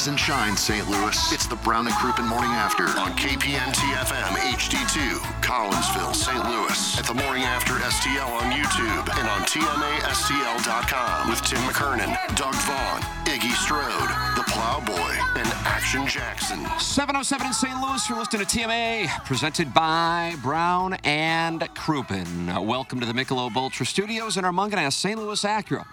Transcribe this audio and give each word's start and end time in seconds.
Rise 0.00 0.08
and 0.08 0.18
shine, 0.18 0.56
St. 0.56 0.88
Louis. 0.88 1.30
It's 1.30 1.46
the 1.46 1.56
Brown 1.56 1.86
and 1.86 1.94
Crouppen 1.96 2.26
Morning 2.26 2.52
After 2.52 2.84
on 2.84 3.12
KPN 3.18 3.70
TFM 3.74 4.32
HD2, 4.56 5.18
Collinsville, 5.42 6.14
St. 6.14 6.42
Louis. 6.48 6.98
At 6.98 7.04
the 7.04 7.12
Morning 7.12 7.42
After 7.42 7.74
STL 7.74 8.30
on 8.40 8.50
YouTube 8.50 9.18
and 9.18 9.28
on 9.28 9.42
TMASTL.com 9.42 11.28
with 11.28 11.42
Tim 11.42 11.58
McKernan, 11.64 12.16
Doug 12.34 12.54
Vaughn, 12.54 13.02
Iggy 13.26 13.52
Strode, 13.52 14.08
The 14.36 14.44
Plowboy, 14.50 15.38
and 15.38 15.46
Action 15.66 16.06
Jackson. 16.06 16.64
707 16.78 17.48
in 17.48 17.52
St. 17.52 17.78
Louis. 17.82 18.08
You're 18.08 18.18
listening 18.20 18.46
to 18.46 18.58
TMA, 18.58 19.06
presented 19.26 19.74
by 19.74 20.34
Brown 20.40 20.94
and 21.04 21.60
Crouppen. 21.74 22.64
Welcome 22.64 23.00
to 23.00 23.06
the 23.06 23.12
Michelob 23.12 23.54
Ultra 23.54 23.84
Studios 23.84 24.38
in 24.38 24.46
our 24.46 24.52
Mungenast, 24.52 24.94
St. 24.94 25.20
Louis 25.20 25.44
Acura, 25.44 25.84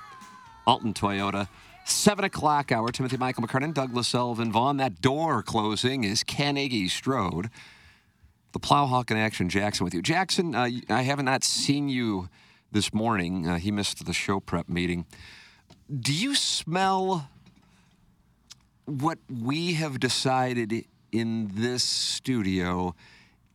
Alton 0.65 0.93
Toyota. 0.93 1.49
7 1.89 2.25
o'clock 2.25 2.71
hour. 2.71 2.89
Timothy 2.91 3.17
Michael 3.17 3.43
McKernan, 3.43 3.73
Douglas 3.73 4.07
Sullivan 4.07 4.51
Vaughn. 4.51 4.77
That 4.77 5.01
door 5.01 5.41
closing 5.43 6.03
is 6.03 6.23
Ken 6.23 6.55
Iggy 6.55 6.89
Strode. 6.89 7.49
The 8.53 8.59
Plowhawk 8.59 9.11
in 9.11 9.17
Action 9.17 9.49
Jackson 9.49 9.83
with 9.83 9.93
you. 9.93 10.01
Jackson, 10.01 10.55
uh, 10.55 10.69
I 10.89 11.01
have 11.03 11.21
not 11.21 11.43
seen 11.43 11.89
you 11.89 12.29
this 12.71 12.93
morning. 12.93 13.47
Uh, 13.47 13.57
he 13.57 13.71
missed 13.71 14.05
the 14.05 14.13
show 14.13 14.39
prep 14.39 14.67
meeting. 14.67 15.05
Do 15.93 16.13
you 16.13 16.35
smell 16.35 17.29
what 18.85 19.19
we 19.29 19.73
have 19.73 19.99
decided 19.99 20.85
in 21.11 21.51
this 21.53 21.83
studio 21.83 22.95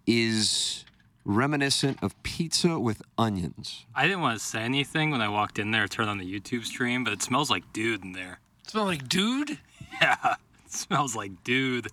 is 0.06 0.84
reminiscent 1.24 2.02
of 2.02 2.20
pizza 2.22 2.78
with 2.80 3.02
onions? 3.18 3.86
I 3.94 4.02
didn't 4.06 4.20
want 4.22 4.38
to 4.38 4.44
say 4.44 4.60
anything 4.62 5.10
when 5.10 5.20
I 5.20 5.28
walked 5.28 5.58
in 5.58 5.70
there, 5.70 5.86
turned 5.88 6.10
on 6.10 6.18
the 6.18 6.24
YouTube 6.40 6.64
stream, 6.64 7.04
but 7.04 7.12
it 7.12 7.22
smells 7.22 7.50
like 7.50 7.72
dude 7.72 8.02
in 8.04 8.12
there. 8.12 8.40
Smell 8.66 8.84
like 8.86 9.08
dude? 9.08 9.58
Yeah, 10.00 10.36
it 10.64 10.72
smells 10.72 11.14
like 11.14 11.44
dude. 11.44 11.88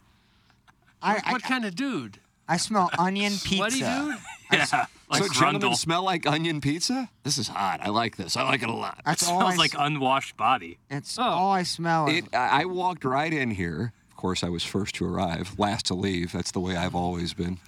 I, 1.02 1.20
what 1.32 1.44
kind 1.44 1.66
of 1.66 1.76
dude? 1.76 2.18
I 2.48 2.58
smell 2.58 2.90
onion 2.98 3.32
Sweaty 3.34 3.76
pizza. 3.80 4.06
dude? 4.10 4.18
Yeah, 4.52 4.86
like 5.12 5.22
so 5.24 5.30
gentlemen 5.32 5.76
smell 5.76 6.02
like 6.04 6.26
onion 6.26 6.60
pizza? 6.60 7.08
This 7.24 7.38
is 7.38 7.48
hot. 7.50 7.82
I 7.84 7.90
like 7.90 8.16
this. 8.18 8.36
I 8.36 8.42
like 8.44 8.64
it 8.64 8.70
a 8.70 8.74
lot. 8.74 9.00
That's 9.06 9.22
It 9.22 9.30
all 9.30 9.42
I 9.42 9.44
smells 9.54 9.58
like 9.60 9.76
s- 9.76 9.82
unwashed 9.82 10.38
body. 10.38 10.80
It's 10.90 11.20
Oh. 11.20 11.24
all 11.24 11.52
I 11.52 11.62
smell. 11.62 12.08
It, 12.10 12.34
I 12.34 12.62
I 12.62 12.66
walked 12.66 13.06
right 13.06 13.32
in 13.32 13.52
here. 13.52 13.94
Of 14.10 14.16
course, 14.18 14.44
I 14.44 14.50
was 14.50 14.64
first 14.64 14.96
to 14.96 15.06
arrive, 15.06 15.54
last 15.60 15.86
to 15.88 15.94
leave. 15.94 16.32
That's 16.32 16.50
the 16.52 16.60
way 16.60 16.76
I've 16.76 16.96
always 16.96 17.34
been. 17.36 17.60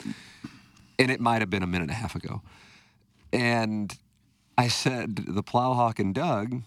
And 0.99 1.11
it 1.11 1.19
might 1.19 1.41
have 1.41 1.49
been 1.49 1.63
a 1.63 1.67
minute 1.67 1.83
and 1.83 1.91
a 1.91 1.95
half 1.95 2.15
ago. 2.15 2.41
And 3.33 3.97
I 4.57 4.67
said, 4.67 5.15
the 5.27 5.43
Plowhawk 5.43 5.99
and 5.99 6.13
Doug, 6.13 6.61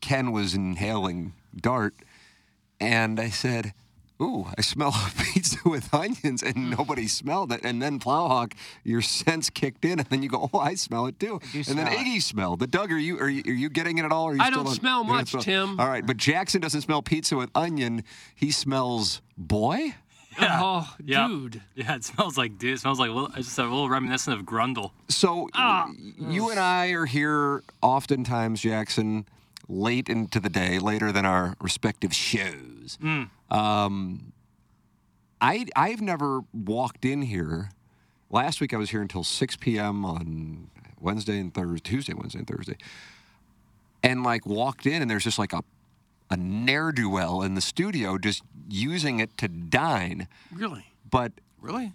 Ken 0.00 0.32
was 0.32 0.54
inhaling 0.54 1.32
Dart. 1.56 1.94
And 2.80 3.18
I 3.18 3.30
said, 3.30 3.72
Ooh, 4.22 4.46
I 4.56 4.60
smell 4.60 4.94
pizza 5.18 5.58
with 5.64 5.92
onions, 5.92 6.42
and 6.42 6.54
hmm. 6.54 6.70
nobody 6.70 7.08
smelled 7.08 7.52
it. 7.52 7.60
And 7.64 7.82
then 7.82 7.98
Plowhawk, 7.98 8.52
your 8.84 9.02
sense 9.02 9.50
kicked 9.50 9.84
in, 9.84 9.98
and 9.98 10.08
then 10.08 10.22
you 10.22 10.28
go, 10.28 10.48
"Oh, 10.52 10.58
I 10.60 10.76
smell 10.76 11.06
it 11.06 11.18
too." 11.18 11.40
and 11.52 11.64
then 11.64 11.86
smell 11.86 11.92
it. 11.92 11.98
Iggy 11.98 12.22
smelled. 12.22 12.60
The 12.60 12.66
Doug, 12.66 12.92
are 12.92 12.98
you 12.98 13.18
are 13.18 13.28
you, 13.28 13.42
are 13.46 13.54
you 13.54 13.68
getting 13.68 13.98
it 13.98 14.04
at 14.04 14.12
all? 14.12 14.26
Or 14.26 14.30
are 14.30 14.34
you 14.36 14.42
I 14.42 14.46
still 14.46 14.58
don't 14.58 14.68
on- 14.68 14.74
smell 14.74 15.04
don't 15.04 15.12
much, 15.12 15.44
Tim. 15.44 15.80
All 15.80 15.88
right, 15.88 16.06
but 16.06 16.16
Jackson 16.16 16.60
doesn't 16.60 16.82
smell 16.82 17.02
pizza 17.02 17.36
with 17.36 17.50
onion. 17.54 18.04
He 18.34 18.50
smells 18.52 19.20
boy. 19.36 19.94
Oh, 20.40 20.94
Yeah. 21.04 21.28
dude. 21.28 21.62
Yeah, 21.74 21.96
it 21.96 22.04
smells 22.04 22.36
like 22.38 22.58
dude. 22.58 22.74
It 22.74 22.80
smells 22.80 22.98
like 22.98 23.10
a 23.10 23.12
little, 23.12 23.28
it's 23.36 23.46
just 23.46 23.58
a 23.58 23.62
little 23.62 23.88
reminiscent 23.88 24.38
of 24.38 24.44
Grundle. 24.46 24.92
So 25.08 25.48
Ah. 25.54 25.88
you 26.18 26.50
and 26.50 26.58
I 26.60 26.88
are 26.88 27.06
here 27.06 27.62
oftentimes, 27.82 28.60
Jackson, 28.62 29.26
late 29.68 30.08
into 30.08 30.40
the 30.40 30.48
day, 30.50 30.78
later 30.78 31.12
than 31.12 31.24
our 31.24 31.56
respective 31.60 32.14
shows. 32.14 32.98
Um, 33.50 34.32
I 35.40 35.66
I've 35.76 36.00
never 36.00 36.40
walked 36.52 37.04
in 37.04 37.22
here. 37.22 37.70
Last 38.30 38.60
week 38.60 38.72
I 38.74 38.76
was 38.78 38.90
here 38.90 39.02
until 39.02 39.22
6 39.24 39.56
p.m. 39.56 40.04
on 40.04 40.68
Wednesday 41.00 41.38
and 41.38 41.52
Thursday, 41.52 41.80
Tuesday, 41.80 42.14
Wednesday 42.14 42.38
and 42.40 42.48
Thursday, 42.48 42.76
and 44.02 44.22
like 44.22 44.46
walked 44.46 44.86
in 44.86 45.02
and 45.02 45.10
there's 45.10 45.24
just 45.24 45.38
like 45.38 45.52
a 45.52 45.62
a 46.34 46.36
ne'er 46.36 46.90
do 46.92 47.08
well 47.08 47.42
in 47.42 47.54
the 47.54 47.60
studio, 47.60 48.18
just 48.18 48.42
using 48.68 49.20
it 49.20 49.36
to 49.38 49.48
dine. 49.48 50.26
Really? 50.52 50.84
But 51.10 51.32
Really? 51.60 51.92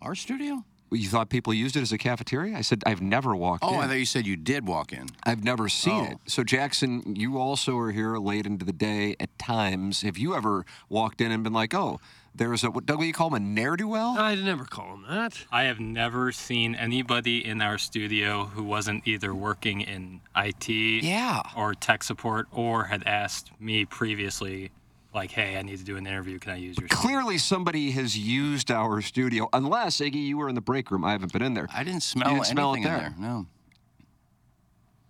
Our 0.00 0.14
studio? 0.14 0.64
you 0.90 1.08
thought 1.08 1.30
people 1.30 1.54
used 1.54 1.74
it 1.76 1.80
as 1.80 1.90
a 1.92 1.96
cafeteria? 1.98 2.54
I 2.56 2.60
said 2.60 2.82
I've 2.86 3.00
never 3.00 3.34
walked 3.34 3.64
in. 3.64 3.70
Oh, 3.70 3.74
in. 3.74 3.80
I 3.80 3.86
thought 3.88 3.98
you 3.98 4.04
said 4.06 4.26
you 4.26 4.36
did 4.36 4.66
walk 4.66 4.92
in. 4.92 5.08
I've 5.24 5.42
never 5.42 5.68
seen 5.68 6.04
Oh. 6.04 6.10
it. 6.12 6.18
So 6.26 6.44
Jackson, 6.44 7.16
you 7.16 7.38
also 7.38 7.78
are 7.78 7.90
here 7.92 8.16
late 8.18 8.46
into 8.46 8.64
the 8.66 8.72
day 8.74 9.16
at 9.18 9.36
times. 9.38 10.02
Have 10.02 10.18
you 10.18 10.34
ever 10.34 10.64
walked 10.90 11.20
in 11.22 11.32
and 11.32 11.42
been 11.42 11.52
like, 11.54 11.72
"Oh, 11.74 11.98
there's 12.34 12.64
a 12.64 12.70
what 12.70 12.86
Doug, 12.86 12.96
what 12.98 13.02
do 13.04 13.06
you 13.08 13.12
call 13.12 13.28
him 13.28 13.34
a 13.34 13.40
ne'er 13.40 13.76
do 13.76 13.86
well"? 13.88 14.16
I'd 14.18 14.42
never 14.42 14.64
call 14.64 14.94
him 14.94 15.04
that. 15.08 15.44
I 15.52 15.64
have 15.64 15.78
never 15.80 16.32
seen 16.32 16.74
anybody 16.74 17.44
in 17.44 17.60
our 17.62 17.78
studio 17.78 18.46
who 18.46 18.62
wasn't 18.64 19.06
either 19.06 19.34
working 19.34 19.80
in 19.80 20.20
IT 20.36 20.68
Yeah. 20.68 21.42
or 21.56 21.74
tech 21.74 22.02
support 22.02 22.48
or 22.50 22.84
had 22.84 23.02
asked 23.06 23.50
me 23.60 23.84
previously, 23.84 24.70
like, 25.14 25.32
hey, 25.32 25.58
I 25.58 25.62
need 25.62 25.78
to 25.78 25.84
do 25.84 25.96
an 25.98 26.06
interview. 26.06 26.38
Can 26.38 26.52
I 26.52 26.56
use 26.56 26.78
your 26.78 26.88
studio?" 26.88 27.02
Clearly, 27.02 27.38
somebody 27.38 27.90
has 27.92 28.16
used 28.16 28.70
our 28.70 29.02
studio. 29.02 29.48
Unless 29.52 29.98
Iggy, 29.98 30.26
you 30.26 30.38
were 30.38 30.48
in 30.48 30.54
the 30.54 30.60
break 30.62 30.90
room. 30.90 31.04
I 31.04 31.12
haven't 31.12 31.32
been 31.32 31.42
in 31.42 31.52
there. 31.54 31.68
I 31.72 31.84
didn't 31.84 32.02
smell 32.02 32.30
didn't 32.30 32.36
anything 32.38 32.54
smell 32.54 32.72
it 32.74 32.76
in 32.78 32.82
there. 32.84 32.98
there. 32.98 33.14
No. 33.18 33.46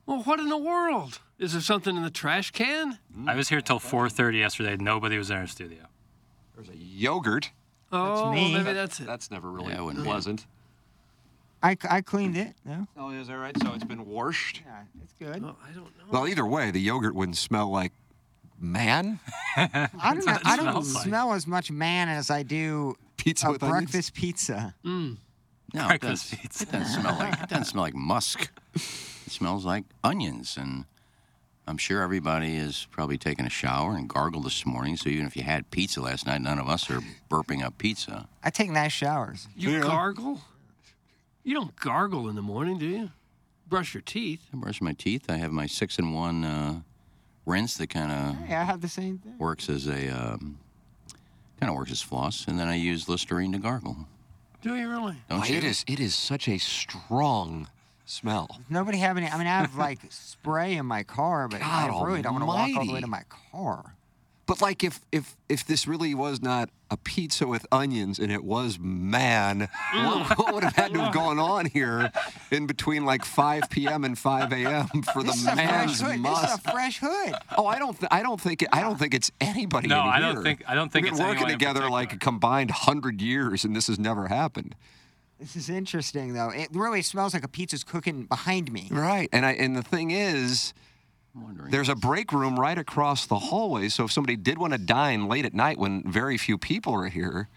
Well, 0.07 0.23
what 0.25 0.41
in 0.41 0.49
the 0.49 0.59
world? 0.59 1.21
Is 1.39 1.53
there 1.53 1.63
something 1.63 1.97
in 1.97 2.03
the 2.03 2.11
trash 2.11 2.51
can? 2.51 2.99
I 3.27 3.35
was 3.37 3.49
here 3.49 3.61
till 3.61 3.79
4:30 3.79 4.39
yesterday. 4.39 4.77
Nobody 4.77 5.17
was 5.17 5.31
in 5.31 5.37
our 5.37 5.47
studio. 5.47 5.87
There's 6.55 6.69
a 6.69 6.77
yogurt. 6.77 7.51
Oh, 7.91 8.33
me. 8.33 8.55
maybe 8.55 8.73
that's 8.73 9.01
it. 9.01 9.07
That's 9.07 9.31
never 9.31 9.51
really 9.51 9.73
Yeah, 9.73 9.81
it 9.81 9.85
wouldn't 9.85 10.05
be. 10.05 10.09
pleasant. 10.11 10.47
I, 11.63 11.77
I 11.89 12.01
cleaned 12.01 12.37
it. 12.37 12.55
No, 12.65 12.87
Oh, 12.97 13.11
is 13.11 13.29
that 13.29 13.35
right? 13.39 13.57
So 13.63 13.73
it's 13.75 13.85
been 13.85 14.07
washed. 14.07 14.63
yeah, 14.67 14.83
it's 15.03 15.13
good. 15.19 15.45
Oh, 15.45 15.57
I 15.65 15.71
don't 15.73 15.85
know. 15.85 16.05
Well, 16.11 16.27
either 16.27 16.45
way, 16.47 16.71
the 16.71 16.81
yogurt 16.81 17.15
wouldn't 17.15 17.37
smell 17.37 17.71
like 17.71 17.93
man. 18.59 19.21
I 19.57 19.89
don't 20.15 20.27
know. 20.27 20.39
I 20.45 20.57
don't 20.57 20.65
smells 20.73 20.95
like. 20.95 21.05
smell 21.05 21.33
as 21.35 21.47
much 21.47 21.71
man 21.71 22.09
as 22.09 22.31
I 22.31 22.43
do 22.43 22.97
Pizza 23.17 23.49
a 23.49 23.53
with 23.53 23.63
onions? 23.63 23.91
breakfast 23.93 24.15
pizza. 24.15 24.75
Mm. 24.85 25.19
No, 25.75 25.85
it 25.85 25.89
Breakfast 26.01 26.31
doesn't, 26.31 26.43
pizza. 26.43 26.63
it 26.65 26.73
doesn't 26.73 27.01
smell 27.01 27.19
like 27.19 27.43
it 27.43 27.49
doesn't 27.49 27.65
smell 27.67 27.85
like 27.85 27.95
musk. 27.95 28.51
It 28.75 28.81
smells 29.33 29.65
like 29.65 29.85
onions, 30.03 30.57
and 30.59 30.85
I'm 31.67 31.79
sure 31.79 32.03
everybody 32.03 32.57
is 32.57 32.87
probably 32.91 33.17
taking 33.19 33.47
a 33.47 33.51
shower 33.51 33.95
and 33.97 34.09
gargled 34.09 34.45
this 34.45 34.67
morning. 34.67 34.97
So 34.97 35.09
even 35.09 35.27
if 35.27 35.37
you 35.37 35.43
had 35.45 35.71
pizza 35.71 36.01
last 36.01 36.27
night, 36.27 36.41
none 36.41 36.59
of 36.59 36.69
us 36.69 36.91
are 36.91 37.01
burping 37.31 37.63
up 37.63 37.79
pizza. 37.79 38.29
I 38.43 38.51
take 38.51 38.71
nice 38.71 38.93
showers. 38.93 39.47
You 39.57 39.81
gargle? 39.81 40.41
You 41.45 41.55
don't 41.55 41.75
gargle 41.77 42.29
in 42.29 42.35
the 42.35 42.43
morning, 42.43 42.79
do 42.79 42.87
you? 42.87 43.11
Brush 43.69 43.95
your 43.95 44.01
teeth. 44.03 44.43
I 44.53 44.57
brush 44.57 44.81
my 44.81 44.93
teeth. 44.93 45.27
I 45.29 45.37
have 45.37 45.53
my 45.53 45.67
six 45.67 45.99
in 45.99 46.13
one 46.13 46.45
uh, 46.45 46.81
rinse 47.47 47.77
that 47.79 47.89
kind 47.91 48.11
of 48.13 48.37
Hey, 48.47 48.57
I 48.57 48.65
have 48.65 48.81
the 48.81 48.89
same 48.89 49.19
thing. 49.19 49.39
works 49.39 49.69
as 49.69 49.87
a 49.89 50.09
um, 50.09 50.59
kind 51.61 51.71
of 51.71 51.77
works 51.77 51.91
as 51.93 52.03
floss, 52.03 52.47
and 52.49 52.59
then 52.59 52.69
I 52.69 52.75
use 52.75 53.09
Listerine 53.09 53.53
to 53.53 53.59
gargle. 53.59 53.97
Do 54.63 54.77
you 54.77 54.89
really? 54.91 55.17
Don't 55.31 55.41
Boy, 55.41 55.47
you? 55.47 55.59
it 55.59 55.65
is. 55.65 55.85
It 55.89 56.01
is 56.01 56.15
such 56.15 56.49
a 56.49 56.59
strong 56.59 57.69
smell. 58.05 58.61
Nobody 58.69 58.99
have 58.99 59.17
any. 59.17 59.29
I 59.29 59.39
mean, 59.39 59.47
I 59.47 59.61
have 59.61 59.77
like 59.77 60.01
spray 60.11 60.75
in 60.75 60.87
my 60.87 61.03
car, 61.03 61.49
but 61.49 61.63
I 61.63 61.89
God 61.89 62.07
really 62.07 62.23
don't 62.23 62.35
want 62.35 62.43
to 62.43 62.47
walk 62.47 62.71
all 62.77 62.87
the 62.87 62.93
way 62.93 63.01
to 63.01 63.07
my 63.07 63.23
car. 63.53 63.97
But 64.45 64.61
like, 64.61 64.83
if 64.83 65.01
if 65.13 65.37
if 65.49 65.65
this 65.65 65.87
really 65.87 66.15
was 66.15 66.43
not 66.43 66.69
a 66.91 66.97
pizza 66.97 67.47
with 67.47 67.65
onions 67.73 68.19
and 68.19 68.31
it 68.31 68.45
was 68.45 68.79
man, 68.79 69.61
what, 69.61 69.69
mm. 70.27 70.39
what 70.39 70.53
would 70.53 70.65
have 70.65 70.75
had 70.75 70.93
to 70.93 71.01
have 71.01 71.15
gone 71.15 71.39
on 71.39 71.67
here 71.67 72.13
in 72.51 72.67
between 72.67 73.07
like 73.07 73.25
5 73.25 73.71
p.m. 73.71 74.05
and 74.05 74.19
5 74.19 74.53
a.m. 74.53 74.89
for 75.15 75.23
This 75.23 75.37
is 75.37 75.45
the 75.45 75.53
a 75.53 75.55
fresh 75.55 75.71
man's 75.71 76.01
hood. 76.01 76.23
This 76.23 76.39
is 76.43 76.55
a 76.55 76.71
fresh 76.71 76.99
hood. 76.99 77.35
Oh, 77.57 77.67
I 77.67 77.79
don't. 77.79 77.99
Th- 77.99 78.09
I 78.11 78.23
don't 78.23 78.41
think. 78.41 78.63
It, 78.63 78.69
I 78.73 78.81
don't 78.81 78.99
think 78.99 79.15
it's 79.15 79.31
anybody. 79.41 79.89
No, 79.89 80.03
in 80.03 80.09
I 80.09 80.19
don't 80.19 80.43
think- 80.43 80.65
I 80.69 80.75
don't 80.75 80.91
think 80.93 81.05
We've 81.05 81.13
it's 81.13 81.21
been 81.21 81.29
working 81.29 81.49
together 81.49 81.89
like 81.89 82.13
a 82.13 82.19
combined 82.19 82.73
hundred 82.73 83.23
years, 83.23 83.65
and 83.65 83.75
this 83.75 83.87
has 83.87 83.99
never 83.99 84.27
happened. 84.29 84.75
This 85.43 85.57
is 85.57 85.69
interesting, 85.69 86.35
though. 86.35 86.51
It 86.51 86.69
really 86.73 87.03
smells 87.03 87.35
like 87.35 87.43
a 87.43 87.49
pizza's 87.49 87.83
cooking 87.83 88.27
behind 88.27 88.71
me. 88.71 88.87
Right. 88.93 89.29
And 89.33 89.45
I 89.45 89.55
and 89.55 89.75
the 89.75 89.83
thing 89.83 90.13
is, 90.13 90.73
there's 91.69 91.89
a 91.89 91.97
break 91.97 92.33
room 92.33 92.61
right 92.61 92.79
across 92.79 93.27
the 93.27 93.39
hallway. 93.39 93.89
So 93.89 94.05
if 94.05 94.13
somebody 94.13 94.37
did 94.37 94.57
want 94.59 94.73
to 94.73 94.79
dine 94.79 95.27
late 95.27 95.45
at 95.45 95.53
night 95.53 95.79
when 95.79 96.05
very 96.05 96.39
few 96.39 96.59
people 96.59 96.95
are 96.95 97.09
here, 97.09 97.49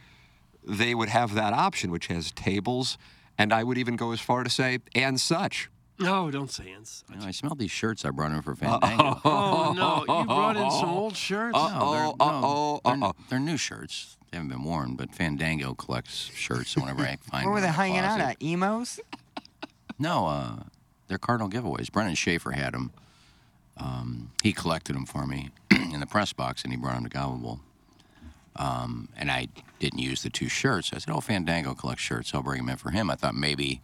they 0.67 0.95
would 0.95 1.09
have 1.09 1.35
that 1.35 1.53
option, 1.53 1.91
which 1.91 2.07
has 2.07 2.31
tables, 2.31 2.97
and 3.37 3.53
I 3.53 3.63
would 3.63 3.77
even 3.77 3.97
go 3.97 4.13
as 4.13 4.19
far 4.19 4.43
to 4.43 4.49
say 4.49 4.79
and 4.95 5.21
such. 5.21 5.69
No, 5.99 6.31
don't 6.31 6.51
say 6.51 6.73
ins. 6.75 7.03
You 7.09 7.19
know, 7.19 7.25
I 7.27 7.31
smell 7.31 7.53
these 7.53 7.71
shirts 7.71 8.03
I 8.03 8.09
brought 8.09 8.31
in 8.31 8.41
for 8.41 8.55
Fandango. 8.55 9.21
Oh, 9.23 9.69
oh 9.69 9.73
no, 9.73 9.99
you 10.19 10.25
brought 10.25 10.57
in 10.57 10.71
some 10.71 10.89
old 10.89 11.15
shirts. 11.15 11.55
No, 11.55 11.69
they're, 11.69 12.07
Uh-oh, 12.07 12.15
uh-oh, 12.19 12.81
they're, 12.83 13.03
uh-oh. 13.03 13.13
they're 13.29 13.39
new 13.39 13.57
shirts. 13.57 14.17
They 14.35 14.39
haven't 14.39 14.49
been 14.49 14.65
worn, 14.65 14.95
but 14.95 15.15
Fandango 15.15 15.73
collects 15.75 16.29
shirts. 16.35 16.71
So 16.71 16.81
whenever 16.81 17.03
I 17.03 17.15
find 17.21 17.45
Where 17.45 17.53
were 17.53 17.61
they 17.61 17.67
in 17.67 17.71
the 17.71 17.77
hanging 17.77 17.99
out 17.99 18.19
at? 18.19 18.35
Emos? 18.43 18.99
No, 19.97 20.27
uh, 20.27 20.55
they're 21.07 21.17
Cardinal 21.17 21.49
giveaways. 21.49 21.89
Brennan 21.89 22.15
Schaefer 22.15 22.51
had 22.51 22.73
them. 22.73 22.91
Um, 23.77 24.31
he 24.43 24.51
collected 24.51 24.93
them 24.93 25.05
for 25.05 25.25
me 25.25 25.51
in 25.71 26.01
the 26.01 26.05
press 26.05 26.33
box, 26.33 26.63
and 26.63 26.73
he 26.73 26.77
brought 26.77 26.95
them 26.95 27.05
to 27.05 27.09
Gobble 27.09 27.61
Um, 28.57 29.07
and 29.15 29.31
I 29.31 29.47
didn't 29.79 29.99
use 29.99 30.21
the 30.21 30.29
two 30.29 30.49
shirts. 30.49 30.91
I 30.93 30.97
said, 30.97 31.13
"Oh, 31.13 31.21
Fandango 31.21 31.73
collects 31.73 32.03
shirts. 32.03 32.35
I'll 32.35 32.43
bring 32.43 32.57
them 32.57 32.67
in 32.67 32.75
for 32.75 32.89
him." 32.89 33.09
I 33.09 33.15
thought 33.15 33.35
maybe, 33.35 33.79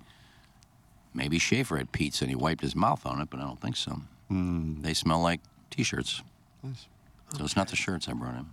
maybe 1.14 1.40
Schaefer 1.40 1.78
had 1.78 1.94
pizza 1.94 2.26
and 2.26 2.30
he 2.30 2.36
wiped 2.36 2.62
his 2.62 2.76
mouth 2.76 3.06
on 3.06 3.22
it, 3.22 3.30
but 3.30 3.40
I 3.40 3.44
don't 3.44 3.62
think 3.62 3.78
so. 3.78 4.02
They 4.30 4.94
smell 4.94 5.22
like 5.22 5.40
T-shirts. 5.70 6.24
So 7.38 7.46
it's 7.46 7.56
not 7.56 7.70
the 7.70 7.78
shirts 7.78 8.10
I 8.10 8.14
brought 8.14 8.36
in. 8.36 8.48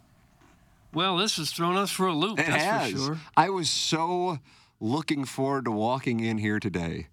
Well, 0.94 1.16
this 1.16 1.36
has 1.36 1.50
thrown 1.50 1.76
us 1.76 1.90
for 1.90 2.06
a 2.06 2.14
loop. 2.14 2.38
It 2.38 2.46
that's 2.46 2.62
has. 2.62 2.92
for 2.92 2.98
sure. 2.98 3.18
I 3.36 3.50
was 3.50 3.68
so 3.68 4.38
looking 4.80 5.24
forward 5.24 5.64
to 5.66 5.70
walking 5.70 6.20
in 6.20 6.38
here 6.38 6.58
today, 6.58 7.08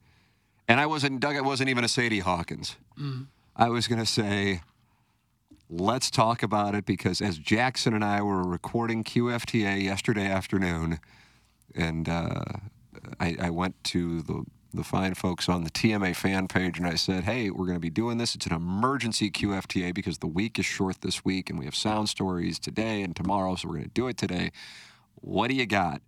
and 0.68 0.80
I 0.80 0.86
wasn't. 0.86 1.20
Doug, 1.20 1.36
I 1.36 1.42
wasn't 1.42 1.70
even 1.70 1.84
a 1.84 1.88
Sadie 1.88 2.20
Hawkins. 2.20 2.78
Mm. 3.00 3.28
I 3.56 3.70
was 3.70 3.88
going 3.88 4.00
to 4.00 4.06
say, 4.06 4.62
let's 5.70 6.10
talk 6.10 6.44
about 6.44 6.76
it 6.76 6.86
because 6.86 7.22
as 7.22 7.38
Jackson 7.38 7.94
and 7.94 8.04
I 8.04 8.22
were 8.22 8.44
recording 8.44 9.04
QFTA 9.04 9.82
yesterday 9.82 10.28
afternoon, 10.28 11.00
and 11.74 12.08
uh, 12.10 12.44
I, 13.20 13.36
I 13.40 13.50
went 13.50 13.82
to 13.86 14.22
the 14.22 14.46
the 14.76 14.84
fine 14.84 15.14
folks 15.14 15.50
on 15.50 15.64
the 15.64 15.70
TMA 15.70 16.16
fan 16.16 16.48
page 16.48 16.78
and 16.78 16.88
I 16.88 16.96
said, 16.96 17.24
hey, 17.24 17.50
we're 17.50 17.66
going 17.66 17.78
to 17.78 17.80
be 17.80 17.90
doing 17.90 18.18
this. 18.18 18.36
It's 18.36 18.46
an 18.46 18.54
emergency 18.54 19.32
QFTA 19.32 19.94
because 19.94 20.20
the 20.20 20.28
week 20.28 20.60
is 20.60 20.66
short 20.66 21.02
this 21.02 21.24
week 21.24 21.50
and 21.50 21.58
we 21.58 21.66
have 21.66 21.76
sound 21.76 22.10
stories 22.10 22.60
today 22.60 23.02
and 23.02 23.16
tomorrow, 23.16 23.56
so 23.56 23.68
we're 23.68 23.76
going 23.76 23.86
to 23.86 23.92
do 23.92 24.08
it 24.08 24.18
today. 24.18 24.52
What 25.16 25.50
do 25.50 25.56
you 25.56 25.66
got? 25.66 26.02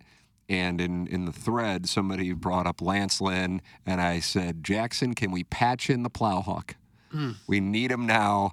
And 0.48 0.80
in, 0.80 1.06
in 1.08 1.26
the 1.26 1.32
thread, 1.32 1.88
somebody 1.88 2.32
brought 2.32 2.66
up 2.66 2.80
Lance 2.80 3.20
Lynn, 3.20 3.60
and 3.84 4.00
I 4.00 4.20
said, 4.20 4.64
Jackson, 4.64 5.14
can 5.14 5.30
we 5.30 5.44
patch 5.44 5.90
in 5.90 6.04
the 6.04 6.10
Plowhawk? 6.10 6.72
Hmm. 7.10 7.32
We 7.46 7.60
need 7.60 7.92
him 7.92 8.06
now. 8.06 8.52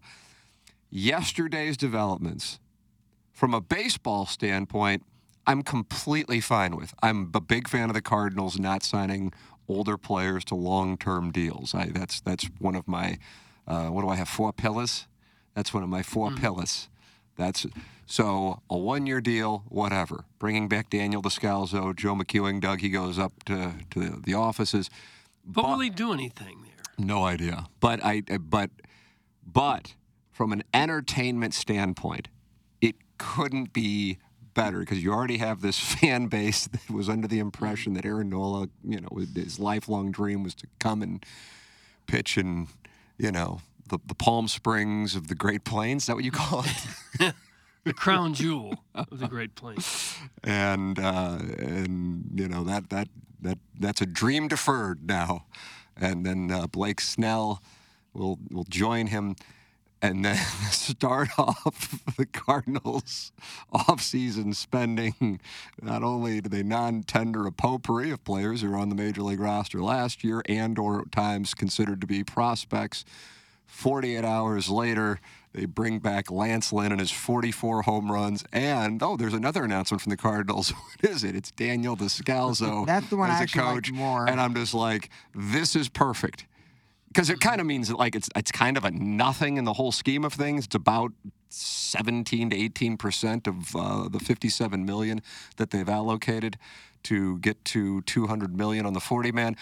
Yesterday's 0.89 1.77
developments, 1.77 2.59
from 3.31 3.53
a 3.53 3.61
baseball 3.61 4.25
standpoint, 4.25 5.03
I'm 5.47 5.61
completely 5.61 6.41
fine 6.41 6.75
with. 6.75 6.93
I'm 7.01 7.31
a 7.33 7.41
big 7.41 7.67
fan 7.67 7.89
of 7.89 7.93
the 7.93 8.01
Cardinals 8.01 8.57
not 8.59 8.83
signing 8.83 9.31
older 9.67 9.97
players 9.97 10.45
to 10.45 10.55
long-term 10.55 11.31
deals. 11.31 11.73
I, 11.73 11.87
that's 11.87 12.21
that's 12.21 12.49
one 12.59 12.75
of 12.75 12.87
my 12.87 13.17
uh, 13.67 13.87
what 13.87 14.01
do 14.01 14.09
I 14.09 14.15
have? 14.15 14.29
Four 14.29 14.53
pillars. 14.53 15.07
That's 15.55 15.73
one 15.73 15.83
of 15.83 15.89
my 15.89 16.03
4 16.03 16.31
pillars. 16.31 16.89
That's 17.37 17.65
so 18.05 18.61
a 18.69 18.77
one-year 18.77 19.21
deal, 19.21 19.63
whatever. 19.69 20.25
Bringing 20.37 20.67
back 20.67 20.89
Daniel 20.89 21.21
Descalso, 21.21 21.95
Joe 21.95 22.13
McEwing, 22.15 22.61
Doug. 22.61 22.81
He 22.81 22.89
goes 22.89 23.17
up 23.17 23.43
to 23.45 23.73
to 23.91 23.99
the, 23.99 24.21
the 24.21 24.33
offices. 24.33 24.89
But 25.43 25.65
will 25.65 25.79
he 25.79 25.89
do 25.89 26.13
anything 26.13 26.63
there? 26.63 27.05
No 27.05 27.23
idea. 27.23 27.65
But 27.79 28.03
I 28.03 28.21
but 28.21 28.69
but 29.45 29.95
from 30.31 30.51
an 30.51 30.63
entertainment 30.73 31.53
standpoint, 31.53 32.27
it 32.79 32.95
couldn't 33.17 33.73
be 33.73 34.17
better 34.55 34.79
because 34.79 35.03
you 35.03 35.13
already 35.13 35.37
have 35.37 35.61
this 35.61 35.79
fan 35.99 36.25
base 36.25 36.65
that 36.67 36.89
was 36.89 37.07
under 37.07 37.27
the 37.27 37.37
impression 37.37 37.93
that 37.93 38.05
Aaron 38.05 38.29
Nola, 38.29 38.69
you 38.83 38.99
know, 38.99 39.09
his 39.35 39.59
lifelong 39.59 40.11
dream 40.11 40.41
was 40.41 40.55
to 40.55 40.67
come 40.79 41.03
and 41.03 41.23
pitch 42.07 42.37
in, 42.37 42.67
you 43.19 43.31
know, 43.31 43.61
the, 43.87 43.99
the 44.07 44.15
Palm 44.15 44.47
Springs 44.47 45.15
of 45.15 45.27
the 45.27 45.35
Great 45.35 45.63
Plains. 45.63 46.03
Is 46.03 46.07
that 46.07 46.15
what 46.15 46.23
you 46.23 46.31
call 46.31 46.65
it? 47.19 47.33
The 47.85 47.93
crown 47.93 48.33
jewel 48.33 48.83
of 48.95 49.19
the 49.19 49.27
Great 49.27 49.53
Plains. 49.53 50.15
and 50.43 50.97
uh, 50.97 51.37
and 51.59 52.31
you 52.33 52.47
know 52.47 52.63
that 52.63 52.89
that 52.89 53.09
that 53.41 53.59
that's 53.79 54.01
a 54.01 54.07
dream 54.07 54.47
deferred 54.47 55.07
now. 55.07 55.45
And 55.95 56.25
then 56.25 56.51
uh, 56.51 56.65
Blake 56.65 56.99
Snell 56.99 57.61
will 58.15 58.39
will 58.49 58.63
join 58.63 59.05
him, 59.07 59.35
and 60.01 60.23
then 60.23 60.35
start 60.71 61.29
off 61.37 62.03
the 62.17 62.25
Cardinals 62.25 63.31
off-season 63.71 64.53
spending. 64.53 65.39
Not 65.81 66.03
only 66.03 66.41
do 66.41 66.49
they 66.49 66.63
non-tender 66.63 67.45
a 67.47 67.51
potpourri 67.51 68.11
of 68.11 68.23
players 68.23 68.61
who 68.61 68.69
were 68.71 68.77
on 68.77 68.89
the 68.89 68.95
major 68.95 69.21
league 69.21 69.39
roster 69.39 69.81
last 69.81 70.23
year 70.23 70.41
and 70.47 70.77
or 70.77 71.05
times 71.11 71.53
considered 71.53 72.01
to 72.01 72.07
be 72.07 72.23
prospects. 72.23 73.05
48 73.67 74.23
hours 74.23 74.69
later, 74.69 75.19
they 75.53 75.65
bring 75.65 75.99
back 75.99 76.29
Lance 76.29 76.71
Lynn 76.71 76.91
and 76.91 76.99
his 76.99 77.11
44 77.11 77.83
home 77.83 78.11
runs. 78.11 78.43
And, 78.53 79.01
oh, 79.01 79.17
there's 79.17 79.33
another 79.33 79.63
announcement 79.63 80.01
from 80.01 80.11
the 80.11 80.17
Cardinals. 80.17 80.71
What 81.01 81.11
is 81.11 81.23
it? 81.23 81.35
It's 81.35 81.51
Daniel 81.51 81.97
Descalso 81.97 82.85
That's 82.85 83.09
the 83.09 83.17
one 83.17 83.29
as 83.29 83.37
I 83.37 83.39
a 83.39 83.43
actually 83.43 83.63
like 83.63 83.75
coach. 83.75 83.91
more. 83.91 84.29
And 84.29 84.39
I'm 84.39 84.53
just 84.53 84.73
like, 84.73 85.09
this 85.33 85.75
is 85.75 85.89
perfect. 85.89 86.45
Because 87.15 87.29
it 87.29 87.39
kind 87.39 87.61
of 87.61 87.65
means 87.65 87.87
that, 87.87 87.97
like, 87.97 88.13
it's, 88.13 88.27
it's 88.35 88.51
kind 88.51 88.75
of 88.75 88.83
a 88.83 88.91
nothing 88.91 89.55
in 89.55 89.63
the 89.63 89.71
whole 89.71 89.93
scheme 89.93 90.25
of 90.25 90.33
things. 90.33 90.65
It's 90.65 90.75
about 90.75 91.13
17 91.47 92.49
to 92.49 92.55
18 92.57 92.97
percent 92.97 93.47
of 93.47 93.73
uh, 93.73 94.09
the 94.09 94.19
57 94.19 94.85
million 94.85 95.21
that 95.55 95.69
they've 95.69 95.87
allocated 95.87 96.57
to 97.03 97.37
get 97.39 97.63
to 97.65 98.01
200 98.01 98.57
million 98.57 98.85
on 98.85 98.91
the 98.91 98.99
40 98.99 99.31
man 99.31 99.55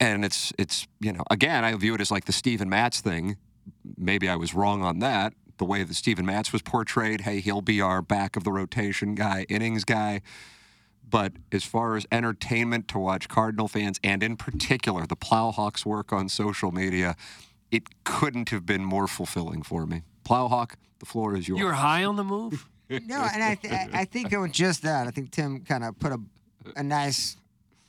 and 0.00 0.24
it's 0.24 0.52
it's 0.56 0.86
you 1.00 1.12
know 1.12 1.24
again 1.30 1.64
I 1.64 1.74
view 1.74 1.94
it 1.94 2.00
as 2.00 2.10
like 2.10 2.24
the 2.24 2.32
Steven 2.32 2.68
Matz 2.68 3.00
thing. 3.00 3.36
Maybe 3.98 4.28
I 4.28 4.36
was 4.36 4.54
wrong 4.54 4.82
on 4.82 5.00
that. 5.00 5.34
The 5.58 5.64
way 5.64 5.82
that 5.84 5.94
Steven 5.94 6.24
Matz 6.26 6.52
was 6.52 6.62
portrayed, 6.62 7.22
hey, 7.22 7.40
he'll 7.40 7.60
be 7.60 7.80
our 7.80 8.02
back 8.02 8.36
of 8.36 8.44
the 8.44 8.52
rotation 8.52 9.14
guy, 9.14 9.46
innings 9.48 9.84
guy. 9.84 10.22
But 11.08 11.32
as 11.52 11.64
far 11.64 11.96
as 11.96 12.06
entertainment 12.10 12.88
to 12.88 12.98
watch 12.98 13.28
Cardinal 13.28 13.68
fans, 13.68 14.00
and 14.02 14.22
in 14.22 14.36
particular 14.36 15.06
the 15.06 15.16
Plowhawks 15.16 15.84
work 15.86 16.12
on 16.12 16.28
social 16.28 16.72
media, 16.72 17.14
it 17.70 18.04
couldn't 18.04 18.48
have 18.50 18.64
been 18.66 18.84
more 18.84 19.06
fulfilling 19.06 19.62
for 19.62 19.86
me. 19.86 20.02
Plowhawk, 20.24 20.72
the 20.98 21.06
floor 21.06 21.36
is 21.36 21.46
yours. 21.48 21.60
You're 21.60 21.72
high 21.72 22.04
on 22.04 22.16
the 22.16 22.24
move? 22.24 22.68
No, 22.90 23.26
and 23.32 23.42
I, 23.42 23.54
th- 23.54 23.72
I 23.72 23.88
I 24.00 24.04
think 24.04 24.30
it 24.30 24.36
was 24.36 24.50
just 24.52 24.82
that. 24.82 25.06
I 25.06 25.10
think 25.10 25.30
Tim 25.30 25.60
kind 25.60 25.82
of 25.84 25.98
put 25.98 26.12
a, 26.12 26.20
a 26.76 26.82
nice, 26.82 27.34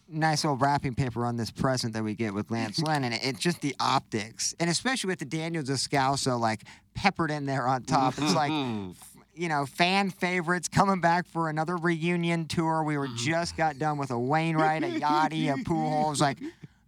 nice 0.08 0.46
old 0.46 0.62
wrapping 0.62 0.96
paper 0.96 1.26
on 1.26 1.36
this 1.36 1.52
present 1.52 1.94
that 1.94 2.04
we 2.04 2.16
get 2.16 2.34
with 2.34 2.50
Lance 2.50 2.80
Lynn, 2.80 3.04
and 3.04 3.14
it, 3.14 3.20
it's 3.22 3.40
just 3.40 3.60
the 3.60 3.76
optics, 3.80 4.56
and 4.58 4.70
especially 4.70 5.10
with 5.10 5.20
the 5.20 5.26
Daniel 5.26 5.64
Descalso 5.64 6.40
like 6.40 6.64
peppered 6.94 7.30
in 7.30 7.46
there 7.46 7.68
on 7.68 7.84
top. 7.84 8.14
It's 8.18 8.34
like, 8.34 8.52
you 9.36 9.50
know, 9.50 9.66
fan 9.66 10.10
favorites 10.10 10.68
coming 10.68 11.02
back 11.02 11.28
for 11.28 11.50
another 11.50 11.78
reunion 11.78 12.48
tour. 12.48 12.84
We 12.84 12.98
were 12.98 13.10
just 13.16 13.56
got 13.58 13.78
done 13.80 13.98
with 13.98 14.12
a 14.12 14.20
Wainwright, 14.20 14.84
a 14.84 14.88
Yadi, 14.88 15.54
a 15.54 15.58
Pujols, 15.64 16.20
like. 16.22 16.40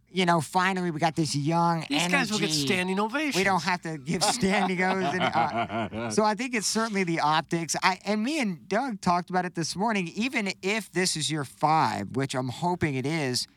You 0.10 0.26
know, 0.26 0.40
finally 0.42 0.90
we 0.90 1.00
got 1.02 1.16
this 1.18 1.36
young 1.36 1.82
These 1.90 2.00
energy. 2.00 2.12
guys 2.14 2.32
will 2.32 2.40
get 2.40 2.50
standing 2.50 2.98
ovations. 3.00 3.36
We 3.36 3.44
don't 3.44 3.62
have 3.62 3.82
to 3.82 3.98
give 4.00 4.24
standing 4.24 4.82
ovations. 4.82 5.20
uh, 5.22 6.10
so 6.12 6.24
I 6.24 6.34
think 6.34 6.56
it's 6.56 6.66
certainly 6.66 7.04
the 7.04 7.20
optics. 7.20 7.76
I 7.84 8.00
and 8.06 8.24
me 8.24 8.40
and 8.40 8.68
Doug 8.70 9.02
talked 9.02 9.30
about 9.30 9.46
it 9.46 9.54
this 9.54 9.76
morning. 9.76 10.08
Even 10.16 10.54
if 10.64 10.92
this 10.92 11.18
is 11.18 11.30
your 11.30 11.44
five, 11.44 12.16
which 12.16 12.34
I'm 12.36 12.48
hoping 12.48 12.96
it 12.96 13.06
is, 13.06 13.48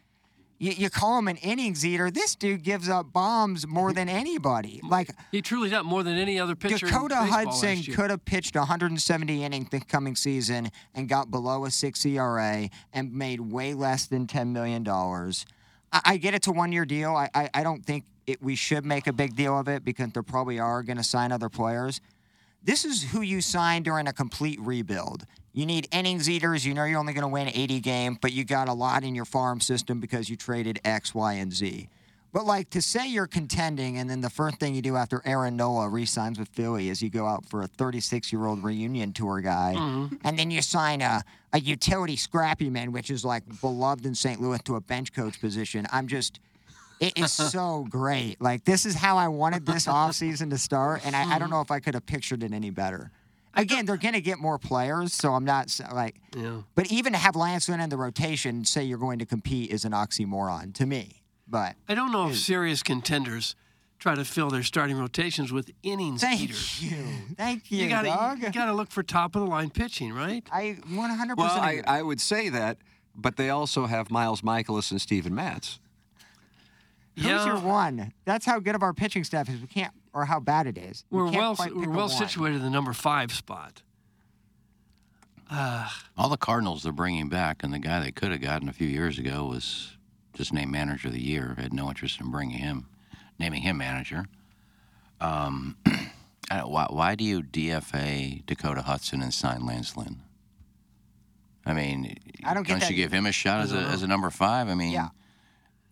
you, 0.60 0.72
you 0.72 0.90
call 0.90 1.18
him 1.18 1.26
an 1.26 1.38
innings 1.38 1.84
eater. 1.86 2.10
This 2.10 2.36
dude 2.36 2.62
gives 2.62 2.88
up 2.88 3.12
bombs 3.12 3.66
more 3.66 3.94
than 3.94 4.08
anybody. 4.10 4.80
Like 4.86 5.10
He 5.32 5.40
truly 5.40 5.70
got 5.70 5.86
more 5.86 6.02
than 6.02 6.18
any 6.18 6.38
other 6.38 6.54
pitcher. 6.54 6.86
Dakota 6.86 7.16
Hudson 7.16 7.78
year. 7.78 7.96
could 7.96 8.10
have 8.10 8.24
pitched 8.26 8.54
170 8.54 9.42
innings 9.42 9.70
the 9.70 9.80
coming 9.80 10.14
season 10.14 10.70
and 10.94 11.08
got 11.08 11.30
below 11.30 11.64
a 11.64 11.70
six 11.70 12.04
ERA 12.04 12.68
and 12.92 13.12
made 13.12 13.40
way 13.40 13.72
less 13.72 14.06
than 14.06 14.26
10 14.26 14.52
million 14.52 14.84
dollars. 14.84 15.46
I, 15.92 16.00
I 16.04 16.16
get 16.18 16.34
it's 16.34 16.46
a 16.46 16.52
one-year 16.52 16.84
deal. 16.84 17.16
I, 17.16 17.30
I 17.34 17.48
I 17.54 17.62
don't 17.62 17.84
think 17.84 18.04
it, 18.26 18.42
we 18.42 18.54
should 18.54 18.84
make 18.84 19.06
a 19.06 19.12
big 19.14 19.34
deal 19.34 19.58
of 19.58 19.66
it 19.66 19.82
because 19.82 20.12
there 20.12 20.22
probably 20.22 20.58
are 20.60 20.82
going 20.82 20.98
to 20.98 21.02
sign 21.02 21.32
other 21.32 21.48
players. 21.48 22.00
this 22.62 22.84
is 22.84 23.02
who 23.02 23.22
you 23.22 23.40
sign 23.40 23.82
during 23.82 24.06
a 24.06 24.12
complete 24.12 24.60
rebuild. 24.60 25.24
You 25.52 25.66
need 25.66 25.88
innings 25.92 26.30
eaters. 26.30 26.64
You 26.64 26.74
know 26.74 26.84
you're 26.84 26.98
only 26.98 27.12
going 27.12 27.22
to 27.22 27.28
win 27.28 27.48
80 27.48 27.80
games, 27.80 28.18
but 28.20 28.32
you 28.32 28.44
got 28.44 28.68
a 28.68 28.72
lot 28.72 29.02
in 29.02 29.14
your 29.14 29.24
farm 29.24 29.60
system 29.60 30.00
because 30.00 30.30
you 30.30 30.36
traded 30.36 30.80
X, 30.84 31.14
Y, 31.14 31.34
and 31.34 31.52
Z. 31.52 31.88
But 32.32 32.46
like 32.46 32.70
to 32.70 32.82
say 32.82 33.08
you're 33.08 33.26
contending, 33.26 33.98
and 33.98 34.08
then 34.08 34.20
the 34.20 34.30
first 34.30 34.58
thing 34.60 34.76
you 34.76 34.82
do 34.82 34.94
after 34.94 35.20
Aaron 35.24 35.56
Nola 35.56 35.88
re-signs 35.88 36.38
with 36.38 36.48
Philly 36.48 36.88
is 36.88 37.02
you 37.02 37.10
go 37.10 37.26
out 37.26 37.44
for 37.44 37.62
a 37.62 37.68
36-year-old 37.68 38.62
reunion 38.62 39.12
tour 39.12 39.40
guy, 39.40 39.74
mm-hmm. 39.76 40.14
and 40.22 40.38
then 40.38 40.52
you 40.52 40.62
sign 40.62 41.00
a, 41.00 41.24
a 41.52 41.58
utility 41.58 42.14
scrappy 42.14 42.70
man, 42.70 42.92
which 42.92 43.10
is 43.10 43.24
like 43.24 43.42
beloved 43.60 44.06
in 44.06 44.14
St. 44.14 44.40
Louis 44.40 44.62
to 44.62 44.76
a 44.76 44.80
bench 44.80 45.12
coach 45.12 45.40
position. 45.40 45.88
I'm 45.90 46.06
just, 46.06 46.38
it 47.00 47.18
is 47.18 47.32
so 47.32 47.84
great. 47.90 48.40
Like 48.40 48.64
this 48.64 48.86
is 48.86 48.94
how 48.94 49.16
I 49.16 49.26
wanted 49.26 49.66
this 49.66 49.86
offseason 49.88 50.50
to 50.50 50.58
start, 50.58 51.04
and 51.04 51.16
I, 51.16 51.22
I 51.22 51.24
don't 51.24 51.48
mm-hmm. 51.48 51.50
know 51.50 51.60
if 51.62 51.72
I 51.72 51.80
could 51.80 51.94
have 51.94 52.06
pictured 52.06 52.44
it 52.44 52.52
any 52.52 52.70
better. 52.70 53.10
Again, 53.54 53.84
they're 53.84 53.96
going 53.96 54.14
to 54.14 54.20
get 54.20 54.38
more 54.38 54.58
players, 54.58 55.12
so 55.12 55.32
I'm 55.34 55.44
not 55.44 55.76
like. 55.92 56.16
Yeah. 56.36 56.62
But 56.74 56.90
even 56.92 57.12
to 57.14 57.18
have 57.18 57.34
Lance 57.34 57.68
Lynn 57.68 57.80
in 57.80 57.90
the 57.90 57.96
rotation, 57.96 58.64
say 58.64 58.84
you're 58.84 58.98
going 58.98 59.18
to 59.18 59.26
compete, 59.26 59.70
is 59.70 59.84
an 59.84 59.92
oxymoron 59.92 60.72
to 60.74 60.86
me. 60.86 61.22
But 61.48 61.74
I 61.88 61.94
don't 61.94 62.12
know 62.12 62.28
if 62.28 62.36
serious 62.36 62.82
contenders 62.82 63.56
try 63.98 64.14
to 64.14 64.24
fill 64.24 64.50
their 64.50 64.62
starting 64.62 64.96
rotations 64.96 65.52
with 65.52 65.70
innings 65.82 66.20
Thank 66.22 66.40
eaters. 66.42 66.80
you, 66.82 67.04
thank 67.36 67.70
you, 67.70 67.82
You 67.82 67.88
gotta, 67.90 68.08
dog. 68.08 68.38
you 68.40 68.50
gotta 68.52 68.72
look 68.72 68.90
for 68.90 69.02
top 69.02 69.34
of 69.34 69.42
the 69.42 69.48
line 69.48 69.68
pitching, 69.68 70.12
right? 70.12 70.42
I 70.50 70.78
100. 70.88 71.36
Well, 71.36 71.50
I. 71.50 71.82
I 71.86 72.02
would 72.02 72.20
say 72.20 72.48
that, 72.50 72.78
but 73.16 73.36
they 73.36 73.50
also 73.50 73.86
have 73.86 74.10
Miles 74.10 74.40
Mikolas 74.42 74.90
and 74.92 75.00
Steven 75.02 75.34
Matz. 75.34 75.80
Who's 77.16 77.24
your 77.26 77.34
Yeah. 77.56 77.62
one? 77.64 78.12
That's 78.24 78.46
how 78.46 78.58
good 78.60 78.74
of 78.74 78.82
our 78.82 78.94
pitching 78.94 79.24
staff 79.24 79.48
is. 79.50 79.60
We 79.60 79.66
can't, 79.66 79.92
or 80.12 80.24
how 80.24 80.40
bad 80.40 80.66
it 80.66 80.78
is. 80.78 81.04
We 81.10 81.22
We're 81.22 81.30
can't 81.30 81.58
well, 81.58 81.70
we're 81.74 81.90
well 81.90 82.08
situated 82.08 82.56
in 82.56 82.62
the 82.62 82.70
number 82.70 82.92
five 82.92 83.32
spot. 83.32 83.82
All 86.16 86.28
the 86.28 86.36
Cardinals 86.36 86.84
they're 86.84 86.92
bringing 86.92 87.28
back, 87.28 87.62
and 87.62 87.72
the 87.72 87.78
guy 87.78 88.00
they 88.00 88.12
could 88.12 88.30
have 88.30 88.40
gotten 88.40 88.68
a 88.68 88.72
few 88.72 88.86
years 88.86 89.18
ago 89.18 89.46
was 89.46 89.96
just 90.34 90.52
named 90.52 90.70
manager 90.70 91.08
of 91.08 91.14
the 91.14 91.22
year. 91.22 91.56
Had 91.58 91.72
no 91.72 91.88
interest 91.88 92.20
in 92.20 92.30
bringing 92.30 92.58
him, 92.58 92.86
naming 93.38 93.62
him 93.62 93.78
manager. 93.78 94.26
Um, 95.20 95.76
why, 96.50 96.86
why 96.88 97.14
do 97.14 97.24
you 97.24 97.42
DFA 97.42 98.46
Dakota 98.46 98.82
Hudson 98.82 99.22
and 99.22 99.34
sign 99.34 99.66
Lance 99.66 99.96
Lynn? 99.96 100.20
I 101.66 101.74
mean, 101.74 102.16
I 102.44 102.54
don't 102.54 102.66
don't 102.66 102.88
you 102.88 102.96
give 102.96 103.12
him 103.12 103.26
a 103.26 103.32
shot 103.32 103.60
as 103.60 103.72
a, 103.72 103.78
as 103.78 104.02
a 104.02 104.06
number 104.06 104.30
five? 104.30 104.68
I 104.68 104.74
mean, 104.74 104.92
Yeah. 104.92 105.08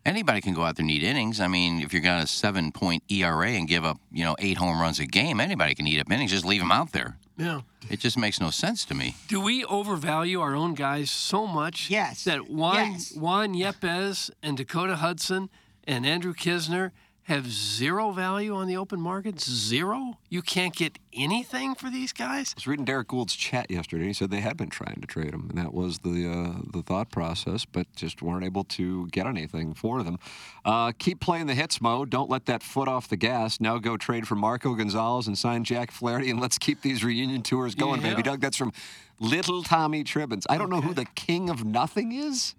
Anybody 0.05 0.41
can 0.41 0.53
go 0.53 0.63
out 0.63 0.75
there 0.77 0.83
and 0.83 0.91
eat 0.91 1.03
innings. 1.03 1.39
I 1.41 1.47
mean, 1.47 1.81
if 1.81 1.91
you're 1.93 2.01
got 2.01 2.23
a 2.23 2.27
seven 2.27 2.71
point 2.71 3.03
ERA 3.09 3.49
and 3.49 3.67
give 3.67 3.83
up, 3.85 3.99
you 4.11 4.23
know, 4.23 4.35
eight 4.39 4.57
home 4.57 4.79
runs 4.79 4.99
a 4.99 5.05
game, 5.05 5.39
anybody 5.39 5.75
can 5.75 5.85
eat 5.87 5.99
up 5.99 6.11
innings. 6.11 6.31
Just 6.31 6.45
leave 6.45 6.61
them 6.61 6.71
out 6.71 6.91
there. 6.93 7.17
Yeah. 7.37 7.61
It 7.89 7.99
just 7.99 8.17
makes 8.17 8.39
no 8.41 8.49
sense 8.49 8.85
to 8.85 8.93
me. 8.95 9.15
Do 9.27 9.39
we 9.41 9.63
overvalue 9.65 10.41
our 10.41 10.55
own 10.55 10.73
guys 10.73 11.09
so 11.11 11.45
much 11.47 11.89
Yes. 11.89 12.23
that 12.25 12.49
Juan, 12.49 12.93
Yes. 12.93 13.13
Juan 13.15 13.53
Yepez 13.53 14.29
and 14.41 14.57
Dakota 14.57 14.95
Hudson 14.97 15.49
and 15.85 16.05
Andrew 16.05 16.33
Knizner 16.33 16.91
have 17.29 17.49
zero 17.49 18.11
value 18.11 18.53
on 18.55 18.67
the 18.67 18.75
open 18.75 18.99
market? 18.99 19.39
Zero? 19.39 20.17
You 20.29 20.41
can't 20.41 20.75
get 20.75 20.99
anything 21.13 21.75
for 21.75 21.89
these 21.89 22.11
guys? 22.11 22.53
I 22.55 22.57
was 22.57 22.67
reading 22.67 22.85
Derrick 22.85 23.07
Goold's 23.07 23.35
chat 23.35 23.71
yesterday. 23.71 24.07
He 24.07 24.13
said 24.13 24.29
they 24.31 24.41
had 24.41 24.57
been 24.57 24.69
trying 24.69 24.99
to 24.99 25.07
trade 25.07 25.33
him, 25.33 25.47
and 25.49 25.57
that 25.57 25.73
was 25.73 25.99
the 25.99 26.27
uh, 26.29 26.61
the 26.73 26.81
thought 26.81 27.11
process, 27.11 27.65
but 27.65 27.87
just 27.95 28.21
weren't 28.21 28.43
able 28.43 28.63
to 28.65 29.07
get 29.07 29.25
anything 29.27 29.73
for 29.73 30.03
them. 30.03 30.17
Uh, 30.65 30.91
keep 30.97 31.19
playing 31.19 31.47
the 31.47 31.55
hits 31.55 31.79
mode. 31.81 32.09
Don't 32.09 32.29
let 32.29 32.45
that 32.47 32.61
foot 32.61 32.87
off 32.87 33.07
the 33.07 33.15
gas. 33.17 33.59
Now 33.61 33.77
go 33.77 33.95
trade 33.95 34.27
for 34.27 34.35
Marco 34.35 34.73
Gonzalez 34.75 35.27
and 35.27 35.37
sign 35.37 35.63
Jack 35.63 35.91
Flaherty, 35.91 36.29
and 36.29 36.39
let's 36.41 36.57
keep 36.57 36.81
these 36.81 37.03
reunion 37.03 37.41
tours 37.43 37.75
going, 37.75 38.01
Yeah. 38.01 38.09
baby. 38.09 38.23
Doug, 38.23 38.41
that's 38.41 38.57
from 38.57 38.73
Little 39.19 39.63
Tommy 39.63 40.03
Tribbins. 40.03 40.45
I 40.49 40.57
don't 40.57 40.69
know 40.69 40.81
who 40.81 40.93
the 40.93 41.05
king 41.15 41.49
of 41.49 41.63
nothing 41.63 42.11
is. 42.11 42.55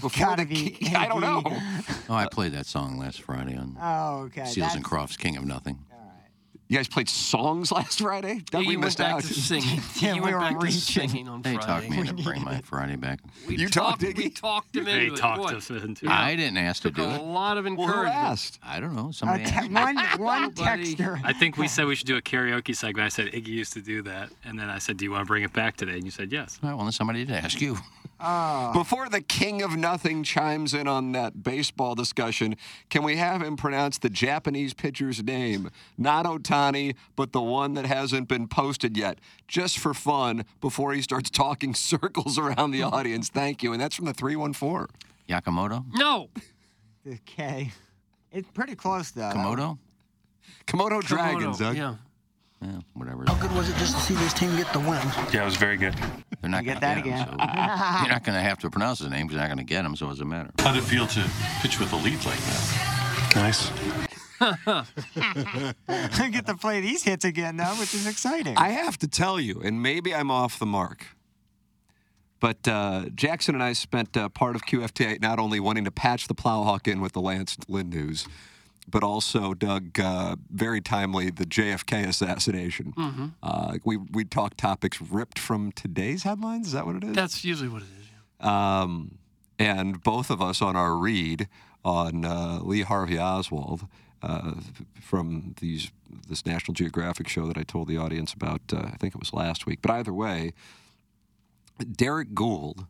Before 0.00 0.10
Gotta 0.26 0.44
the 0.44 0.54
be 0.54 0.70
king, 0.70 0.96
I 0.96 1.06
don't 1.08 1.20
know. 1.20 1.42
Oh, 2.08 2.14
I 2.14 2.26
played 2.28 2.52
that 2.52 2.66
song 2.66 2.98
last 2.98 3.22
Friday 3.22 3.56
on 3.56 3.78
Oh, 3.80 4.24
okay. 4.26 4.44
Seals 4.44 4.56
that's- 4.56 4.74
and 4.76 4.84
Crofts, 4.84 5.16
King 5.16 5.36
of 5.38 5.44
Nothing. 5.46 5.78
You 6.66 6.78
guys 6.78 6.88
played 6.88 7.10
songs 7.10 7.70
last 7.70 8.00
Friday? 8.00 8.40
Doug, 8.50 8.62
you 8.62 8.68
we 8.70 8.76
went 8.76 8.86
missed 8.86 8.98
back 8.98 9.12
out. 9.16 9.20
to 9.22 9.34
singing. 9.34 9.80
Yeah, 10.00 10.14
you 10.14 10.22
we 10.22 10.32
went 10.32 10.34
were 10.36 10.40
back 10.40 10.52
to 10.58 10.64
reaching. 10.64 10.80
singing 11.10 11.28
on 11.28 11.42
They 11.42 11.54
Friday. 11.54 11.66
talked 11.66 11.90
me 11.90 11.98
into 11.98 12.14
bring 12.14 12.42
my 12.42 12.60
Friday 12.62 12.96
back. 12.96 13.20
We 13.46 13.56
You 13.56 13.68
talked, 13.68 14.02
We 14.02 14.14
Iggy? 14.14 14.34
talked 14.34 14.74
him 14.74 14.84
They 14.84 15.06
into 15.08 15.16
talked 15.16 15.40
it. 15.40 15.52
Boy, 15.52 15.56
us 15.58 15.70
into 15.70 16.06
Yeah. 16.06 16.18
I 16.18 16.34
didn't 16.36 16.56
ask 16.56 16.80
to 16.82 16.88
took 16.88 16.96
do 16.96 17.04
a 17.04 17.14
it. 17.16 17.22
lot 17.22 17.58
of 17.58 17.64
Well, 17.66 17.74
who 17.74 17.82
encouragement. 17.82 18.16
asked? 18.16 18.58
I 18.62 18.80
don't 18.80 18.94
know. 18.96 19.10
A 19.10 19.12
Somebody 19.12 19.44
te- 19.44 19.50
asked. 19.52 19.70
one 19.70 19.96
one 20.18 20.42
Nobody. 20.42 20.96
texter. 20.96 21.20
I 21.22 21.32
think 21.34 21.58
we 21.58 21.68
said 21.68 21.84
we 21.86 21.94
should 21.96 22.06
do 22.06 22.16
a 22.16 22.22
karaoke 22.22 22.74
segment. 22.74 23.04
I 23.04 23.08
said 23.10 23.26
Iggy 23.32 23.48
used 23.48 23.74
to 23.74 23.80
do 23.82 24.00
that, 24.02 24.30
and 24.44 24.58
then 24.58 24.70
I 24.70 24.78
said, 24.78 24.96
"Do 24.96 25.04
you 25.04 25.10
want 25.10 25.20
to 25.20 25.26
bring 25.26 25.42
it 25.42 25.52
back 25.52 25.76
today?" 25.76 25.92
And 25.96 26.04
you 26.04 26.10
said 26.10 26.32
yes. 26.32 26.58
Well, 26.62 26.78
then 26.78 26.92
somebody 26.92 27.24
did 27.26 27.34
ask 27.36 27.60
you. 27.60 27.76
Ah. 28.20 28.72
Before 28.72 29.08
the 29.08 29.20
king 29.20 29.62
of 29.62 29.76
nothing 29.76 30.22
chimes 30.22 30.72
in 30.72 30.86
on 30.88 31.12
that 31.12 31.42
baseball 31.42 31.94
discussion, 31.94 32.56
can 32.88 33.02
we 33.02 33.16
have 33.16 33.42
him 33.42 33.56
pronounce 33.56 33.98
the 33.98 34.08
Japanese 34.08 34.72
pitcher's 34.72 35.22
name? 35.22 35.70
Not 35.98 36.24
Ohtani, 36.24 36.94
but 37.16 37.32
the 37.32 37.42
one 37.42 37.74
that 37.74 37.86
hasn't 37.86 38.28
been 38.28 38.48
posted 38.48 38.96
yet, 38.96 39.18
just 39.48 39.78
for 39.78 39.94
fun 39.94 40.44
before 40.60 40.92
he 40.92 41.02
starts 41.02 41.30
talking 41.44 41.74
circles 41.74 42.38
around 42.38 42.70
the 42.70 42.82
audience. 42.82 43.28
Thank 43.28 43.62
you. 43.62 43.72
And 43.72 43.80
that's 43.80 43.96
from 43.96 44.06
the 44.06 44.14
314. 44.14 44.86
Yakamoto? 45.28 45.84
No. 45.94 46.30
Okay. 47.06 47.72
It's 48.32 48.50
pretty 48.50 48.74
close 48.74 49.10
though. 49.10 49.30
Komodo? 49.34 49.78
Komodo 50.66 51.02
Dragons, 51.02 51.56
Komodo, 51.56 51.58
Doug. 51.58 51.76
Yeah. 51.76 51.94
Yeah, 52.64 52.78
whatever. 52.94 53.24
How 53.26 53.34
good 53.34 53.52
was 53.52 53.68
it 53.68 53.76
just 53.76 53.94
to 53.94 54.00
see 54.00 54.14
this 54.14 54.32
team 54.32 54.56
get 54.56 54.72
the 54.72 54.78
win? 54.78 55.00
Yeah, 55.32 55.42
it 55.42 55.44
was 55.44 55.56
very 55.56 55.76
good. 55.76 55.94
They're 56.40 56.48
not 56.50 56.64
You 56.64 56.72
get 56.72 56.80
gonna 56.80 56.94
that 56.94 57.04
get 57.04 57.28
'em, 57.28 57.34
again. 57.34 57.48
so 57.58 57.98
you're 58.00 58.08
not 58.08 58.24
going 58.24 58.36
to 58.36 58.42
have 58.42 58.58
to 58.60 58.70
pronounce 58.70 59.00
his 59.00 59.10
name 59.10 59.26
because 59.26 59.34
you're 59.34 59.42
not 59.42 59.48
going 59.54 59.58
to 59.66 59.70
get 59.74 59.84
him, 59.84 59.94
so 59.96 60.06
it 60.06 60.10
doesn't 60.10 60.28
matter. 60.28 60.50
How'd 60.60 60.76
it 60.78 60.82
feel 60.84 61.06
to 61.06 61.30
pitch 61.60 61.78
with 61.78 61.92
a 61.92 61.96
lead 61.96 62.24
like 62.24 62.38
that? 62.38 63.32
Nice. 63.36 63.70
I 64.40 66.28
get 66.32 66.46
to 66.46 66.56
play 66.56 66.80
these 66.80 67.02
hits 67.02 67.24
again 67.24 67.56
though, 67.56 67.74
which 67.78 67.94
is 67.94 68.06
exciting. 68.06 68.56
I 68.56 68.70
have 68.70 68.98
to 68.98 69.08
tell 69.08 69.38
you, 69.38 69.60
and 69.62 69.82
maybe 69.82 70.14
I'm 70.14 70.30
off 70.30 70.58
the 70.58 70.66
mark, 70.66 71.06
but 72.40 72.66
uh, 72.68 73.06
Jackson 73.14 73.54
and 73.54 73.62
I 73.62 73.72
spent 73.74 74.16
uh, 74.16 74.28
part 74.28 74.56
of 74.56 74.62
QFT 74.62 75.20
not 75.20 75.38
only 75.38 75.60
wanting 75.60 75.84
to 75.84 75.90
patch 75.90 76.28
the 76.28 76.34
Plowhawk 76.34 76.86
in 76.90 77.00
with 77.00 77.12
the 77.12 77.20
Lance 77.20 77.56
Lynn 77.68 77.90
news, 77.90 78.26
but 78.86 79.02
also, 79.02 79.54
Doug, 79.54 79.98
uh, 79.98 80.36
very 80.50 80.80
timely, 80.80 81.30
the 81.30 81.46
JFK 81.46 82.06
assassination. 82.06 82.92
Uh, 83.42 83.78
we 83.84 83.96
we 83.96 84.24
talked 84.24 84.58
topics 84.58 85.00
ripped 85.00 85.38
from 85.38 85.72
today's 85.72 86.22
headlines. 86.22 86.68
Is 86.68 86.72
that 86.74 86.86
what 86.86 86.96
it 86.96 87.04
is? 87.04 87.14
That's 87.14 87.44
usually 87.44 87.68
what 87.68 87.82
it 87.82 87.88
is. 88.00 88.08
yeah. 88.40 88.80
Um, 88.82 89.18
and 89.58 90.02
both 90.02 90.30
of 90.30 90.42
us 90.42 90.60
on 90.60 90.76
our 90.76 90.94
read 90.96 91.48
on 91.84 92.24
uh, 92.24 92.60
Lee 92.62 92.82
Harvey 92.82 93.18
Oswald 93.18 93.86
uh, 94.22 94.54
from 95.00 95.54
these 95.60 95.90
this 96.28 96.46
National 96.46 96.74
Geographic 96.74 97.28
show 97.28 97.46
that 97.46 97.58
I 97.58 97.62
told 97.62 97.88
the 97.88 97.96
audience 97.96 98.32
about. 98.32 98.60
Uh, 98.72 98.90
I 98.92 98.96
think 98.96 99.14
it 99.14 99.18
was 99.18 99.32
last 99.32 99.66
week. 99.66 99.80
But 99.82 99.90
either 99.92 100.12
way, 100.12 100.52
Derrick 101.90 102.34
Goold 102.34 102.86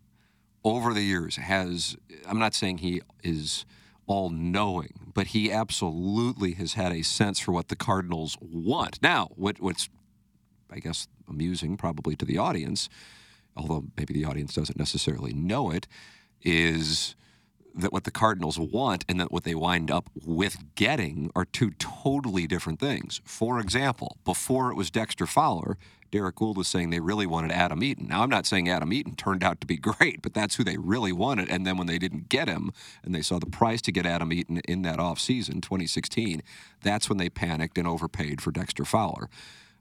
over 0.65 0.93
the 0.93 1.03
years 1.03 1.37
has. 1.37 1.97
I'm 2.27 2.39
not 2.39 2.55
saying 2.55 2.79
he 2.79 3.01
is 3.23 3.65
all 4.06 4.30
knowing, 4.30 5.12
but 5.14 5.28
he 5.28 5.50
absolutely 5.50 6.52
has 6.54 6.75
had 6.75 6.92
a 6.92 7.02
sense 7.02 7.38
for 7.38 7.52
what 7.52 7.68
the 7.68 7.76
Cardinals 7.76 8.37
want. 8.40 9.00
Now, 9.02 9.30
what, 9.37 9.61
what's 9.61 9.88
I 10.70 10.78
guess 10.78 11.08
amusing 11.28 11.76
probably 11.76 12.16
to 12.16 12.25
the 12.25 12.38
audience, 12.38 12.88
although 13.56 13.84
maybe 13.96 14.12
the 14.12 14.25
audience 14.25 14.54
doesn't 14.54 14.78
necessarily 14.78 15.32
know 15.32 15.70
it, 15.70 15.87
is 16.42 17.14
that 17.75 17.93
what 17.93 18.04
the 18.04 18.11
Cardinals 18.11 18.59
want 18.59 19.04
and 19.09 19.19
that 19.21 19.33
what 19.33 19.45
they 19.45 19.54
wind 19.54 19.90
up 19.90 20.11
with 20.25 20.57
getting 20.75 21.31
are 21.35 21.45
two 21.45 21.73
totally 21.73 22.47
different 22.47 22.78
things. 22.78 23.21
For 23.25 23.59
example, 23.59 24.19
before 24.25 24.71
it 24.71 24.76
was 24.76 24.90
Dexter 24.90 25.26
Fowler, 25.26 25.76
Derrick 26.14 26.37
Goold 26.37 26.57
was 26.57 26.69
saying 26.69 26.90
they 26.90 27.00
really 27.00 27.26
wanted 27.26 27.50
Adam 27.50 27.83
Eaton. 27.83 28.07
Now, 28.07 28.23
I'm 28.23 28.31
not 28.31 28.47
saying 28.47 28.69
Adam 28.69 28.93
Eaton 28.93 29.16
turned 29.16 29.43
out 29.43 29.61
to 29.61 29.66
be 29.66 29.76
great, 29.78 30.23
but 30.23 30.33
that's 30.33 30.54
who 30.54 30.62
they 30.62 30.76
really 30.76 31.12
wanted. 31.12 31.50
And 31.50 31.66
then 31.66 31.76
when 31.76 31.88
they 31.88 31.99
didn't 31.99 32.28
get 32.28 32.47
him 32.47 32.71
and 33.02 33.12
they 33.12 33.23
saw 33.23 33.40
the 33.40 33.47
price 33.47 33.83
to 33.83 33.93
get 33.93 34.07
Adam 34.07 34.33
Eaton 34.33 34.59
in 34.69 34.83
that 34.83 35.00
offseason, 35.00 35.61
2016, 35.61 36.40
that's 36.83 37.09
when 37.09 37.19
they 37.19 37.28
panicked 37.28 37.78
and 37.78 37.88
overpaid 37.88 38.40
for 38.40 38.52
Dexter 38.52 38.85
Fowler. 38.85 39.28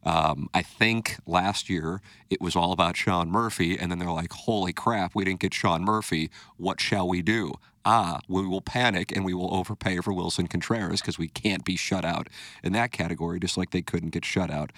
Um, 0.06 0.50
I 0.54 0.62
think 0.62 1.18
last 1.26 1.70
year 1.70 2.02
it 2.30 2.42
was 2.42 2.56
all 2.56 2.72
about 2.72 2.98
Sean 2.98 3.30
Murphy, 3.30 3.78
and 3.78 3.92
then 3.92 4.00
they're 4.00 4.12
like, 4.12 4.34
holy 4.34 4.74
crap, 4.74 5.16
we 5.16 5.24
didn't 5.24 5.40
get 5.40 5.54
Sean 5.54 5.84
Murphy. 5.84 6.30
What 6.58 6.82
shall 6.82 7.08
we 7.08 7.22
do? 7.22 7.54
Ah, 7.86 8.20
we 8.30 8.48
will 8.48 8.62
panic 8.62 9.12
and 9.14 9.26
we 9.26 9.34
will 9.34 9.54
overpay 9.54 10.00
for 10.00 10.14
Willson 10.14 10.50
Contreras 10.50 11.02
because 11.02 11.20
we 11.20 11.28
can't 11.28 11.66
be 11.66 11.76
shut 11.76 12.06
out 12.06 12.30
in 12.64 12.72
that 12.74 12.92
category, 12.92 13.40
just 13.40 13.58
like 13.58 13.72
they 13.72 13.82
couldn't 13.82 14.12
get 14.12 14.24
shut 14.24 14.50
out 14.50 14.72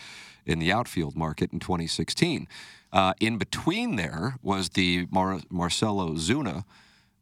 in 0.45 0.59
the 0.59 0.71
outfield 0.71 1.15
market 1.15 1.51
in 1.53 1.59
2016. 1.59 2.47
Uh, 2.91 3.13
in 3.19 3.37
between 3.37 3.95
there 3.95 4.37
was 4.41 4.69
the 4.69 5.07
Mar- 5.11 5.41
Marcell 5.49 5.97
Ozuna 5.97 6.63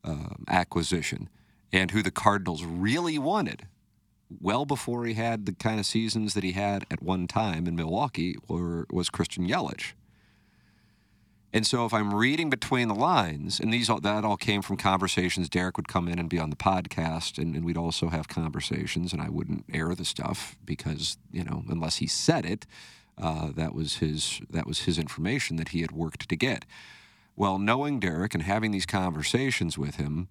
uh, 0.03 0.35
acquisition, 0.47 1.29
and 1.71 1.91
who 1.91 2.01
the 2.01 2.11
Cardinals 2.11 2.63
really 2.63 3.17
wanted 3.17 3.67
well 4.41 4.65
before 4.65 5.05
he 5.05 5.13
had 5.13 5.45
the 5.45 5.53
kind 5.53 5.79
of 5.79 5.85
seasons 5.85 6.33
that 6.33 6.43
he 6.43 6.53
had 6.53 6.85
at 6.89 7.03
one 7.03 7.27
time 7.27 7.67
in 7.67 7.75
Milwaukee 7.75 8.35
were, 8.47 8.85
was 8.91 9.09
Christian 9.09 9.47
Yelich. 9.47 9.93
And 11.55 11.67
so 11.67 11.85
if 11.85 11.93
I'm 11.93 12.15
reading 12.15 12.49
between 12.49 12.87
the 12.87 12.95
lines, 12.95 13.59
and 13.59 13.71
these 13.71 13.87
all, 13.87 13.99
that 13.99 14.25
all 14.25 14.37
came 14.37 14.63
from 14.63 14.75
conversations, 14.75 15.47
Derrick 15.47 15.77
would 15.77 15.87
come 15.87 16.07
in 16.07 16.17
and 16.17 16.27
be 16.27 16.39
on 16.39 16.49
the 16.49 16.55
podcast, 16.55 17.37
and, 17.37 17.55
and 17.55 17.63
we'd 17.63 17.77
also 17.77 18.09
have 18.09 18.27
conversations, 18.27 19.13
and 19.13 19.21
I 19.21 19.29
wouldn't 19.29 19.65
air 19.71 19.93
the 19.93 20.03
stuff 20.03 20.57
because 20.65 21.17
you 21.31 21.43
know 21.43 21.63
unless 21.69 21.97
he 21.97 22.07
said 22.07 22.43
it, 22.43 22.65
uh, 23.21 23.51
that 23.55 23.75
was 23.75 23.97
his 23.97 24.41
that 24.49 24.65
was 24.65 24.81
his 24.81 24.97
information 24.97 25.57
that 25.57 25.69
he 25.69 25.81
had 25.81 25.91
worked 25.91 26.27
to 26.27 26.35
get. 26.35 26.65
Well, 27.35 27.59
knowing 27.59 27.99
Derrick 27.99 28.33
and 28.33 28.41
having 28.41 28.71
these 28.71 28.87
conversations 28.87 29.77
with 29.77 29.97
him, 29.97 30.29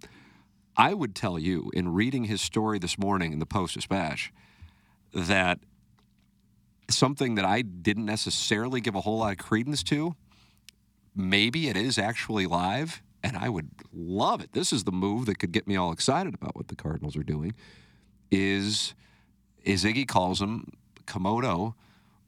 I 0.76 0.94
would 0.94 1.14
tell 1.14 1.38
you 1.38 1.70
in 1.74 1.92
reading 1.92 2.24
his 2.24 2.40
story 2.40 2.78
this 2.78 2.98
morning 2.98 3.32
in 3.32 3.38
the 3.38 3.46
Post 3.46 3.74
Dispatch 3.74 4.32
that 5.12 5.60
something 6.88 7.34
that 7.34 7.44
I 7.44 7.62
didn't 7.62 8.06
necessarily 8.06 8.80
give 8.80 8.94
a 8.94 9.00
whole 9.00 9.18
lot 9.18 9.32
of 9.32 9.38
credence 9.38 9.82
to 9.84 10.14
maybe 11.14 11.68
it 11.68 11.76
is 11.76 11.98
actually 11.98 12.46
live, 12.46 13.02
and 13.22 13.36
I 13.36 13.48
would 13.48 13.70
love 13.92 14.40
it. 14.40 14.52
This 14.52 14.72
is 14.72 14.84
the 14.84 14.92
move 14.92 15.26
that 15.26 15.38
could 15.38 15.52
get 15.52 15.66
me 15.66 15.76
all 15.76 15.92
excited 15.92 16.34
about 16.34 16.56
what 16.56 16.68
the 16.68 16.76
Cardinals 16.76 17.16
are 17.16 17.22
doing. 17.22 17.54
Is 18.30 18.94
is 19.62 19.84
Iggy 19.84 20.08
calls 20.08 20.40
him 20.40 20.72
Komodo, 21.06 21.74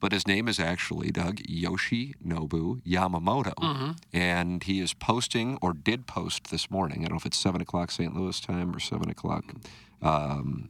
but 0.05 0.13
his 0.13 0.27
name 0.27 0.49
is 0.49 0.61
actually 0.61 1.11
Doug 1.11 1.37
Yoshinobu 1.37 2.83
Yamamoto, 2.83 3.55
and 4.13 4.63
he 4.63 4.79
is 4.79 4.93
posting 4.93 5.57
or 5.63 5.73
did 5.73 6.07
post 6.07 6.51
this 6.51 6.71
morning. 6.71 6.99
I 6.99 7.05
don't 7.05 7.13
know 7.13 7.17
if 7.17 7.25
it's 7.25 7.39
seven 7.39 7.63
o'clock 7.63 7.91
St. 7.91 8.15
Louis 8.15 8.39
time 8.39 8.77
or 8.77 8.81
seven 8.81 9.09
o'clock. 9.09 9.55
Um, 10.03 10.69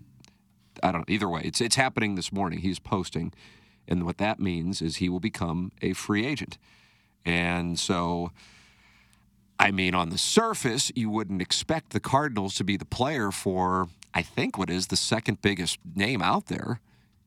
I 0.84 0.92
don't 0.92 1.00
know. 1.00 1.12
Either 1.12 1.28
way, 1.28 1.40
it's 1.44 1.60
it's 1.60 1.74
happening 1.74 2.14
this 2.14 2.32
morning. 2.32 2.60
He's 2.60 2.78
posting, 2.78 3.32
and 3.88 4.06
what 4.06 4.18
that 4.18 4.38
means 4.38 4.80
is 4.80 4.98
he 4.98 5.08
will 5.08 5.18
become 5.18 5.72
a 5.82 5.94
free 5.94 6.24
agent. 6.24 6.56
And 7.24 7.76
so, 7.76 8.30
I 9.58 9.72
mean, 9.72 9.96
on 9.96 10.10
the 10.10 10.18
surface, 10.18 10.92
you 10.94 11.10
wouldn't 11.10 11.42
expect 11.42 11.90
the 11.90 11.98
Cardinals 11.98 12.54
to 12.54 12.62
be 12.62 12.76
the 12.76 12.84
player 12.84 13.32
for, 13.32 13.88
I 14.14 14.22
think, 14.22 14.56
what 14.56 14.70
is 14.70 14.86
the 14.86 14.96
second 14.96 15.42
biggest 15.42 15.80
name 15.96 16.22
out 16.22 16.46
there 16.46 16.78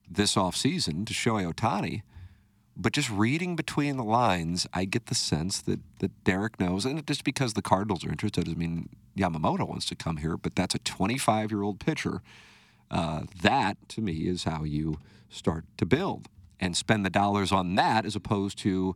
this 0.10 0.36
offseason 0.36 1.06
to 1.08 1.14
Shohei 1.14 1.52
Ohtani. 1.52 2.02
But 2.76 2.94
just 2.94 3.10
reading 3.10 3.56
between 3.56 3.98
the 3.98 4.04
lines, 4.04 4.68
I 4.72 4.86
get 4.86 5.08
the 5.08 5.16
sense 5.16 5.62
that, 5.62 5.80
that 6.00 6.24
Derrick 6.24 6.60
knows, 6.60 6.86
and 6.86 7.06
just 7.08 7.24
because 7.24 7.54
the 7.54 7.64
Cardinals 7.64 8.06
are 8.06 8.10
interested 8.10 8.46
doesn't 8.46 8.60
mean 8.60 8.90
Yamamoto 9.18 9.68
wants 9.68 9.88
to 9.88 9.96
come 9.96 10.18
here, 10.18 10.38
but 10.38 10.56
that's 10.56 10.76
a 10.76 10.80
25 10.80 11.52
year 11.52 11.64
old 11.64 11.80
pitcher. 11.80 12.22
Uh, 12.92 13.24
that, 13.42 13.78
to 13.90 14.02
me, 14.02 14.28
is 14.28 14.44
how 14.44 14.64
you 14.64 15.00
start 15.30 15.66
to 15.78 15.86
build 15.86 16.30
and 16.60 16.78
spend 16.78 17.06
the 17.06 17.10
dollars 17.10 17.52
on 17.52 17.76
that 17.76 18.06
as 18.06 18.16
opposed 18.16 18.58
to 18.60 18.96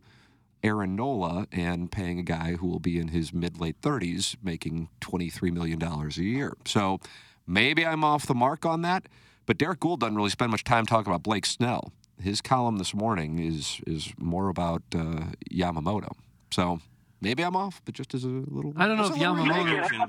Aaron 0.62 0.94
Nola 0.94 1.46
and 1.50 1.90
paying 1.90 2.18
a 2.18 2.22
guy 2.22 2.54
who 2.54 2.66
will 2.68 2.78
be 2.78 2.98
in 2.98 3.08
his 3.08 3.32
mid 3.32 3.60
late 3.60 3.80
30s 3.80 4.36
making 4.42 4.88
$23 5.00 5.52
million 5.52 5.82
a 5.82 6.08
year. 6.22 6.56
So 6.64 7.00
maybe 7.46 7.84
I'm 7.84 8.04
off 8.04 8.26
the 8.26 8.34
mark 8.34 8.64
on 8.64 8.82
that, 8.82 9.08
but 9.46 9.58
Derrick 9.58 9.80
Goold 9.80 10.00
doesn't 10.00 10.16
really 10.16 10.30
spend 10.30 10.50
much 10.50 10.64
time 10.64 10.86
talking 10.86 11.10
about 11.10 11.22
Blake 11.22 11.46
Snell. 11.46 11.92
His 12.20 12.40
column 12.40 12.76
this 12.78 12.94
morning 12.94 13.38
is 13.38 13.80
is 13.86 14.12
more 14.18 14.48
about 14.48 14.82
uh, 14.94 15.24
Yamamoto. 15.50 16.12
So 16.50 16.80
maybe 17.20 17.42
I'm 17.42 17.56
off, 17.56 17.80
but 17.84 17.94
just 17.94 18.14
as 18.14 18.24
a 18.24 18.28
little. 18.28 18.72
I 18.76 18.86
don't 18.86 18.96
know 18.96 19.04
if 19.04 19.10
just 19.10 19.20
a 19.22 19.30
little 19.32 19.44
Yamamoto. 19.44 19.64
reaction. 19.64 20.00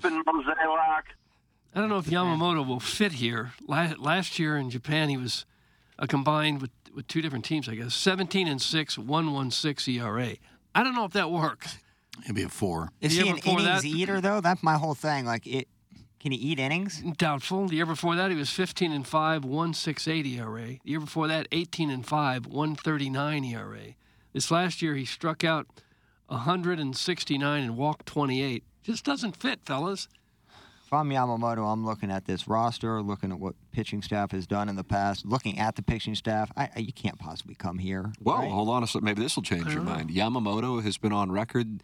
I 1.75 1.80
don't 1.80 1.90
know 1.90 1.98
if 1.98 2.06
Yamamoto 2.06 2.66
will 2.68 2.80
fit 2.80 3.13
here. 3.13 3.54
Last 3.68 4.38
year 4.38 4.58
in 4.58 4.70
Japan, 4.70 5.10
he 5.10 5.18
was 5.18 5.46
a 5.98 6.06
combined 6.06 6.62
with, 6.62 6.70
with 6.94 7.08
two 7.08 7.22
different 7.22 7.46
teams, 7.46 7.68
I 7.68 7.75
guess. 7.75 7.96
17 7.96 8.48
and 8.48 8.62
6, 8.62 8.98
116 9.00 10.00
ERA. 10.02 10.36
I 10.75 10.84
don't 10.84 10.94
know 10.96 11.06
if 11.06 11.13
that 11.13 11.32
works. 11.32 11.78
It'd 12.24 12.36
be 12.36 12.44
a 12.44 12.50
four. 12.50 12.90
Is 13.02 13.16
The 13.18 13.24
he 13.24 13.30
an 13.30 13.36
before 13.38 13.60
innings 13.60 13.82
that- 13.82 13.88
eater 13.88 14.22
though? 14.22 14.40
That's 14.42 14.62
my 14.62 14.75
whole 14.78 14.94
thing. 14.94 15.25
Like, 15.25 15.48
it 15.48 15.67
can 16.24 16.32
he 16.32 16.38
eat 16.38 16.58
innings? 16.58 17.04
Doubtful. 17.18 17.68
The 17.68 17.76
year 17.76 17.86
before 17.86 18.16
that, 18.16 18.32
he 18.32 18.38
was 18.38 18.50
15 18.50 18.94
and 18.94 19.06
5, 19.06 19.44
168 19.44 20.26
ERA. 20.26 20.62
The 20.62 20.80
year 20.86 21.02
before 21.02 21.28
that, 21.28 21.50
18 21.52 21.90
and 21.90 22.06
5, 22.06 22.46
139 22.46 23.44
ERA. 23.44 23.80
This 24.32 24.50
last 24.50 24.82
year, 24.82 24.96
he 24.96 25.04
struck 25.04 25.44
out 25.44 25.68
169 26.28 27.64
and 27.64 27.76
walked 27.76 28.06
28. 28.06 28.64
Just 28.84 29.04
doesn't 29.04 29.36
fit, 29.36 29.60
fellas. 29.66 30.08
If 30.86 30.94
I'm 30.94 31.10
Yamamoto, 31.10 31.70
I'm 31.70 31.86
looking 31.86 32.10
at 32.10 32.24
this 32.24 32.48
roster, 32.48 33.02
looking 33.02 33.34
at 33.34 33.40
what 33.42 33.56
pitching 33.74 34.02
staff 34.02 34.32
has 34.32 34.48
done 34.48 34.70
in 34.70 34.78
the 34.78 34.84
past, 34.86 35.26
looking 35.26 35.60
at 35.60 35.76
the 35.76 35.82
pitching 35.82 36.16
staff. 36.16 36.50
I, 36.56 36.70
I 36.74 36.80
you 36.80 36.94
can't 36.94 37.20
possibly 37.20 37.56
come 37.56 37.80
here. 37.80 38.14
Well, 38.22 38.38
right? 38.38 38.50
hold 38.50 38.70
on 38.70 38.82
a 38.82 38.88
second. 38.88 39.04
Maybe 39.04 39.22
this 39.22 39.36
will 39.36 39.44
change 39.44 39.74
your 39.74 39.84
mind. 39.84 40.10
Yamamoto 40.10 40.82
has 40.82 40.98
been 40.98 41.12
on 41.12 41.34
record 41.34 41.84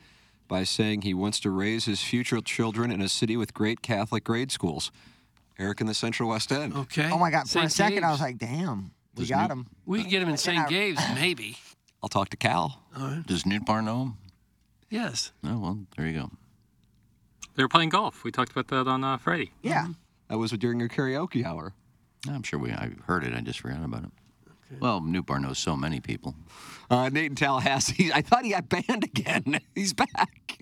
by 0.49 0.65
saying 0.65 1.03
he 1.03 1.13
wants 1.13 1.39
to 1.41 1.49
raise 1.49 1.85
his 1.85 2.01
future 2.01 2.41
children 2.41 2.91
in 2.91 2.99
a 3.01 3.07
city 3.07 3.37
with 3.37 3.53
great 3.53 3.81
Catholic 3.81 4.25
grade 4.25 4.51
schools. 4.51 4.91
Eric 5.57 5.79
in 5.79 5.87
the 5.87 5.93
Central 5.93 6.29
West 6.29 6.51
End. 6.51 6.75
Okay. 6.75 7.09
Oh 7.11 7.17
my 7.17 7.31
God! 7.31 7.49
For 7.49 7.59
a 7.59 7.61
St. 7.69 7.71
second, 7.71 8.03
I 8.03 8.11
was 8.11 8.19
like, 8.21 8.37
"Damn, 8.37 8.91
we 9.15 9.21
Does 9.23 9.29
got 9.29 9.49
Newt- 9.49 9.51
him." 9.51 9.67
We 9.85 10.01
can 10.01 10.09
get 10.09 10.21
him 10.21 10.29
in 10.29 10.37
St. 10.37 10.67
Gabe's, 10.67 11.01
maybe. 11.15 11.57
I'll 12.03 12.09
talk 12.09 12.29
to 12.29 12.37
Cal. 12.37 12.81
All 12.97 13.07
right. 13.07 13.25
Does 13.27 13.43
Nootbaar 13.43 13.83
know 13.83 14.01
him? 14.03 14.17
Yes. 14.89 15.31
Oh, 15.43 15.59
well, 15.59 15.79
there 15.97 16.07
you 16.07 16.17
go. 16.19 16.31
They 17.55 17.63
were 17.63 17.67
playing 17.69 17.89
golf. 17.89 18.23
We 18.23 18.31
talked 18.31 18.51
about 18.53 18.67
that 18.69 18.89
on 18.89 19.03
uh, 19.03 19.17
Friday. 19.17 19.51
Yeah. 19.61 19.87
That 20.29 20.37
was 20.37 20.51
during 20.51 20.79
your 20.79 20.87
karaoke 20.89 21.43
hour. 21.45 21.73
I'm 22.27 22.43
sure 22.43 22.57
we. 22.57 22.71
I 22.71 22.91
heard 23.05 23.23
it. 23.25 23.33
I 23.33 23.41
just 23.41 23.59
forgot 23.59 23.83
about 23.83 24.03
it. 24.05 24.11
Well, 24.79 25.01
Bar 25.01 25.39
knows 25.39 25.57
so 25.57 25.75
many 25.75 25.99
people. 25.99 26.35
Uh, 26.89 27.09
Nate 27.09 27.25
in 27.31 27.35
Tallahassee. 27.35 28.11
I 28.13 28.21
thought 28.21 28.45
he 28.45 28.51
got 28.51 28.69
banned 28.69 29.03
again. 29.03 29.59
He's 29.75 29.93
back. 29.93 30.59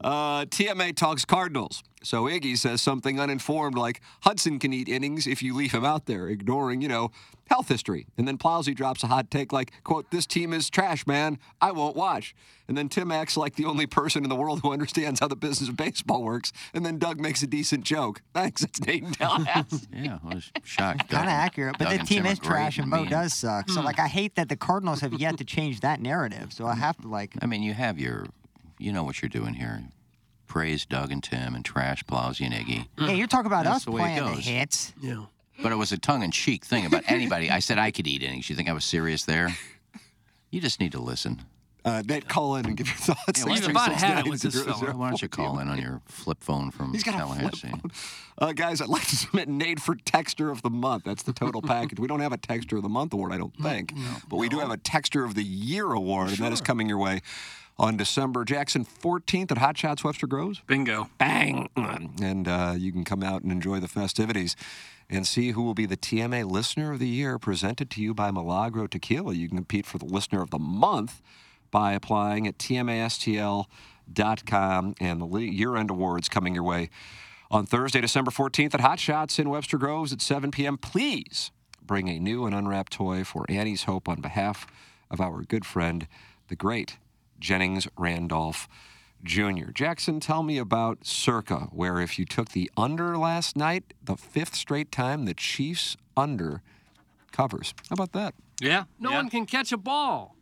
Uh, 0.00 0.44
TMA 0.44 0.94
talks 0.94 1.24
Cardinals. 1.24 1.82
So 2.06 2.26
Iggy 2.26 2.56
says 2.56 2.80
something 2.80 3.18
uninformed 3.18 3.76
like 3.76 4.00
Hudson 4.22 4.60
can 4.60 4.72
eat 4.72 4.88
innings 4.88 5.26
if 5.26 5.42
you 5.42 5.56
leave 5.56 5.72
him 5.72 5.84
out 5.84 6.06
there, 6.06 6.28
ignoring, 6.28 6.80
you 6.80 6.86
know, 6.86 7.10
health 7.50 7.66
history. 7.68 8.06
And 8.16 8.28
then 8.28 8.38
Plowsy 8.38 8.76
drops 8.76 9.02
a 9.02 9.08
hot 9.08 9.28
take 9.28 9.52
like, 9.52 9.72
quote, 9.82 10.12
this 10.12 10.24
team 10.24 10.52
is 10.52 10.70
trash, 10.70 11.04
man. 11.04 11.36
I 11.60 11.72
won't 11.72 11.96
watch. 11.96 12.32
And 12.68 12.78
then 12.78 12.88
Tim 12.88 13.10
acts 13.10 13.36
like 13.36 13.56
the 13.56 13.64
only 13.64 13.86
person 13.86 14.22
in 14.22 14.28
the 14.30 14.36
world 14.36 14.60
who 14.62 14.72
understands 14.72 15.18
how 15.18 15.26
the 15.26 15.34
business 15.34 15.68
of 15.68 15.76
baseball 15.76 16.22
works. 16.22 16.52
And 16.72 16.86
then 16.86 16.98
Doug 16.98 17.18
makes 17.18 17.42
a 17.42 17.46
decent 17.48 17.82
joke. 17.82 18.22
Thanks, 18.34 18.62
it's 18.62 18.80
Nate 18.86 19.02
in 19.02 19.10
Tallahassee. 19.10 19.88
Yeah, 19.92 20.18
I 20.24 20.34
was 20.36 20.52
shocked. 20.62 21.08
Kind 21.08 21.24
of 21.24 21.30
accurate, 21.32 21.74
but 21.76 21.88
Doug 21.88 21.98
the 22.00 22.06
team 22.06 22.24
is 22.26 22.38
trash 22.38 22.78
and 22.78 22.86
I 22.94 22.98
Bo 22.98 23.02
mean- 23.02 23.10
does 23.10 23.34
suck. 23.34 23.68
So 23.68 23.80
Hmm. 23.80 23.86
like, 23.86 23.98
I 23.98 24.06
hate 24.06 24.36
that 24.36 24.48
the 24.48 24.56
Cardinals 24.56 25.00
have 25.00 25.14
yet 25.14 25.38
to 25.38 25.44
change 25.44 25.80
that 25.80 26.00
narrative. 26.00 26.52
So 26.52 26.66
I 26.66 26.76
have 26.76 26.96
to 26.98 27.08
like. 27.08 27.34
I 27.42 27.46
mean, 27.46 27.64
you 27.64 27.74
have 27.74 27.98
your, 27.98 28.26
you 28.78 28.92
know 28.92 29.02
what 29.02 29.20
you're 29.22 29.28
doing 29.28 29.54
here. 29.54 29.82
Praise 30.46 30.86
Doug 30.86 31.10
and 31.12 31.22
Tim 31.22 31.54
and 31.54 31.64
trash 31.64 32.04
Plowsy 32.04 32.44
and 32.46 32.54
Iggy. 32.54 32.86
Yeah, 32.98 33.10
you're 33.12 33.26
talking 33.26 33.46
about 33.46 33.64
That's 33.64 33.76
us 33.78 33.84
the 33.84 33.90
way 33.92 34.00
it 34.02 34.04
playing 34.18 34.24
the 34.30 34.34
goes. 34.36 34.44
hits. 34.46 34.92
Yeah. 35.00 35.24
But 35.62 35.72
it 35.72 35.76
was 35.76 35.90
a 35.92 35.98
tongue-in-cheek 35.98 36.64
thing 36.64 36.86
about 36.86 37.04
anybody. 37.08 37.50
I 37.50 37.58
said 37.60 37.78
I 37.78 37.90
could 37.90 38.06
eat 38.06 38.22
innings. 38.22 38.48
You 38.50 38.56
think 38.56 38.68
I 38.68 38.72
was 38.72 38.84
serious 38.84 39.24
there? 39.24 39.48
You 40.50 40.60
just 40.60 40.80
need 40.80 40.92
to 40.92 41.00
listen. 41.00 41.42
Uh, 41.84 42.02
Nate, 42.04 42.28
call 42.28 42.56
in 42.56 42.66
and 42.66 42.76
give 42.76 42.88
your 42.88 42.96
thoughts. 42.96 43.38
Yeah, 43.40 43.44
why 43.52 43.60
don't 43.60 43.70
about 43.70 43.88
you- 43.90 43.94
had 43.94 44.26
it 44.26 44.30
with 44.30 44.42
this 44.42 44.60
fella. 44.60 44.92
Why 44.96 45.08
don't 45.10 45.22
you 45.22 45.28
call 45.28 45.60
in 45.60 45.68
on 45.68 45.78
your 45.80 46.00
flip 46.06 46.42
phone 46.42 46.72
from 46.72 46.92
He's 46.92 47.04
got 47.04 47.14
a 47.14 47.18
flip 47.18 47.38
Tallahassee? 47.52 47.68
phone. 47.68 47.90
Uh, 48.38 48.52
guys, 48.52 48.80
I'd 48.80 48.88
like 48.88 49.06
to 49.06 49.16
submit 49.16 49.48
Nate 49.48 49.78
for 49.80 49.94
Texter 49.94 50.50
of 50.50 50.62
the 50.62 50.70
Month. 50.70 51.04
That's 51.04 51.22
the 51.22 51.32
total 51.32 51.62
package. 51.66 52.00
We 52.00 52.08
don't 52.08 52.20
have 52.20 52.32
a 52.32 52.38
Texter 52.38 52.76
of 52.76 52.82
the 52.82 52.88
Month 52.88 53.12
award, 53.12 53.32
I 53.32 53.38
don't 53.38 53.54
think. 53.56 53.92
but 54.28 54.36
we 54.36 54.48
do 54.48 54.58
have 54.58 54.70
a 54.72 54.76
Texter 54.76 55.24
of 55.24 55.34
the 55.36 55.44
Year 55.44 55.92
award, 55.92 56.28
and 56.30 56.38
that 56.38 56.52
is 56.52 56.60
coming 56.60 56.88
your 56.88 56.98
way 56.98 57.20
on 57.78 57.96
December 57.96 58.44
Jackson 58.44 58.84
14th 58.84 59.52
at 59.52 59.58
Hot 59.58 59.76
Shots 59.76 60.02
Webster 60.02 60.26
Groves. 60.26 60.62
Bingo. 60.66 61.10
Bang! 61.18 61.68
And 61.76 62.48
uh, 62.48 62.74
you 62.76 62.90
can 62.92 63.04
come 63.04 63.22
out 63.22 63.42
and 63.42 63.52
enjoy 63.52 63.80
the 63.80 63.88
festivities 63.88 64.56
and 65.08 65.26
see 65.26 65.50
who 65.52 65.62
will 65.62 65.74
be 65.74 65.86
the 65.86 65.96
TMA 65.96 66.50
Listener 66.50 66.92
of 66.92 66.98
the 66.98 67.08
Year 67.08 67.38
presented 67.38 67.90
to 67.90 68.00
you 68.02 68.14
by 68.14 68.30
Milagro 68.30 68.86
Tequila. 68.86 69.34
You 69.34 69.48
can 69.48 69.58
compete 69.58 69.86
for 69.86 69.98
the 69.98 70.04
Listener 70.06 70.42
of 70.42 70.50
the 70.50 70.58
Month 70.58 71.22
by 71.70 71.92
applying 71.92 72.46
at 72.46 72.58
tmastl.com 72.58 73.66
and 75.00 75.20
the 75.20 75.38
year 75.38 75.76
end 75.76 75.90
awards 75.90 76.28
coming 76.28 76.54
your 76.54 76.64
way 76.64 76.90
on 77.50 77.66
Thursday, 77.66 78.00
December 78.00 78.30
14th 78.30 78.74
at 78.74 78.80
Hot 78.80 78.98
Shots 78.98 79.38
in 79.38 79.48
Webster 79.48 79.78
Groves 79.78 80.12
at 80.12 80.20
7 80.20 80.50
p.m. 80.50 80.76
Please 80.78 81.52
bring 81.82 82.08
a 82.08 82.18
new 82.18 82.46
and 82.46 82.54
unwrapped 82.54 82.92
toy 82.92 83.22
for 83.22 83.44
Annie's 83.48 83.84
Hope 83.84 84.08
on 84.08 84.20
behalf 84.20 84.66
of 85.10 85.20
our 85.20 85.42
good 85.42 85.64
friend, 85.64 86.08
the 86.48 86.56
great 86.56 86.96
Jennings 87.38 87.88
Randolph 87.96 88.68
Jr. 89.22 89.70
Jackson, 89.72 90.20
tell 90.20 90.42
me 90.42 90.58
about 90.58 91.04
Circa, 91.04 91.68
where 91.72 92.00
if 92.00 92.18
you 92.18 92.24
took 92.24 92.50
the 92.50 92.70
under 92.76 93.18
last 93.18 93.56
night, 93.56 93.94
the 94.02 94.16
fifth 94.16 94.54
straight 94.54 94.92
time 94.92 95.24
the 95.24 95.34
Chiefs 95.34 95.96
under 96.16 96.62
covers. 97.32 97.74
How 97.88 97.94
about 97.94 98.12
that? 98.12 98.34
Yeah. 98.60 98.84
No 98.98 99.10
yeah. 99.10 99.16
one 99.16 99.30
can 99.30 99.46
catch 99.46 99.72
a 99.72 99.76
ball. 99.76 100.36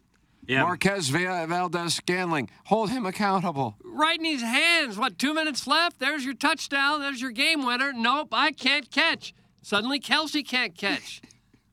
Yeah. 0.47 0.63
Marquez 0.63 1.09
Valdez 1.09 2.01
Scanling, 2.01 2.51
hold 2.67 2.91
him 2.91 3.07
accountable. 3.07 3.77
Right 3.83 4.19
in 4.19 4.27
his 4.27 4.43
hands. 4.43 4.99
What, 4.99 5.19
two 5.19 5.33
minutes 5.33 5.67
left? 5.67 5.99
There's 5.99 6.25
your 6.25 6.35
touchdown. 6.35 7.01
There's 7.01 7.23
your 7.23 7.31
game 7.31 7.65
winner. 7.65 7.93
Nope, 7.95 8.29
I 8.33 8.53
can't 8.53 8.91
catch. 8.91 9.33
Suddenly, 9.63 10.01
Kelce 10.01 10.47
can't 10.47 10.77
catch. 10.77 11.23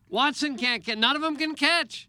Watson 0.07 0.57
can't 0.57 0.85
catch. 0.85 0.97
None 0.97 1.17
of 1.17 1.21
them 1.21 1.35
can 1.35 1.55
catch. 1.55 2.07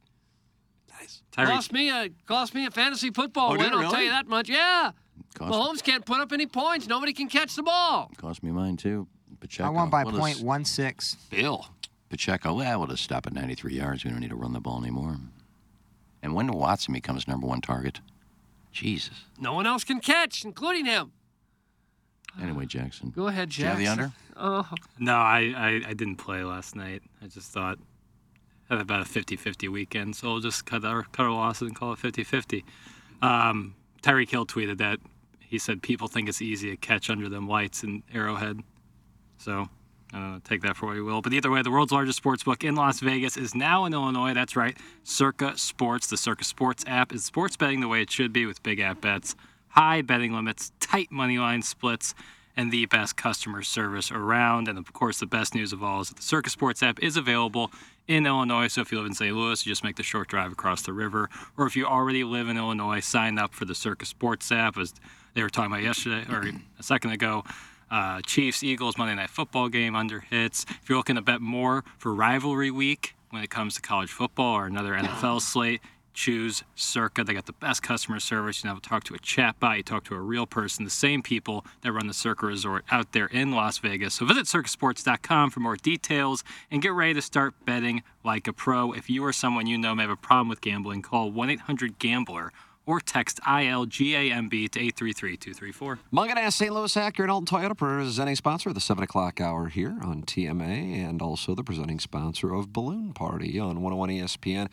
Tyreek- 1.33 1.47
Cost 1.47 1.73
me 1.73 1.91
a 1.91 2.11
cost 2.27 2.55
me 2.55 2.67
a 2.67 2.71
fantasy 2.71 3.11
football 3.11 3.53
Oh, 3.53 3.57
win. 3.57 3.67
it 3.67 3.73
I'll 3.73 3.91
tell 3.91 4.03
you 4.03 4.11
that 4.11 4.27
much. 4.29 4.49
Yeah. 4.49 4.93
Cost- 5.35 5.53
Mahomes 5.53 5.83
can't 5.83 6.05
put 6.05 6.21
up 6.21 6.33
any 6.33 6.47
points. 6.47 6.87
Nobody 6.87 7.13
can 7.13 7.29
catch 7.29 7.55
the 7.57 7.63
ball. 7.63 8.11
Cost 8.19 8.43
me 8.43 8.51
mine 8.51 8.77
too. 8.77 9.07
Pacheco. 9.41 9.67
I 9.69 9.71
won 9.71 9.91
by 9.91 10.05
We'll 10.05 10.13
just- 10.13 10.21
point 10.21 10.41
one 10.41 10.65
six. 10.65 11.17
Bill. 11.31 11.69
Pacheco, 12.11 12.55
well, 12.55 12.79
we'll 12.81 12.89
just 12.89 13.03
stop 13.03 13.27
at 13.27 13.33
93 13.33 13.75
yards. 13.75 14.05
We 14.05 14.11
don't 14.11 14.21
need 14.21 14.29
to 14.31 14.37
run 14.37 14.53
the 14.53 14.61
ball 14.61 14.79
anymore. 14.79 15.17
And 16.23 16.35
when 16.35 16.49
Watson 16.53 16.93
becomes 16.93 17.27
number 17.27 17.47
one 17.47 17.63
target, 17.63 18.01
Jesus. 18.71 19.25
No 19.39 19.55
one 19.55 19.67
else 19.67 19.83
can 19.85 19.99
catch, 20.01 20.45
including 20.45 20.85
him. 20.85 21.13
Anyway, 22.41 22.67
Jackson. 22.67 23.11
Go 23.11 23.27
ahead, 23.29 23.49
Do 23.51 23.63
you 23.63 23.69
have 23.69 23.79
the 23.79 23.87
under? 23.87 24.13
Oh, 24.37 24.69
No, 24.99 25.17
I, 25.17 25.53
I, 25.57 25.69
I 25.89 25.93
didn't 25.95 26.17
play 26.17 26.45
last 26.45 26.77
night. 26.77 27.03
I 27.23 27.27
just 27.27 27.51
thought 27.51 27.79
Had 28.69 28.81
about 28.81 29.03
a 29.03 29.05
50-50 29.05 29.69
weekend, 29.69 30.17
so 30.17 30.33
we'll 30.33 30.41
just 30.41 30.65
cut 30.65 30.85
our 30.85 31.03
cut 31.03 31.25
our 31.25 31.33
losses 31.33 31.69
and 31.69 31.77
call 31.77 31.93
it 31.93 31.99
50-50. 31.99 32.65
Um, 33.21 33.75
Tyreek 34.03 34.31
Hill 34.31 34.47
tweeted 34.47 34.79
that 34.79 34.99
he 35.41 35.59
said 35.59 35.83
people 35.83 36.09
think 36.09 36.29
it's 36.29 36.41
easy 36.41 36.71
to 36.71 36.77
catch 36.77 37.11
under 37.11 37.29
them 37.29 37.47
lights 37.47 37.83
in 37.83 38.03
Arrowhead. 38.15 38.61
So 39.37 39.69
I 40.13 40.41
take 40.45 40.63
that 40.63 40.77
for 40.77 40.87
what 40.87 40.97
you 40.97 41.05
will. 41.05 41.23
But 41.23 41.33
either 41.33 41.51
way, 41.51 41.63
the 41.63 41.71
world's 41.71 41.93
largest 41.93 42.19
sports 42.19 42.43
book 42.43 42.65
in 42.65 42.75
Las 42.75 43.01
Vegas 43.01 43.37
is 43.37 43.55
now 43.55 43.85
in 43.85 43.93
Illinois. 43.93 44.35
That's 44.35 44.57
right, 44.57 44.77
Circa 45.05 45.59
Sports. 45.59 46.07
The 46.07 46.17
Circa 46.17 46.45
Sports 46.45 46.85
app 46.87 47.13
is 47.13 47.25
sports 47.25 47.57
betting 47.57 47.81
the 47.81 47.89
way 47.89 48.03
it 48.03 48.11
should 48.11 48.33
be 48.33 48.47
with 48.47 48.63
big 48.63 48.81
app 48.81 49.01
bets, 49.01 49.35
high 49.69 50.03
betting 50.03 50.33
limits, 50.33 50.73
tight 50.81 51.11
money 51.11 51.39
line 51.39 51.63
splits, 51.63 52.15
and 52.57 52.71
the 52.71 52.87
best 52.87 53.17
customer 53.17 53.63
service 53.63 54.11
around. 54.11 54.69
And 54.69 54.79
of 54.79 54.93
course, 54.93 55.21
the 55.21 55.27
best 55.27 55.55
news 55.55 55.73
of 55.73 55.83
all 55.83 56.01
is 56.01 56.09
that 56.09 56.17
the 56.17 56.23
Circa 56.23 56.51
Sports 56.51 56.83
app 56.83 57.03
is 57.03 57.17
available 57.17 57.71
in 58.07 58.27
Illinois. 58.27 58.69
So 58.69 58.81
if 58.81 58.93
you 58.93 58.99
live 58.99 59.07
in 59.07 59.15
St. 59.15 59.35
Louis, 59.35 59.65
you 59.65 59.71
just 59.71 59.85
make 59.85 59.97
the 59.97 60.03
short 60.03 60.29
drive 60.29 60.53
across 60.53 60.83
the 60.83 60.93
river. 60.93 61.29
Or 61.57 61.67
if 61.67 61.77
you 61.77 61.87
already 61.87 62.25
live 62.25 62.49
in 62.49 62.57
Illinois, 62.57 63.01
sign 63.01 63.39
up 63.39 63.55
for 63.55 63.65
the 63.65 63.75
Circa 63.75 64.07
Sports 64.07 64.51
app. 64.53 64.77
As 64.77 64.93
they 65.35 65.43
were 65.43 65.51
talking 65.51 65.73
about 65.73 65.83
yesterday 65.83 66.25
or 66.31 66.45
a 66.79 66.83
second 66.83 67.13
ago, 67.13 67.45
uh, 67.91 68.21
Chiefs 68.23 68.63
Eagles 68.63 68.97
Monday 68.97 69.15
Night 69.15 69.31
Football 69.31 69.69
game 69.69 69.95
under 69.95 70.21
hits. 70.21 70.65
If 70.69 70.89
you're 70.89 70.99
looking 70.99 71.17
to 71.17 71.23
bet 71.23 71.41
more 71.41 71.85
for 71.99 72.15
rivalry 72.15 72.71
week 72.71 73.15
when 73.31 73.43
it 73.43 73.51
comes 73.51 73.75
to 73.75 73.83
college 73.83 74.11
football 74.11 74.55
or 74.55 74.67
another 74.67 74.93
NFL 74.93 75.41
slate, 75.41 75.81
choose 76.15 76.63
Circa. 76.75 77.25
They 77.25 77.35
got 77.35 77.47
the 77.47 77.53
best 77.53 77.83
customer 77.83 78.21
service. 78.21 78.63
You 78.63 78.69
never 78.69 78.81
talk 78.81 79.05
to 79.05 79.15
a 79.15 79.19
chatbot. 79.19 79.77
You 79.79 79.83
talk 79.83 80.05
to 80.05 80.15
a 80.15 80.21
real 80.21 80.47
person. 80.47 80.85
The 80.85 80.91
same 80.91 81.23
people 81.23 81.65
that 81.83 81.93
run 81.93 82.07
the 82.07 82.15
Circa 82.15 82.47
Resort 82.47 82.85
out 82.91 83.13
there 83.13 83.27
in 83.27 83.53
Las 83.53 83.79
Vegas. 83.79 84.15
So 84.15 84.27
visit 84.27 84.47
circasports.com 84.47 85.51
for 85.51 85.61
more 85.61 85.77
details 85.77 86.45
and 86.71 86.83
get 86.83 86.93
ready 86.93 87.15
to 87.15 87.23
start 87.23 87.55
betting 87.65 88.03
like 88.25 88.47
a 88.47 88.53
pro. 88.53 88.93
If 88.93 89.11
you 89.11 89.25
or 89.25 89.33
someone 89.33 89.67
you 89.67 89.79
know 89.79 89.95
may 89.95 90.03
have 90.03 90.11
a 90.11 90.17
problem 90.17 90.49
with 90.49 90.61
gambling, 90.61 91.03
call 91.03 91.33
1-800-GAMBLER 91.33 92.53
or 92.85 93.01
text 93.01 93.41
ILGAMB 93.47 94.71
to 94.71 94.81
833-234. 94.81 95.99
Mungenast 96.13 96.55
St. 96.55 96.73
Louis 96.73 96.95
Acura 96.97 97.21
and 97.21 97.31
Alton 97.31 97.59
Toyota 97.59 97.77
presenting 97.77 98.37
sponsor 98.37 98.71
of 98.71 98.75
the 98.75 98.81
7 98.81 99.05
o'clock 99.05 99.41
hour 99.41 99.69
here 99.69 99.99
on 100.03 100.23
TMA 100.23 101.09
and 101.09 101.23
also 101.23 101.55
the 101.55 101.63
presenting 101.63 102.01
sponsor 102.01 102.53
of 102.53 102.73
Balloon 102.73 103.13
Party 103.13 103.59
on 103.59 103.83
101 103.83 104.09
ESPN. 104.11 104.69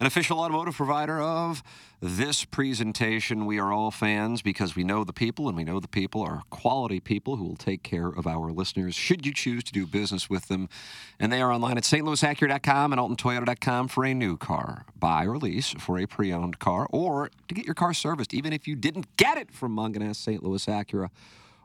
An 0.00 0.06
official 0.06 0.40
automotive 0.40 0.76
provider 0.76 1.20
of 1.20 1.62
this 2.00 2.46
presentation. 2.46 3.44
We 3.44 3.60
are 3.60 3.70
all 3.70 3.90
fans 3.90 4.40
because 4.40 4.74
we 4.74 4.82
know 4.82 5.04
the 5.04 5.12
people 5.12 5.46
and 5.46 5.54
we 5.58 5.62
know 5.62 5.78
the 5.78 5.88
people 5.88 6.22
are 6.22 6.40
quality 6.48 7.00
people 7.00 7.36
who 7.36 7.44
will 7.44 7.56
take 7.56 7.82
care 7.82 8.06
of 8.06 8.26
our 8.26 8.50
listeners 8.50 8.94
should 8.94 9.26
you 9.26 9.34
choose 9.34 9.62
to 9.64 9.72
do 9.74 9.86
business 9.86 10.30
with 10.30 10.48
them. 10.48 10.70
And 11.18 11.30
they 11.30 11.42
are 11.42 11.52
online 11.52 11.76
at 11.76 11.84
stlouisacura.com 11.84 12.94
and 12.94 12.98
altontoyota.com 12.98 13.88
for 13.88 14.06
a 14.06 14.14
new 14.14 14.38
car, 14.38 14.86
buy 14.98 15.26
or 15.26 15.36
lease 15.36 15.72
for 15.72 15.98
a 15.98 16.06
pre 16.06 16.32
owned 16.32 16.58
car, 16.58 16.86
or 16.90 17.30
to 17.48 17.54
get 17.54 17.66
your 17.66 17.74
car 17.74 17.92
serviced, 17.92 18.32
even 18.32 18.54
if 18.54 18.66
you 18.66 18.76
didn't 18.76 19.14
get 19.18 19.36
it 19.36 19.52
from 19.52 19.76
Mungenast 19.76 20.16
St. 20.16 20.42
Louis 20.42 20.64
Acura 20.64 21.10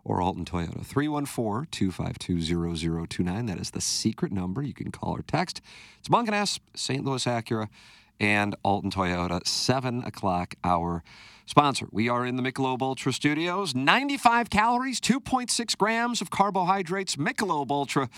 or 0.04 0.21
Alton 0.21 0.43
Toyota. 0.43 0.86
314 0.86 1.69
252 1.71 3.08
0029. 3.08 3.45
That 3.45 3.60
is 3.60 3.71
the 3.71 3.80
secret 3.80 4.34
number. 4.34 4.62
You 4.62 4.74
can 4.74 4.91
call 4.91 5.15
or 5.15 5.21
text. 5.21 5.62
It's 6.00 6.10
Mungenast, 6.10 6.60
St. 6.76 7.06
Louis 7.06 7.24
Acura, 7.24 7.69
and 8.19 8.56
Alton 8.63 8.91
Toyota, 8.91 9.45
7 9.45 10.04
o'clock 10.04 10.56
hour 10.63 11.04
sponsor. 11.45 11.88
We 11.91 12.10
are 12.10 12.25
in 12.25 12.36
the 12.36 12.43
Michelob 12.43 12.82
Ultra 12.82 13.13
studios. 13.13 13.75
95 13.75 14.49
calories, 14.49 14.99
2.6 14.99 15.78
grams 15.78 16.21
of 16.21 16.30
carbohydrates. 16.30 17.15
Michelob 17.15 17.69
Ultra, 17.69 18.10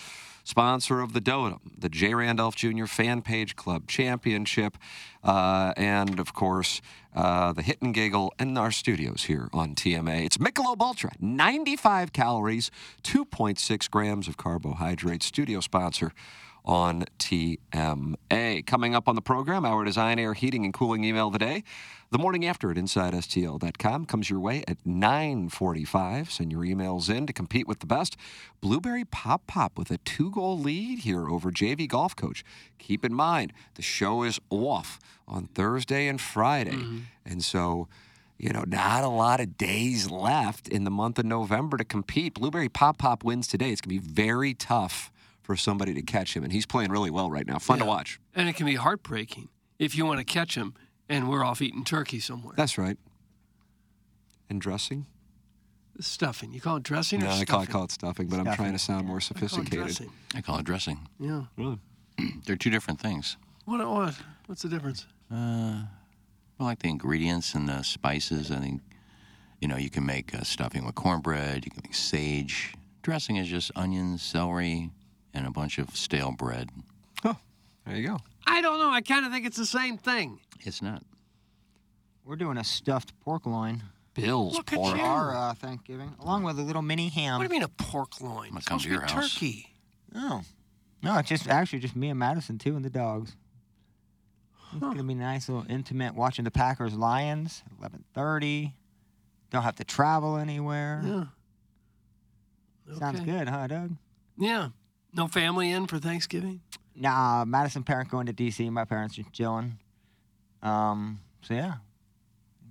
sponsor 0.44 1.02
of 1.02 1.12
the 1.12 1.20
Dotem, 1.20 1.60
the 1.78 1.90
J. 1.90 2.14
Randolph 2.14 2.56
Jr. 2.56 2.86
Fan 2.86 3.22
Page 3.22 3.56
Club 3.58 3.88
Championship, 3.88 4.78
uh, 5.24 5.74
and 5.76 6.20
of 6.20 6.34
course, 6.34 6.82
uh, 7.14 7.52
the 7.52 7.62
Hit 7.62 7.82
and 7.82 7.94
Giggle 7.94 8.34
in 8.40 8.58
our 8.58 8.72
studios 8.72 9.24
here 9.24 9.50
on 9.52 9.76
TMA. 9.76 10.26
It's 10.26 10.38
Michelob 10.38 10.80
Ultra, 10.80 11.12
95 11.20 12.14
calories, 12.14 12.72
2.6 13.04 13.90
grams 13.90 14.28
of 14.30 14.38
carbohydrates. 14.38 15.26
Studio 15.26 15.60
sponsor 15.60 16.14
on 16.68 17.06
TMA. 17.18 18.66
Coming 18.66 18.94
up 18.94 19.08
on 19.08 19.16
the 19.16 19.22
program, 19.22 19.66
our 19.66 19.86
design, 19.86 20.20
air, 20.20 20.34
heating, 20.34 20.66
and 20.66 20.74
cooling 20.74 21.06
email 21.06 21.28
of 21.28 21.34
the 21.34 21.40
day. 21.40 21.64
The 22.12 22.18
morning 22.18 22.46
after 22.46 22.70
at 22.70 22.78
InsideSTL.com 22.78 24.06
comes 24.06 24.30
your 24.30 24.40
way 24.40 24.64
at 24.68 24.78
9:45. 24.86 26.30
Send 26.30 26.52
your 26.52 26.62
emails 26.62 27.10
in 27.10 27.26
to 27.26 27.34
compete 27.34 27.68
with 27.68 27.80
the 27.80 27.86
best. 27.86 28.18
Blueberry 28.62 29.06
Pop 29.06 29.48
Pop 29.48 29.78
with 29.78 29.92
a 29.92 29.98
two-goal 30.00 30.60
lead 30.60 31.00
here 31.00 31.30
over 31.30 31.52
JV 31.52 31.88
Golf 31.88 32.16
Coach. 32.16 32.44
Keep 32.80 33.06
in 33.06 33.14
mind 33.14 33.54
the 33.76 33.82
show 33.82 34.24
is 34.24 34.40
off 34.50 35.00
on 35.28 35.48
Thursday 35.48 36.08
and 36.08 36.20
Friday, 36.20 36.72
mm-hmm. 36.72 37.00
and 37.26 37.44
so. 37.44 37.88
You 38.40 38.54
know, 38.54 38.66
not 38.68 39.04
a 39.04 39.08
lot 39.08 39.40
of 39.40 39.58
days 39.58 40.12
left 40.12 40.68
in 40.68 40.84
the 40.84 40.92
month 40.92 41.18
of 41.18 41.26
November 41.26 41.76
to 41.76 41.84
compete. 41.84 42.36
Blueberry 42.36 42.70
Pop 42.70 43.00
Pop 43.00 43.24
wins 43.24 43.48
today. 43.48 43.72
It's 43.72 43.82
going 43.82 44.00
to 44.00 44.06
be 44.06 44.14
very 44.14 44.54
tough 44.54 45.12
for 45.48 45.56
somebody 45.56 45.94
to 45.94 46.02
catch 46.02 46.36
him, 46.36 46.44
and 46.44 46.52
he's 46.52 46.66
playing 46.66 46.92
really 46.92 47.10
well 47.10 47.32
right 47.32 47.48
now. 47.48 47.58
Fun 47.58 47.80
to 47.80 47.86
watch. 47.86 48.20
And 48.36 48.50
it 48.50 48.58
can 48.58 48.66
be 48.66 48.76
heartbreaking 48.76 49.48
if 49.80 49.96
you 49.96 50.06
want 50.06 50.20
to 50.20 50.26
catch 50.26 50.56
him 50.56 50.74
and 51.08 51.30
we're 51.30 51.42
off 51.44 51.62
eating 51.62 51.86
turkey 51.86 52.20
somewhere. 52.20 52.54
That's 52.58 52.78
right. 52.78 52.98
And 54.50 54.60
dressing? 54.60 55.06
Stuffing. 56.02 56.52
You 56.52 56.60
call 56.60 56.76
it 56.76 56.84
dressing 56.84 57.22
No, 57.22 57.28
or 57.28 57.30
I 57.30 57.32
stuffing? 57.36 57.46
call, 57.48 57.60
I 57.62 57.66
call 57.66 57.84
it 57.86 57.92
stuffing, 57.92 58.28
but 58.28 58.40
I'm 58.40 58.54
trying 58.58 58.74
to 58.74 58.78
sound 58.80 59.08
more 59.08 59.18
I 59.18 59.20
call 59.22 59.36
it 59.38 59.40
sophisticated. 59.50 59.86
dressing. 59.86 60.12
I 60.36 60.42
call 60.42 60.60
it 60.60 60.66
dressing. 60.66 61.08
Yeah. 61.18 61.44
Really? 61.58 61.80
They're 62.46 62.58
two 62.58 62.70
different 62.70 63.00
things. 63.00 63.38
What? 63.64 63.80
What? 63.88 64.16
What's 64.48 64.64
the 64.64 64.70
difference? 64.70 65.08
Uh, 65.32 65.84
I 66.60 66.64
like 66.64 66.80
the 66.80 66.90
ingredients 66.90 67.56
and 67.56 67.70
the 67.70 67.84
spices. 67.84 68.52
I 68.52 68.60
think, 68.60 68.82
you 69.62 69.70
know, 69.70 69.78
you 69.78 69.90
can 69.90 70.06
make 70.06 70.36
uh, 70.36 70.44
stuffing 70.44 70.86
with 70.86 70.96
cornbread. 70.96 71.64
You 71.64 71.72
can 71.72 71.84
make 71.86 71.96
sage. 71.96 72.74
Dressing 73.02 73.38
is 73.38 73.48
just 73.48 73.72
onions, 73.78 74.22
celery, 74.22 74.92
and 75.38 75.47
a 75.47 75.52
bunch 75.52 75.78
of 75.78 75.95
stale 75.95 76.32
bread. 76.32 76.69
Oh, 77.23 77.38
there 77.86 77.95
you 77.95 78.08
go. 78.08 78.17
I 78.45 78.62
don't 78.62 78.80
know. 78.80 78.89
I 78.89 79.02
kind 79.02 79.26
of 79.26 79.32
think 79.32 79.45
it's 79.45 79.58
the 79.58 79.65
same 79.65 79.97
thing. 79.97 80.39
It's 80.62 80.82
not. 80.82 81.04
We're 82.26 82.36
doing 82.36 82.58
a 82.58 82.63
stuffed 82.63 83.17
pork 83.21 83.45
loin 83.45 83.84
Bill's 84.13 84.56
Look 84.56 84.73
at 84.73 84.76
for 84.76 84.95
you. 84.97 85.02
our 85.04 85.36
uh, 85.36 85.54
Thanksgiving, 85.54 86.12
along 86.19 86.43
with 86.43 86.58
a 86.60 86.63
little 86.63 86.82
mini 86.82 87.08
ham. 87.10 87.38
What 87.39 87.47
do 87.47 87.54
you 87.56 87.60
mean 87.62 87.63
a 87.63 87.84
pork 87.84 88.19
loin? 88.19 88.50
gonna 88.50 88.58
It's 88.58 88.67
come 88.67 88.80
supposed 88.80 88.84
to 88.84 88.89
to 89.08 89.13
your 89.13 89.21
house. 89.21 89.34
turkey. 89.34 89.67
Oh, 90.15 90.41
no, 91.04 91.17
it's 91.19 91.30
just 91.30 91.47
actually 91.47 91.80
just 91.80 91.95
me 91.95 92.10
and 92.10 92.17
Madison 92.19 92.58
too, 92.58 92.76
and 92.76 92.84
the 92.84 92.89
dogs. 92.89 93.36
It's 94.71 94.82
gonna 94.82 95.04
be 95.04 95.13
nice, 95.13 95.47
little 95.47 95.65
intimate 95.69 96.15
watching 96.15 96.43
the 96.45 96.52
Packers 96.52 96.93
Lions. 96.95 97.63
Eleven 97.80 98.04
thirty. 98.13 98.73
Don't 99.52 99.63
have 99.63 99.76
to 99.78 99.84
travel 99.86 100.36
anywhere. 100.38 101.02
Yeah. 101.06 101.23
Sounds 102.97 103.19
Okay. 103.21 103.32
good, 103.32 103.47
huh, 103.50 103.67
Doug? 103.67 103.91
Yeah. 104.38 104.69
No 105.13 105.28
family 105.28 105.72
in 105.72 105.88
for 105.88 106.00
Thanksgiving? 106.00 106.62
Nah, 106.96 107.46
Madison 107.46 107.84
parent 107.84 108.10
going 108.10 108.26
to 108.28 108.34
DC. 108.34 108.70
My 108.72 108.86
parents 108.86 109.15
just 109.15 109.32
chilling. 109.32 109.78
Um, 110.62 111.20
so 111.41 111.54
yeah. 111.54 111.76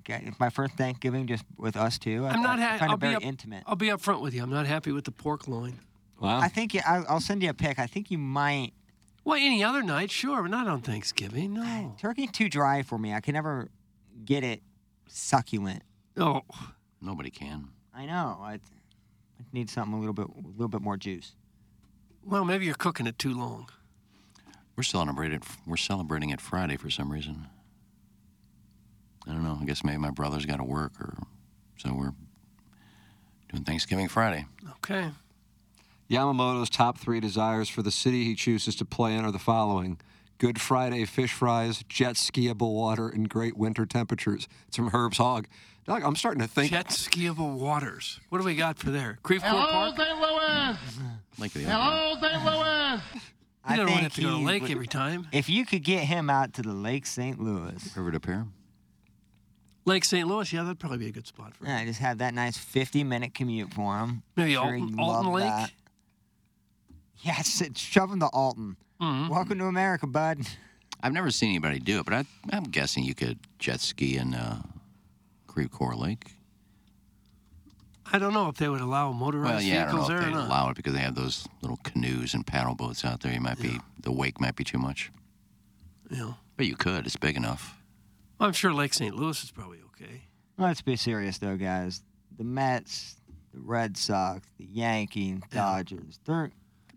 Okay, 0.01 0.23
it's 0.27 0.39
my 0.39 0.51
first 0.51 0.75
Thanksgiving 0.75 1.27
just 1.27 1.45
with 1.57 1.77
us 1.77 1.99
two. 1.99 2.27
I- 2.27 2.31
I'm 2.31 2.43
not 2.43 2.59
I 2.59 2.63
happy. 2.63 2.79
find 2.79 2.91
I'll 2.91 2.97
it 2.97 3.01
be 3.01 3.07
very 3.09 3.17
up, 3.17 3.23
intimate. 3.25 3.65
I'll 3.67 3.77
be 3.77 3.91
up 3.91 4.01
front 4.01 4.21
with 4.23 4.35
you. 4.35 4.43
I'm 4.43 4.51
not 4.51 4.67
happy 4.67 4.93
with 4.93 5.05
the 5.05 5.11
pork 5.11 5.49
loin. 5.49 5.81
Wow. 6.21 6.39
I 6.41 6.49
think 6.49 6.75
you, 6.75 6.81
I, 6.87 7.03
I'll 7.09 7.21
send 7.21 7.43
you 7.43 7.51
a 7.51 7.55
pic. 7.55 7.79
I 7.79 7.87
think 7.87 8.11
you 8.11 8.19
might. 8.19 8.73
Well, 9.25 9.37
any 9.37 9.65
other 9.65 9.83
night, 9.83 10.11
sure, 10.13 10.43
but 10.43 10.51
not 10.51 10.69
on 10.69 10.81
Thanksgiving. 10.81 11.55
No. 11.55 11.95
Turkey 12.01 12.27
too 12.29 12.49
dry 12.49 12.83
for 12.83 12.99
me. 12.99 13.13
I 13.13 13.21
can 13.21 13.35
never 13.35 13.69
get 14.25 14.45
it 14.45 14.63
succulent. 15.09 15.83
Oh, 16.17 16.43
Nobody 17.01 17.31
can. 17.31 17.69
I 17.95 18.07
know. 18.07 18.39
I, 18.41 18.55
I 18.55 18.61
need 19.53 19.69
something 19.69 19.95
a 19.95 19.99
little 19.99 20.15
bit, 20.15 20.27
a 20.27 20.49
little 20.53 20.69
bit 20.69 20.81
more 20.81 20.97
juice. 20.97 21.35
Well, 22.27 22.45
maybe 22.45 22.67
you're 22.67 22.75
cooking 22.75 23.07
it 23.07 23.19
too 23.19 23.33
long. 23.33 23.69
We're 24.77 24.83
celebrating. 24.83 25.41
We're 25.67 25.77
celebrating 25.77 26.31
it 26.31 26.41
Friday 26.41 26.77
for 26.77 26.91
some 26.91 27.11
reason. 27.11 27.47
I 29.27 29.33
don't 29.33 29.43
know. 29.43 29.59
I 29.61 29.65
guess 29.65 29.83
maybe 29.83 29.99
my 29.99 30.11
brother's 30.11 30.45
got 30.45 30.57
to 30.57 30.65
work, 30.65 30.93
or 31.01 31.17
so 31.79 31.95
we're 31.95 32.13
doing 33.51 33.65
Thanksgiving 33.65 34.09
Friday. 34.09 34.47
Okay. 34.77 35.11
Yamamoto's 36.11 36.71
top 36.71 36.99
three 36.99 37.21
desires 37.21 37.69
for 37.69 37.83
the 37.83 37.91
city 37.91 38.25
he 38.25 38.35
chooses 38.35 38.77
to 38.77 38.85
play 38.85 39.15
in 39.15 39.25
are 39.25 39.33
the 39.33 39.39
following 39.39 39.99
Good 40.39 40.61
Friday 40.61 41.05
fish 41.07 41.33
fries, 41.33 41.83
jet 41.89 42.15
skiable 42.17 42.75
water, 42.75 43.09
and 43.09 43.29
great 43.29 43.57
winter 43.57 43.87
temperatures. 43.87 44.47
It's 44.69 44.77
from 44.77 44.91
Herb's 44.91 45.19
Hog. 45.19 45.49
Doug, 45.87 46.03
I'm 46.03 46.17
starting 46.17 46.41
to 46.41 46.49
think. 46.49 46.71
Jet 46.73 46.89
skiable 46.89 47.57
waters. 47.57 48.19
What 48.29 48.39
do 48.39 48.45
we 48.45 48.57
got 48.57 48.77
for 48.79 48.91
there? 48.91 49.19
Creve 49.23 49.41
Coeur 49.43 49.51
Hello, 49.51 49.71
Park? 49.71 49.97
St. 49.97 50.21
Louis. 50.21 50.77
Like 51.39 51.53
Hello, 51.53 52.15
St. 52.21 52.45
Louis. 52.47 53.01
You 53.69 53.77
don't 53.77 53.87
think 53.89 54.01
have 54.01 54.15
to 54.15 54.23
go 54.23 54.31
to 54.31 54.37
he 54.39 54.45
lake 54.47 54.63
would- 54.63 54.71
every 54.71 54.87
time. 54.87 55.29
If 55.33 55.51
you 55.51 55.67
could 55.67 55.85
get 55.85 56.05
him 56.05 56.31
out 56.31 56.55
to 56.55 56.63
the 56.63 56.73
Lake 56.73 57.05
St. 57.05 57.39
Louis, 57.39 57.95
River 57.95 58.11
to 58.13 58.21
Pier. 58.21 58.47
Lake 59.85 60.05
St. 60.07 60.27
Louis, 60.27 60.51
yeah, 60.53 60.63
that'd 60.63 60.79
probably 60.79 60.99
be 60.99 61.09
a 61.09 61.13
good 61.13 61.27
spot 61.27 61.55
for 61.55 61.67
him. 61.67 61.71
yeah, 61.79 61.85
just 61.85 62.01
have 62.01 62.19
that 62.19 62.33
nice 62.35 62.57
50 62.57 63.05
minute 63.05 63.35
commute 63.35 63.73
for 63.75 63.99
him. 63.99 64.23
Maybe 64.35 64.55
Sure 64.55 64.63
Alton, 64.65 64.89
he'd 64.89 64.99
Alton 64.99 65.33
Lake? 65.33 65.45
that. 65.45 65.71
Yes, 67.23 67.61
it's 67.61 67.81
shove 67.81 68.11
him 68.13 68.21
to 68.21 68.27
Alton. 68.27 68.77
Mhm. 69.01 69.29
Welcome 69.29 69.59
to 69.59 69.65
America, 69.67 70.07
bud. 70.07 70.41
I've 71.03 71.13
never 71.13 71.31
seen 71.31 71.51
anybody 71.51 71.79
do 71.81 72.01
it, 72.01 72.05
but 72.07 72.15
I, 72.15 72.25
I'm 72.51 72.65
guessing 72.65 73.05
you 73.05 73.15
could 73.15 73.39
jet 73.59 73.81
ski 73.81 74.17
in 74.17 74.35
uh, 74.35 74.63
Creve 75.57 75.71
Coeur 75.71 75.95
Lake. 75.95 76.33
I 78.13 78.19
don't 78.19 78.35
know 78.35 78.49
if 78.51 78.57
they 78.57 78.69
would 78.69 78.83
allow 78.83 79.11
motorized 79.13 79.55
Well, 79.55 79.63
yeah, 79.63 79.75
I 79.75 79.85
don't 79.87 79.95
vehicles 79.95 80.09
know 80.11 80.15
if 80.17 80.21
there 80.21 80.31
they 80.31 80.37
or 80.37 80.41
not. 80.41 80.49
allow 80.49 80.69
it 80.71 80.77
because 80.77 80.93
they 80.93 81.01
have 81.01 81.15
those 81.15 81.49
little 81.63 81.79
canoes 81.79 82.35
and 82.35 82.47
paddle 82.47 82.75
boats 82.75 83.07
out 83.07 83.21
there. 83.23 83.33
You 83.33 83.41
might 83.41 83.59
be 83.59 83.81
the 84.03 84.13
wake 84.13 84.39
might 84.39 84.55
be 84.55 84.65
too 84.65 84.77
much, 84.77 85.11
Yeah. 86.11 86.35
but 86.59 86.67
you 86.67 86.77
could. 86.77 87.07
It's 87.07 87.17
big 87.17 87.39
enough. 87.39 87.79
I'm 88.39 88.53
sure 88.53 88.75
Lake 88.75 88.93
St. 88.93 89.15
Louis 89.17 89.43
is 89.43 89.51
probably 89.51 89.79
okay. 89.87 90.25
Let's 90.59 90.83
be 90.83 90.95
serious, 90.95 91.39
though, 91.39 91.57
guys. 91.57 92.03
The 92.37 92.45
Mets, 92.45 93.17
the 93.55 93.61
Red 93.61 93.97
Sox, 93.97 94.47
the 94.59 94.67
Yankees, 94.67 95.41
Dodgers, 95.51 96.21
they're 96.27 96.51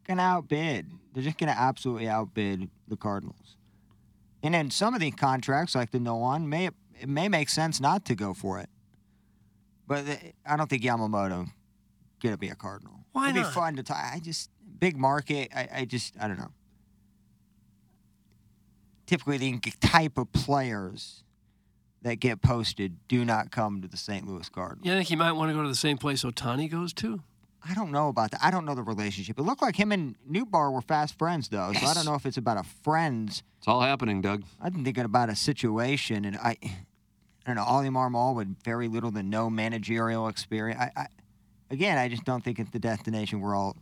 going 0.05 0.17
to 0.17 0.23
outbid. 0.23 0.91
They're 1.13 1.23
just 1.23 1.37
going 1.37 1.51
to 1.51 1.57
absolutely 1.57 2.09
outbid 2.09 2.69
the 2.89 2.97
Cardinals. 2.97 3.55
And 4.43 4.53
then 4.53 4.69
some 4.69 4.93
of 4.93 4.99
the 4.99 5.11
contracts, 5.11 5.75
like 5.75 5.91
the 5.91 5.99
no 6.01 6.17
one, 6.17 6.49
may 6.49 6.69
it 6.99 7.09
may 7.09 7.29
make 7.29 7.49
sense 7.49 7.79
not 7.79 8.05
to 8.05 8.15
go 8.15 8.33
for 8.33 8.59
it. 8.59 8.69
But 9.87 10.05
I 10.45 10.55
don't 10.55 10.69
think 10.69 10.83
Yamamoto 10.83 11.49
going 12.21 12.33
to 12.33 12.37
be 12.37 12.49
a 12.49 12.55
Cardinal. 12.55 12.93
Why 13.11 13.29
It'd 13.29 13.41
not? 13.41 13.49
be 13.49 13.53
fun 13.53 13.75
to 13.77 13.83
talk. 13.83 13.97
I 13.97 14.19
just 14.19 14.49
big 14.79 14.97
market. 14.97 15.49
I, 15.55 15.67
I 15.77 15.85
just 15.85 16.13
I 16.19 16.27
don't 16.27 16.37
know. 16.37 16.51
Typically, 19.07 19.37
the 19.37 19.59
type 19.81 20.17
of 20.19 20.31
players 20.31 21.23
that 22.03 22.15
get 22.15 22.41
posted 22.41 22.97
do 23.07 23.25
not 23.25 23.51
come 23.51 23.81
to 23.81 23.87
the 23.87 23.97
St. 23.97 24.27
Louis 24.27 24.47
Cardinals. 24.49 24.85
You 24.85 24.93
think 24.93 25.07
he 25.07 25.15
might 25.15 25.31
want 25.31 25.49
to 25.49 25.53
go 25.55 25.63
to 25.63 25.67
the 25.67 25.75
same 25.75 25.97
place 25.97 26.23
Ohtani 26.23 26.69
goes 26.69 26.93
to? 26.93 27.21
I 27.67 27.73
don't 27.73 27.91
know 27.91 28.07
about 28.07 28.31
that. 28.31 28.39
I 28.41 28.51
don't 28.51 28.65
know 28.65 28.75
the 28.75 28.83
relationship. 28.83 29.37
It 29.37 29.41
looked 29.41 29.61
like 29.61 29.75
him 29.75 29.91
and 29.91 30.15
Nootbaar 30.29 30.71
were 30.71 30.81
fast 30.81 31.17
friends, 31.17 31.49
though. 31.49 31.73
So 31.73 31.85
I 31.87 31.93
don't 31.93 32.05
know 32.05 32.15
if 32.15 32.25
it's 32.25 32.37
about 32.37 32.57
a 32.57 32.63
friends. 32.83 33.43
It's 33.57 33.67
all 33.67 33.81
happening, 33.81 34.21
Doug. 34.21 34.43
I'm 34.61 34.83
thinking 34.85 35.03
about 35.03 35.29
a 35.29 35.35
situation, 35.35 36.23
and 36.23 36.37
I, 36.37 36.55
I 37.49 37.53
don't 37.55 37.65
know. 37.65 37.77
Oli 37.77 37.89
Marmol 37.89 38.35
with 38.35 38.55
very 38.63 38.87
little 38.87 39.11
to 39.11 39.23
no 39.23 39.49
managerial 39.49 40.27
experience. 40.27 40.79
I, 40.79 40.91
I, 40.95 41.07
again, 41.71 41.97
I 41.97 42.07
just 42.07 42.23
don't 42.23 42.43
think 42.43 42.59
it's 42.59 42.69
the 42.69 42.79
destination 42.79 43.41
we're 43.41 43.55
all 43.55 43.75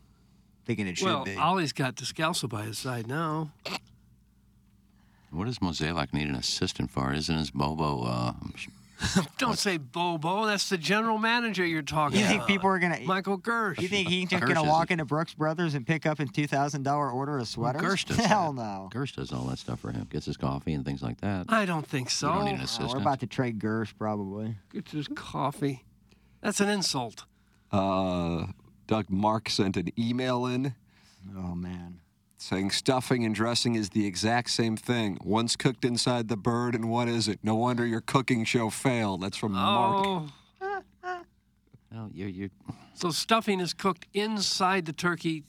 thinking 0.66 0.88
it 0.88 0.98
should 0.98 1.08
well, 1.08 1.26
be. 1.26 1.36
Ollie's 1.36 1.74
got 1.74 1.96
Descalso 1.96 2.48
by 2.48 2.64
his 2.64 2.80
side 2.80 3.08
now. 3.08 3.52
What 5.32 5.48
does 5.48 5.60
Mozeliak 5.60 6.14
need 6.14 6.30
an 6.30 6.36
assistant 6.36 6.92
for? 6.92 7.14
Isn't 7.14 7.38
his 7.38 7.52
Bobo? 7.52 8.04
Uh, 8.04 8.34
Don't 9.38 9.58
say 9.58 9.78
Bobo. 9.78 10.46
That's 10.46 10.70
the 10.70 10.78
general 10.78 11.18
manager 11.18 11.66
you're 11.66 11.82
talking 11.82 12.20
about. 12.20 12.30
You 12.30 12.36
about. 12.38 12.48
think 12.48 12.58
people 12.60 12.70
are 12.70 12.80
gonna? 12.80 13.00
Michael 13.02 13.38
Girsch. 13.38 13.80
You 13.82 13.88
think 13.88 14.10
he's 14.10 14.30
just 14.30 14.44
Girsch 14.44 14.48
gonna 14.48 14.64
is- 14.64 14.68
walk 14.70 14.92
into 14.92 15.06
Brooks 15.06 15.34
Brothers 15.34 15.76
and 15.76 15.86
pick 15.86 16.06
up 16.06 16.20
a 16.20 16.26
two 16.26 16.48
thousand 16.48 16.84
dollar 16.84 17.12
order 17.12 17.38
of 17.38 17.48
sweaters? 17.48 17.82
Girsch 17.82 18.06
does 18.06 18.18
Hell 18.26 18.54
that. 18.54 18.62
no. 18.62 18.90
Girsch 18.92 19.16
does 19.16 19.32
all 19.32 19.46
that 19.46 19.60
stuff 19.60 19.80
for 19.80 19.92
him. 19.92 20.08
Gets 20.10 20.26
his 20.26 20.38
coffee 20.38 20.74
and 20.74 20.84
things 20.86 21.02
like 21.04 21.22
that. 21.22 21.46
I 21.50 21.66
don't 21.66 21.86
think 21.86 22.10
so. 22.10 22.28
You 22.30 22.34
don't 22.40 22.46
need 22.46 22.60
an 22.62 22.68
Oh, 22.80 22.88
we're 22.94 22.98
about 23.02 23.20
to 23.20 23.28
trade 23.28 23.60
Girsch 23.60 23.94
probably. 23.98 24.56
It's 24.74 24.92
just 24.92 25.16
coffee. 25.16 25.86
That's 26.42 26.60
an 26.60 26.70
insult. 26.70 27.26
Uh, 27.72 28.48
Doug 28.88 29.10
Mark 29.10 29.50
sent 29.50 29.76
an 29.78 29.90
email 30.00 30.46
in 30.46 30.74
Oh 31.38 31.54
man. 31.56 32.00
Saying 32.38 32.72
stuffing 32.72 33.26
and 33.26 33.34
dressing 33.34 33.76
is 33.76 33.90
the 33.90 34.06
exact 34.06 34.50
same 34.52 34.78
thing. 34.78 35.18
One's 35.24 35.56
cooked 35.56 35.84
inside 35.84 36.28
the 36.28 36.38
bird 36.38 36.76
and 36.76 36.90
one 36.90 37.08
isn't. 37.10 37.44
No 37.44 37.56
wonder 37.56 37.86
your 37.86 38.02
cooking 38.02 38.44
show 38.46 38.70
failed. 38.70 39.22
That's 39.22 39.38
from 39.38 39.54
Mark. 39.54 40.06
Oh, 40.06 40.30
No, 41.92 42.10
you're, 42.14 42.28
you're, 42.28 42.50
so 42.94 43.12
stuffing 43.12 43.60
is 43.62 43.74
cooked 43.74 44.06
inside 44.14 44.86
the 44.86 44.94
turkey 44.94 45.44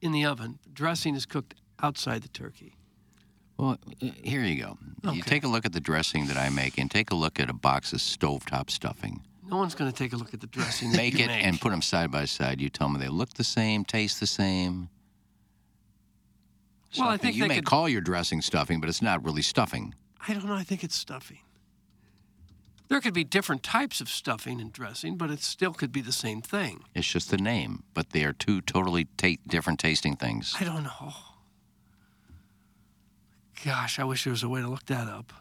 in 0.00 0.12
the 0.12 0.24
oven. 0.24 0.58
Dressing 0.72 1.14
is 1.16 1.26
cooked 1.26 1.54
outside 1.82 2.22
the 2.22 2.28
turkey. 2.28 2.74
well, 3.58 3.76
uh, 4.02 4.06
here 4.22 4.42
you 4.42 4.62
go. 4.62 4.78
You 5.12 5.20
take 5.22 5.42
a 5.44 5.48
look 5.48 5.66
at 5.66 5.72
the 5.72 5.80
dressing 5.80 6.26
that 6.26 6.36
I 6.36 6.48
make 6.48 6.78
and 6.78 6.88
take 6.90 7.10
a 7.10 7.14
look 7.16 7.40
at 7.40 7.50
a 7.50 7.52
box 7.52 7.92
of 7.92 7.98
stovetop 7.98 8.70
stuffing. 8.70 9.20
No 9.46 9.56
one's 9.56 9.74
going 9.74 9.90
to 9.90 9.96
take 9.96 10.12
a 10.12 10.16
look 10.16 10.32
at 10.32 10.40
the 10.40 10.46
dressing. 10.46 10.92
that 10.92 10.96
Make 10.96 11.18
you 11.18 11.24
it 11.24 11.28
make. 11.28 11.44
and 11.44 11.60
put 11.60 11.70
them 11.70 11.82
side 11.82 12.12
by 12.12 12.24
side. 12.24 12.60
You 12.60 12.70
tell 12.70 12.88
me 12.88 13.00
they 13.00 13.08
look 13.08 13.34
the 13.34 13.42
same, 13.44 13.84
taste 13.84 14.20
the 14.20 14.26
same. 14.28 14.88
Well, 16.98 17.08
I 17.08 17.16
think 17.16 17.36
you 17.36 17.46
may 17.46 17.56
could- 17.56 17.66
call 17.66 17.88
your 17.88 18.00
dressing 18.00 18.40
stuffing, 18.42 18.80
but 18.80 18.88
it's 18.88 19.02
not 19.02 19.24
really 19.24 19.42
stuffing. 19.42 19.94
I 20.26 20.34
don't 20.34 20.46
know. 20.46 20.54
I 20.54 20.64
think 20.64 20.82
it's 20.84 20.96
stuffing. 20.96 21.38
There 22.88 23.00
could 23.00 23.14
be 23.14 23.22
different 23.22 23.62
types 23.62 24.00
of 24.00 24.08
stuffing 24.08 24.60
and 24.60 24.72
dressing, 24.72 25.16
but 25.16 25.30
it 25.30 25.40
still 25.42 25.72
could 25.72 25.92
be 25.92 26.00
the 26.00 26.10
same 26.12 26.42
thing. 26.42 26.82
It's 26.94 27.06
just 27.06 27.30
the 27.30 27.36
name, 27.38 27.84
but 27.94 28.10
they 28.10 28.24
are 28.24 28.32
two 28.32 28.60
totally 28.62 29.04
ta- 29.16 29.36
different 29.46 29.78
tasting 29.78 30.16
things. 30.16 30.56
I 30.58 30.64
don't 30.64 30.82
know. 30.82 31.12
Gosh, 33.64 33.98
I 34.00 34.04
wish 34.04 34.24
there 34.24 34.32
was 34.32 34.42
a 34.42 34.48
way 34.48 34.60
to 34.60 34.66
look 34.68 34.86
that 34.86 35.06
up. 35.06 35.32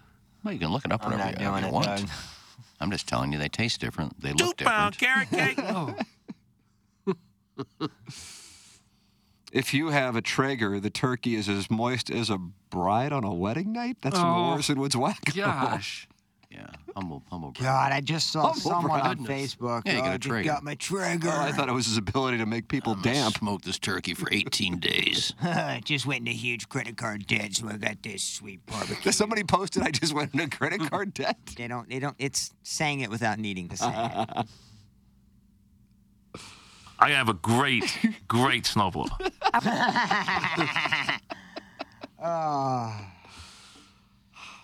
Well, 0.44 0.54
you 0.54 0.60
can 0.60 0.70
look 0.72 0.86
it 0.86 0.92
up 0.92 1.04
I'm 1.04 1.12
whenever 1.12 1.32
not 1.32 1.42
you, 1.42 1.48
you 1.62 1.68
it, 1.68 1.74
want. 1.74 1.86
Doug. 1.88 2.10
I'm 2.80 2.92
just 2.92 3.08
telling 3.08 3.34
you, 3.34 3.40
they 3.40 3.50
taste 3.50 3.82
different. 3.82 4.22
They 4.22 4.32
look 4.34 4.58
different. 4.58 4.98
carrot 5.00 5.30
cake. 5.32 5.60
Oh, 5.68 5.96
If 9.52 9.74
you 9.74 9.90
have 9.90 10.16
a 10.16 10.22
Traeger, 10.22 10.80
the 10.80 10.90
turkey 10.90 11.36
is 11.36 11.50
as 11.50 11.70
moist 11.72 12.10
as 12.12 12.30
a 12.30 12.38
bride 12.70 13.12
on 13.12 13.24
a 13.24 13.34
wedding 13.34 13.72
night. 13.74 13.98
That's 14.02 14.18
from 14.20 14.28
Oh, 14.28 14.44
Morrison 14.46 14.80
Woods 14.80 14.96
Whack. 14.96 15.34
gosh. 15.36 16.08
Yeah, 16.52 16.66
humble, 16.96 17.22
humble. 17.30 17.52
brag. 17.52 17.64
God, 17.64 17.92
I 17.92 18.02
just 18.02 18.32
saw 18.32 18.50
Oh, 18.50 18.54
someone 18.54 19.00
on 19.02 19.18
goodness. 19.18 19.56
Facebook. 19.56 19.84
Yeah, 19.86 19.94
you 19.94 20.00
oh, 20.00 20.02
got 20.02 20.10
a 20.10 20.14
I 20.14 20.18
just 20.18 20.30
Traeger. 20.30 20.50
got 20.50 20.64
my 20.64 20.74
Traeger. 20.76 21.30
Oh, 21.32 21.40
I 21.42 21.52
thought 21.52 21.70
it 21.70 21.74
was 21.74 21.86
his 21.86 21.98
ability 21.98 22.40
to 22.40 22.48
make 22.48 22.68
people 22.68 22.94
I'm 22.94 23.02
damp. 23.04 23.38
Smoke 23.38 23.62
this 23.62 23.78
turkey 23.78 24.16
for 24.16 24.28
18 24.32 24.80
days. 24.80 25.34
just 25.86 26.08
went 26.08 26.22
into 26.28 26.32
huge 26.32 26.68
credit 26.68 26.98
card 26.98 27.28
debt, 27.28 27.54
so 27.56 27.68
I 27.70 27.78
got 27.78 28.02
this 28.02 28.24
sweet 28.24 28.66
barbecue. 28.66 29.12
Somebody 29.12 29.44
posted 29.44 29.84
I 29.84 29.92
just 29.92 30.12
went 30.14 30.34
into 30.34 30.48
credit 30.50 30.82
card 30.90 31.14
debt. 31.14 31.38
They 31.56 31.68
don't. 31.68 31.88
They 31.88 32.00
don't. 32.00 32.16
It's 32.18 32.52
saying 32.64 33.02
it 33.02 33.12
without 33.12 33.38
needing 33.38 33.70
to 33.70 33.78
say 33.78 33.92
it. 33.94 34.48
I 37.00 37.12
have 37.12 37.30
a 37.30 37.34
great, 37.34 37.98
great 38.28 38.66
snowblower. 38.66 39.10
Oh. 42.22 42.94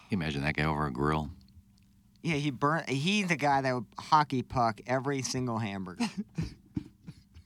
you 0.10 0.18
imagine 0.18 0.42
that 0.44 0.56
guy 0.56 0.64
over 0.66 0.86
a 0.88 0.92
grill? 0.92 1.30
Yeah, 2.22 2.36
he 2.36 2.52
burnt. 2.52 2.90
He's 2.90 3.28
the 3.28 3.36
guy 3.36 3.62
that 3.62 3.74
would 3.74 3.86
hockey 3.98 4.42
puck 4.42 4.82
every 4.88 5.22
single 5.22 5.58
hamburger. 5.60 6.06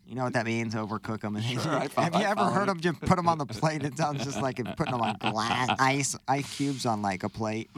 You 0.07 0.15
know 0.15 0.23
what 0.23 0.33
that 0.33 0.47
means? 0.47 0.73
Overcook 0.73 1.21
them. 1.21 1.35
And 1.35 1.45
Sure, 1.45 1.71
I 1.77 1.87
fo- 1.87 2.01
have 2.01 2.15
you 2.15 2.21
I 2.21 2.31
ever 2.31 2.45
heard 2.45 2.65
you. 2.65 2.71
him 2.71 2.79
just 2.79 2.99
put 3.01 3.15
them 3.15 3.29
on 3.29 3.37
the 3.37 3.45
plate? 3.45 3.83
It 3.83 3.95
sounds 3.95 4.23
just 4.23 4.41
like 4.41 4.55
putting 4.75 4.93
them 4.93 5.01
on 5.01 5.15
glass, 5.19 5.69
ice, 5.77 6.15
ice 6.27 6.57
cubes 6.57 6.87
on 6.87 7.03
like 7.03 7.21
a 7.21 7.29
plate. 7.29 7.69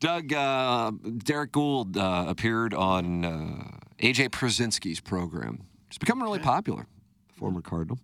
Doug, 0.00 0.32
uh, 0.32 0.92
Derrick 1.18 1.52
Goold 1.52 1.98
uh, 1.98 2.24
appeared 2.28 2.72
on 2.72 3.24
uh, 3.26 3.62
AJ 3.98 4.30
Pierzynski's 4.30 5.00
program. 5.00 5.64
It's 5.88 5.98
becoming 5.98 6.24
really 6.24 6.38
popular. 6.38 6.86
Former 7.38 7.60
Cardinal, 7.60 7.98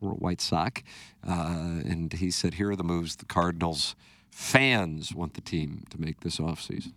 former 0.00 0.16
White 0.16 0.40
Sox, 0.40 0.82
uh, 1.26 1.80
and 1.84 2.12
he 2.12 2.30
said, 2.30 2.54
"Here 2.54 2.70
are 2.70 2.76
the 2.76 2.84
moves 2.84 3.16
the 3.16 3.26
Cardinals 3.26 3.94
fans 4.30 5.14
want 5.14 5.34
the 5.34 5.40
team 5.40 5.84
to 5.90 6.00
make 6.00 6.20
this 6.20 6.38
offseason. 6.38 6.92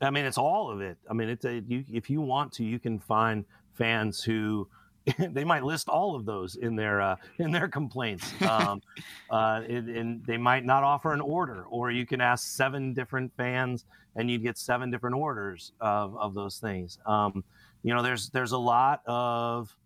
I 0.00 0.10
mean, 0.10 0.24
it's 0.24 0.38
all 0.38 0.70
of 0.70 0.80
it. 0.80 0.98
I 1.08 1.14
mean, 1.14 1.28
it's 1.28 1.44
a, 1.44 1.60
you, 1.60 1.84
if 1.92 2.10
you 2.10 2.20
want 2.20 2.52
to, 2.54 2.64
you 2.64 2.80
can 2.80 2.98
find 2.98 3.44
fans 3.74 4.22
who 4.22 4.68
they 5.18 5.44
might 5.44 5.62
list 5.62 5.88
all 5.88 6.16
of 6.16 6.24
those 6.24 6.56
in 6.56 6.74
their 6.74 7.00
uh, 7.00 7.16
in 7.38 7.52
their 7.52 7.68
complaints, 7.68 8.32
um, 8.48 8.82
uh, 9.30 9.62
and, 9.68 9.88
and 9.88 10.26
they 10.26 10.36
might 10.36 10.64
not 10.64 10.82
offer 10.82 11.12
an 11.12 11.20
order, 11.20 11.64
or 11.70 11.90
you 11.90 12.04
can 12.06 12.20
ask 12.20 12.48
seven 12.48 12.92
different 12.92 13.32
fans, 13.36 13.84
and 14.16 14.28
you'd 14.30 14.42
get 14.42 14.58
seven 14.58 14.90
different 14.90 15.16
orders 15.16 15.72
of, 15.80 16.16
of 16.16 16.34
those 16.34 16.58
things. 16.58 16.98
Um, 17.06 17.44
you 17.82 17.94
know, 17.94 18.02
there's 18.02 18.30
there's 18.30 18.52
a 18.52 18.58
lot 18.58 19.02
of 19.06 19.76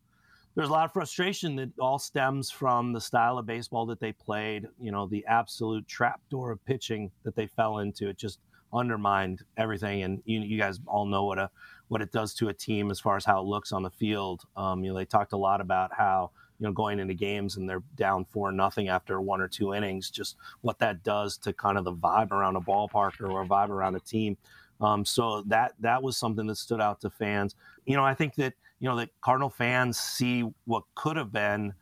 there's 0.54 0.68
a 0.68 0.72
lot 0.72 0.86
of 0.86 0.92
frustration 0.92 1.56
that 1.56 1.70
all 1.78 1.98
stems 1.98 2.50
from 2.50 2.92
the 2.92 3.00
style 3.00 3.38
of 3.38 3.46
baseball 3.46 3.86
that 3.86 4.00
they 4.00 4.12
played. 4.12 4.66
You 4.80 4.90
know, 4.90 5.06
the 5.06 5.24
absolute 5.26 5.86
trapdoor 5.86 6.50
of 6.50 6.64
pitching 6.64 7.10
that 7.24 7.34
they 7.36 7.46
fell 7.46 7.78
into. 7.78 8.08
It 8.08 8.16
just 8.16 8.40
undermined 8.72 9.42
everything. 9.56 10.02
And 10.02 10.22
you, 10.24 10.40
you 10.40 10.58
guys 10.58 10.80
all 10.86 11.06
know 11.06 11.24
what 11.24 11.38
a 11.38 11.50
what 11.88 12.02
it 12.02 12.10
does 12.10 12.34
to 12.34 12.48
a 12.48 12.54
team 12.54 12.90
as 12.90 12.98
far 12.98 13.16
as 13.16 13.24
how 13.24 13.40
it 13.40 13.46
looks 13.46 13.72
on 13.72 13.82
the 13.82 13.90
field. 13.90 14.42
Um, 14.56 14.82
you 14.82 14.90
know, 14.90 14.98
they 14.98 15.04
talked 15.04 15.32
a 15.32 15.36
lot 15.38 15.60
about 15.60 15.92
how 15.96 16.30
you 16.58 16.66
know, 16.66 16.72
going 16.72 16.98
into 16.98 17.14
games 17.14 17.56
and 17.56 17.68
they're 17.68 17.82
down 17.96 18.24
four 18.24 18.50
nothing 18.50 18.88
after 18.88 19.20
one 19.20 19.40
or 19.40 19.48
two 19.48 19.74
innings, 19.74 20.10
just 20.10 20.36
what 20.62 20.78
that 20.78 21.02
does 21.02 21.36
to 21.38 21.52
kind 21.52 21.76
of 21.78 21.84
the 21.84 21.92
vibe 21.92 22.32
around 22.32 22.56
a 22.56 22.60
ballpark 22.60 23.20
or 23.20 23.42
a 23.42 23.46
vibe 23.46 23.68
around 23.68 23.94
a 23.94 24.00
team. 24.00 24.36
Um, 24.80 25.04
so 25.04 25.42
that 25.46 25.74
that 25.80 26.02
was 26.02 26.16
something 26.16 26.46
that 26.46 26.56
stood 26.56 26.80
out 26.80 27.00
to 27.00 27.10
fans. 27.10 27.54
You 27.86 27.96
know, 27.96 28.04
I 28.04 28.14
think 28.14 28.34
that 28.36 28.54
you 28.78 28.88
know 28.88 28.96
that 28.96 29.10
Cardinal 29.20 29.50
fans 29.50 29.98
see 29.98 30.44
what 30.64 30.84
could 30.94 31.16
have 31.16 31.32
been 31.32 31.74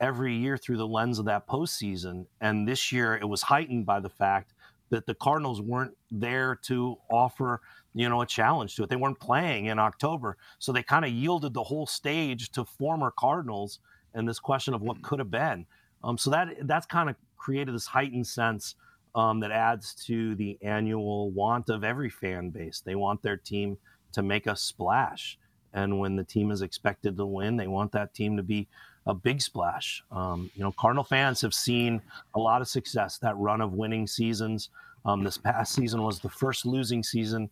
every 0.00 0.34
year 0.34 0.56
through 0.56 0.76
the 0.76 0.86
lens 0.86 1.18
of 1.18 1.26
that 1.26 1.46
postseason, 1.46 2.26
and 2.40 2.66
this 2.66 2.92
year 2.92 3.16
it 3.16 3.28
was 3.28 3.42
heightened 3.42 3.84
by 3.84 4.00
the 4.00 4.08
fact 4.08 4.54
that 4.90 5.04
the 5.04 5.14
Cardinals 5.14 5.60
weren't 5.60 5.96
there 6.10 6.54
to 6.62 6.96
offer 7.10 7.60
you 7.94 8.08
know 8.08 8.22
a 8.22 8.26
challenge 8.26 8.76
to 8.76 8.84
it. 8.84 8.88
They 8.88 8.96
weren't 8.96 9.20
playing 9.20 9.66
in 9.66 9.78
October, 9.78 10.36
so 10.58 10.72
they 10.72 10.82
kind 10.82 11.04
of 11.04 11.10
yielded 11.10 11.54
the 11.54 11.64
whole 11.64 11.86
stage 11.86 12.50
to 12.52 12.64
former 12.64 13.12
Cardinals 13.16 13.80
and 14.14 14.28
this 14.28 14.38
question 14.38 14.74
of 14.74 14.80
what 14.80 15.02
could 15.02 15.18
have 15.18 15.30
been. 15.30 15.66
Um, 16.02 16.16
so 16.16 16.30
that 16.30 16.54
that's 16.62 16.86
kind 16.86 17.10
of 17.10 17.16
created 17.36 17.74
this 17.74 17.86
heightened 17.86 18.26
sense 18.26 18.74
um, 19.14 19.40
that 19.40 19.50
adds 19.50 19.94
to 20.06 20.34
the 20.36 20.58
annual 20.62 21.30
want 21.30 21.68
of 21.68 21.82
every 21.82 22.10
fan 22.10 22.50
base. 22.50 22.80
They 22.80 22.94
want 22.94 23.22
their 23.22 23.36
team 23.36 23.78
to 24.12 24.22
make 24.22 24.46
a 24.46 24.56
splash. 24.56 25.38
And 25.72 25.98
when 25.98 26.16
the 26.16 26.24
team 26.24 26.50
is 26.50 26.62
expected 26.62 27.16
to 27.16 27.26
win, 27.26 27.56
they 27.56 27.66
want 27.66 27.92
that 27.92 28.14
team 28.14 28.36
to 28.36 28.42
be 28.42 28.68
a 29.06 29.14
big 29.14 29.40
splash. 29.40 30.02
Um, 30.10 30.50
you 30.54 30.62
know, 30.62 30.72
Cardinal 30.72 31.04
fans 31.04 31.40
have 31.40 31.54
seen 31.54 32.02
a 32.34 32.38
lot 32.38 32.60
of 32.60 32.68
success, 32.68 33.18
that 33.18 33.36
run 33.36 33.60
of 33.60 33.72
winning 33.72 34.06
seasons. 34.06 34.70
Um, 35.04 35.24
this 35.24 35.38
past 35.38 35.74
season 35.74 36.02
was 36.02 36.20
the 36.20 36.28
first 36.28 36.66
losing 36.66 37.02
season 37.02 37.50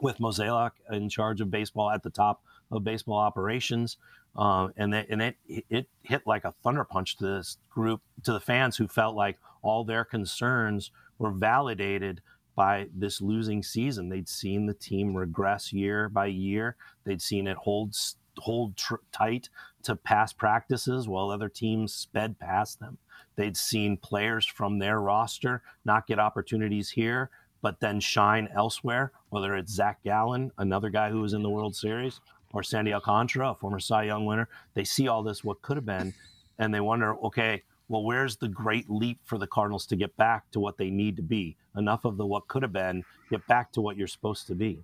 with 0.00 0.18
Mozeliak 0.18 0.72
in 0.92 1.08
charge 1.08 1.40
of 1.40 1.50
baseball 1.50 1.90
at 1.90 2.02
the 2.02 2.10
top 2.10 2.42
of 2.70 2.84
baseball 2.84 3.18
operations. 3.18 3.96
Uh, 4.36 4.68
and, 4.76 4.92
they, 4.92 5.06
and 5.10 5.20
it, 5.20 5.36
it 5.48 5.86
hit 6.02 6.22
like 6.26 6.44
a 6.44 6.52
thunder 6.62 6.84
punch 6.84 7.16
to 7.16 7.26
this 7.26 7.56
group, 7.68 8.00
to 8.22 8.32
the 8.32 8.38
fans 8.40 8.76
who 8.76 8.86
felt 8.86 9.16
like 9.16 9.38
all 9.62 9.82
their 9.82 10.04
concerns 10.04 10.92
were 11.18 11.32
validated 11.32 12.20
by 12.54 12.88
this 12.94 13.20
losing 13.20 13.62
season. 13.62 14.08
They'd 14.08 14.28
seen 14.28 14.66
the 14.66 14.74
team 14.74 15.16
regress 15.16 15.72
year 15.72 16.08
by 16.08 16.26
year. 16.26 16.76
They'd 17.04 17.22
seen 17.22 17.46
it 17.46 17.56
hold 17.56 17.96
hold 18.38 18.76
tr- 18.76 18.96
tight 19.12 19.48
to 19.82 19.96
past 19.96 20.38
practices 20.38 21.08
while 21.08 21.30
other 21.30 21.48
teams 21.48 21.92
sped 21.92 22.38
past 22.38 22.80
them. 22.80 22.98
They'd 23.36 23.56
seen 23.56 23.96
players 23.96 24.46
from 24.46 24.78
their 24.78 25.00
roster 25.00 25.62
not 25.84 26.06
get 26.06 26.18
opportunities 26.18 26.90
here, 26.90 27.30
but 27.62 27.80
then 27.80 28.00
shine 28.00 28.48
elsewhere. 28.54 29.12
Whether 29.30 29.56
it's 29.56 29.72
Zach 29.72 30.02
Gallen, 30.04 30.52
another 30.58 30.90
guy 30.90 31.10
who 31.10 31.20
was 31.20 31.32
in 31.32 31.42
the 31.42 31.50
World 31.50 31.76
Series, 31.76 32.20
or 32.52 32.62
Sandy 32.62 32.92
Alcantara, 32.92 33.50
a 33.50 33.54
former 33.54 33.80
Cy 33.80 34.04
Young 34.04 34.26
winner. 34.26 34.48
They 34.74 34.84
see 34.84 35.08
all 35.08 35.22
this, 35.22 35.44
what 35.44 35.62
could 35.62 35.76
have 35.76 35.86
been, 35.86 36.14
and 36.58 36.74
they 36.74 36.80
wonder, 36.80 37.14
okay, 37.26 37.62
well, 37.90 38.04
where's 38.04 38.36
the 38.36 38.48
great 38.48 38.88
leap 38.88 39.18
for 39.24 39.36
the 39.36 39.48
Cardinals 39.48 39.84
to 39.86 39.96
get 39.96 40.16
back 40.16 40.48
to 40.52 40.60
what 40.60 40.78
they 40.78 40.90
need 40.90 41.16
to 41.16 41.22
be? 41.22 41.56
Enough 41.76 42.04
of 42.04 42.16
the 42.16 42.24
what 42.24 42.46
could 42.46 42.62
have 42.62 42.72
been, 42.72 43.04
get 43.30 43.44
back 43.48 43.72
to 43.72 43.80
what 43.80 43.96
you're 43.96 44.06
supposed 44.06 44.46
to 44.46 44.54
be. 44.54 44.78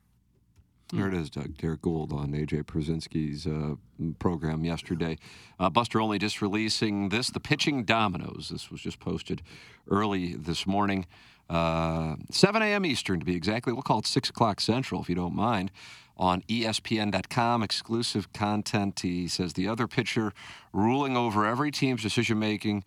There 0.93 1.07
it 1.07 1.15
is, 1.15 1.31
Doug. 1.31 1.57
Derrick 1.57 1.83
Goold 1.83 2.13
on 2.13 2.33
AJ 2.33 2.65
Pierzynski's 2.65 3.47
uh, 3.47 3.77
program 4.19 4.65
yesterday. 4.65 5.19
Uh, 5.59 5.71
Buster 5.71 6.01
Olney 6.01 6.19
just 6.19 6.43
releasing 6.43 7.09
this, 7.09 7.31
the 7.31 7.41
pitching 7.41 7.85
dominoes. 7.85 8.49
This 8.51 8.73
was 8.73 8.81
just 8.81 8.99
posted 8.99 9.41
early 9.89 10.35
this 10.35 10.67
morning, 10.67 11.07
uh, 11.49 12.17
7 12.31 12.61
a.m. 12.61 12.85
Eastern 12.85 13.21
to 13.21 13.27
be 13.27 13.37
exactly. 13.37 13.73
We'll 13.73 13.83
call 13.83 14.01
it 14.01 14.07
6 14.07 14.31
o'clock 14.31 14.61
Central 14.61 15.01
if 15.01 15.09
you 15.09 15.15
don't 15.15 15.35
mind. 15.35 15.71
On 16.19 16.43
ESPN.com, 16.43 17.63
exclusive 17.63 18.33
content. 18.33 19.01
He 19.01 19.29
says 19.29 19.53
the 19.53 19.69
other 19.69 19.87
pitcher 19.87 20.33
ruling 20.73 21.17
over 21.17 21.45
every 21.45 21.71
team's 21.71 22.03
decision 22.03 22.39
making 22.39 22.85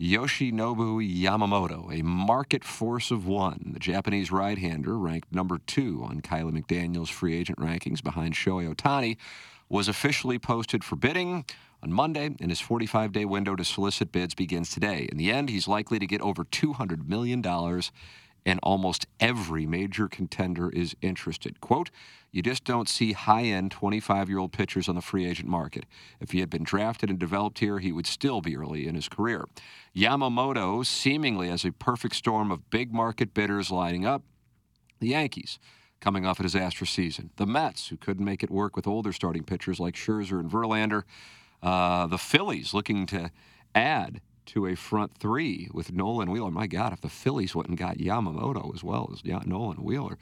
Yoshinobu 0.00 1.00
Yamamoto, 1.22 1.96
a 1.96 2.02
market 2.02 2.64
force 2.64 3.10
of 3.10 3.26
one. 3.26 3.70
The 3.72 3.78
Japanese 3.78 4.32
right 4.32 4.58
hander, 4.58 4.98
ranked 4.98 5.32
number 5.32 5.58
two 5.58 6.02
on 6.04 6.22
Kiley 6.22 6.50
McDaniel's 6.50 7.10
free 7.10 7.36
agent 7.36 7.58
rankings 7.58 8.02
behind 8.02 8.34
Shohei 8.34 8.74
Ohtani, 8.74 9.16
was 9.68 9.86
officially 9.86 10.38
posted 10.38 10.82
for 10.82 10.96
bidding 10.96 11.44
on 11.82 11.92
Monday, 11.92 12.34
and 12.40 12.50
his 12.50 12.60
45 12.60 13.12
day 13.12 13.24
window 13.24 13.54
to 13.54 13.64
solicit 13.64 14.12
bids 14.12 14.34
begins 14.34 14.70
today. 14.70 15.08
In 15.10 15.18
the 15.18 15.30
end, 15.30 15.50
he's 15.50 15.68
likely 15.68 15.98
to 15.98 16.06
get 16.06 16.20
over 16.20 16.44
$200 16.44 17.06
million, 17.06 17.42
and 18.44 18.58
almost 18.62 19.06
every 19.20 19.66
major 19.66 20.08
contender 20.08 20.68
is 20.70 20.96
interested. 21.00 21.60
Quote, 21.60 21.90
you 22.32 22.42
just 22.42 22.64
don't 22.64 22.88
see 22.88 23.12
high 23.12 23.44
end 23.44 23.70
25 23.70 24.28
year 24.28 24.38
old 24.38 24.52
pitchers 24.52 24.88
on 24.88 24.94
the 24.94 25.02
free 25.02 25.26
agent 25.26 25.48
market. 25.48 25.84
If 26.20 26.30
he 26.30 26.40
had 26.40 26.50
been 26.50 26.64
drafted 26.64 27.10
and 27.10 27.18
developed 27.18 27.58
here, 27.58 27.78
he 27.78 27.92
would 27.92 28.06
still 28.06 28.40
be 28.40 28.56
early 28.56 28.88
in 28.88 28.94
his 28.94 29.08
career. 29.08 29.44
Yamamoto 29.94 30.84
seemingly 30.84 31.48
has 31.48 31.64
a 31.64 31.72
perfect 31.72 32.16
storm 32.16 32.50
of 32.50 32.70
big 32.70 32.92
market 32.92 33.34
bidders 33.34 33.70
lining 33.70 34.06
up. 34.06 34.22
The 35.00 35.08
Yankees, 35.08 35.58
coming 36.00 36.24
off 36.24 36.40
a 36.40 36.44
disastrous 36.44 36.90
season. 36.90 37.30
The 37.36 37.46
Mets, 37.46 37.88
who 37.88 37.96
couldn't 37.96 38.24
make 38.24 38.42
it 38.42 38.50
work 38.50 38.76
with 38.76 38.86
older 38.86 39.12
starting 39.12 39.44
pitchers 39.44 39.78
like 39.78 39.94
Scherzer 39.94 40.40
and 40.40 40.50
Verlander. 40.50 41.02
Uh, 41.62 42.06
the 42.06 42.18
Phillies, 42.18 42.72
looking 42.72 43.04
to 43.06 43.30
add 43.74 44.20
to 44.46 44.66
a 44.66 44.74
front 44.74 45.16
three 45.16 45.68
with 45.72 45.92
Nolan 45.92 46.30
Wheeler. 46.30 46.50
My 46.50 46.66
God, 46.66 46.92
if 46.92 47.00
the 47.00 47.08
Phillies 47.08 47.54
and 47.54 47.76
got 47.76 47.98
Yamamoto 47.98 48.74
as 48.74 48.82
well 48.82 49.10
as 49.12 49.24
Nolan 49.24 49.82
Wheeler. 49.82 50.18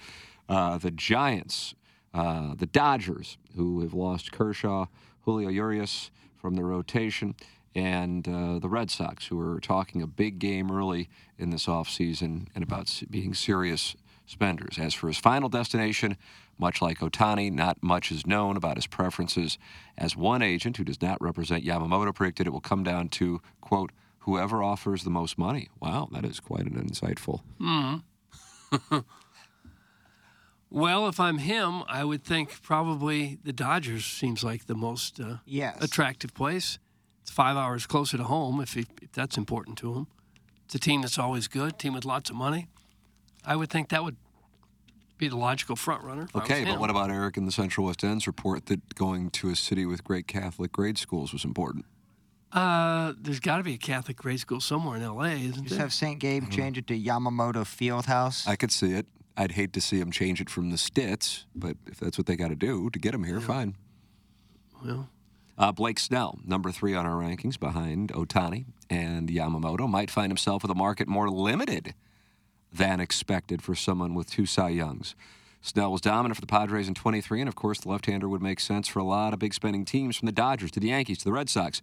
Uh, 0.49 0.79
the 0.79 0.91
Giants, 0.91 1.75
uh, 2.13 2.55
the 2.55 2.67
Dodgers, 2.67 3.39
who 3.57 3.81
have 3.81 3.95
lost 3.95 4.33
Kershaw, 4.33 4.87
Julio 5.23 5.49
Urias 5.49 6.11
from 6.37 6.55
the 6.55 6.65
rotation, 6.65 7.35
and 7.75 8.27
uh, 8.27 8.59
the 8.59 8.69
Red 8.69 8.91
Sox, 8.91 9.27
who 9.27 9.39
are 9.41 9.61
talking 9.61 10.03
a 10.03 10.07
big 10.07 10.39
game 10.39 10.71
early 10.71 11.09
in 11.39 11.51
this 11.51 11.67
offseason 11.67 12.49
and 12.55 12.65
about 12.65 13.03
being 13.11 13.33
serious 13.33 13.95
spenders. 14.27 14.79
As 14.79 14.95
for 14.95 15.09
his 15.09 15.19
final 15.19 15.49
destination, 15.49 16.17
much 16.59 16.83
like 16.83 16.99
Ohtani, 16.99 17.53
not 17.53 17.83
much 17.83 18.13
is 18.13 18.27
known 18.27 18.57
about 18.57 18.77
his 18.77 18.87
preferences. 18.87 19.59
As 19.97 20.17
one 20.17 20.43
agent 20.43 20.77
who 20.77 20.85
does 20.85 21.01
not 21.01 21.21
represent 21.21 21.65
Yamamoto 21.65 22.15
predicted, 22.15 22.47
it 22.47 22.51
will 22.51 22.61
come 22.61 22.83
down 22.83 23.09
to, 23.11 23.41
quote, 23.61 23.93
whoever 24.21 24.63
offers 24.63 25.05
the 25.05 25.11
most 25.11 25.39
money. 25.39 25.69
Wow, 25.81 26.09
that 26.13 26.25
is 26.25 26.41
quite 26.41 26.67
an 26.67 26.83
insightful. 26.83 27.41
Hmm. 27.59 27.97
well, 30.71 31.09
if 31.09 31.19
I'm 31.19 31.39
him, 31.39 31.83
I 31.89 32.05
would 32.05 32.25
think 32.25 32.63
probably 32.63 33.39
the 33.43 33.53
Dodgers 33.53 34.05
seems 34.05 34.45
like 34.45 34.67
the 34.67 34.75
most 34.75 35.21
uh, 35.21 35.37
yes. 35.45 35.83
attractive 35.83 36.35
place. 36.35 36.79
It's 37.23 37.31
five 37.31 37.57
hours 37.57 37.87
closer 37.87 38.17
to 38.17 38.25
home 38.25 38.61
if, 38.61 38.75
he, 38.75 38.87
if 39.03 39.13
that's 39.13 39.37
important 39.37 39.79
to 39.79 39.95
him. 39.95 40.07
It's 40.65 40.75
a 40.75 40.79
team 40.79 41.01
that's 41.01 41.19
always 41.19 41.49
good, 41.49 41.79
team 41.79 41.95
with 41.95 42.05
lots 42.05 42.31
of 42.31 42.37
money. 42.37 42.69
I 43.45 43.57
would 43.57 43.71
think 43.71 43.89
that 43.89 44.05
would 44.05 44.17
be 45.19 45.29
the 45.29 45.37
logical 45.37 45.77
front 45.77 46.05
runner. 46.05 46.29
Okay, 46.35 46.65
but 46.65 46.79
what 46.79 46.91
about 46.91 47.11
Eric 47.11 47.37
in 47.37 47.45
the 47.45 47.53
Central 47.53 47.87
West 47.87 48.05
End's 48.05 48.27
report 48.27 48.67
that 48.67 48.95
going 48.95 49.31
to 49.31 49.51
a 49.51 49.57
city 49.57 49.85
with 49.85 50.05
great 50.05 50.27
Catholic 50.27 50.73
grade 50.73 50.99
schools 50.99 51.33
was 51.33 51.45
important? 51.45 51.85
Uh, 52.53 53.13
there's 53.21 53.41
got 53.41 53.59
to 53.59 53.63
be 53.63 53.75
a 53.75 53.79
Catholic 53.79 54.17
grade 54.17 54.41
school 54.41 54.61
somewhere 54.61 54.97
in 54.97 55.03
L.A., 55.03 55.35
isn't 55.35 55.53
Just 55.65 55.69
there? 55.71 55.79
have 55.81 55.93
St. 55.93 56.19
Gabe 56.19 56.51
change 56.51 56.77
it 56.79 56.87
to 56.89 56.99
Yamamoto 56.99 57.63
Fieldhouse. 57.65 58.47
I 58.49 58.57
could 58.57 58.73
see 58.73 58.93
it. 58.93 59.07
I'd 59.37 59.53
hate 59.53 59.73
to 59.75 59.81
see 59.81 60.01
him 60.01 60.11
change 60.11 60.41
it 60.41 60.51
from 60.51 60.71
the 60.71 60.77
Stits, 60.79 61.47
but 61.55 61.77
if 61.87 61.99
that's 62.01 62.19
what 62.19 62.27
they 62.27 62.37
got 62.37 62.49
to 62.49 62.57
do 62.57 62.91
to 62.91 62.99
get 62.99 63.15
him 63.15 63.25
here, 63.25 63.41
fine. 63.41 63.77
Well, 64.85 65.09
Uh, 65.57 65.71
Blake 65.73 65.99
Snell, 65.99 66.39
number 66.45 66.73
three 66.73 66.95
on 66.95 67.07
our 67.07 67.23
rankings 67.23 67.59
behind 67.59 68.11
Ohtani 68.13 68.65
and 68.89 69.29
Yamamoto, 69.29 69.89
might 69.89 70.11
find 70.11 70.31
himself 70.31 70.63
with 70.63 70.71
a 70.71 70.75
market 70.75 71.07
more 71.07 71.31
limited 71.31 71.95
than 72.73 72.99
expected 73.01 73.63
for 73.63 73.75
someone 73.75 74.15
with 74.15 74.29
two 74.31 74.47
Cy 74.47 74.71
Youngs. 74.71 75.15
Snell 75.63 75.93
was 75.93 76.01
dominant 76.01 76.37
for 76.37 76.41
the 76.41 76.47
Padres 76.47 76.89
in 76.89 76.95
23, 76.95 77.41
and 77.41 77.49
of 77.49 77.55
course, 77.55 77.81
the 77.81 77.89
left 77.91 78.07
hander 78.07 78.29
would 78.29 78.41
make 78.43 78.59
sense 78.59 78.89
for 78.89 78.99
a 78.99 79.05
lot 79.05 79.33
of 79.35 79.39
big 79.39 79.53
spending 79.55 79.85
teams 79.85 80.17
from 80.17 80.27
the 80.27 80.33
Dodgers 80.33 80.71
to 80.73 80.81
the 80.81 80.89
Yankees 80.89 81.19
to 81.19 81.25
the 81.25 81.33
Red 81.33 81.49
Sox. 81.51 81.83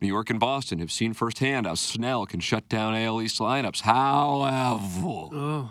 New 0.00 0.08
York 0.08 0.30
and 0.30 0.38
Boston 0.38 0.78
have 0.78 0.92
seen 0.92 1.12
firsthand 1.12 1.66
how 1.66 1.74
Snell 1.74 2.26
can 2.26 2.40
shut 2.40 2.68
down 2.68 2.94
AL 2.94 3.20
East 3.20 3.40
lineups. 3.40 3.80
However, 3.80 4.84
oh. 5.04 5.70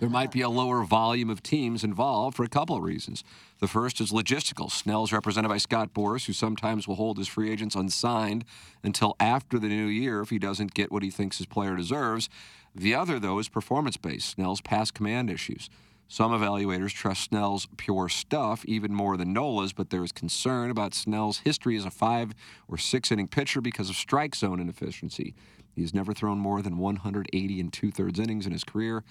there 0.00 0.08
might 0.08 0.32
be 0.32 0.40
a 0.40 0.48
lower 0.48 0.82
volume 0.82 1.30
of 1.30 1.42
teams 1.42 1.84
involved 1.84 2.36
for 2.36 2.44
a 2.44 2.48
couple 2.48 2.76
of 2.76 2.82
reasons. 2.82 3.22
The 3.60 3.68
first 3.68 4.00
is 4.00 4.12
logistical. 4.12 4.70
Snell's 4.70 5.12
represented 5.12 5.48
by 5.48 5.58
Scott 5.58 5.94
Boras, 5.94 6.26
who 6.26 6.32
sometimes 6.32 6.88
will 6.88 6.96
hold 6.96 7.18
his 7.18 7.28
free 7.28 7.50
agents 7.50 7.74
unsigned 7.74 8.44
until 8.82 9.14
after 9.20 9.58
the 9.58 9.68
new 9.68 9.86
year 9.86 10.20
if 10.20 10.30
he 10.30 10.38
doesn't 10.38 10.74
get 10.74 10.90
what 10.90 11.02
he 11.02 11.10
thinks 11.10 11.38
his 11.38 11.46
player 11.46 11.76
deserves. 11.76 12.28
The 12.74 12.94
other, 12.94 13.18
though, 13.18 13.38
is 13.38 13.48
performance 13.48 13.96
based. 13.96 14.30
Snell's 14.30 14.60
past 14.60 14.92
command 14.92 15.30
issues. 15.30 15.70
Some 16.08 16.30
evaluators 16.30 16.92
trust 16.92 17.24
Snell's 17.24 17.66
pure 17.76 18.08
stuff 18.08 18.64
even 18.64 18.94
more 18.94 19.16
than 19.16 19.32
Nola's, 19.32 19.72
but 19.72 19.90
there 19.90 20.04
is 20.04 20.12
concern 20.12 20.70
about 20.70 20.94
Snell's 20.94 21.38
history 21.38 21.76
as 21.76 21.84
a 21.84 21.90
five 21.90 22.32
or 22.68 22.78
six 22.78 23.10
inning 23.10 23.26
pitcher 23.26 23.60
because 23.60 23.90
of 23.90 23.96
strike 23.96 24.36
zone 24.36 24.60
inefficiency. 24.60 25.34
He 25.74 25.82
has 25.82 25.92
never 25.92 26.14
thrown 26.14 26.38
more 26.38 26.62
than 26.62 26.78
180 26.78 27.60
and 27.60 27.72
two 27.72 27.90
thirds 27.90 28.20
innings 28.20 28.46
in 28.46 28.52
his 28.52 28.62
career, 28.62 29.02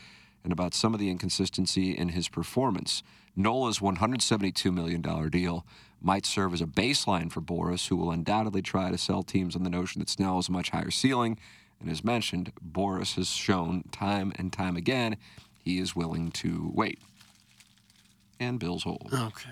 and 0.43 0.53
about 0.53 0.73
some 0.73 0.93
of 0.93 0.99
the 0.99 1.09
inconsistency 1.09 1.91
in 1.91 2.09
his 2.09 2.29
performance. 2.29 3.03
Nola's 3.35 3.79
$172 3.79 4.73
million 4.73 5.01
deal 5.29 5.65
might 6.01 6.25
serve 6.25 6.53
as 6.53 6.61
a 6.61 6.65
baseline 6.65 7.29
for 7.29 7.41
Boras, 7.41 7.89
who 7.89 7.97
will 7.97 8.11
undoubtedly 8.11 8.61
try 8.61 8.89
to 8.89 8.97
sell 8.97 9.21
teams 9.21 9.55
on 9.55 9.63
the 9.63 9.69
notion 9.69 9.99
that 9.99 10.09
Snell 10.09 10.37
has 10.37 10.47
a 10.47 10.51
much 10.51 10.69
higher 10.69 10.91
ceiling. 10.91 11.37
And 11.81 11.89
as 11.89 12.05
mentioned, 12.05 12.53
Boras 12.65 13.15
has 13.15 13.27
shown 13.27 13.83
time 13.91 14.31
and 14.37 14.53
time 14.53 14.77
again 14.77 15.17
he 15.65 15.79
is 15.79 15.95
willing 15.95 16.31
to 16.31 16.71
wait. 16.73 16.99
And 18.39 18.59
Bills 18.59 18.83
hold. 18.83 19.09
Okay. 19.11 19.49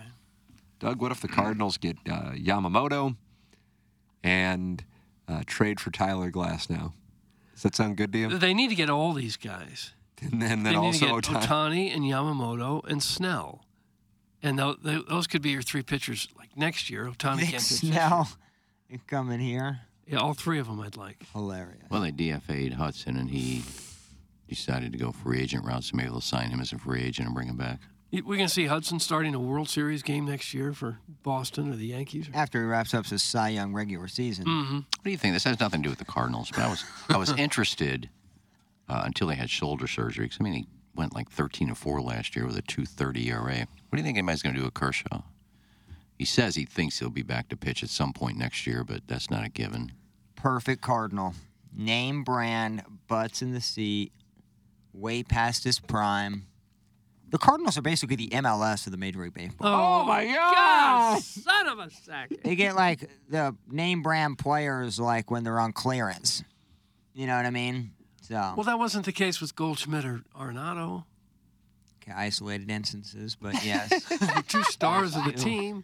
Doug, 0.79 1.01
what 1.01 1.11
if 1.11 1.21
the 1.21 1.27
Cardinals 1.27 1.77
get 1.77 1.97
uh, 2.09 2.31
Yamamoto 2.33 3.15
and 4.23 4.83
uh, 5.27 5.41
trade 5.45 5.79
for 5.79 5.89
Tyler 5.89 6.29
Glasnow? 6.29 6.93
Does 7.53 7.63
that 7.63 7.75
sound 7.75 7.97
good 7.97 8.11
to 8.13 8.19
you? 8.19 8.37
They 8.37 8.53
need 8.53 8.69
to 8.69 8.75
get 8.75 8.89
all 8.89 9.13
these 9.13 9.37
guys. 9.37 9.93
And 10.21 10.41
then, 10.41 10.63
they 10.63 10.71
then 10.71 10.81
need 10.81 10.87
also 11.03 11.19
to 11.21 11.31
get 11.33 11.41
Ohtani 11.43 11.93
and 11.93 12.03
Yamamoto 12.03 12.85
and 12.87 13.01
Snell. 13.01 13.65
And 14.41 14.59
tho- 14.59 14.75
tho- 14.81 15.03
those 15.09 15.27
could 15.27 15.41
be 15.41 15.49
your 15.51 15.61
three 15.61 15.83
pitchers 15.83 16.27
like 16.37 16.55
next 16.55 16.89
year. 16.89 17.05
Ohtani 17.05 17.39
Vic 17.39 17.49
can't 17.51 17.63
pitch. 17.63 17.79
Snell 17.79 18.29
coming 19.07 19.39
here. 19.39 19.81
Yeah, 20.05 20.19
all 20.19 20.33
three 20.33 20.59
of 20.59 20.67
them 20.67 20.79
I'd 20.81 20.97
like. 20.97 21.17
Hilarious. 21.31 21.85
Well, 21.89 22.01
they 22.01 22.11
DFA'd 22.11 22.73
Hudson, 22.73 23.15
and 23.15 23.29
he 23.29 23.63
decided 24.47 24.91
to 24.91 24.97
go 24.97 25.11
free 25.11 25.39
agent 25.41 25.65
route, 25.65 25.83
so 25.83 25.95
maybe 25.95 26.09
they'll 26.09 26.21
sign 26.21 26.49
him 26.49 26.59
as 26.59 26.71
a 26.71 26.77
free 26.77 27.01
agent 27.03 27.27
and 27.27 27.35
bring 27.35 27.47
him 27.47 27.57
back. 27.57 27.79
We're 28.11 28.21
going 28.37 28.47
to 28.47 28.53
see 28.53 28.67
Hudson 28.67 28.99
starting 28.99 29.33
a 29.33 29.39
World 29.39 29.69
Series 29.69 30.03
game 30.03 30.25
next 30.25 30.53
year 30.53 30.71
for 30.73 30.99
Boston 31.23 31.71
or 31.73 31.75
the 31.75 31.87
Yankees. 31.87 32.29
After 32.31 32.61
he 32.61 32.67
wraps 32.67 32.93
up 32.93 33.07
his 33.07 33.23
Cy 33.23 33.49
Young 33.49 33.73
regular 33.73 34.07
season. 34.07 34.45
Mm-hmm. 34.45 34.75
What 34.75 35.03
do 35.03 35.09
you 35.09 35.17
think? 35.17 35.33
This 35.33 35.45
has 35.45 35.59
nothing 35.59 35.81
to 35.81 35.87
do 35.87 35.89
with 35.89 35.97
the 35.97 36.05
Cardinals, 36.05 36.51
but 36.51 36.59
I 36.59 36.69
was 36.69 36.85
I 37.09 37.17
was 37.17 37.31
interested 37.39 38.09
uh, 38.87 39.01
until 39.05 39.27
they 39.27 39.35
had 39.35 39.49
shoulder 39.49 39.87
surgery. 39.87 40.29
'cause, 40.29 40.37
I 40.39 40.43
mean, 40.43 40.53
he 40.53 40.67
went 40.93 41.15
like 41.15 41.31
13 41.31 41.69
and 41.69 41.77
four 41.77 42.01
last 42.01 42.35
year 42.35 42.45
with 42.45 42.55
a 42.55 42.61
2.30 42.61 43.25
ERA. 43.29 43.41
What 43.55 43.67
do 43.93 43.97
you 43.97 44.03
think 44.03 44.17
anybody's 44.19 44.43
going 44.43 44.53
to 44.53 44.59
do 44.59 44.65
with 44.65 44.75
Kershaw? 44.75 45.23
He 46.19 46.25
says 46.25 46.53
he 46.55 46.65
thinks 46.65 46.99
he'll 46.99 47.09
be 47.09 47.23
back 47.23 47.49
to 47.49 47.57
pitch 47.57 47.81
at 47.81 47.89
some 47.89 48.13
point 48.13 48.37
next 48.37 48.67
year, 48.67 48.83
but 48.83 49.01
that's 49.07 49.31
not 49.31 49.43
a 49.43 49.49
given. 49.49 49.91
Perfect 50.35 50.81
Cardinal. 50.83 51.33
Name 51.75 52.23
brand, 52.23 52.83
butts 53.07 53.41
in 53.41 53.53
the 53.53 53.61
seat, 53.61 54.11
way 54.93 55.23
past 55.23 55.63
his 55.63 55.79
prime. 55.79 56.47
The 57.29 57.37
Cardinals 57.39 57.77
are 57.79 57.81
basically 57.81 58.15
the 58.15 58.29
MLS 58.29 58.85
of 58.85 58.91
the 58.91 58.97
Major 58.97 59.23
League 59.23 59.33
Baseball. 59.33 59.67
Oh, 59.67 60.01
oh 60.01 60.05
my 60.05 60.25
God! 60.25 61.19
Son 61.23 61.67
of 61.67 61.79
a 61.79 61.89
sack. 61.89 62.31
They 62.43 62.55
get 62.55 62.75
like 62.75 63.09
the 63.27 63.55
name 63.67 64.03
brand 64.03 64.37
players 64.37 64.99
like 64.99 65.31
when 65.31 65.43
they're 65.43 65.59
on 65.59 65.73
clearance. 65.73 66.43
You 67.15 67.25
know 67.25 67.35
what 67.35 67.45
I 67.45 67.49
mean? 67.49 67.91
So 68.21 68.35
Well, 68.55 68.63
that 68.65 68.77
wasn't 68.77 69.05
the 69.05 69.11
case 69.11 69.41
with 69.41 69.55
Goldschmidt 69.55 70.05
or 70.05 70.21
Arenado. 70.39 71.05
okay, 72.03 72.11
isolated 72.15 72.69
instances, 72.69 73.35
but 73.35 73.65
yes. 73.65 73.91
Two 74.47 74.63
stars 74.63 75.15
of 75.15 75.25
the 75.25 75.31
team. 75.33 75.83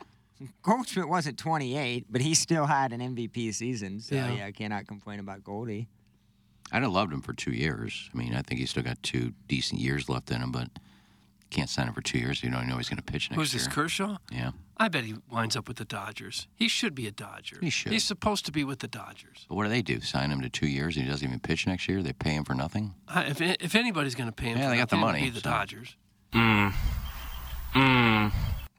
Goldschmidt 0.63 1.09
wasn't 1.09 1.37
28, 1.37 2.05
but 2.09 2.21
he 2.21 2.33
still 2.33 2.65
had 2.65 2.93
an 2.93 3.01
MVP 3.01 3.53
season. 3.53 3.99
So 3.99 4.15
Yeah. 4.15 4.31
yeah, 4.33 4.45
I 4.45 4.51
cannot 4.51 4.87
complain 4.87 5.19
about 5.19 5.43
Goldie. 5.43 5.87
I'd 6.71 6.83
have 6.83 6.91
loved 6.91 7.11
him 7.13 7.21
for 7.21 7.33
two 7.33 7.51
years. 7.51 8.09
I 8.13 8.17
mean, 8.17 8.33
I 8.35 8.41
think 8.41 8.59
he's 8.59 8.69
still 8.69 8.83
got 8.83 9.01
two 9.03 9.33
decent 9.47 9.81
years 9.81 10.07
left 10.09 10.29
in 10.31 10.41
him, 10.41 10.51
but 10.51 10.69
can't 11.49 11.69
sign 11.69 11.87
him 11.87 11.93
for 11.93 12.01
two 12.01 12.19
years. 12.19 12.43
You 12.43 12.51
don't 12.51 12.67
know 12.67 12.77
he's 12.77 12.89
going 12.89 12.97
to 12.97 13.03
pitch 13.03 13.29
next 13.31 13.39
Who's 13.39 13.53
year. 13.53 13.59
Who's 13.59 13.65
this, 13.65 13.73
Kershaw? 13.73 14.17
Yeah. 14.31 14.51
I 14.77 14.87
bet 14.87 15.03
he 15.03 15.15
winds 15.31 15.55
up 15.57 15.67
with 15.67 15.77
the 15.77 15.85
Dodgers. 15.85 16.47
He 16.55 16.67
should 16.67 16.93
be 16.95 17.07
a 17.07 17.11
Dodger. 17.11 17.57
He 17.59 17.69
should. 17.69 17.91
He's 17.91 18.03
supposed 18.05 18.45
to 18.45 18.51
be 18.51 18.63
with 18.63 18.79
the 18.79 18.87
Dodgers. 18.87 19.45
But 19.49 19.55
what 19.55 19.63
do 19.63 19.69
they 19.69 19.81
do? 19.81 19.99
Sign 19.99 20.31
him 20.31 20.41
to 20.41 20.49
two 20.49 20.67
years 20.67 20.95
and 20.95 21.05
he 21.05 21.11
doesn't 21.11 21.27
even 21.27 21.39
pitch 21.39 21.65
next 21.67 21.89
year? 21.89 22.01
They 22.03 22.13
pay 22.13 22.31
him 22.35 22.45
for 22.45 22.53
nothing? 22.53 22.93
I, 23.07 23.23
if, 23.25 23.41
if 23.41 23.75
anybody's 23.75 24.15
going 24.15 24.29
to 24.29 24.35
pay 24.35 24.47
him, 24.49 24.57
Yeah, 24.59 24.65
for 24.65 24.69
they 24.71 24.77
got 24.77 24.89
the 24.89 24.95
nothing, 24.97 25.01
it 25.01 25.05
would 25.07 25.11
money, 25.13 25.23
Be 25.25 25.29
the 25.31 25.41
so- 25.41 25.49
Dodgers. 25.49 25.95
Mm. 26.33 26.73
Mm. 27.73 28.31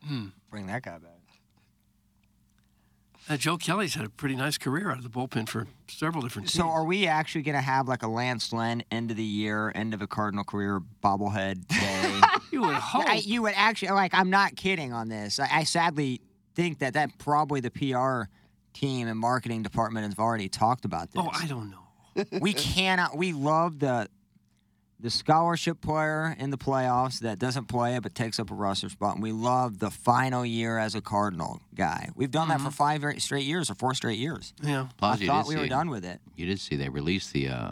Hmm. 0.07 0.26
Bring 0.51 0.66
that 0.68 0.82
guy 0.82 0.99
back. 0.99 1.20
Uh, 3.31 3.37
Joe 3.37 3.57
Kelly's 3.57 3.95
had 3.95 4.05
a 4.05 4.09
pretty 4.09 4.35
nice 4.35 4.59
career 4.59 4.91
out 4.91 4.97
of 4.97 5.05
the 5.05 5.09
bullpen 5.09 5.49
for 5.49 5.68
several 5.87 6.20
different 6.20 6.49
teams. 6.49 6.55
So 6.59 6.68
are 6.68 6.85
we 6.85 7.07
actually 7.07 7.43
going 7.43 7.55
to 7.55 7.61
have 7.61 7.87
like 7.87 8.03
a 8.03 8.09
Lance 8.09 8.53
Lynn 8.53 8.83
end 8.91 9.12
of 9.12 9.16
the 9.16 9.22
year, 9.22 9.70
end 9.72 9.95
of 9.95 10.03
a 10.03 10.09
Cardinal 10.09 10.43
career 10.43 10.81
bobblehead 11.01 11.68
day? 11.68 12.20
you 12.51 12.62
would 12.62 12.74
hope. 12.74 13.09
I, 13.09 13.14
you 13.14 13.43
would 13.43 13.55
actually 13.55 13.93
like. 13.93 14.14
I'm 14.14 14.31
not 14.31 14.57
kidding 14.57 14.93
on 14.93 15.09
this. 15.09 15.39
I, 15.39 15.49
I 15.59 15.64
sadly 15.64 16.20
think 16.57 16.81
that 16.81 16.95
that 16.95 17.18
probably 17.18 17.61
the 17.61 17.70
PR 17.70 18.28
team 18.72 19.07
and 19.07 19.16
marketing 19.16 19.62
department 19.62 20.09
have 20.09 20.18
already 20.18 20.49
talked 20.49 20.85
about 20.85 21.12
this. 21.12 21.22
oh, 21.24 21.31
I 21.33 21.47
don't 21.47 21.70
know. 21.70 22.24
we 22.41 22.53
cannot. 22.53 23.16
We 23.16 23.33
love 23.33 23.78
the 23.78 24.09
the 25.01 25.11
scholarship 25.11 25.80
player 25.80 26.36
in 26.38 26.51
the 26.51 26.59
playoffs 26.59 27.20
that 27.20 27.38
doesn't 27.38 27.66
play 27.66 27.96
it 27.96 28.03
but 28.03 28.14
takes 28.14 28.38
up 28.38 28.51
a 28.51 28.55
roster 28.55 28.88
spot. 28.88 29.14
And 29.14 29.22
we 29.22 29.32
love 29.32 29.78
the 29.78 29.90
final 29.90 30.44
year 30.44 30.78
as 30.78 30.94
a 30.94 31.01
Cardinal 31.01 31.61
guy. 31.74 32.11
We've 32.14 32.30
done 32.30 32.48
that 32.48 32.61
for 32.61 32.70
five 32.70 33.03
straight 33.18 33.44
years 33.46 33.70
or 33.70 33.74
four 33.74 33.94
straight 33.94 34.18
years. 34.18 34.53
Yeah. 34.62 34.88
Plus, 34.98 35.20
I 35.22 35.26
thought 35.26 35.44
did 35.46 35.48
we 35.48 35.57
were 35.57 35.62
see- 35.64 35.68
done 35.70 35.88
with 35.90 36.05
it. 36.05 36.20
You 36.36 36.46
did 36.46 36.61
see 36.61 36.76
they 36.76 36.88
released 36.88 37.32
the 37.32 37.48
uh, 37.48 37.70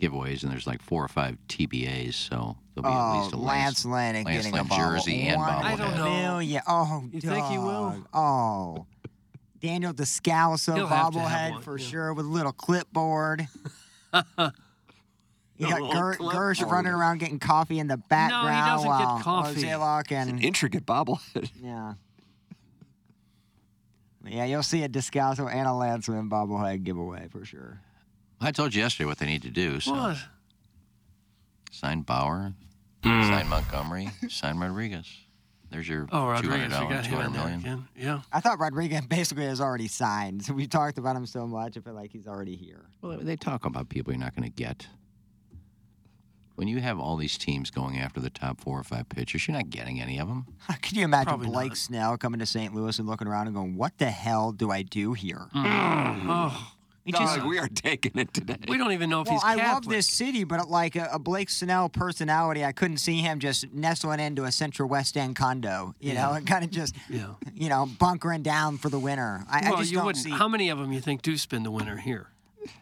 giveaways, 0.00 0.42
and 0.42 0.50
there's 0.50 0.66
like 0.66 0.82
four 0.82 1.04
or 1.04 1.08
five 1.08 1.36
TBAs, 1.48 2.14
so 2.14 2.56
there'll 2.74 2.90
be 2.90 2.96
at 2.96 3.14
Oh, 3.16 3.22
least 3.22 3.34
a 3.34 3.36
Lance 3.36 3.84
Lynn 3.84 4.16
and 4.16 4.26
Lance 4.26 4.38
getting 4.38 4.52
Lynn 4.52 4.60
a 4.66 4.68
bobble. 4.68 4.84
jersey 4.96 5.22
and 5.28 5.40
bobblehead. 5.40 5.62
I 5.64 5.76
don't 5.76 5.96
know. 5.96 6.04
million. 6.20 6.62
Oh, 6.66 7.04
You 7.12 7.20
think 7.20 7.46
he 7.46 7.58
will? 7.58 8.04
Oh. 8.12 8.86
Daniel 9.60 9.92
Descalso 9.92 10.74
He'll 10.74 10.86
have 10.86 11.12
to 11.12 11.20
have 11.20 11.52
bobblehead 11.52 11.62
for 11.62 11.78
yeah. 11.78 11.86
sure 11.86 12.14
with 12.14 12.24
a 12.24 12.28
little 12.28 12.52
clipboard. 12.52 13.46
You 15.60 15.68
got 15.68 15.92
Ger- 15.92 16.16
Girsch 16.18 16.56
clipboard. 16.58 16.72
running 16.72 16.92
around 16.92 17.18
getting 17.18 17.38
coffee 17.38 17.78
in 17.78 17.86
the 17.86 17.96
background. 17.98 18.48
doesn't 18.48 18.88
get 18.88 19.04
while 19.06 19.20
coffee. 19.20 19.62
Mozeliak 19.62 20.10
An 20.10 20.28
and 20.30 20.42
intricate 20.44 20.86
bobblehead. 20.86 21.50
yeah, 21.62 21.94
yeah, 24.26 24.44
you'll 24.44 24.62
see 24.62 24.82
a 24.82 24.88
Descalso 24.88 25.52
and 25.52 25.66
a 25.66 25.72
Lance 25.72 26.08
Lynn 26.08 26.28
bobblehead 26.28 26.84
giveaway 26.84 27.28
for 27.30 27.44
sure. 27.44 27.80
I 28.40 28.52
told 28.52 28.74
you 28.74 28.82
yesterday 28.82 29.06
what 29.06 29.18
they 29.18 29.26
need 29.26 29.42
to 29.42 29.50
do. 29.50 29.80
So 29.80 29.92
What? 29.92 30.16
sign 31.70 32.02
Bauer, 32.02 32.54
Mm. 33.02 33.28
sign 33.28 33.48
Montgomery, 33.48 34.10
sign 34.28 34.58
Rodriguez. 34.58 35.06
There's 35.70 35.88
your 35.88 36.02
Oh, 36.10 36.40
two 36.40 36.48
hundred 36.50 36.50
Rodriguez. 36.50 36.68
We 36.68 36.68
dollars, 36.74 36.94
got 36.96 37.04
two 37.04 37.10
him 37.10 37.14
in 37.14 37.20
hundred 37.22 37.32
there 37.38 37.42
million. 37.44 37.60
again. 37.60 37.88
Yeah. 37.96 38.20
I 38.32 38.40
thought 38.40 38.58
Rodriguez 38.58 39.06
basically 39.06 39.44
has 39.44 39.60
already 39.60 39.86
signed. 39.88 40.44
So 40.44 40.52
we 40.60 40.66
talked 40.66 40.98
about 40.98 41.16
him 41.16 41.26
so 41.26 41.46
much. 41.46 41.76
I 41.76 41.80
feel 41.80 41.94
like 41.94 42.10
he's 42.12 42.26
already 42.26 42.56
here. 42.56 42.86
Well, 43.02 43.18
they 43.18 43.36
talk 43.36 43.64
about 43.64 43.88
people 43.88 44.12
you're 44.12 44.20
not 44.20 44.34
going 44.34 44.50
to 44.50 44.54
get. 44.54 44.86
When 46.60 46.68
you 46.68 46.82
have 46.82 47.00
all 47.00 47.16
these 47.16 47.38
teams 47.38 47.70
going 47.70 47.98
after 48.00 48.20
the 48.20 48.28
top 48.28 48.60
four 48.60 48.78
or 48.78 48.82
five 48.84 49.08
pitchers, 49.08 49.48
you're 49.48 49.56
not 49.56 49.70
getting 49.70 49.98
any 49.98 50.18
of 50.18 50.28
them. 50.28 50.44
Could 50.82 50.92
you 50.92 51.04
imagine 51.04 51.28
Probably 51.28 51.46
Blake 51.48 51.68
not. 51.70 51.78
Snell 51.78 52.18
coming 52.18 52.38
to 52.40 52.44
St. 52.44 52.74
Louis 52.74 52.98
and 52.98 53.08
looking 53.08 53.28
around 53.28 53.46
and 53.46 53.56
going, 53.56 53.76
"What 53.78 53.96
the 53.96 54.10
hell 54.10 54.52
do 54.52 54.70
I 54.70 54.82
do 54.82 55.14
here?" 55.14 55.48
Mm. 55.56 55.64
Mm. 55.64 56.24
Oh, 56.28 56.72
He 57.06 57.12
just- 57.12 57.38
Dog, 57.38 57.48
we 57.48 57.58
are 57.58 57.66
taking 57.66 58.12
it 58.16 58.34
today. 58.34 58.58
we 58.68 58.76
don't 58.76 58.92
even 58.92 59.08
know 59.08 59.22
if 59.22 59.28
well, 59.28 59.36
he's 59.36 59.42
I 59.42 59.54
love 59.54 59.88
this 59.88 60.06
city, 60.06 60.44
but 60.44 60.68
like 60.68 60.96
a, 60.96 61.08
a 61.12 61.18
Blake 61.18 61.48
Snell 61.48 61.88
personality, 61.88 62.62
I 62.62 62.72
couldn't 62.72 62.98
see 62.98 63.20
him 63.22 63.38
just 63.40 63.72
nestling 63.72 64.20
into 64.20 64.44
a 64.44 64.52
Central 64.52 64.86
West 64.86 65.16
End 65.16 65.36
condo, 65.36 65.94
you 65.98 66.12
know, 66.12 66.32
and 66.34 66.46
kind 66.46 66.62
of 66.62 66.70
just, 66.70 66.94
Yeah. 67.08 67.28
you 67.54 67.70
know, 67.70 67.86
bunkering 67.98 68.42
down 68.42 68.76
for 68.76 68.90
the 68.90 68.98
winter. 68.98 69.44
I, 69.50 69.62
well, 69.62 69.76
I 69.76 69.78
just 69.78 69.92
you 69.92 69.96
don't 69.96 70.04
wouldn't. 70.04 70.22
see. 70.22 70.30
How 70.30 70.46
many 70.46 70.68
of 70.68 70.78
them 70.78 70.92
you 70.92 71.00
think 71.00 71.22
do 71.22 71.38
spend 71.38 71.64
the 71.64 71.70
winter 71.70 71.96
here? 71.96 72.26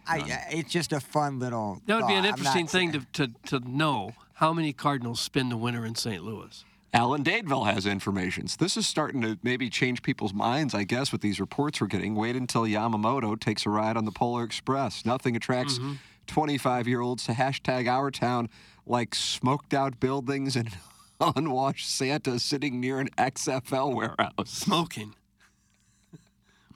I, 0.07 0.19
I- 0.19 0.47
it's 0.51 0.71
just 0.71 0.93
a 0.93 1.01
fun 1.01 1.39
little. 1.39 1.83
That 1.87 2.01
would 2.01 2.09
be 2.09 2.15
an 2.15 2.25
thought. 2.25 2.39
I'm 2.39 2.45
not 2.45 2.57
interesting 2.57 2.67
thing 2.67 2.93
to, 2.93 3.27
to, 3.27 3.59
to 3.59 3.69
know 3.69 4.15
how 4.35 4.53
many 4.53 4.73
Cardinals 4.73 5.21
spend 5.21 5.51
the 5.51 5.57
winter 5.57 5.85
in 5.85 5.95
St. 5.95 6.23
Louis. 6.23 6.65
Alan 6.95 7.23
Dadeville 7.23 7.67
has 7.73 7.85
information. 7.85 8.49
So 8.49 8.57
this 8.59 8.77
is 8.77 8.87
starting 8.87 9.21
to 9.21 9.39
maybe 9.43 9.69
change 9.69 10.03
people's 10.03 10.33
minds, 10.33 10.75
I 10.75 10.85
guess, 10.85 11.13
with 11.13 11.21
these 11.21 11.39
reports 11.39 11.81
we're 11.81 11.87
getting. 11.87 12.15
Wait 12.15 12.35
until 12.35 12.63
Yamamoto 12.63 13.39
takes 13.39 13.67
a 13.67 13.71
ride 13.71 13.97
on 13.97 14.07
the 14.07 14.11
Polar 14.11 14.43
Express. 14.43 15.05
Nothing 15.05 15.37
attracts 15.37 15.79
mm-hmm. 15.79 15.95
25 16.29 16.89
year 16.89 17.01
olds 17.01 17.25
to 17.27 17.33
hashtag 17.33 17.89
our 17.89 18.11
town 18.11 18.49
like 18.87 19.15
smoked 19.15 19.75
out 19.75 20.01
buildings 20.01 20.57
and 20.57 20.71
unwashed 21.21 21.89
Santa 21.89 22.39
sitting 22.39 22.81
near 22.81 23.01
an 23.01 23.11
XFL 23.19 23.95
warehouse. 23.95 24.51
Smoking. 24.51 25.15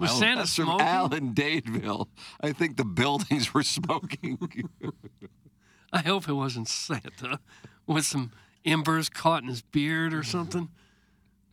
Was 0.02 0.10
Well, 0.10 0.18
Santa 0.18 0.36
that's 0.40 0.54
from 0.56 0.64
smoking? 0.66 0.86
Alan 0.86 1.32
Dadeville. 1.34 2.08
I 2.40 2.52
think 2.52 2.76
the 2.76 2.84
buildings 2.84 3.54
were 3.54 3.62
smoking. 3.62 4.36
I 5.92 6.00
hope 6.00 6.28
it 6.28 6.32
wasn't 6.32 6.68
Santa 6.68 7.38
with 7.86 8.04
some 8.04 8.32
embers 8.64 9.08
caught 9.08 9.42
in 9.42 9.48
his 9.48 9.62
beard 9.62 10.12
or 10.12 10.22
something. 10.24 10.68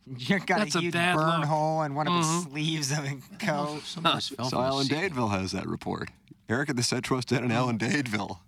You've 0.06 0.46
got 0.46 0.58
That's 0.60 0.74
a 0.74 0.78
a 0.78 0.80
huge 0.82 0.94
bad 0.94 1.14
burn 1.16 1.40
look. 1.40 1.48
hole 1.48 1.82
in 1.82 1.94
one 1.94 2.08
of 2.08 2.14
his 2.14 2.26
Mhm. 2.26 2.50
sleeves 2.50 2.90
of 2.90 3.04
a 3.04 3.18
coat. 3.38 3.82
Some 3.84 4.04
of 4.06 4.14
this 4.16 4.28
fell 4.30 4.46
so 4.50 4.56
from 4.56 4.60
the 4.62 4.66
Alan. 4.66 4.86
Dadeville 4.88 5.30
has 5.30 5.52
that 5.52 5.68
report. 5.68 6.10
Eric 6.48 6.70
at 6.70 6.76
the 6.76 6.82
Central 6.82 7.18
West 7.18 7.32
End 7.32 7.44
and 7.44 7.52
Alan 7.52 7.78
Dadeville. 7.78 8.38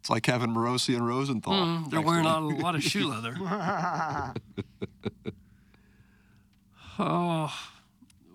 It's 0.00 0.10
like 0.10 0.26
having 0.26 0.50
Morosi 0.50 0.96
and 0.96 1.06
Rosenthal. 1.06 1.52
Mm, 1.52 1.90
they're 1.90 2.00
next 2.00 2.08
wearing 2.08 2.24
to 2.24 2.30
a 2.30 2.40
lot 2.60 2.74
of 2.74 2.82
shoe 2.82 3.06
leather. 3.08 3.36
oh, 6.98 7.52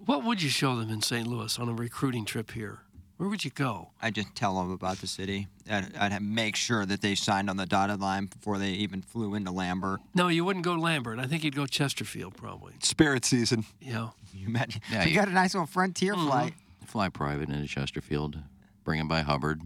what 0.05 0.23
would 0.23 0.41
you 0.41 0.49
show 0.49 0.75
them 0.75 0.89
in 0.89 1.01
St. 1.01 1.27
Louis 1.27 1.57
on 1.59 1.69
a 1.69 1.73
recruiting 1.73 2.25
trip 2.25 2.51
here? 2.51 2.79
Where 3.17 3.29
would 3.29 3.45
you 3.45 3.51
go? 3.51 3.89
I 4.01 4.09
just 4.09 4.33
tell 4.35 4.55
them 4.59 4.71
about 4.71 4.97
the 4.97 5.05
city. 5.05 5.47
I'd, 5.69 5.95
I'd 5.95 6.21
make 6.23 6.55
sure 6.55 6.87
that 6.87 7.01
they 7.01 7.13
signed 7.13 7.51
on 7.51 7.57
the 7.57 7.67
dotted 7.67 7.99
line 8.01 8.25
before 8.25 8.57
they 8.57 8.69
even 8.71 9.03
flew 9.03 9.35
into 9.35 9.51
Lambert. 9.51 9.99
No, 10.15 10.27
you 10.27 10.43
wouldn't 10.43 10.65
go 10.65 10.73
Lambert. 10.73 11.19
I 11.19 11.25
think 11.27 11.43
you'd 11.43 11.55
go 11.55 11.67
Chesterfield 11.67 12.35
probably. 12.35 12.73
Spirit 12.81 13.23
season. 13.23 13.63
Yeah. 13.79 14.09
You 14.33 14.47
imagine? 14.47 14.81
Yeah, 14.91 15.03
we 15.05 15.11
you- 15.11 15.15
got 15.15 15.27
a 15.27 15.31
nice 15.31 15.53
little 15.53 15.67
frontier 15.67 16.15
Mm-hmm. 16.15 16.27
flight. 16.27 16.53
Fly 16.87 17.09
private 17.09 17.49
into 17.49 17.67
Chesterfield, 17.67 18.39
bring 18.83 18.99
him 18.99 19.07
by 19.07 19.21
Hubbard, 19.21 19.61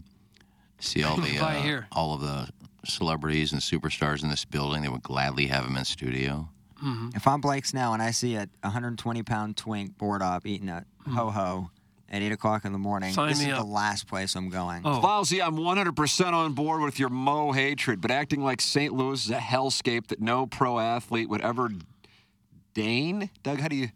see 0.78 1.02
all 1.02 1.16
the 1.20 1.38
uh, 1.38 1.62
here. 1.62 1.86
all 1.92 2.14
of 2.14 2.20
the 2.20 2.48
celebrities 2.84 3.52
and 3.52 3.60
superstars 3.62 4.22
in 4.22 4.28
this 4.28 4.44
building. 4.44 4.82
They 4.82 4.88
would 4.88 5.02
gladly 5.02 5.46
have 5.46 5.64
him 5.64 5.76
in 5.78 5.84
studio. 5.86 6.50
If 7.14 7.26
I'm 7.26 7.40
Blake 7.40 7.64
Snell 7.64 7.94
and 7.94 8.02
I 8.02 8.10
see 8.10 8.34
a 8.36 8.48
120 8.62 9.22
pound 9.22 9.56
twink 9.56 9.96
board 9.98 10.22
up 10.22 10.46
eating 10.46 10.68
a 10.68 10.84
ho 11.08 11.30
ho 11.30 11.70
at 12.08 12.22
8 12.22 12.32
o'clock 12.32 12.64
in 12.64 12.72
the 12.72 12.78
morning, 12.78 13.10
Mm-hmm. 13.10 13.14
Sign 13.20 13.28
this 13.30 13.44
me 13.44 13.50
is 13.50 13.58
the 13.58 13.64
last 13.64 14.06
place 14.06 14.34
I'm 14.36 14.48
going. 14.50 14.82
Oh. 14.84 15.00
Lousy, 15.00 15.42
I'm 15.42 15.56
100% 15.56 16.32
on 16.32 16.52
board 16.52 16.82
with 16.82 16.98
your 17.00 17.08
Mo 17.08 17.52
hatred, 17.52 18.00
but 18.00 18.10
acting 18.10 18.42
like 18.42 18.60
St. 18.60 18.92
Louis 18.92 19.24
is 19.24 19.30
a 19.30 19.38
hellscape 19.38 20.06
that 20.08 20.20
no 20.20 20.46
pro 20.46 20.78
athlete 20.78 21.28
would 21.28 21.40
ever 21.40 21.70
deign. 22.74 23.30
Doug, 23.42 23.60
how 23.60 23.68
do 23.68 23.76
you 23.76 23.88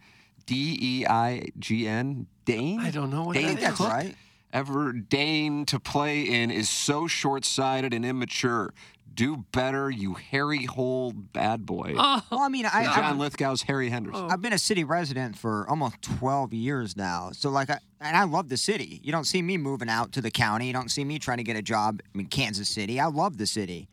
D 0.46 0.78
E 0.80 1.06
I 1.06 1.48
G 1.58 1.86
N? 1.86 2.26
Deign? 2.44 2.80
I 2.80 2.90
don't 2.90 3.10
know 3.10 3.24
what 3.24 3.36
I 3.36 3.42
that 3.42 3.46
think 3.46 3.58
is. 3.60 3.64
that's 3.64 3.80
right. 3.80 4.16
Ever 4.52 4.92
deign 4.92 5.64
to 5.66 5.78
play 5.78 6.22
in 6.22 6.50
is 6.50 6.68
so 6.68 7.06
short 7.06 7.44
sighted 7.44 7.94
and 7.94 8.04
immature. 8.04 8.74
Do 9.12 9.44
better, 9.52 9.90
you 9.90 10.14
hairy 10.14 10.64
hole 10.64 11.12
bad 11.12 11.66
boy. 11.66 11.94
Oh, 11.96 12.22
Well, 12.30 12.40
I 12.40 12.48
mean, 12.48 12.66
I, 12.66 12.84
John 12.84 13.04
I've, 13.04 13.16
Lithgow's 13.16 13.62
Harry 13.62 13.90
Henderson. 13.90 14.24
Oh. 14.24 14.28
I've 14.28 14.40
been 14.40 14.52
a 14.52 14.58
city 14.58 14.84
resident 14.84 15.36
for 15.36 15.68
almost 15.68 16.00
12 16.02 16.52
years 16.52 16.96
now. 16.96 17.30
So, 17.32 17.50
like, 17.50 17.70
I, 17.70 17.78
and 18.00 18.16
I 18.16 18.24
love 18.24 18.48
the 18.48 18.56
city. 18.56 19.00
You 19.02 19.12
don't 19.12 19.24
see 19.24 19.42
me 19.42 19.56
moving 19.56 19.88
out 19.88 20.12
to 20.12 20.20
the 20.20 20.30
county. 20.30 20.68
You 20.68 20.72
don't 20.72 20.90
see 20.90 21.04
me 21.04 21.18
trying 21.18 21.38
to 21.38 21.44
get 21.44 21.56
a 21.56 21.62
job 21.62 22.00
in 22.14 22.26
Kansas 22.26 22.68
City. 22.68 23.00
I 23.00 23.06
love 23.06 23.36
the 23.36 23.46
city. 23.46 23.88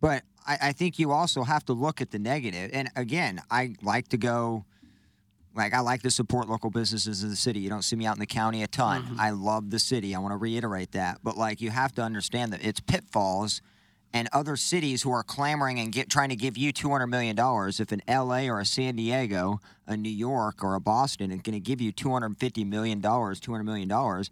But 0.00 0.22
I, 0.46 0.58
I 0.62 0.72
think 0.72 0.98
you 0.98 1.10
also 1.12 1.42
have 1.42 1.64
to 1.66 1.72
look 1.72 2.00
at 2.00 2.10
the 2.10 2.18
negative. 2.18 2.70
And 2.72 2.90
again, 2.96 3.42
I 3.50 3.74
like 3.82 4.08
to 4.08 4.16
go, 4.16 4.64
like, 5.54 5.74
I 5.74 5.80
like 5.80 6.02
to 6.02 6.10
support 6.10 6.48
local 6.48 6.70
businesses 6.70 7.22
in 7.22 7.28
the 7.28 7.36
city. 7.36 7.60
You 7.60 7.68
don't 7.68 7.82
see 7.82 7.96
me 7.96 8.06
out 8.06 8.16
in 8.16 8.20
the 8.20 8.26
county 8.26 8.62
a 8.62 8.66
ton. 8.66 9.02
Mm-hmm. 9.02 9.20
I 9.20 9.30
love 9.30 9.70
the 9.70 9.78
city. 9.78 10.14
I 10.14 10.20
want 10.20 10.32
to 10.32 10.38
reiterate 10.38 10.92
that. 10.92 11.18
But, 11.22 11.36
like, 11.36 11.60
you 11.60 11.70
have 11.70 11.92
to 11.96 12.02
understand 12.02 12.52
that 12.52 12.64
it's 12.64 12.80
pitfalls 12.80 13.60
and 14.12 14.28
other 14.32 14.56
cities 14.56 15.02
who 15.02 15.10
are 15.12 15.22
clamoring 15.22 15.78
and 15.78 15.92
get, 15.92 16.08
trying 16.10 16.30
to 16.30 16.36
give 16.36 16.56
you 16.56 16.72
$200 16.72 17.08
million. 17.08 17.36
If 17.38 17.92
an 17.92 18.02
LA 18.08 18.46
or 18.52 18.58
a 18.60 18.64
San 18.66 18.96
Diego, 18.96 19.60
a 19.86 19.96
New 19.96 20.10
York 20.10 20.64
or 20.64 20.74
a 20.74 20.80
Boston 20.80 21.30
is 21.30 21.40
going 21.42 21.54
to 21.54 21.60
give 21.60 21.80
you 21.80 21.92
$250 21.92 22.66
million, 22.66 23.00
$200 23.00 23.64
million, 23.64 24.24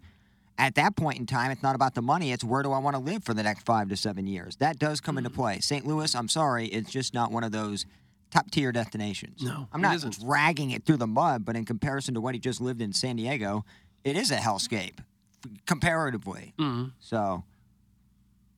at 0.57 0.75
that 0.75 0.97
point 0.97 1.19
in 1.19 1.25
time, 1.25 1.51
it's 1.51 1.63
not 1.63 1.75
about 1.75 1.95
the 1.95 2.01
money. 2.01 2.33
It's 2.33 2.43
where 2.43 2.61
do 2.61 2.73
I 2.73 2.79
want 2.79 2.95
to 2.97 3.01
live 3.01 3.23
for 3.23 3.33
the 3.33 3.43
next 3.43 3.65
five 3.65 3.87
to 3.89 3.95
seven 3.95 4.27
years. 4.27 4.57
That 4.57 4.77
does 4.77 4.99
come 4.99 5.17
into 5.17 5.29
play. 5.29 5.59
St. 5.61 5.85
Louis, 5.87 6.13
I'm 6.13 6.27
sorry, 6.27 6.67
it's 6.67 6.91
just 6.91 7.13
not 7.13 7.31
one 7.31 7.45
of 7.45 7.53
those 7.53 7.85
top 8.31 8.51
tier 8.51 8.73
destinations. 8.73 9.41
No, 9.41 9.69
I'm 9.71 9.81
not 9.81 9.95
isn't. 9.95 10.19
dragging 10.19 10.71
it 10.71 10.85
through 10.85 10.97
the 10.97 11.07
mud, 11.07 11.45
but 11.45 11.55
in 11.55 11.63
comparison 11.63 12.13
to 12.15 12.21
what 12.21 12.35
he 12.35 12.39
just 12.41 12.59
lived 12.59 12.81
in 12.81 12.91
San 12.91 13.15
Diego, 13.15 13.63
it 14.03 14.17
is 14.17 14.29
a 14.31 14.35
hellscape 14.37 14.99
comparatively. 15.65 16.53
Mhm. 16.59 16.91
So 16.99 17.43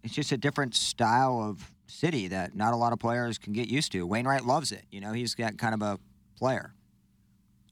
it's 0.03 0.13
just 0.13 0.31
a 0.31 0.37
different 0.37 0.75
style 0.75 1.39
of 1.41 1.71
city 1.87 2.27
that 2.29 2.55
not 2.55 2.73
a 2.73 2.77
lot 2.77 2.93
of 2.93 2.99
players 2.99 3.37
can 3.37 3.53
get 3.53 3.67
used 3.67 3.91
to. 3.91 4.05
Wainwright 4.05 4.45
loves 4.45 4.71
it. 4.71 4.83
You 4.91 5.01
know, 5.01 5.11
he's 5.13 5.35
got 5.35 5.57
kind 5.57 5.73
of 5.73 5.81
a 5.81 5.99
player. 6.37 6.73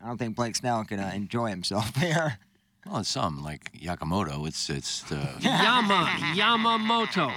I 0.02 0.08
don't 0.08 0.18
think 0.18 0.36
Blake 0.36 0.56
Snell 0.56 0.84
can 0.86 1.00
uh, 1.00 1.12
enjoy 1.14 1.50
himself 1.50 1.94
there. 2.00 2.40
Well, 2.86 2.98
in 2.98 3.04
some 3.04 3.44
like 3.44 3.72
Yakamoto, 3.74 4.48
it's 4.48 4.70
it's 4.70 5.10
uh, 5.12 5.34
Yama 5.42 6.06
Yamamoto. 6.34 7.32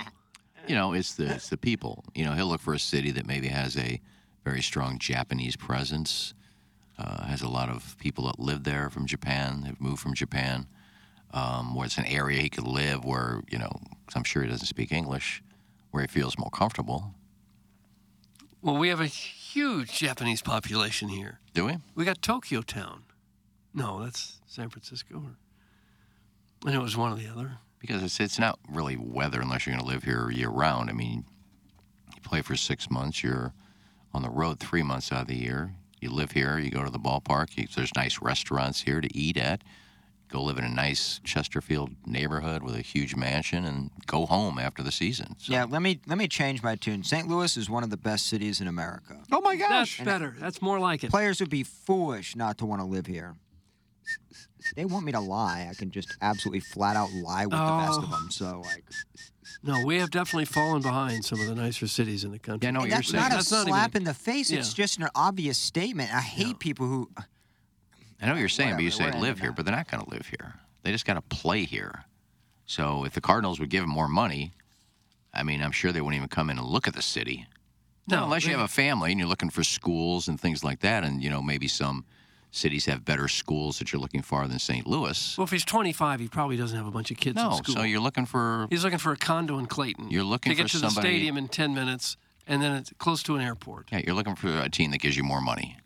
you 0.68 0.74
know 0.74 0.92
it's 0.92 1.14
the 1.14 1.34
it's 1.34 1.48
the 1.48 1.56
people. 1.56 2.04
You 2.14 2.24
know, 2.24 2.32
he'll 2.32 2.46
look 2.46 2.60
for 2.60 2.74
a 2.74 2.78
city 2.78 3.10
that 3.12 3.26
maybe 3.26 3.48
has 3.48 3.76
a 3.76 4.00
very 4.44 4.62
strong 4.62 4.98
Japanese 4.98 5.56
presence, 5.56 6.34
uh, 6.98 7.24
has 7.26 7.42
a 7.42 7.48
lot 7.48 7.68
of 7.68 7.96
people 7.98 8.26
that 8.26 8.38
live 8.38 8.64
there 8.64 8.88
from 8.90 9.06
Japan, 9.06 9.62
have 9.62 9.80
moved 9.80 10.00
from 10.00 10.14
Japan, 10.14 10.66
um, 11.32 11.74
where 11.74 11.86
it's 11.86 11.98
an 11.98 12.04
area 12.06 12.40
he 12.40 12.48
could 12.50 12.66
live 12.66 13.04
where 13.04 13.42
you 13.50 13.58
know 13.58 13.70
'cause 14.06 14.16
I'm 14.16 14.24
sure 14.24 14.42
he 14.42 14.48
doesn't 14.48 14.66
speak 14.66 14.92
English, 14.92 15.42
where 15.90 16.02
he 16.02 16.06
feels 16.08 16.38
more 16.38 16.50
comfortable. 16.50 17.14
Well, 18.60 18.76
we 18.76 18.88
have 18.88 19.00
a 19.00 19.06
huge 19.06 19.98
Japanese 19.98 20.40
population 20.42 21.08
here. 21.08 21.40
Do 21.54 21.66
we? 21.66 21.78
We 21.94 22.04
got 22.04 22.22
Tokyo 22.22 22.62
Town. 22.62 23.02
No, 23.74 24.02
that's 24.02 24.40
San 24.46 24.68
Francisco. 24.68 25.16
Or, 25.16 25.36
and 26.68 26.74
it 26.74 26.78
was 26.82 26.96
one 26.96 27.12
or 27.12 27.16
the 27.16 27.28
other. 27.28 27.58
because 27.80 28.02
it's 28.04 28.20
it's 28.20 28.38
not 28.38 28.60
really 28.68 28.96
weather 28.96 29.40
unless 29.40 29.66
you're 29.66 29.74
going 29.74 29.84
to 29.84 29.92
live 29.92 30.04
here 30.04 30.30
year 30.30 30.48
round. 30.50 30.88
I 30.88 30.92
mean, 30.92 31.24
you 32.14 32.20
play 32.22 32.40
for 32.42 32.54
six 32.54 32.88
months, 32.88 33.24
you're 33.24 33.52
on 34.14 34.22
the 34.22 34.30
road 34.30 34.60
three 34.60 34.84
months 34.84 35.10
out 35.10 35.22
of 35.22 35.26
the 35.26 35.34
year. 35.36 35.74
You 36.00 36.10
live 36.10 36.30
here, 36.32 36.58
you 36.58 36.70
go 36.70 36.84
to 36.84 36.90
the 36.90 37.00
ballpark. 37.00 37.56
You, 37.56 37.66
there's 37.74 37.90
nice 37.96 38.20
restaurants 38.22 38.82
here 38.82 39.00
to 39.00 39.16
eat 39.16 39.36
at. 39.36 39.62
Go 40.32 40.42
live 40.44 40.56
in 40.56 40.64
a 40.64 40.68
nice 40.70 41.20
Chesterfield 41.24 41.90
neighborhood 42.06 42.62
with 42.62 42.74
a 42.74 42.80
huge 42.80 43.14
mansion, 43.14 43.66
and 43.66 43.90
go 44.06 44.24
home 44.24 44.58
after 44.58 44.82
the 44.82 44.90
season. 44.90 45.36
So, 45.38 45.52
Yeah, 45.52 45.64
let 45.68 45.82
me 45.82 46.00
let 46.06 46.16
me 46.16 46.26
change 46.26 46.62
my 46.62 46.74
tune. 46.74 47.04
St. 47.04 47.28
Louis 47.28 47.54
is 47.58 47.68
one 47.68 47.84
of 47.84 47.90
the 47.90 47.98
best 47.98 48.28
cities 48.28 48.58
in 48.62 48.66
America. 48.66 49.18
Oh 49.30 49.42
my 49.42 49.56
gosh, 49.56 49.68
That's 49.68 49.96
gosh. 49.98 50.04
better. 50.06 50.36
That's 50.40 50.62
more 50.62 50.80
like 50.80 51.04
it. 51.04 51.10
Players 51.10 51.38
would 51.40 51.50
be 51.50 51.62
foolish 51.64 52.34
not 52.34 52.56
to 52.58 52.66
want 52.66 52.80
to 52.80 52.86
live 52.86 53.04
here. 53.06 53.34
They 54.74 54.86
want 54.86 55.04
me 55.04 55.12
to 55.12 55.20
lie. 55.20 55.68
I 55.70 55.74
can 55.74 55.90
just 55.90 56.16
absolutely 56.22 56.60
flat 56.60 56.96
out 56.96 57.10
lie 57.12 57.44
with 57.44 57.52
the 57.58 57.58
best 57.84 57.98
of 57.98 58.04
Oh. 58.04 58.16
them. 58.16 58.30
So 58.30 58.62
like, 58.64 58.84
No, 59.62 59.84
we 59.84 59.98
have 59.98 60.10
definitely 60.10 60.46
fallen 60.46 60.80
behind 60.80 61.26
some 61.26 61.40
of 61.40 61.46
the 61.46 61.54
nicer 61.54 61.86
cities 61.86 62.24
in 62.24 62.30
the 62.32 62.38
country. 62.38 62.66
Yeah, 62.66 62.70
no, 62.70 62.80
you're 62.80 62.88
that's 62.96 63.08
saying. 63.10 63.22
not 63.22 63.32
a 63.32 63.34
That's 63.36 63.50
not 63.52 63.66
slap 63.66 63.90
even- 63.90 64.02
in 64.02 64.04
the 64.06 64.14
face. 64.14 64.50
It's 64.50 64.72
just 64.72 64.98
an 64.98 65.08
obvious 65.14 65.58
statement. 65.58 66.10
I 66.14 66.20
hate 66.22 66.58
people 66.58 66.86
who. 66.86 67.10
I 68.22 68.26
know 68.26 68.32
what 68.32 68.38
you're 68.40 68.48
saying, 68.48 68.74
but 68.74 68.84
you 68.84 68.90
say 68.90 69.10
live 69.12 69.40
here, 69.40 69.52
but 69.52 69.64
they're 69.64 69.74
not 69.74 69.90
going 69.90 70.02
to 70.04 70.08
live 70.10 70.26
here. 70.26 70.54
They 70.84 70.92
just 70.92 71.04
got 71.04 71.14
to 71.14 71.22
play 71.22 71.64
here. 71.64 72.04
So 72.66 73.04
if 73.04 73.14
the 73.14 73.20
Cardinals 73.20 73.58
would 73.60 73.68
give 73.68 73.82
them 73.82 73.90
more 73.90 74.08
money, 74.08 74.52
I 75.34 75.42
mean, 75.42 75.62
I'm 75.62 75.72
sure 75.72 75.92
they 75.92 76.00
wouldn't 76.00 76.16
even 76.16 76.28
come 76.28 76.48
in 76.50 76.58
and 76.58 76.66
look 76.66 76.86
at 76.86 76.94
the 76.94 77.02
city. 77.02 77.46
No, 78.08 78.24
unless 78.24 78.44
you 78.44 78.50
have 78.52 78.60
a 78.60 78.68
family 78.68 79.10
and 79.12 79.18
you're 79.20 79.28
looking 79.28 79.50
for 79.50 79.62
schools 79.64 80.28
and 80.28 80.40
things 80.40 80.62
like 80.64 80.80
that, 80.80 81.04
and 81.04 81.22
you 81.22 81.30
know 81.30 81.40
maybe 81.40 81.68
some 81.68 82.04
cities 82.50 82.84
have 82.86 83.04
better 83.04 83.28
schools 83.28 83.78
that 83.78 83.92
you're 83.92 84.00
looking 84.00 84.22
for 84.22 84.46
than 84.46 84.58
St. 84.58 84.86
Louis. 84.86 85.36
Well, 85.38 85.44
if 85.44 85.50
he's 85.50 85.64
25, 85.64 86.20
he 86.20 86.28
probably 86.28 86.56
doesn't 86.56 86.76
have 86.76 86.86
a 86.86 86.90
bunch 86.90 87.10
of 87.10 87.16
kids 87.16 87.40
in 87.40 87.48
No, 87.48 87.56
school. 87.56 87.74
so 87.76 87.82
you're 87.82 88.00
looking 88.00 88.26
for 88.26 88.66
He's 88.70 88.84
looking 88.84 88.98
for 88.98 89.12
a 89.12 89.16
condo 89.16 89.58
in 89.58 89.66
Clayton. 89.66 90.10
You're 90.10 90.24
looking 90.24 90.50
to 90.50 90.56
get 90.56 90.64
for 90.70 90.76
to 90.76 90.78
the 90.80 90.90
stadium 90.90 91.36
in 91.38 91.48
10 91.48 91.74
minutes, 91.74 92.16
and 92.46 92.60
then 92.60 92.72
it's 92.76 92.92
close 92.98 93.22
to 93.24 93.36
an 93.36 93.40
airport. 93.40 93.88
yeah, 93.92 94.02
you're 94.04 94.14
looking 94.14 94.34
for 94.36 94.48
a 94.60 94.68
team 94.68 94.90
that 94.90 94.98
gives 94.98 95.16
you 95.16 95.22
more 95.24 95.40
money. 95.40 95.78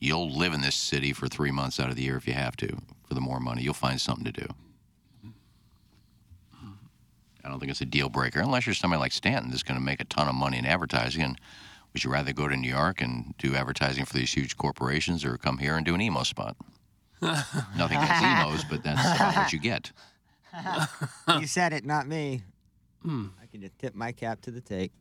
You'll 0.00 0.30
live 0.30 0.52
in 0.52 0.60
this 0.60 0.76
city 0.76 1.12
for 1.12 1.26
three 1.26 1.50
months 1.50 1.80
out 1.80 1.90
of 1.90 1.96
the 1.96 2.02
year 2.02 2.16
if 2.16 2.26
you 2.26 2.34
have 2.34 2.56
to 2.58 2.78
for 3.06 3.14
the 3.14 3.20
more 3.20 3.40
money. 3.40 3.62
You'll 3.62 3.74
find 3.74 4.00
something 4.00 4.24
to 4.24 4.32
do. 4.32 4.46
I 7.44 7.48
don't 7.48 7.60
think 7.60 7.70
it's 7.70 7.80
a 7.80 7.86
deal 7.86 8.10
breaker 8.10 8.40
unless 8.40 8.66
you're 8.66 8.74
somebody 8.74 9.00
like 9.00 9.12
Stanton 9.12 9.50
that's 9.50 9.62
going 9.62 9.78
to 9.78 9.84
make 9.84 10.00
a 10.00 10.04
ton 10.04 10.28
of 10.28 10.34
money 10.34 10.58
in 10.58 10.66
advertising. 10.66 11.22
And 11.22 11.40
would 11.92 12.04
you 12.04 12.10
rather 12.10 12.32
go 12.32 12.46
to 12.46 12.56
New 12.56 12.68
York 12.68 13.00
and 13.00 13.34
do 13.38 13.54
advertising 13.54 14.04
for 14.04 14.12
these 14.12 14.32
huge 14.32 14.56
corporations 14.56 15.24
or 15.24 15.38
come 15.38 15.56
here 15.56 15.74
and 15.74 15.86
do 15.86 15.94
an 15.94 16.00
emo 16.00 16.24
spot? 16.24 16.56
Nothing 17.22 17.96
against 17.96 18.22
emos, 18.22 18.64
but 18.64 18.82
that's 18.82 19.16
about 19.16 19.36
what 19.36 19.52
you 19.52 19.58
get. 19.58 19.92
you 21.40 21.46
said 21.46 21.72
it, 21.72 21.84
not 21.84 22.06
me. 22.06 22.42
Hmm. 23.02 23.28
I 23.42 23.46
can 23.46 23.60
just 23.62 23.78
tip 23.78 23.94
my 23.94 24.12
cap 24.12 24.42
to 24.42 24.50
the 24.50 24.60
take. 24.60 24.92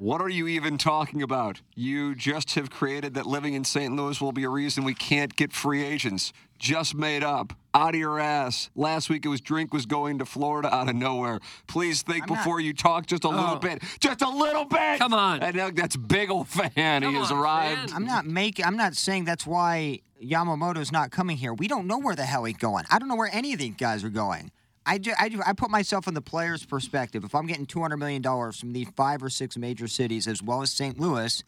What 0.00 0.20
are 0.20 0.28
you 0.28 0.46
even 0.46 0.78
talking 0.78 1.22
about? 1.22 1.60
You 1.74 2.14
just 2.14 2.54
have 2.54 2.70
created 2.70 3.14
that 3.14 3.26
living 3.26 3.54
in 3.54 3.64
St. 3.64 3.94
Louis 3.96 4.20
will 4.20 4.30
be 4.30 4.44
a 4.44 4.48
reason 4.48 4.84
we 4.84 4.94
can't 4.94 5.34
get 5.34 5.52
free 5.52 5.82
agents. 5.84 6.32
Just 6.56 6.94
made 6.94 7.24
up. 7.24 7.52
Out 7.74 7.94
of 7.94 8.00
your 8.00 8.20
ass. 8.20 8.70
Last 8.76 9.10
week 9.10 9.24
it 9.26 9.28
was 9.28 9.40
Drink 9.40 9.72
was 9.72 9.86
going 9.86 10.18
to 10.20 10.24
Florida 10.24 10.72
out 10.72 10.88
of 10.88 10.94
nowhere. 10.94 11.40
Please 11.66 12.02
think 12.02 12.24
I'm 12.24 12.28
not- 12.34 12.38
before 12.44 12.60
you 12.60 12.72
talk 12.74 13.06
just 13.06 13.24
a 13.24 13.28
little 13.28 13.56
Oh. 13.56 13.58
bit. 13.58 13.82
Just 13.98 14.22
a 14.22 14.28
little 14.28 14.64
bit. 14.64 14.98
Come 15.00 15.14
on. 15.14 15.42
And 15.42 15.56
now 15.56 15.70
that's 15.70 15.96
big 15.96 16.30
old 16.30 16.46
fan. 16.48 17.02
Come 17.02 17.12
he 17.14 17.18
has 17.18 17.32
on, 17.32 17.38
arrived. 17.38 17.90
fan. 17.90 17.96
I'm 17.96 18.04
not 18.06 18.24
making. 18.24 18.64
I'm 18.66 18.76
not 18.76 18.94
saying 18.94 19.24
that's 19.24 19.46
why 19.46 20.00
Yamamoto's 20.22 20.92
not 20.92 21.10
coming 21.10 21.36
here. 21.36 21.52
We 21.54 21.66
don't 21.66 21.86
know 21.88 21.98
where 21.98 22.14
the 22.14 22.24
hell 22.24 22.44
he's 22.44 22.56
going. 22.56 22.84
I 22.90 23.00
don't 23.00 23.08
know 23.08 23.16
where 23.16 23.30
any 23.32 23.52
of 23.52 23.58
these 23.58 23.74
guys 23.76 24.02
are 24.04 24.10
going. 24.10 24.50
I, 24.88 24.96
ju- 24.98 25.12
I, 25.20 25.28
ju- 25.28 25.42
I 25.46 25.52
put 25.52 25.70
myself 25.70 26.08
in 26.08 26.14
the 26.14 26.22
player's 26.22 26.64
perspective. 26.64 27.22
If 27.22 27.34
I'm 27.34 27.46
getting 27.46 27.66
$200 27.66 27.98
million 27.98 28.22
from 28.52 28.72
these 28.72 28.88
five 28.96 29.22
or 29.22 29.28
six 29.28 29.56
major 29.58 29.86
cities 29.86 30.26
as 30.26 30.42
well 30.42 30.62
as 30.62 30.70
St. 30.70 30.98
Louis, 30.98 31.44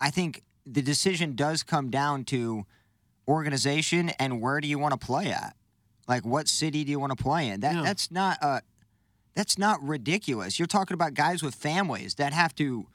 I 0.00 0.10
think 0.10 0.42
the 0.64 0.80
decision 0.80 1.36
does 1.36 1.62
come 1.62 1.90
down 1.90 2.24
to 2.24 2.64
organization 3.28 4.08
and 4.18 4.40
where 4.40 4.60
do 4.60 4.68
you 4.68 4.78
want 4.78 4.98
to 4.98 5.06
play 5.06 5.30
at? 5.30 5.54
Like, 6.08 6.24
what 6.24 6.48
city 6.48 6.82
do 6.84 6.90
you 6.90 6.98
want 6.98 7.16
to 7.16 7.22
play 7.22 7.48
in? 7.48 7.60
That 7.60 7.74
Yeah. 7.74 7.82
That's 7.82 8.10
not 8.10 8.38
uh, 8.40 8.60
that's 9.34 9.58
not 9.58 9.82
ridiculous. 9.82 10.58
You're 10.58 10.66
talking 10.66 10.94
about 10.94 11.12
guys 11.12 11.42
with 11.42 11.54
families 11.54 12.14
that 12.14 12.32
have 12.32 12.54
to 12.56 12.86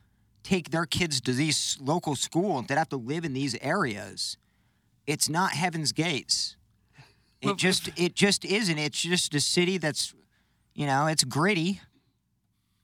take 0.42 0.72
their 0.72 0.88
kids 0.88 1.22
to 1.22 1.34
these 1.34 1.78
local 1.80 2.16
schools 2.16 2.66
that 2.68 2.78
have 2.78 2.90
to 2.90 2.98
live 2.98 3.24
in 3.24 3.34
these 3.34 3.56
areas. 3.62 4.38
It's 5.06 5.30
not 5.30 5.52
heaven's 5.52 5.92
gates. 5.92 6.58
It 7.44 7.58
just 7.58 7.90
it 7.98 8.16
just 8.16 8.46
isn't. 8.46 8.78
It's 8.78 9.02
just 9.02 9.34
a 9.36 9.42
city 9.42 9.78
that's, 9.78 10.14
you 10.74 10.86
know, 10.86 11.08
it's 11.08 11.24
gritty. 11.24 11.82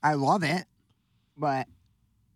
I 0.02 0.14
love 0.14 0.44
it, 0.44 0.66
but 1.38 1.68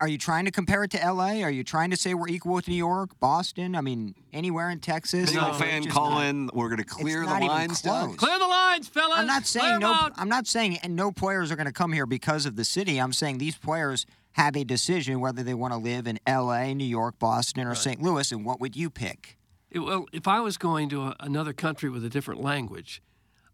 are 0.04 0.08
you 0.08 0.18
trying 0.18 0.44
to 0.44 0.52
compare 0.52 0.84
it 0.84 0.92
to 0.92 1.02
L.A.? 1.02 1.44
Are 1.44 1.50
you 1.50 1.64
trying 1.64 1.90
to 1.92 1.96
say 1.96 2.14
we're 2.14 2.28
equal 2.28 2.56
with 2.56 2.68
New 2.68 2.76
York, 2.76 3.12
Boston? 3.22 3.74
I 3.74 3.80
mean, 3.80 4.16
anywhere 4.34 4.70
in 4.70 4.80
Texas? 4.80 5.32
Big 5.32 5.40
No, 5.40 5.54
fan 5.54 5.84
just 5.84 5.96
calling. 5.96 6.50
We're 6.54 6.68
going 6.68 6.80
to 6.80 6.84
clear 6.84 7.24
it's 7.24 7.32
the 7.32 7.40
lines, 7.46 7.82
Clear 8.18 8.38
the 8.38 8.48
lines, 8.48 8.90
fellas. 8.90 9.18
I'm 9.18 9.28
not 9.28 9.46
saying 9.46 9.80
no. 9.80 9.94
out. 9.94 10.12
I'm 10.18 10.28
not 10.28 10.46
saying 10.46 10.80
and 10.84 10.98
no 10.98 11.14
players 11.14 11.52
are 11.52 11.56
going 11.56 11.68
to 11.68 11.72
come 11.72 11.94
here 11.94 12.06
because 12.06 12.46
of 12.46 12.58
the 12.58 12.66
city. 12.66 12.98
I'm 13.00 13.14
saying 13.14 13.38
these 13.38 13.56
players 13.58 14.06
have 14.34 14.58
a 14.58 14.66
decision 14.66 15.22
whether 15.22 15.42
they 15.42 15.54
want 15.54 15.74
to 15.74 15.80
live 15.80 16.06
in 16.06 16.20
L.A., 16.28 16.74
New 16.74 16.84
York, 16.84 17.18
Boston, 17.18 17.66
or 17.66 17.76
St. 17.76 18.02
Louis, 18.02 18.30
and 18.32 18.44
what 18.44 18.60
would 18.60 18.76
you 18.76 18.90
pick? 18.90 19.38
It- 19.74 19.80
well, 19.80 20.06
if 20.14 20.28
I 20.28 20.40
was 20.40 20.58
going 20.58 20.90
to 20.90 21.02
a, 21.04 21.16
another 21.20 21.54
country 21.54 21.90
with 21.90 22.06
a 22.06 22.10
different 22.10 22.42
language, 22.42 23.02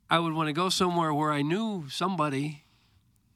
I 0.10 0.20
would 0.20 0.34
want 0.34 0.48
to 0.48 0.54
go 0.54 0.70
somewhere 0.70 1.14
where 1.14 1.32
I 1.32 1.42
knew 1.42 1.86
somebody 1.90 2.66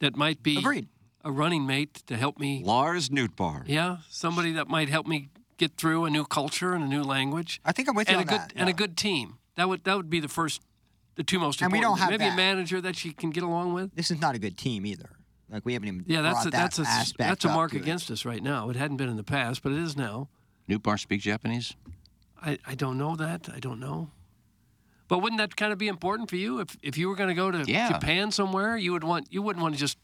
that 0.00 0.16
might 0.16 0.42
be 0.42 0.58
Agreed. 0.58 0.88
a 1.24 1.30
running 1.32 1.66
mate 1.66 2.02
to 2.06 2.16
help 2.16 2.38
me. 2.38 2.62
Lars 2.64 3.08
Nootbaar. 3.08 3.62
Yeah, 3.66 3.98
somebody 4.08 4.52
that 4.52 4.68
might 4.68 4.88
help 4.88 5.06
me 5.06 5.28
get 5.56 5.76
through 5.76 6.04
a 6.04 6.10
new 6.10 6.24
culture 6.24 6.74
and 6.74 6.84
a 6.84 6.88
new 6.88 7.02
language. 7.02 7.60
I 7.64 7.72
think 7.72 7.88
I'm 7.88 7.94
with 7.94 8.08
you 8.10 8.18
and 8.18 8.28
on 8.28 8.34
a 8.34 8.38
good 8.38 8.48
that, 8.50 8.52
and 8.56 8.68
a 8.68 8.72
good 8.72 8.96
team. 8.96 9.38
That 9.56 9.68
would 9.68 9.84
that 9.84 9.96
would 9.96 10.10
be 10.10 10.20
the 10.20 10.28
first, 10.28 10.60
the 11.14 11.22
two 11.22 11.38
most 11.38 11.62
important. 11.62 11.62
And 11.62 11.72
we 11.72 11.78
important. 11.78 11.98
don't 12.00 12.02
have 12.02 12.10
Maybe 12.20 12.28
that. 12.28 12.34
a 12.34 12.36
manager 12.36 12.80
that 12.80 12.96
she 12.96 13.12
can 13.12 13.30
get 13.30 13.44
along 13.44 13.72
with. 13.72 13.94
This 13.94 14.10
is 14.10 14.20
not 14.20 14.34
a 14.34 14.38
good 14.40 14.58
team 14.58 14.84
either. 14.84 15.10
Like 15.48 15.64
we 15.64 15.74
haven't 15.74 15.88
even 15.88 16.04
Yeah, 16.08 16.22
that's 16.22 16.40
a, 16.46 16.50
that 16.50 16.74
that's 16.74 16.78
a 16.80 17.12
that's 17.16 17.44
a 17.44 17.48
mark 17.48 17.70
to 17.70 17.76
it. 17.76 17.82
against 17.82 18.10
us 18.10 18.24
right 18.24 18.42
now. 18.42 18.68
It 18.70 18.76
hadn't 18.76 18.96
been 18.96 19.08
in 19.08 19.16
the 19.16 19.22
past, 19.22 19.62
but 19.62 19.70
it 19.72 19.78
is 19.78 19.96
now. 19.96 20.28
Newtbar 20.68 20.98
speak 20.98 21.20
Japanese? 21.20 21.74
I, 22.42 22.58
I 22.66 22.74
don't 22.74 22.98
know 22.98 23.16
that. 23.16 23.48
I 23.54 23.58
don't 23.60 23.80
know. 23.80 24.10
But 25.08 25.18
wouldn't 25.18 25.38
that 25.38 25.56
kind 25.56 25.72
of 25.72 25.78
be 25.78 25.88
important 25.88 26.30
for 26.30 26.36
you 26.36 26.60
if 26.60 26.76
if 26.82 26.96
you 26.98 27.08
were 27.08 27.14
going 27.16 27.28
to 27.28 27.34
go 27.34 27.50
to 27.50 27.64
Yeah. 27.70 27.92
Japan 27.92 28.30
somewhere? 28.30 28.76
You 28.76 28.92
would 28.92 29.04
want 29.04 29.28
you 29.30 29.42
wouldn't 29.42 29.62
want 29.62 29.74
to 29.74 29.80
just 29.80 29.98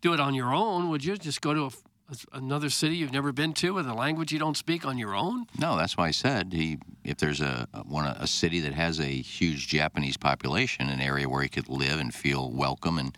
do 0.00 0.12
it 0.14 0.20
on 0.20 0.34
your 0.34 0.54
own, 0.54 0.88
would 0.90 1.04
you? 1.04 1.16
Just 1.16 1.40
go 1.40 1.52
to 1.54 1.62
a, 1.64 1.70
a- 2.12 2.36
another 2.38 2.70
city 2.70 2.96
you've 2.96 3.12
never 3.12 3.32
been 3.32 3.52
to 3.54 3.74
with 3.74 3.86
a 3.88 3.94
language 3.94 4.30
you 4.32 4.38
don't 4.38 4.56
speak 4.56 4.86
on 4.86 4.96
your 4.96 5.14
own? 5.14 5.46
No, 5.58 5.76
that's 5.76 5.96
why 5.96 6.06
I 6.06 6.12
said 6.12 6.52
he. 6.52 6.78
If 7.04 7.16
there's 7.18 7.40
a 7.40 7.66
one 7.84 8.06
a 8.06 8.26
city 8.26 8.60
that 8.60 8.74
has 8.74 9.00
a 9.00 9.04
huge 9.22 9.66
Japanese 9.68 10.16
population, 10.16 10.88
an 10.88 11.00
area 11.00 11.28
where 11.28 11.42
he 11.42 11.48
could 11.48 11.68
live 11.68 11.98
and 12.00 12.14
feel 12.14 12.50
welcome, 12.52 12.96
and 12.98 13.16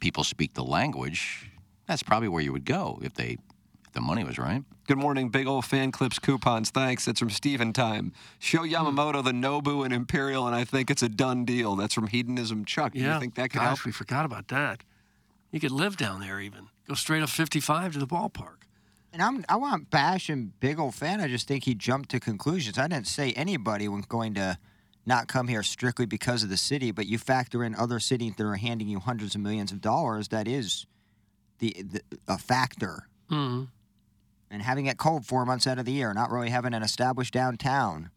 people 0.00 0.24
speak 0.24 0.54
the 0.54 0.64
language, 0.64 1.50
that's 1.86 2.02
probably 2.02 2.28
where 2.28 2.42
you 2.42 2.52
would 2.52 2.64
go 2.64 2.98
if 3.02 3.12
they, 3.14 3.36
the 3.92 4.00
money 4.00 4.24
was 4.24 4.38
right. 4.38 4.62
Good 4.86 4.98
morning, 4.98 5.28
big 5.28 5.46
old 5.46 5.64
fan 5.64 5.92
clips 5.92 6.18
coupons. 6.18 6.70
Thanks. 6.70 7.06
It's 7.08 7.20
from 7.20 7.30
Steven 7.30 7.72
Time. 7.72 8.12
Show 8.38 8.60
Yamamoto 8.60 9.22
the 9.24 9.32
Nobu 9.32 9.84
and 9.84 9.92
Imperial, 9.94 10.46
and 10.46 10.56
I 10.56 10.64
think 10.64 10.90
it's 10.90 11.02
a 11.02 11.08
done 11.08 11.44
deal. 11.44 11.76
That's 11.76 11.94
from 11.94 12.06
Hedonism 12.08 12.64
Chuck. 12.64 12.92
Do 12.92 13.00
Yeah. 13.00 13.14
you 13.14 13.20
think 13.20 13.34
that 13.34 13.50
could 13.50 13.58
Gosh, 13.60 13.66
help? 13.78 13.84
we 13.84 13.92
forgot 13.92 14.24
about 14.24 14.48
that. 14.48 14.82
You 15.50 15.60
could 15.60 15.70
live 15.70 15.96
down 15.96 16.20
there 16.20 16.40
even. 16.40 16.68
Go 16.88 16.94
straight 16.94 17.22
up 17.22 17.28
55 17.28 17.92
to 17.92 17.98
the 17.98 18.06
ballpark. 18.06 18.62
And 19.12 19.20
I'm 19.22 19.44
I 19.48 19.56
want 19.56 19.90
Bash 19.90 20.30
and 20.30 20.58
big 20.58 20.78
old 20.78 20.94
fan. 20.94 21.20
I 21.20 21.28
just 21.28 21.46
think 21.46 21.64
he 21.64 21.74
jumped 21.74 22.08
to 22.10 22.20
conclusions. 22.20 22.78
I 22.78 22.88
didn't 22.88 23.06
say 23.06 23.32
anybody 23.32 23.86
was 23.86 24.06
going 24.06 24.32
to 24.34 24.56
not 25.04 25.28
come 25.28 25.48
here 25.48 25.62
strictly 25.62 26.06
because 26.06 26.42
of 26.42 26.48
the 26.48 26.56
city, 26.56 26.92
but 26.92 27.06
you 27.06 27.18
factor 27.18 27.62
in 27.62 27.74
other 27.74 28.00
cities 28.00 28.32
that 28.38 28.44
are 28.46 28.54
handing 28.56 28.88
you 28.88 29.00
hundreds 29.00 29.34
of 29.34 29.42
millions 29.42 29.70
of 29.70 29.82
dollars. 29.82 30.28
That 30.28 30.48
is 30.48 30.86
the, 31.58 31.76
the 31.82 32.00
a 32.26 32.38
factor. 32.38 33.08
Mm-hmm. 33.30 33.64
And 34.52 34.60
having 34.62 34.84
it 34.86 34.98
cold 34.98 35.24
four 35.24 35.46
months 35.46 35.66
out 35.66 35.78
of 35.78 35.86
the 35.86 35.92
year, 35.92 36.12
not 36.12 36.30
really 36.30 36.50
having 36.50 36.74
an 36.74 36.82
established 36.82 37.32
downtown. 37.32 38.10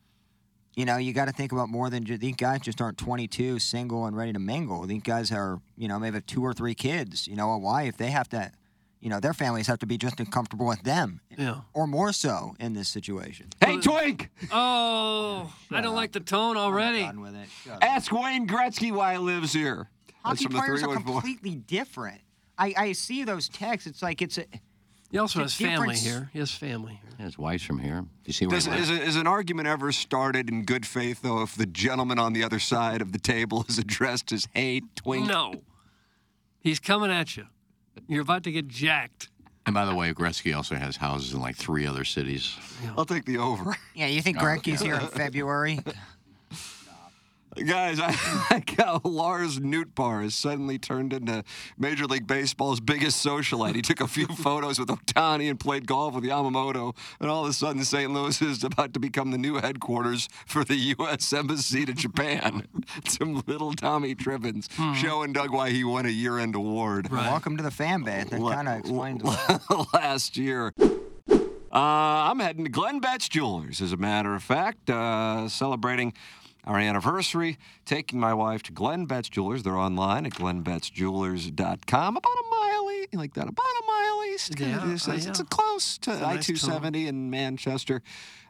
You 0.76 0.84
know, 0.84 0.98
you 0.98 1.14
got 1.14 1.26
to 1.26 1.32
think 1.32 1.54
about 1.54 1.70
more 1.70 1.90
than 1.90 2.04
just, 2.04 2.20
these 2.20 2.36
guys 2.36 2.60
just 2.60 2.82
aren't 2.82 2.98
22, 2.98 3.60
single, 3.60 4.06
and 4.06 4.18
ready 4.18 4.34
to 4.34 4.40
mingle. 4.40 4.82
These 4.86 5.04
guys 5.04 5.32
are, 5.32 5.62
you 5.78 5.88
know, 5.88 5.98
maybe 5.98 6.16
have 6.16 6.26
two 6.26 6.44
or 6.44 6.54
three 6.54 6.76
kids, 6.76 7.26
you 7.28 7.38
know, 7.38 7.52
a 7.52 7.58
wife. 7.58 7.96
They 7.96 8.10
have 8.12 8.28
to, 8.30 8.52
you 9.00 9.10
know, 9.10 9.22
their 9.22 9.34
families 9.34 9.68
have 9.68 9.80
to 9.80 9.86
be 9.86 9.98
just 9.98 10.20
as 10.20 10.28
comfortable 10.28 10.66
with 10.66 10.84
them 10.84 11.22
Yeah. 11.38 11.62
or 11.74 11.88
more 11.88 12.12
so 12.12 12.56
in 12.60 12.74
this 12.74 12.90
situation. 12.90 13.48
Hey, 13.64 13.80
Twink! 13.80 14.30
Oh, 14.52 15.54
I 15.72 15.80
don't 15.80 15.96
like 15.96 16.12
the 16.12 16.20
tone 16.20 16.58
already. 16.58 17.04
Done 17.04 17.22
with 17.22 17.36
it. 17.36 17.48
Shut 17.64 17.76
up. 17.76 17.84
Ask 17.86 18.12
Wayne 18.12 18.46
Gretzky 18.46 18.92
why 18.92 19.14
he 19.14 19.20
lives 19.20 19.54
here. 19.54 19.90
Hockey 20.26 20.48
players 20.48 20.84
are 20.84 20.88
314. 20.88 21.04
completely 21.14 21.56
different. 21.56 22.20
I, 22.58 22.74
I 22.78 22.92
see 22.92 23.24
those 23.24 23.48
texts. 23.48 23.88
It's 23.88 24.02
like 24.02 24.22
it's 24.22 24.38
a. 24.38 24.46
He 25.16 25.20
also 25.20 25.40
has 25.40 25.54
family 25.54 25.96
difference. 25.96 26.04
here. 26.04 26.30
He 26.34 26.40
has 26.40 26.52
family 26.52 27.00
here. 27.02 27.26
His 27.26 27.38
wife's 27.38 27.64
from 27.64 27.80
here. 27.80 28.04
You 28.26 28.34
see 28.34 28.48
where 28.48 28.58
Does, 28.58 28.66
he 28.66 28.74
is, 28.74 28.90
lives? 28.90 29.02
a- 29.02 29.04
is 29.06 29.16
an 29.16 29.28
argument 29.28 29.66
ever 29.66 29.94
started 29.94 30.50
in 30.50 30.66
good 30.66 30.86
faith, 30.86 31.22
though, 31.22 31.42
if 31.42 31.56
the 31.56 31.66
gentleman 31.66 32.20
on 32.20 32.34
the 32.34 32.44
other 32.44 32.60
side 32.60 33.02
of 33.02 33.14
the 33.14 33.18
table 33.18 33.64
is 33.70 33.80
addressed 33.80 34.34
as, 34.34 34.46
hey, 34.54 34.82
Twink? 34.96 35.26
No. 35.26 35.62
He's 36.60 36.82
coming 36.82 37.12
at 37.12 37.38
you. 37.38 37.46
You're 38.10 38.24
about 38.24 38.44
to 38.44 38.52
get 38.52 38.68
jacked. 38.68 39.30
And 39.66 39.74
by 39.74 39.86
the 39.86 39.96
way, 39.96 40.12
Gretzky 40.14 40.54
also 40.54 40.76
has 40.76 40.98
houses 40.98 41.34
in 41.34 41.40
like 41.40 41.56
three 41.56 41.88
other 41.88 42.04
cities. 42.04 42.54
I'll 42.98 43.06
take 43.06 43.24
the 43.24 43.38
over. 43.38 43.74
Yeah, 43.94 44.08
you 44.08 44.22
think 44.22 44.38
uh, 44.40 44.42
Gretzky's 44.42 44.82
yeah. 44.82 44.88
here 44.88 44.96
in 44.96 45.08
February? 45.08 45.80
Guys, 47.56 48.00
I 48.04 48.48
like 48.52 48.78
how 48.78 49.00
Lars 49.04 49.60
Nootbaar 49.60 50.24
has 50.24 50.36
suddenly 50.36 50.78
turned 50.78 51.14
into 51.14 51.44
Major 51.78 52.06
League 52.06 52.28
Baseball's 52.28 52.82
biggest 52.82 53.26
socialite. 53.26 53.76
He 53.76 53.82
took 53.82 54.02
a 54.02 54.08
few 54.08 54.28
photos 54.36 54.78
with 54.78 54.90
Ohtani 54.90 55.50
and 55.50 55.58
played 55.60 55.88
golf 55.88 56.16
with 56.16 56.26
Yamamoto, 56.26 56.96
and 57.22 57.30
all 57.30 57.44
of 57.46 57.50
a 57.50 57.54
sudden 57.54 57.86
St. 57.86 58.12
Louis 58.12 58.42
is 58.42 58.64
about 58.64 58.94
to 58.94 59.00
become 59.00 59.32
the 59.32 59.38
new 59.38 59.56
headquarters 59.56 60.28
for 60.46 60.66
the 60.66 60.76
U.S. 60.76 61.32
Embassy 61.32 61.86
to 61.86 61.94
Japan. 61.94 62.68
Some 63.08 63.42
little 63.48 63.74
Tommy 63.74 64.16
Tribbins 64.16 64.70
showing 64.96 65.32
Doug 65.32 65.52
why 65.52 65.70
he 65.70 65.84
won 65.86 66.06
a 66.06 66.10
year-end 66.10 66.56
award 66.56 67.10
Welcome 67.10 67.56
to 67.58 67.64
the 67.64 67.72
fan 67.72 68.04
base. 68.04 68.26
That 68.26 68.40
kind 68.42 68.68
of 68.68 68.80
explains 68.80 69.22
a 69.24 69.28
lot. 69.28 69.94
last 69.94 70.36
year. 70.36 70.74
Uh, 71.76 72.30
I'm 72.32 72.40
heading 72.40 72.66
to 72.66 72.70
Glenn 72.70 73.00
Betts 73.00 73.28
Jewelers, 73.28 73.82
as 73.82 73.92
a 73.92 73.98
matter 73.98 74.34
of 74.36 74.44
fact, 74.44 74.90
uh, 74.90 75.50
celebrating 75.50 76.14
our 76.66 76.80
anniversary, 76.80 77.58
taking 77.86 78.20
my 78.20 78.34
wife 78.34 78.64
to 78.64 78.72
Glenn 78.72 79.06
Betts 79.06 79.30
Jewelers. 79.30 79.64
They're 79.64 79.78
online 79.78 80.26
at 80.26 80.34
glennbettsjewelers.com. 80.34 82.18
About 82.18 82.30
a 82.30 82.50
mile 82.50 82.92
east, 82.92 83.14
like 83.14 83.34
that, 83.36 83.48
about 83.48 83.66
a 83.66 83.86
mile 83.86 84.24
east. 84.34 84.60
Yeah, 84.60 84.92
it's, 84.92 85.08
it's, 85.08 85.26
it's 85.26 85.42
close 85.44 85.98
to 86.00 86.12
It's 86.12 86.20
a 86.20 86.24
nice 86.24 86.50
I 86.50 86.54
270 86.54 87.08
in 87.08 87.30
Manchester. 87.30 88.02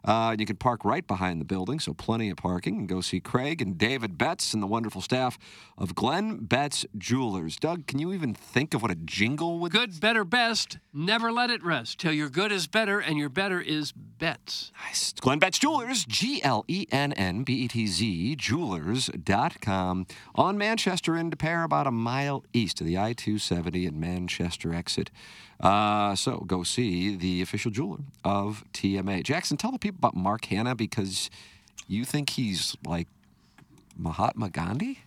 Uh, 0.06 0.36
you 0.38 0.46
can 0.46 0.56
park 0.56 0.86
right 0.86 1.06
behind 1.06 1.42
the 1.42 1.46
building, 1.46 1.80
so 1.80 1.94
plenty 1.94 2.30
of 2.30 2.38
parking, 2.38 2.78
and 2.78 2.88
go 2.88 3.02
see 3.02 3.20
Craig 3.20 3.62
and 3.62 3.78
David 3.78 4.18
Betts 4.18 4.54
and 4.54 4.62
the 4.62 4.68
wonderful 4.68 5.02
staff 5.02 5.38
of 5.78 5.96
Glenn 5.96 6.46
Betts 6.46 6.86
Jewelers. 6.98 7.58
Doug, 7.58 7.88
can 7.88 8.00
you 8.00 8.14
even 8.14 8.34
think 8.34 8.74
of 8.74 8.82
what 8.82 8.92
a 8.92 8.96
jingle 8.96 9.60
would 9.60 9.72
Good, 9.76 10.00
better, 10.00 10.24
best. 10.24 10.78
Never 10.94 11.34
let 11.34 11.50
it 11.50 11.62
rest 11.62 12.00
till 12.00 12.14
your 12.14 12.30
good 12.30 12.52
is 12.52 12.66
better 12.66 13.00
and 13.00 13.18
your 13.18 13.28
better 13.28 13.60
is 13.60 13.92
bets. 13.92 14.72
Nice. 14.86 15.12
Glenn 15.14 15.40
Betts 15.40 15.60
Jewelers, 15.60 16.06
G 16.06 16.42
L 16.44 16.64
E 16.70 16.86
N 16.92 17.12
N 17.14 17.44
B 17.44 17.64
E 17.64 17.68
T 17.68 17.88
Z, 17.88 18.36
jewelers.com. 18.38 20.08
On 20.36 20.58
Manchester 20.58 21.16
and 21.16 21.38
Pair, 21.38 21.64
about 21.64 21.88
a 21.88 21.92
mile 21.92 22.46
east 22.54 22.80
of 22.80 22.88
the 22.88 22.98
I 22.98 23.12
270 23.12 23.86
and 23.86 24.00
Manchester 24.00 24.74
exit. 24.74 25.12
Uh, 25.60 26.16
so 26.16 26.40
go 26.40 26.64
see 26.64 27.16
the 27.16 27.42
official 27.42 27.72
jeweler 27.72 28.00
of 28.24 28.64
TMA. 28.74 29.24
Jackson, 29.24 29.58
tell 29.58 29.72
the 29.72 29.80
people 29.80 29.95
about 29.98 30.16
Mark 30.16 30.46
Hanna 30.46 30.76
because 30.76 31.30
you 31.88 32.06
think 32.06 32.32
he's 32.32 32.76
like 32.86 33.08
Mahatma 33.98 34.50
Gandhi? 34.50 35.00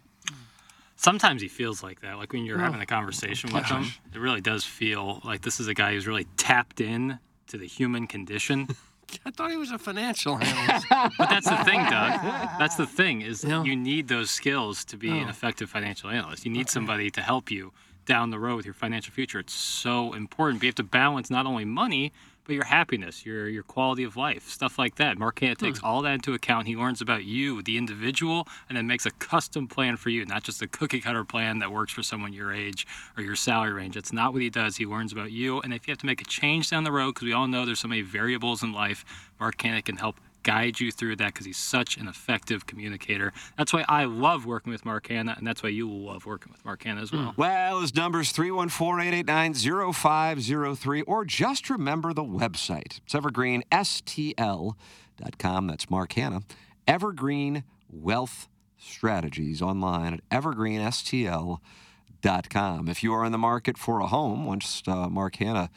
Sometimes 0.97 1.41
he 1.41 1.49
feels 1.49 1.82
like 1.82 2.01
that. 2.01 2.18
Like 2.18 2.32
when 2.32 2.45
you're 2.45 2.59
having 2.59 2.80
a 2.80 2.86
conversation 2.86 3.53
with 3.53 3.64
him, 3.66 3.84
it 4.12 4.18
really 4.18 4.41
does 4.41 4.64
feel 4.64 5.20
like 5.24 5.43
this 5.43 5.61
is 5.61 5.68
a 5.68 5.74
guy 5.74 5.93
who's 5.93 6.09
really 6.09 6.26
tapped 6.36 6.80
in 6.80 7.20
to 7.47 7.57
the 7.57 7.66
human 7.66 8.07
condition. 8.09 8.66
I 9.24 9.30
thought 9.30 9.51
he 9.51 9.57
was 9.57 9.70
a 9.70 9.78
financial 9.78 10.36
analyst. 10.43 10.86
But 10.91 11.30
that's 11.30 11.49
the 11.49 11.57
thing, 11.59 11.78
Doug. 11.84 12.20
That's 12.59 12.74
the 12.76 12.86
thing 12.86 13.22
is 13.22 13.45
Yeah. 13.45 13.62
you 13.62 13.76
need 13.76 14.09
those 14.09 14.30
skills 14.30 14.84
to 14.86 14.97
be 14.97 15.09
an 15.11 15.26
Oh. 15.26 15.30
effective 15.30 15.70
financial 15.70 16.11
analyst. 16.11 16.45
You 16.45 16.51
need 16.51 16.68
somebody 16.68 17.11
to 17.12 17.22
help 17.22 17.51
you 17.51 17.72
down 18.05 18.30
the 18.30 18.39
road 18.39 18.57
with 18.57 18.64
your 18.66 18.74
financial 18.74 19.12
future. 19.12 19.39
It's 19.39 19.53
so 19.55 20.12
important. 20.14 20.59
But 20.59 20.64
you 20.64 20.68
have 20.68 20.74
to 20.76 20.82
balance 20.82 21.30
not 21.30 21.47
only 21.47 21.64
money, 21.64 22.12
but 22.49 22.55
your 22.55 22.64
happiness, 22.64 23.24
your 23.24 23.49
your 23.49 23.62
quality 23.62 24.03
of 24.03 24.16
life, 24.16 24.49
stuff 24.49 24.78
like 24.78 24.96
that. 24.96 25.18
Mark 25.18 25.38
Hanna 25.38 25.55
hmm. 25.55 25.66
takes 25.66 25.80
all 25.82 26.03
that 26.03 26.14
into 26.14 26.32
account. 26.34 26.66
He 26.66 26.74
learns 26.74 27.01
about 27.01 27.24
you, 27.24 27.62
the 27.62 27.76
individual, 27.76 28.49
and 28.68 28.76
then 28.76 28.86
makes 28.86 29.07
a 29.07 29.11
custom 29.12 29.68
plan 29.68 29.96
for 29.96 30.09
you, 30.09 30.24
not 30.24 30.42
just 30.42 30.62
a 30.62 30.66
cookie 30.66 31.01
cutter 31.01 31.24
plan 31.24 31.61
that 31.61 31.70
works 31.70 31.92
for 31.92 32.03
someone 32.03 32.32
your 32.32 32.53
age 32.53 32.86
or 33.16 33.22
your 33.22 33.36
salary 33.36 33.72
range. 33.72 33.94
That's 33.94 34.12
not 34.12 34.32
what 34.32 34.42
he 34.42 34.51
does. 34.51 34.76
He 34.76 34.86
learns 34.86 35.12
about 35.12 35.30
you, 35.30 35.61
and 35.61 35.72
if 35.74 35.86
you 35.86 35.92
have 35.92 35.99
to 35.99 36.07
make 36.07 36.22
a 36.22 36.24
change 36.24 36.70
down 36.70 36.84
the 36.84 36.92
road, 36.92 37.14
because 37.14 37.26
we 37.26 37.34
all 37.34 37.46
know 37.46 37.66
there's 37.66 37.80
so 37.80 37.88
many 37.88 38.03
variables 38.03 38.62
in 38.62 38.72
life, 38.72 39.05
Mark 39.38 39.61
Hanna 39.61 39.82
can 39.82 39.99
help 39.99 40.16
guide 40.43 40.80
you 40.80 40.91
through 40.91 41.16
that 41.16 41.34
because 41.34 41.47
he's 41.47 41.59
such 41.59 41.97
an 41.97 42.09
effective 42.09 42.66
communicator. 42.66 43.32
That's 43.57 43.72
why 43.72 43.84
I 43.89 44.05
love 44.05 44.45
working 44.47 44.72
with 44.72 44.84
Mark 44.84 45.07
Hanna, 45.09 45.34
and 45.36 45.47
that's 45.47 45.62
why 45.62 45.68
you 45.70 45.86
will 45.86 46.07
love 46.07 46.26
working 46.26 46.51
with 46.53 46.64
Mark 46.64 46.82
Hanna 46.84 47.03
as 47.03 47.12
well. 47.12 47.34
Well, 47.36 47.80
his 47.80 47.95
number's 47.95 48.32
314-889-0503, 48.32 51.03
or 51.07 51.24
just 51.24 51.70
remember 51.70 52.12
the 52.12 52.24
website. 52.24 52.99
It's 53.05 53.14
evergreenstl.com. 53.14 55.66
That's 55.66 55.91
Mark 55.91 56.12
Hanna. 56.12 56.41
Evergreen 56.86 57.64
Wealth 57.91 58.49
Strategies 58.78 59.61
online 59.61 60.14
at 60.14 60.20
evergreenstl.com. 60.30 62.89
If 62.89 63.03
you 63.03 63.12
are 63.12 63.24
in 63.24 63.32
the 63.32 63.39
market 63.39 63.76
for 63.76 63.99
a 64.01 64.07
home, 64.07 64.47
once 64.47 64.82
uh, 64.86 65.09
Mark 65.09 65.34
Hanna, 65.36 65.68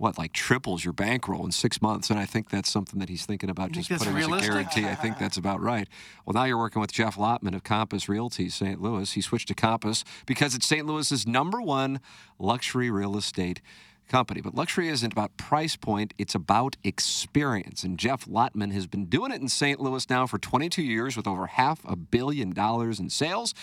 what, 0.00 0.16
like 0.16 0.32
triples 0.32 0.82
your 0.82 0.94
bankroll 0.94 1.44
in 1.44 1.52
six 1.52 1.82
months, 1.82 2.08
and 2.08 2.18
I 2.18 2.24
think 2.24 2.48
that's 2.48 2.70
something 2.70 2.98
that 3.00 3.10
he's 3.10 3.26
thinking 3.26 3.50
about 3.50 3.70
just 3.70 3.90
putting 3.90 4.16
as 4.16 4.26
a 4.26 4.40
guarantee. 4.40 4.86
I 4.86 4.94
think 4.94 5.18
that's 5.18 5.36
about 5.36 5.60
right. 5.60 5.86
Well, 6.24 6.32
now 6.32 6.44
you're 6.44 6.56
working 6.56 6.80
with 6.80 6.90
Jeff 6.90 7.16
Lottmann 7.16 7.54
of 7.54 7.64
Compass 7.64 8.08
Realty 8.08 8.48
St. 8.48 8.80
Louis. 8.80 9.12
He 9.12 9.20
switched 9.20 9.48
to 9.48 9.54
Compass 9.54 10.02
because 10.24 10.54
it's 10.54 10.66
St. 10.66 10.86
Louis's 10.86 11.26
number 11.26 11.60
one 11.60 12.00
luxury 12.38 12.90
real 12.90 13.14
estate 13.14 13.60
company. 14.08 14.40
But 14.40 14.54
luxury 14.54 14.88
isn't 14.88 15.12
about 15.12 15.36
price 15.36 15.76
point, 15.76 16.14
it's 16.16 16.34
about 16.34 16.78
experience. 16.82 17.84
And 17.84 17.98
Jeff 17.98 18.24
Lottmann 18.24 18.72
has 18.72 18.86
been 18.86 19.04
doing 19.04 19.32
it 19.32 19.42
in 19.42 19.48
St. 19.48 19.80
Louis 19.80 20.08
now 20.08 20.26
for 20.26 20.38
22 20.38 20.82
years 20.82 21.14
with 21.14 21.26
over 21.26 21.46
half 21.46 21.80
a 21.84 21.94
billion 21.94 22.54
dollars 22.54 23.00
in 23.00 23.10
sales. 23.10 23.54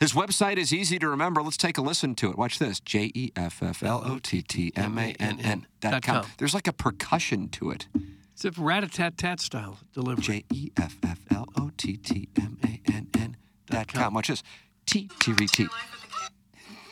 His 0.00 0.14
website 0.14 0.56
is 0.56 0.72
easy 0.72 0.98
to 0.98 1.08
remember. 1.10 1.42
Let's 1.42 1.58
take 1.58 1.76
a 1.76 1.82
listen 1.82 2.14
to 2.16 2.30
it. 2.30 2.38
Watch 2.38 2.58
this 2.58 2.80
J 2.80 3.12
E 3.14 3.32
F 3.36 3.62
F 3.62 3.82
L 3.82 4.02
O 4.04 4.18
T 4.18 4.40
T 4.40 4.72
M 4.74 4.98
A 4.98 5.14
N 5.20 5.38
N 5.40 5.66
dot 5.80 6.02
com. 6.02 6.26
There's 6.38 6.54
like 6.54 6.66
a 6.66 6.72
percussion 6.72 7.50
to 7.50 7.70
it. 7.70 7.86
It's 8.32 8.46
a 8.46 8.50
rat-a-tat-tat 8.58 9.38
style 9.40 9.76
delivery. 9.92 10.22
J 10.22 10.44
E 10.50 10.70
F 10.78 10.96
F 11.02 11.20
L 11.30 11.46
O 11.58 11.70
T 11.76 11.98
T 11.98 12.30
M 12.38 12.58
A 12.64 12.80
N 12.90 13.08
N 13.14 13.36
dot 13.66 13.88
com. 13.88 14.14
Watch 14.14 14.28
this. 14.28 14.42
T 14.86 15.10
T 15.20 15.32
V 15.32 15.46
T. 15.46 15.68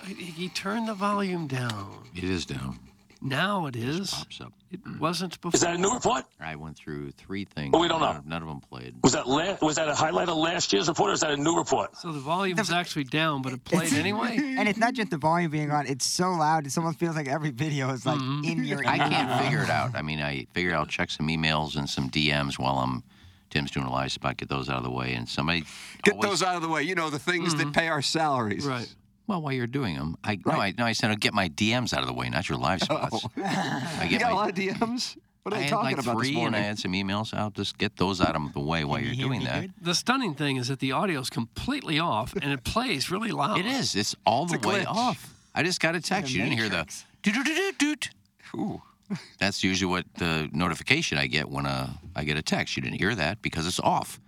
He 0.07 0.51
turned 0.51 0.87
the 0.87 0.95
volume 0.95 1.47
down. 1.47 2.05
It 2.15 2.25
is 2.25 2.45
down. 2.45 2.79
Now 3.21 3.67
it 3.67 3.75
is. 3.75 4.13
Pops 4.13 4.41
up. 4.41 4.53
It 4.71 4.81
wasn't 5.01 5.41
before. 5.41 5.57
Is 5.57 5.63
that 5.63 5.75
a 5.75 5.79
new 5.79 5.93
report? 5.93 6.25
I 6.41 6.55
went 6.57 6.77
through 6.77 7.11
three 7.13 7.45
things. 7.45 7.73
Well, 7.73 7.83
we 7.83 7.89
don't 7.89 8.01
none, 8.01 8.17
know. 8.17 8.23
None 8.27 8.43
of 8.43 8.49
them 8.49 8.61
played. 8.61 8.95
Was 9.03 9.13
that 9.15 9.27
la- 9.27 9.57
was 9.61 9.77
that 9.77 9.89
a 9.89 9.95
highlight 9.95 10.29
of 10.29 10.37
last 10.37 10.73
year's 10.73 10.89
report, 10.89 11.11
or 11.11 11.15
is 11.15 11.21
that 11.21 11.33
a 11.33 11.37
new 11.37 11.57
report? 11.57 11.97
So 11.97 12.13
the 12.13 12.21
volume's 12.21 12.71
actually 12.71 13.05
down, 13.05 13.43
but 13.43 13.53
it 13.53 13.65
played 13.65 13.93
anyway. 13.95 14.37
And 14.59 14.69
it's 14.69 14.79
not 14.79 14.95
just 14.95 15.11
the 15.11 15.17
volume 15.19 15.51
being 15.51 15.71
on; 15.71 15.87
it's 15.87 16.05
so 16.07 16.31
loud. 16.31 16.67
It 16.67 16.77
almost 16.79 16.99
feels 16.99 17.17
like 17.17 17.29
every 17.29 17.51
video 17.51 17.91
is 17.91 18.05
like 18.07 18.19
Mm-hmm. 18.21 18.45
in 18.45 18.65
your. 18.65 18.83
Ear. 18.83 18.89
I 18.89 18.99
can't 18.99 19.43
figure 19.43 19.63
it 19.63 19.71
out. 19.71 19.95
I 19.97 20.03
mean, 20.03 20.21
I 20.21 20.47
figured 20.53 20.75
I'll 20.75 20.87
check 20.87 21.11
some 21.11 21.29
emails 21.29 21.77
and 21.77 21.89
some 21.89 22.11
DMs 22.11 22.59
while 22.59 22.79
I'm 22.79 23.03
Tim's 23.51 23.71
doing 23.71 23.87
a 23.87 23.91
live 23.91 24.13
spot. 24.13 24.37
Get 24.37 24.49
those 24.49 24.69
out 24.69 24.77
of 24.77 24.85
the 24.85 24.91
way, 24.91 25.15
and 25.15 25.29
somebody 25.29 25.65
Get 26.03 26.15
always- 26.15 26.29
those 26.31 26.43
out 26.43 26.57
of 26.57 26.63
the 26.63 26.69
way. 26.69 26.83
You 26.83 26.95
know, 26.95 27.09
the 27.11 27.19
things 27.19 27.55
that 27.57 27.73
pay 27.73 27.89
our 27.89 28.03
salaries. 28.03 28.65
Right. 28.67 28.95
Well, 29.29 29.43
while 29.43 29.53
you're 29.53 29.67
doing 29.69 29.95
them, 29.95 30.17
I 30.25 30.39
no, 30.45 30.53
I 30.53 30.75
no, 30.77 30.85
I 30.87 30.93
said 30.93 31.11
I'll 31.11 31.17
get 31.17 31.35
my 31.35 31.49
DMs 31.51 31.93
out 31.93 32.01
of 32.01 32.07
the 32.09 32.15
way, 32.15 32.29
not 32.31 32.49
your 32.49 32.59
live 32.59 32.81
spots. 32.81 33.25
I 33.37 34.01
You 34.05 34.09
get 34.11 34.23
got 34.23 34.33
a 34.33 34.35
lot 34.35 34.49
of 34.49 34.55
DMs? 34.57 35.17
What 35.45 35.53
are 35.55 35.57
I 35.57 35.61
they 35.61 35.65
had 35.67 35.71
talking 35.71 35.91
like 35.97 35.99
about 36.03 36.17
three, 36.17 36.29
this 36.29 36.37
and 36.37 36.39
I 36.39 36.51
morning? 36.51 36.63
had 36.63 36.79
some 36.79 36.93
emails. 36.93 37.33
I'll 37.35 37.51
just 37.51 37.79
get 37.79 37.97
those 37.97 38.21
out 38.21 38.35
of 38.37 38.53
the 38.55 38.61
way 38.61 38.85
while 38.85 39.01
you're 39.01 39.15
doing 39.15 39.45
that. 39.45 39.69
The 39.81 39.95
stunning 39.95 40.35
thing 40.35 40.57
is 40.57 40.69
that 40.69 40.81
the 40.81 40.93
audio 40.93 41.21
is 41.21 41.31
completely 41.31 41.99
off 41.99 42.35
and 42.35 42.53
it 42.53 42.65
plays 42.65 43.11
really 43.11 43.31
loud. 43.31 43.59
It 43.59 43.67
is. 43.67 43.95
It's 43.95 44.17
all 44.27 44.45
It's 44.45 44.53
the 44.59 44.67
way 44.69 44.81
glitch. 44.81 44.87
off. 44.87 45.33
I 45.55 45.63
just 45.63 45.81
got 45.81 45.95
a 45.95 46.01
text. 46.01 46.33
You 46.33 46.43
didn't 46.43 46.59
hear 46.59 46.69
the 46.69 46.87
doot 47.23 47.35
doot 47.35 47.45
doot 47.47 47.79
doot. 47.79 48.11
Ooh. 48.57 48.83
That's 49.39 49.63
usually 49.65 49.91
what 49.91 50.05
the 50.17 50.49
notification 50.53 51.17
I 51.19 51.27
get 51.29 51.49
when 51.51 51.67
uh, 51.67 51.91
I 52.17 52.25
get 52.25 52.37
a 52.37 52.43
text. 52.43 52.77
You 52.77 52.83
didn't 52.83 52.99
hear 52.99 53.15
that 53.15 53.41
because 53.43 53.67
it's 53.67 53.81
off. 53.81 54.21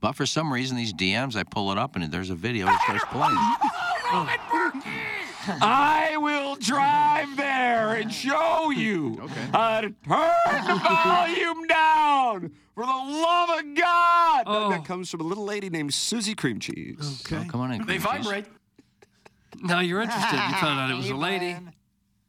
But 0.00 0.12
for 0.12 0.26
some 0.26 0.52
reason, 0.52 0.76
these 0.76 0.92
DMs, 0.94 1.36
I 1.36 1.42
pull 1.42 1.70
it 1.70 1.78
up 1.78 1.96
and 1.96 2.04
there's 2.10 2.30
a 2.30 2.34
video 2.34 2.66
that 2.66 2.80
starts 2.82 3.04
playing. 3.10 3.36
I 5.60 6.16
will 6.18 6.56
drive 6.56 7.36
there 7.36 7.94
and 7.94 8.12
show 8.12 8.70
you 8.70 9.28
how 9.52 9.80
to 9.80 9.88
turn 9.90 10.66
the 10.66 10.74
volume 10.84 11.66
down 11.66 12.52
for 12.74 12.84
the 12.86 12.92
love 12.92 13.50
of 13.58 13.74
God. 13.74 14.46
That- 14.46 14.68
That 14.70 14.84
comes 14.84 15.10
from 15.10 15.20
a 15.20 15.24
little 15.24 15.44
lady 15.44 15.68
named 15.70 15.92
Susie 15.94 16.34
Cream 16.34 16.60
Cheese. 16.60 17.22
Okay. 17.26 17.44
Oh, 17.46 17.50
come 17.50 17.60
on 17.60 17.72
in. 17.72 17.78
They 17.86 17.98
cream 17.98 18.00
cheese. 18.16 18.24
vibrate. 18.26 18.46
Now 19.62 19.80
you're 19.80 20.00
interested. 20.02 20.36
You 20.36 20.54
found 20.56 20.80
out 20.80 20.90
it 20.90 20.96
was 20.96 21.10
a 21.10 21.16
lady. 21.16 21.56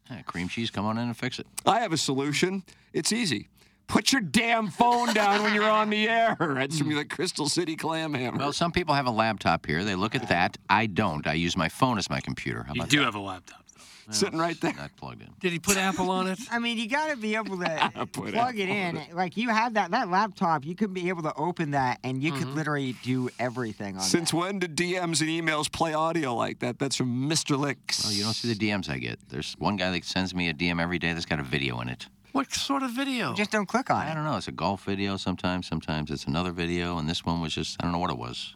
Yeah, 0.09 0.21
cream 0.23 0.47
cheese, 0.49 0.69
come 0.69 0.85
on 0.85 0.97
in 0.97 1.07
and 1.07 1.17
fix 1.17 1.39
it. 1.39 1.47
I 1.65 1.79
have 1.79 1.93
a 1.93 1.97
solution. 1.97 2.63
It's 2.91 3.11
easy. 3.13 3.47
Put 3.87 4.11
your 4.11 4.21
damn 4.21 4.69
phone 4.69 5.13
down 5.13 5.43
when 5.43 5.53
you're 5.53 5.69
on 5.69 5.89
the 5.89 6.07
air. 6.09 6.35
That's 6.39 6.79
from 6.79 6.93
the 6.95 7.05
Crystal 7.05 7.47
City 7.47 7.75
Clam 7.75 8.13
Hammer. 8.13 8.37
Well, 8.39 8.53
some 8.53 8.71
people 8.71 8.95
have 8.95 9.05
a 9.05 9.11
laptop 9.11 9.65
here. 9.65 9.83
They 9.83 9.95
look 9.95 10.15
at 10.15 10.27
that. 10.29 10.57
I 10.69 10.87
don't. 10.87 11.27
I 11.27 11.33
use 11.33 11.55
my 11.55 11.69
phone 11.69 11.97
as 11.97 12.09
my 12.09 12.19
computer. 12.19 12.63
How 12.63 12.73
You 12.73 12.85
do 12.85 12.99
that? 12.99 13.05
have 13.05 13.15
a 13.15 13.19
laptop. 13.19 13.59
Sitting 14.09 14.37
right 14.39 14.59
there. 14.59 14.73
Not 14.73 14.93
plugged 14.97 15.21
in. 15.21 15.29
Did 15.39 15.53
he 15.53 15.59
put 15.59 15.77
Apple 15.77 16.09
on 16.11 16.27
it? 16.27 16.37
I 16.51 16.59
mean, 16.59 16.77
you 16.77 16.89
got 16.89 17.09
to 17.11 17.15
be 17.15 17.35
able 17.35 17.57
to 17.59 17.91
Put 18.11 18.33
plug 18.33 18.59
it 18.59 18.67
in. 18.67 18.97
on 18.97 19.03
Like 19.13 19.37
you 19.37 19.47
have 19.49 19.75
that 19.75 19.91
that 19.91 20.09
laptop, 20.09 20.65
you 20.65 20.75
could 20.75 20.93
be 20.93 21.07
able 21.09 21.21
to 21.23 21.33
open 21.35 21.71
that, 21.71 21.99
and 22.03 22.21
you 22.21 22.31
Mm-hmm. 22.33 22.39
could 22.43 22.49
literally 22.55 22.95
do 23.03 23.29
everything 23.39 23.95
on 23.95 24.01
Since 24.01 24.33
when 24.33 24.59
did 24.59 24.75
DMs 24.75 25.21
and 25.21 25.29
emails 25.29 25.71
play 25.71 25.93
audio 25.93 26.33
like 26.35 26.59
that? 26.59 26.79
That's 26.79 26.95
from 26.97 27.29
Mr. 27.29 27.57
Licks. 27.57 28.05
Oh, 28.05 28.09
you 28.11 28.23
don't 28.23 28.33
see 28.33 28.51
the 28.53 28.55
DMs 28.69 28.89
I 28.89 28.97
get. 28.97 29.19
There's 29.29 29.55
one 29.57 29.77
guy 29.77 29.91
that 29.91 30.03
sends 30.03 30.33
me 30.35 30.49
a 30.49 30.53
DM 30.53 30.81
every 30.81 30.99
day 30.99 31.13
that's 31.13 31.25
got 31.25 31.39
a 31.39 31.43
video 31.43 31.79
in 31.79 31.87
it. 31.89 32.07
What 32.33 32.51
sort 32.51 32.81
of 32.81 32.91
video? 32.91 33.29
that. 33.29 33.37
Just 33.37 33.51
don't 33.51 33.67
click 33.67 33.91
on 33.91 34.07
it. 34.07 34.09
I 34.09 34.13
don't 34.15 34.25
know. 34.25 34.35
It's 34.37 34.47
a 34.47 34.51
golf 34.51 34.83
video 34.83 35.17
sometimes. 35.17 35.67
Sometimes 35.67 36.09
it's 36.09 36.25
another 36.25 36.51
video. 36.51 36.97
And 36.97 37.07
this 37.07 37.23
one 37.23 37.39
was 37.39 37.53
just, 37.53 37.77
I 37.79 37.83
don't 37.83 37.93
know 37.93 37.99
what 37.99 38.09
it 38.09 38.17
was. 38.17 38.55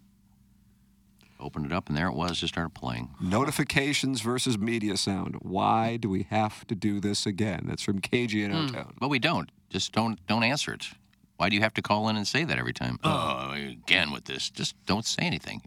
Opened 1.40 1.68
it 1.68 1.72
up 1.72 1.88
and 1.88 1.96
there 1.96 2.08
it 2.08 2.16
was. 2.16 2.40
Just 2.40 2.56
started 2.56 2.74
playing. 2.74 3.12
Notifications 3.22 4.22
versus 4.22 4.58
media 4.58 4.98
sound. 4.98 5.36
Why 5.42 5.96
do 5.98 6.10
we 6.10 6.24
have 6.24 6.66
to 6.68 6.76
do 6.76 7.00
this 7.00 7.28
again? 7.28 7.66
That's 7.68 7.84
from 7.84 8.02
KG 8.02 8.44
in 8.44 8.52
hmm. 8.52 8.58
O-Town. 8.58 8.96
But 9.00 9.10
we 9.10 9.20
don't. 9.20 9.52
Just 9.70 9.92
don't 9.92 10.26
don't 10.26 10.44
answer 10.44 10.74
it. 10.74 10.88
Why 11.36 11.50
do 11.50 11.56
you 11.56 11.62
have 11.62 11.76
to 11.76 11.84
call 11.84 12.10
in 12.10 12.18
and 12.18 12.28
say 12.28 12.46
that 12.46 12.58
every 12.58 12.74
time? 12.74 12.98
Oh, 13.04 13.50
oh 13.50 13.52
again 13.52 14.12
with 14.12 14.26
this. 14.26 14.50
Just 14.50 14.76
don't 14.88 15.06
say 15.06 15.22
anything. 15.22 15.62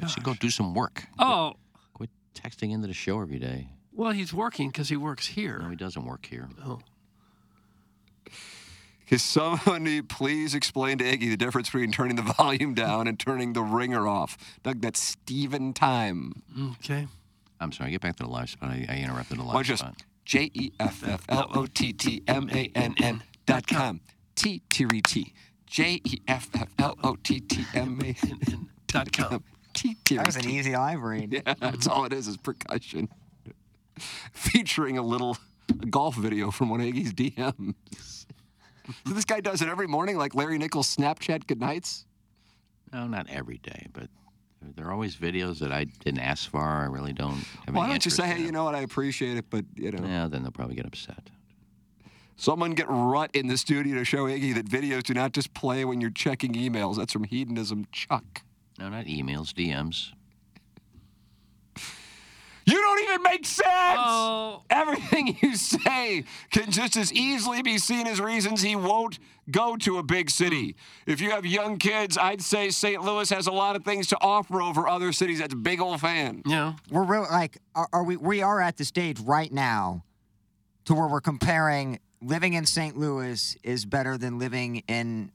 You 0.00 0.08
should 0.08 0.24
go 0.24 0.34
do 0.34 0.50
some 0.50 0.74
work. 0.74 1.06
Oh, 1.18 1.52
Quit 1.92 2.10
texting 2.34 2.72
into 2.72 2.88
the 2.88 2.94
show 2.94 3.20
every 3.20 3.38
day. 3.38 3.68
Well, 3.94 4.12
he's 4.12 4.32
working 4.32 4.68
because 4.70 4.88
he 4.88 4.96
works 4.96 5.26
here. 5.28 5.58
No, 5.62 5.68
he 5.70 5.76
doesn't 5.76 6.04
work 6.04 6.26
here. 6.26 6.48
Oh. 6.64 6.80
Can 9.06 9.18
somebody 9.18 10.02
please 10.08 10.54
explain 10.54 10.98
to 10.98 11.04
Iggy 11.04 11.30
the 11.30 11.36
difference 11.36 11.68
between 11.68 11.90
turning 11.92 12.16
the 12.16 12.22
volume 12.36 12.74
down 12.74 13.08
and 13.08 13.18
turning 13.18 13.52
the 13.52 13.62
ringer 13.62 14.06
off? 14.06 14.36
Doug, 14.62 14.80
that's 14.80 15.00
Steven 15.00 15.72
time. 15.72 16.42
Okay. 16.84 17.06
I'm 17.60 17.72
sorry. 17.72 17.90
Get 17.90 18.00
back 18.00 18.16
to 18.16 18.22
the 18.22 18.28
live 18.30 18.50
spot. 18.50 18.70
I, 18.70 18.86
I 18.88 18.96
interrupted 18.98 19.38
the 19.38 19.42
live 19.42 19.54
Watch 19.54 19.68
this. 19.68 19.80
spot. 19.80 19.96
J 20.24 20.50
E 20.54 20.72
F 20.78 21.02
F 21.06 21.24
L 21.28 21.48
O 21.54 21.66
T 21.66 21.92
T 21.92 22.22
M 22.28 22.48
A 22.52 22.70
N 22.74 22.94
N 23.02 23.22
dot 23.46 23.66
com. 23.66 24.00
T 24.36 24.62
T 24.70 24.84
R 24.84 24.90
E 24.94 25.00
T. 25.02 25.34
J 25.66 26.00
E 26.04 26.20
F 26.28 26.48
F 26.54 26.68
L 26.78 26.96
O 27.02 27.16
T 27.16 27.40
T 27.40 27.64
M 27.74 27.98
A 28.02 28.14
N 28.26 28.38
N 28.46 28.68
Dot 28.86 29.12
com. 29.12 29.42
T 29.74 29.96
T 30.04 30.16
R 30.18 30.24
That 30.24 30.26
was 30.28 30.36
an 30.36 30.44
E 30.44 30.52
T. 30.52 30.58
easy 30.58 30.72
live 30.76 31.00
read. 31.02 31.32
Yeah, 31.46 31.54
that's 31.60 31.88
all 31.88 32.04
it 32.04 32.12
is, 32.12 32.28
is 32.28 32.36
percussion. 32.36 33.08
Featuring 34.32 34.98
a 34.98 35.02
little 35.02 35.36
golf 35.88 36.16
video 36.16 36.50
from 36.50 36.68
one 36.70 36.80
of 36.80 36.86
Iggy's 36.86 37.12
DMs. 37.12 37.74
so 39.06 39.14
this 39.14 39.24
guy 39.24 39.40
does 39.40 39.62
it 39.62 39.68
every 39.68 39.86
morning 39.86 40.16
like 40.16 40.34
Larry 40.34 40.58
Nichols 40.58 40.94
Snapchat 40.94 41.46
goodnights? 41.46 42.06
No, 42.92 43.06
not 43.06 43.28
every 43.30 43.58
day, 43.58 43.86
but 43.92 44.08
there 44.76 44.86
are 44.86 44.92
always 44.92 45.16
videos 45.16 45.58
that 45.60 45.72
I 45.72 45.84
didn't 45.84 46.20
ask 46.20 46.50
for. 46.50 46.60
I 46.60 46.86
really 46.86 47.12
don't 47.12 47.44
have 47.66 47.74
Why 47.74 47.84
any 47.84 47.94
don't 47.94 48.04
you 48.04 48.10
say, 48.10 48.26
hey, 48.26 48.42
you 48.42 48.52
know 48.52 48.64
what, 48.64 48.74
I 48.74 48.80
appreciate 48.80 49.36
it, 49.36 49.46
but, 49.48 49.64
you 49.76 49.90
know. 49.92 50.06
Yeah, 50.06 50.26
then 50.28 50.42
they'll 50.42 50.50
probably 50.50 50.76
get 50.76 50.86
upset. 50.86 51.30
Someone 52.36 52.72
get 52.72 52.86
Rut 52.88 53.30
in 53.34 53.48
the 53.48 53.58
studio 53.58 53.96
to 53.96 54.04
show 54.04 54.24
Iggy 54.24 54.54
that 54.54 54.66
videos 54.66 55.02
do 55.02 55.14
not 55.14 55.32
just 55.32 55.52
play 55.52 55.84
when 55.84 56.00
you're 56.00 56.10
checking 56.10 56.54
emails. 56.54 56.96
That's 56.96 57.12
from 57.12 57.24
Hedonism 57.24 57.86
Chuck. 57.92 58.42
No, 58.78 58.88
not 58.88 59.04
emails, 59.04 59.52
DMs. 59.52 60.12
You 62.70 62.80
don't 62.80 63.02
even 63.02 63.22
make 63.22 63.44
sense! 63.46 63.68
Oh. 63.98 64.62
Everything 64.70 65.36
you 65.42 65.56
say 65.56 66.24
can 66.50 66.70
just 66.70 66.96
as 66.96 67.12
easily 67.12 67.62
be 67.62 67.78
seen 67.78 68.06
as 68.06 68.20
reasons 68.20 68.62
he 68.62 68.76
won't 68.76 69.18
go 69.50 69.76
to 69.78 69.98
a 69.98 70.02
big 70.02 70.30
city. 70.30 70.76
If 71.06 71.20
you 71.20 71.30
have 71.30 71.44
young 71.44 71.78
kids, 71.78 72.16
I'd 72.16 72.42
say 72.42 72.70
St. 72.70 73.02
Louis 73.02 73.28
has 73.30 73.46
a 73.46 73.52
lot 73.52 73.76
of 73.76 73.84
things 73.84 74.06
to 74.08 74.18
offer 74.20 74.62
over 74.62 74.86
other 74.86 75.12
cities. 75.12 75.40
That's 75.40 75.54
a 75.54 75.56
big 75.56 75.80
old 75.80 76.00
fan. 76.00 76.42
Yeah. 76.46 76.74
We're 76.90 77.02
real 77.04 77.26
like 77.30 77.58
are, 77.74 77.88
are 77.92 78.04
we 78.04 78.16
we 78.16 78.42
are 78.42 78.60
at 78.60 78.76
the 78.76 78.84
stage 78.84 79.18
right 79.20 79.52
now 79.52 80.04
to 80.84 80.94
where 80.94 81.08
we're 81.08 81.20
comparing 81.20 81.98
living 82.22 82.54
in 82.54 82.66
St. 82.66 82.96
Louis 82.96 83.56
is 83.62 83.84
better 83.84 84.18
than 84.18 84.38
living 84.38 84.82
in 84.88 85.32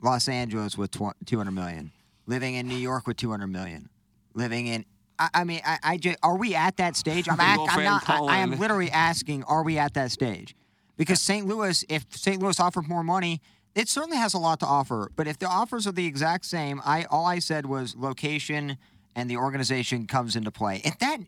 Los 0.00 0.28
Angeles 0.28 0.76
with 0.76 0.90
tw- 0.90 1.14
200 1.24 1.50
million, 1.50 1.92
living 2.26 2.54
in 2.54 2.68
New 2.68 2.76
York 2.76 3.06
with 3.06 3.16
200 3.16 3.46
million, 3.46 3.88
living 4.34 4.66
in 4.66 4.84
I, 5.18 5.28
I 5.34 5.44
mean, 5.44 5.60
I, 5.64 5.78
I 5.82 5.96
just, 5.96 6.18
are 6.22 6.36
we 6.36 6.54
at 6.54 6.76
that 6.78 6.96
stage? 6.96 7.28
I'm, 7.28 7.40
I'm 7.40 7.84
not. 7.84 8.08
I, 8.08 8.18
I 8.18 8.38
am 8.38 8.58
literally 8.58 8.90
asking, 8.90 9.44
are 9.44 9.62
we 9.62 9.78
at 9.78 9.94
that 9.94 10.10
stage? 10.10 10.54
Because 10.96 11.20
St. 11.20 11.46
Louis, 11.46 11.84
if 11.88 12.06
St. 12.10 12.40
Louis 12.40 12.58
offered 12.60 12.88
more 12.88 13.02
money, 13.02 13.40
it 13.74 13.88
certainly 13.88 14.18
has 14.18 14.34
a 14.34 14.38
lot 14.38 14.60
to 14.60 14.66
offer. 14.66 15.10
But 15.16 15.26
if 15.26 15.38
the 15.38 15.46
offers 15.46 15.86
are 15.86 15.92
the 15.92 16.06
exact 16.06 16.44
same, 16.44 16.80
I 16.84 17.04
all 17.04 17.24
I 17.24 17.38
said 17.38 17.66
was 17.66 17.96
location 17.96 18.76
and 19.14 19.30
the 19.30 19.36
organization 19.36 20.06
comes 20.06 20.36
into 20.36 20.50
play. 20.50 20.80
If 20.84 20.98
that, 20.98 21.18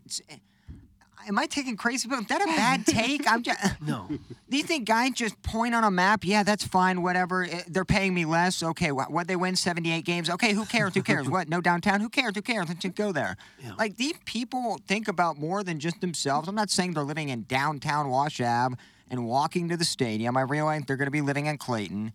am 1.27 1.37
I 1.39 1.45
taking 1.45 1.75
crazy? 1.77 2.07
But 2.07 2.19
is 2.21 2.27
that 2.27 2.41
a 2.41 2.45
bad 2.47 2.85
take? 2.85 3.29
I'm 3.29 3.43
just. 3.43 3.59
No. 3.85 4.07
Do 4.49 4.57
you 4.57 4.63
think 4.63 4.87
guys 4.87 5.11
just 5.13 5.41
point 5.43 5.75
on 5.75 5.83
a 5.83 5.91
map? 5.91 6.23
Yeah, 6.23 6.43
that's 6.43 6.63
fine. 6.65 7.01
Whatever. 7.03 7.43
Eh, 7.43 7.61
They're 7.67 7.85
paying 7.85 8.13
me 8.13 8.25
less. 8.25 8.63
Okay. 8.63 8.91
What? 8.91 9.11
What? 9.11 9.27
They 9.27 9.35
win 9.35 9.55
78 9.55 10.03
games. 10.05 10.29
Okay. 10.29 10.53
Who 10.53 10.65
cares? 10.65 10.93
Who 10.95 11.03
cares? 11.03 11.29
what? 11.29 11.49
No 11.49 11.61
downtown. 11.61 12.01
Who 12.01 12.09
cares? 12.09 12.33
Who 12.35 12.41
cares? 12.41 12.67
Let's 12.67 12.79
just 12.81 12.95
go 12.95 13.11
there. 13.11 13.37
Like 13.77 13.97
these 13.97 14.15
people 14.25 14.79
think 14.87 15.07
about 15.07 15.37
more 15.37 15.63
than 15.63 15.79
just 15.79 16.01
themselves. 16.01 16.47
I'm 16.47 16.55
not 16.55 16.69
saying 16.69 16.93
they're 16.93 17.03
living 17.03 17.29
in 17.29 17.43
downtown 17.43 18.09
Wash 18.09 18.39
Ave 18.41 18.75
and 19.09 19.25
walking 19.27 19.69
to 19.69 19.77
the 19.77 19.85
stadium. 19.85 20.35
I 20.37 20.41
realize 20.41 20.83
they're 20.87 20.97
going 20.97 21.07
to 21.07 21.11
be 21.11 21.21
living 21.21 21.45
in 21.45 21.57
Clayton. 21.57 22.11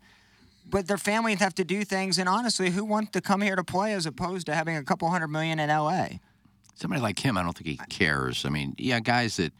But 0.68 0.86
their 0.86 0.98
families 0.98 1.40
have 1.40 1.54
to 1.56 1.64
do 1.64 1.84
things, 1.84 2.16
and 2.18 2.28
honestly, 2.28 2.70
who 2.70 2.84
wants 2.84 3.10
to 3.12 3.20
come 3.20 3.40
here 3.40 3.56
to 3.56 3.64
play 3.64 3.92
as 3.92 4.06
opposed 4.06 4.46
to 4.46 4.54
having 4.54 4.76
a 4.76 4.84
couple 4.84 5.08
hundred 5.10 5.26
million 5.28 5.58
in 5.58 5.68
LA? 5.68 6.06
Somebody 6.80 7.02
like 7.02 7.18
him, 7.18 7.36
I 7.36 7.42
don't 7.42 7.56
think 7.56 7.66
he 7.68 7.78
cares. 7.90 8.46
I 8.46 8.48
mean, 8.48 8.74
yeah, 8.78 9.00
guys 9.00 9.36
that 9.36 9.52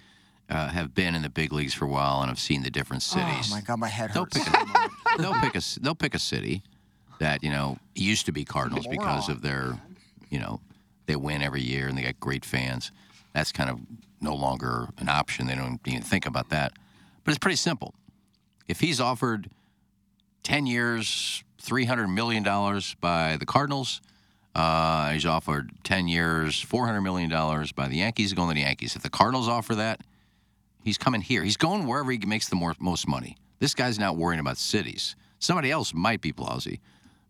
uh, 0.49 0.69
have 0.69 0.95
been 0.95 1.15
in 1.15 1.21
the 1.21 1.29
big 1.29 1.53
leagues 1.53 1.75
for 1.75 1.85
a 1.85 1.89
while 1.89 2.21
and 2.23 2.29
have 2.31 2.39
seen 2.39 2.63
the 2.63 2.71
different 2.71 3.03
cities. 3.03 3.49
Oh 3.51 3.55
my 3.55 3.61
God, 3.61 3.79
my 3.79 3.89
head 3.89 4.11
They'll 4.15 4.25
hurts. 4.25 4.39
pick 4.39 4.49
a, 4.49 4.89
they'll 5.19 5.35
pick 5.35 5.55
a 5.55 5.61
they'll 5.81 5.95
pick 5.95 6.15
a 6.15 6.19
city 6.19 6.63
that 7.19 7.45
you 7.45 7.51
know 7.51 7.77
used 7.95 8.25
to 8.27 8.33
be 8.33 8.45
Cardinals 8.45 8.87
because 8.87 9.29
of 9.29 9.43
their 9.43 9.79
you 10.31 10.39
know 10.39 10.61
they 11.07 11.15
win 11.15 11.43
every 11.43 11.61
year 11.61 11.89
and 11.89 11.99
they 11.99 12.03
got 12.03 12.19
great 12.21 12.45
fans. 12.45 12.91
That's 13.35 13.53
kind 13.53 13.69
of 13.69 13.79
no 14.23 14.35
longer 14.35 14.89
an 14.99 15.09
option. 15.11 15.47
They 15.47 15.55
don't 15.55 15.79
even 15.87 16.03
think 16.03 16.25
about 16.27 16.49
that. 16.51 16.73
But 17.25 17.33
it's 17.33 17.39
pretty 17.39 17.57
simple. 17.57 17.95
If 18.67 18.81
he's 18.81 18.99
offered 18.99 19.51
ten 20.43 20.67
years, 20.67 21.45
three 21.59 21.85
hundred 21.85 22.09
million 22.09 22.43
dollars 22.43 22.97
by 23.03 23.37
the 23.37 23.47
Cardinals. 23.47 24.01
Uh, 24.55 25.11
he's 25.11 25.27
offered 25.27 25.71
10 25.85 26.09
years, 26.09 26.65
$400 26.65 27.03
million 27.03 27.31
by 27.77 27.89
the 27.89 27.97
Yankees. 27.97 28.31
He's 28.31 28.35
going 28.35 28.49
to 28.49 28.55
the 28.55 28.63
Yankees. 28.63 28.97
If 28.97 29.03
the 29.03 29.11
Cardinals 29.11 29.49
offer 29.49 29.77
that, 29.77 30.01
he's 30.83 30.99
coming 30.99 31.21
here. 31.21 31.45
He's 31.45 31.57
going 31.57 31.87
wherever 31.87 32.11
he 32.11 32.19
makes 32.19 32.49
the 32.49 32.57
more, 32.57 32.75
most 32.81 33.07
money. 33.07 33.37
This 33.61 33.75
guy's 33.75 33.99
not 33.99 34.17
worrying 34.17 34.41
about 34.41 34.57
cities. 34.59 35.15
Somebody 35.39 35.71
else 35.71 35.95
might 35.95 36.21
be 36.21 36.33
Plowsy, 36.33 36.81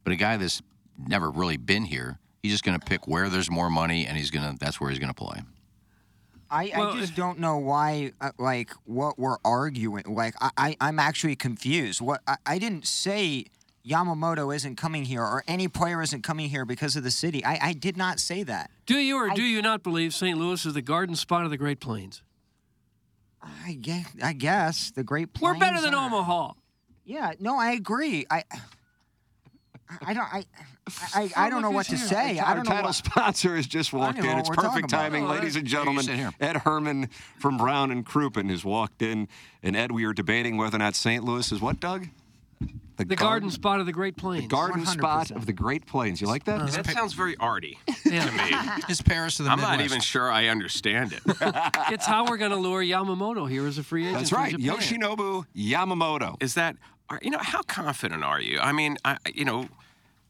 but 0.04 0.12
a 0.12 0.16
guy 0.16 0.36
that's 0.36 0.62
never 1.08 1.30
really 1.30 1.56
been 1.56 1.84
here, 1.84 2.18
he's 2.42 2.52
just 2.52 2.64
going 2.64 2.78
to 2.78 2.84
pick 2.84 3.06
where 3.06 3.28
there's 3.28 3.50
more 3.50 3.70
money, 3.70 4.06
and 4.06 4.16
he's 4.16 4.30
going 4.30 4.50
to. 4.50 4.58
That's 4.58 4.80
where 4.80 4.90
he's 4.90 4.98
going 4.98 5.12
to 5.12 5.14
play. 5.14 5.42
I, 6.50 6.72
I 6.74 6.98
just 6.98 7.14
don't 7.14 7.38
know 7.38 7.58
why, 7.58 8.12
uh, 8.20 8.32
like, 8.36 8.72
what 8.84 9.20
we're 9.20 9.36
arguing. 9.44 10.02
Like, 10.08 10.34
I, 10.40 10.50
I, 10.56 10.76
I'm 10.80 10.98
actually 10.98 11.36
confused. 11.36 12.00
What 12.00 12.22
I, 12.26 12.36
I 12.44 12.58
didn't 12.58 12.86
say 12.86 13.46
Yamamoto 13.86 14.54
isn't 14.54 14.76
coming 14.76 15.04
here 15.04 15.22
or 15.22 15.42
any 15.48 15.66
player 15.68 16.02
isn't 16.02 16.22
coming 16.22 16.50
here 16.50 16.64
because 16.64 16.96
of 16.96 17.02
the 17.02 17.10
city. 17.10 17.44
I, 17.44 17.58
I 17.68 17.72
did 17.72 17.96
not 17.96 18.20
say 18.20 18.42
that. 18.42 18.70
Do 18.86 18.98
you 18.98 19.16
or 19.16 19.30
do 19.30 19.42
you 19.42 19.62
not 19.62 19.82
believe 19.82 20.12
St. 20.14 20.36
Louis 20.38 20.64
is 20.66 20.74
the 20.74 20.82
garden 20.82 21.16
spot 21.16 21.44
of 21.44 21.50
the 21.50 21.56
Great 21.56 21.80
Plains? 21.80 22.22
I 23.42 23.72
guess, 23.80 24.06
I 24.22 24.34
guess 24.34 24.90
the 24.90 25.02
Great 25.02 25.32
Plains. 25.32 25.54
We're 25.54 25.58
better 25.60 25.80
than 25.80 25.94
are- 25.94 26.06
Omaha. 26.06 26.52
Yeah, 27.06 27.32
no, 27.40 27.58
I 27.58 27.70
agree. 27.72 28.26
I, 28.30 28.44
I 30.02 30.12
don't, 30.14 30.32
I, 30.32 30.44
I, 31.14 31.30
I 31.36 31.50
don't 31.50 31.62
know 31.62 31.70
what 31.70 31.86
to 31.86 31.96
say. 31.96 32.38
I 32.38 32.50
Our 32.50 32.56
don't 32.56 32.64
know 32.66 32.70
title 32.70 32.88
what, 32.88 32.94
sponsor 32.94 33.56
has 33.56 33.66
just 33.66 33.92
walked 33.92 34.18
in. 34.18 34.26
It's 34.38 34.50
perfect 34.50 34.90
timing, 34.90 35.24
Oh, 35.24 35.28
ladies 35.30 35.56
and 35.56 35.66
gentlemen. 35.66 36.32
Ed 36.40 36.58
Herman 36.58 37.08
from 37.38 37.56
Brown 37.56 37.90
and 37.90 38.04
Crouppen 38.06 38.50
has 38.50 38.64
walked 38.64 39.00
in. 39.02 39.26
And 39.62 39.74
Ed, 39.76 39.90
we 39.90 40.04
are 40.04 40.12
debating 40.12 40.56
whether 40.58 40.76
or 40.76 40.80
not 40.80 40.94
St. 40.94 41.24
Louis 41.24 41.50
is 41.50 41.60
what, 41.60 41.80
Doug? 41.80 42.08
The 43.08 43.16
garden 43.16 43.50
spot 43.50 43.80
of 43.80 43.86
the 43.86 43.92
Great 43.92 44.16
Plains. 44.16 44.44
The 44.44 44.48
garden 44.48 44.86
spot 44.86 45.30
of 45.30 45.46
the 45.46 45.52
Great 45.52 45.86
Plains. 45.86 46.20
You 46.20 46.26
like 46.26 46.44
that? 46.44 46.60
Uh-huh. 46.60 46.82
That 46.82 46.86
sounds 46.86 47.12
very 47.14 47.36
arty 47.38 47.78
Yeah. 48.04 48.26
to 48.26 48.32
me. 48.76 48.82
It's 48.88 49.02
Paris 49.02 49.38
of 49.40 49.46
the 49.46 49.52
I'm 49.52 49.60
not 49.60 49.80
even 49.80 50.00
sure 50.00 50.30
I 50.30 50.46
understand 50.48 51.12
it. 51.12 51.20
it's 51.90 52.06
how 52.06 52.26
we're 52.26 52.36
going 52.36 52.50
to 52.52 52.56
lure 52.56 52.82
Yamamoto 52.82 53.48
here 53.48 53.66
as 53.66 53.78
a 53.78 53.82
free 53.82 54.04
agent. 54.04 54.18
That's 54.18 54.32
right. 54.32 54.56
Japan. 54.56 54.76
Yoshinobu 54.78 55.44
Yamamoto. 55.56 56.36
Is 56.42 56.54
that 56.54 56.76
are, 57.08 57.18
you 57.22 57.30
know 57.30 57.38
how 57.40 57.62
confident 57.62 58.22
are 58.22 58.40
you? 58.40 58.58
I 58.60 58.72
mean, 58.72 58.96
I, 59.04 59.16
you 59.34 59.44
know, 59.44 59.68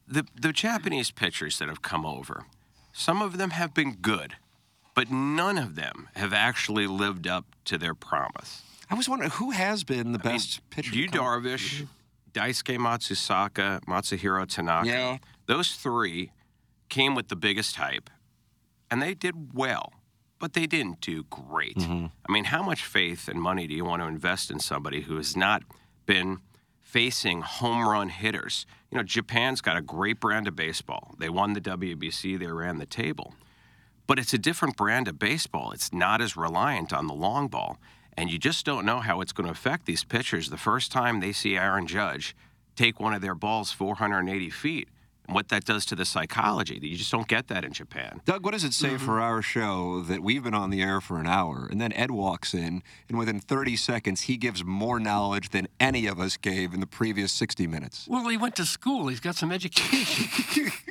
the 0.07 0.25
the 0.39 0.51
Japanese 0.51 1.11
pitchers 1.11 1.59
that 1.59 1.67
have 1.69 1.81
come 1.81 2.05
over, 2.05 2.45
some 2.91 3.21
of 3.21 3.37
them 3.37 3.51
have 3.51 3.73
been 3.73 3.93
good, 3.93 4.35
but 4.95 5.11
none 5.11 5.57
of 5.57 5.75
them 5.75 6.09
have 6.15 6.33
actually 6.33 6.87
lived 6.87 7.27
up 7.27 7.45
to 7.65 7.77
their 7.77 7.93
promise. 7.93 8.63
I 8.89 8.95
was 8.95 9.07
wondering 9.07 9.31
who 9.31 9.51
has 9.51 9.83
been 9.83 10.11
the 10.11 10.19
I 10.23 10.27
mean, 10.27 10.33
best 10.33 10.69
pitcher. 10.69 10.93
Yu 10.95 11.07
to 11.07 11.17
come- 11.17 11.25
Darvish, 11.25 11.87
Daisuke 12.33 12.77
Matsuzaka, 12.77 13.81
Masahiro 13.85 14.47
Tanaka. 14.47 14.87
Yeah. 14.87 15.17
Those 15.47 15.73
three 15.73 16.31
came 16.89 17.15
with 17.15 17.29
the 17.29 17.35
biggest 17.35 17.75
hype, 17.75 18.09
and 18.89 19.01
they 19.01 19.13
did 19.13 19.53
well, 19.53 19.93
but 20.39 20.53
they 20.53 20.65
didn't 20.65 21.01
do 21.01 21.23
great. 21.29 21.77
Mm-hmm. 21.77 22.07
I 22.27 22.31
mean, 22.31 22.45
how 22.45 22.63
much 22.63 22.85
faith 22.85 23.27
and 23.27 23.41
money 23.41 23.67
do 23.67 23.73
you 23.73 23.85
want 23.85 24.01
to 24.01 24.07
invest 24.07 24.51
in 24.51 24.59
somebody 24.59 25.01
who 25.01 25.17
has 25.17 25.35
not 25.35 25.63
been 26.05 26.39
facing 26.79 27.41
home 27.41 27.87
run 27.87 28.09
hitters? 28.09 28.65
You 28.91 28.97
know, 28.97 29.03
Japan's 29.03 29.61
got 29.61 29.77
a 29.77 29.81
great 29.81 30.19
brand 30.19 30.47
of 30.47 30.55
baseball. 30.55 31.15
They 31.19 31.29
won 31.29 31.53
the 31.53 31.61
WBC, 31.61 32.39
they 32.39 32.47
ran 32.47 32.77
the 32.77 32.85
table. 32.85 33.33
But 34.07 34.19
it's 34.19 34.33
a 34.33 34.37
different 34.37 34.75
brand 34.75 35.07
of 35.07 35.17
baseball. 35.17 35.71
It's 35.71 35.93
not 35.93 36.21
as 36.21 36.35
reliant 36.35 36.91
on 36.91 37.07
the 37.07 37.13
long 37.13 37.47
ball. 37.47 37.77
And 38.17 38.31
you 38.31 38.37
just 38.37 38.65
don't 38.65 38.85
know 38.85 38.99
how 38.99 39.21
it's 39.21 39.33
going 39.33 39.45
to 39.45 39.51
affect 39.51 39.85
these 39.85 40.03
pitchers 40.03 40.49
the 40.49 40.57
first 40.57 40.91
time 40.91 41.19
they 41.19 41.31
see 41.31 41.55
Aaron 41.55 41.87
Judge 41.87 42.35
take 42.75 42.99
one 42.99 43.13
of 43.13 43.21
their 43.21 43.35
balls 43.35 43.71
480 43.71 44.49
feet 44.49 44.87
and 45.27 45.35
what 45.35 45.49
that 45.49 45.65
does 45.65 45.85
to 45.85 45.95
the 45.95 46.05
psychology. 46.05 46.79
That 46.79 46.87
you 46.87 46.97
just 46.97 47.11
don't 47.11 47.27
get 47.27 47.47
that 47.47 47.63
in 47.63 47.73
Japan. 47.73 48.21
Doug, 48.25 48.43
what 48.43 48.51
does 48.51 48.63
it 48.63 48.73
say 48.73 48.89
mm-hmm. 48.89 49.05
for 49.05 49.19
our 49.21 49.41
show 49.41 50.01
that 50.01 50.21
we've 50.21 50.43
been 50.43 50.53
on 50.53 50.69
the 50.69 50.81
air 50.81 50.99
for 50.99 51.19
an 51.19 51.27
hour 51.27 51.67
and 51.69 51.79
then 51.79 51.93
Ed 51.93 52.11
walks 52.11 52.53
in 52.53 52.83
and 53.07 53.17
within 53.17 53.39
30 53.39 53.75
seconds 53.75 54.21
he 54.21 54.37
gives 54.37 54.63
more 54.63 54.99
knowledge 54.99 55.49
than 55.49 55.67
any 55.79 56.07
of 56.07 56.19
us 56.19 56.37
gave 56.37 56.73
in 56.73 56.79
the 56.79 56.87
previous 56.87 57.31
60 57.31 57.67
minutes? 57.67 58.07
Well, 58.09 58.27
he 58.27 58.37
went 58.37 58.55
to 58.57 58.65
school. 58.65 59.07
He's 59.07 59.19
got 59.19 59.35
some 59.35 59.51
education. 59.51 60.71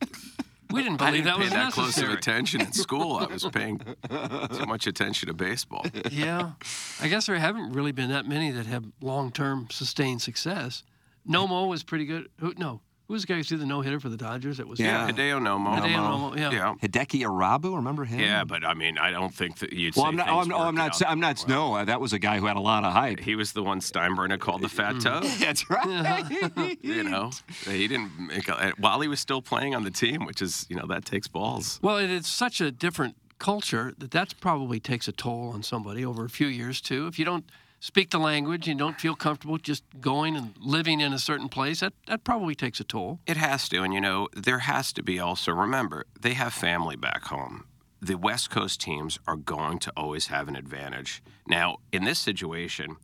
we 0.72 0.82
didn't 0.82 1.00
I 1.02 1.10
believe 1.10 1.24
didn't 1.24 1.24
that 1.24 1.36
pay 1.36 1.44
was 1.44 1.52
that 1.52 1.72
close 1.72 1.98
of 1.98 2.10
attention 2.10 2.60
in 2.60 2.72
school. 2.72 3.16
I 3.16 3.26
was 3.26 3.44
paying 3.52 3.78
too 3.78 4.66
much 4.66 4.86
attention 4.86 5.28
to 5.28 5.34
baseball. 5.34 5.86
yeah, 6.10 6.52
I 7.00 7.08
guess 7.08 7.26
there 7.26 7.36
haven't 7.36 7.72
really 7.72 7.92
been 7.92 8.10
that 8.10 8.26
many 8.26 8.50
that 8.50 8.66
have 8.66 8.84
long-term 9.00 9.68
sustained 9.70 10.22
success. 10.22 10.82
Nomo 11.28 11.68
was 11.68 11.82
pretty 11.82 12.06
good. 12.06 12.28
Who, 12.40 12.54
no, 12.56 12.80
who 13.10 13.14
was 13.14 13.22
the 13.22 13.26
guy 13.26 13.38
who 13.38 13.42
threw 13.42 13.58
the 13.58 13.66
no 13.66 13.80
hitter 13.80 13.98
for 13.98 14.08
the 14.08 14.16
Dodgers? 14.16 14.58
That 14.58 14.68
was 14.68 14.78
Yeah, 14.78 15.10
Hideo 15.10 15.40
Nomo. 15.40 15.80
Hideo 15.80 15.96
Nomo, 15.96 16.38
yeah. 16.38 16.52
yeah. 16.52 16.74
Hideki 16.80 17.22
Irabu, 17.22 17.74
remember 17.74 18.04
him? 18.04 18.20
Yeah, 18.20 18.44
but 18.44 18.64
I 18.64 18.74
mean, 18.74 18.98
I 18.98 19.10
don't 19.10 19.34
think 19.34 19.58
that 19.58 19.72
you'd 19.72 19.96
Well, 19.96 20.04
say 20.04 20.10
I'm 20.10 20.16
not. 20.16 20.28
Oh, 20.28 20.38
I'm, 20.38 20.52
oh, 20.52 20.58
I'm 20.58 20.76
not. 20.76 21.02
I'm 21.04 21.18
not. 21.18 21.48
No, 21.48 21.74
uh, 21.74 21.84
that 21.86 22.00
was 22.00 22.12
a 22.12 22.20
guy 22.20 22.38
who 22.38 22.46
had 22.46 22.54
a 22.56 22.60
lot 22.60 22.84
of 22.84 22.92
hype. 22.92 23.18
He 23.18 23.34
was 23.34 23.50
the 23.50 23.64
one 23.64 23.80
Steinbrenner 23.80 24.38
called 24.38 24.60
the 24.60 24.68
fat 24.68 25.00
Tub. 25.00 25.24
That's 25.40 25.68
right. 25.68 26.78
you 26.82 27.02
know, 27.02 27.32
he 27.64 27.88
didn't 27.88 28.12
make 28.16 28.46
a, 28.48 28.74
while 28.78 29.00
he 29.00 29.08
was 29.08 29.18
still 29.18 29.42
playing 29.42 29.74
on 29.74 29.82
the 29.82 29.90
team, 29.90 30.24
which 30.24 30.40
is 30.40 30.64
you 30.68 30.76
know 30.76 30.86
that 30.86 31.04
takes 31.04 31.26
balls. 31.26 31.80
Well, 31.82 31.96
it 31.96 32.10
is 32.10 32.28
such 32.28 32.60
a 32.60 32.70
different 32.70 33.16
culture 33.40 33.92
that 33.98 34.12
that 34.12 34.34
probably 34.40 34.78
takes 34.78 35.08
a 35.08 35.12
toll 35.12 35.50
on 35.52 35.64
somebody 35.64 36.04
over 36.04 36.24
a 36.24 36.30
few 36.30 36.46
years 36.46 36.80
too. 36.80 37.08
If 37.08 37.18
you 37.18 37.24
don't 37.24 37.50
speak 37.80 38.10
the 38.10 38.18
language 38.18 38.68
and 38.68 38.78
don't 38.78 39.00
feel 39.00 39.16
comfortable 39.16 39.58
just 39.58 39.82
going 40.00 40.36
and 40.36 40.54
living 40.60 41.00
in 41.00 41.12
a 41.12 41.18
certain 41.18 41.48
place, 41.48 41.80
that 41.80 41.94
that 42.06 42.22
probably 42.22 42.54
takes 42.54 42.78
a 42.78 42.84
toll. 42.84 43.18
It 43.26 43.36
has 43.36 43.68
to, 43.70 43.82
and 43.82 43.92
you 43.92 44.00
know, 44.00 44.28
there 44.36 44.60
has 44.60 44.92
to 44.92 45.02
be 45.02 45.18
also. 45.18 45.52
Remember, 45.52 46.04
they 46.20 46.34
have 46.34 46.52
family 46.52 46.96
back 46.96 47.24
home. 47.24 47.64
The 48.00 48.16
West 48.16 48.50
Coast 48.50 48.80
teams 48.80 49.18
are 49.26 49.36
going 49.36 49.78
to 49.80 49.92
always 49.96 50.28
have 50.28 50.48
an 50.48 50.56
advantage. 50.56 51.22
Now, 51.46 51.78
in 51.92 52.04
this 52.04 52.18
situation, 52.18 52.96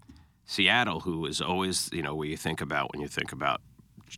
Seattle, 0.46 1.00
who 1.00 1.26
is 1.26 1.40
always 1.40 1.90
you 1.92 2.02
know, 2.02 2.14
what 2.14 2.28
you 2.28 2.36
think 2.36 2.60
about 2.60 2.92
when 2.92 3.00
you 3.02 3.08
think 3.08 3.32
about 3.32 3.60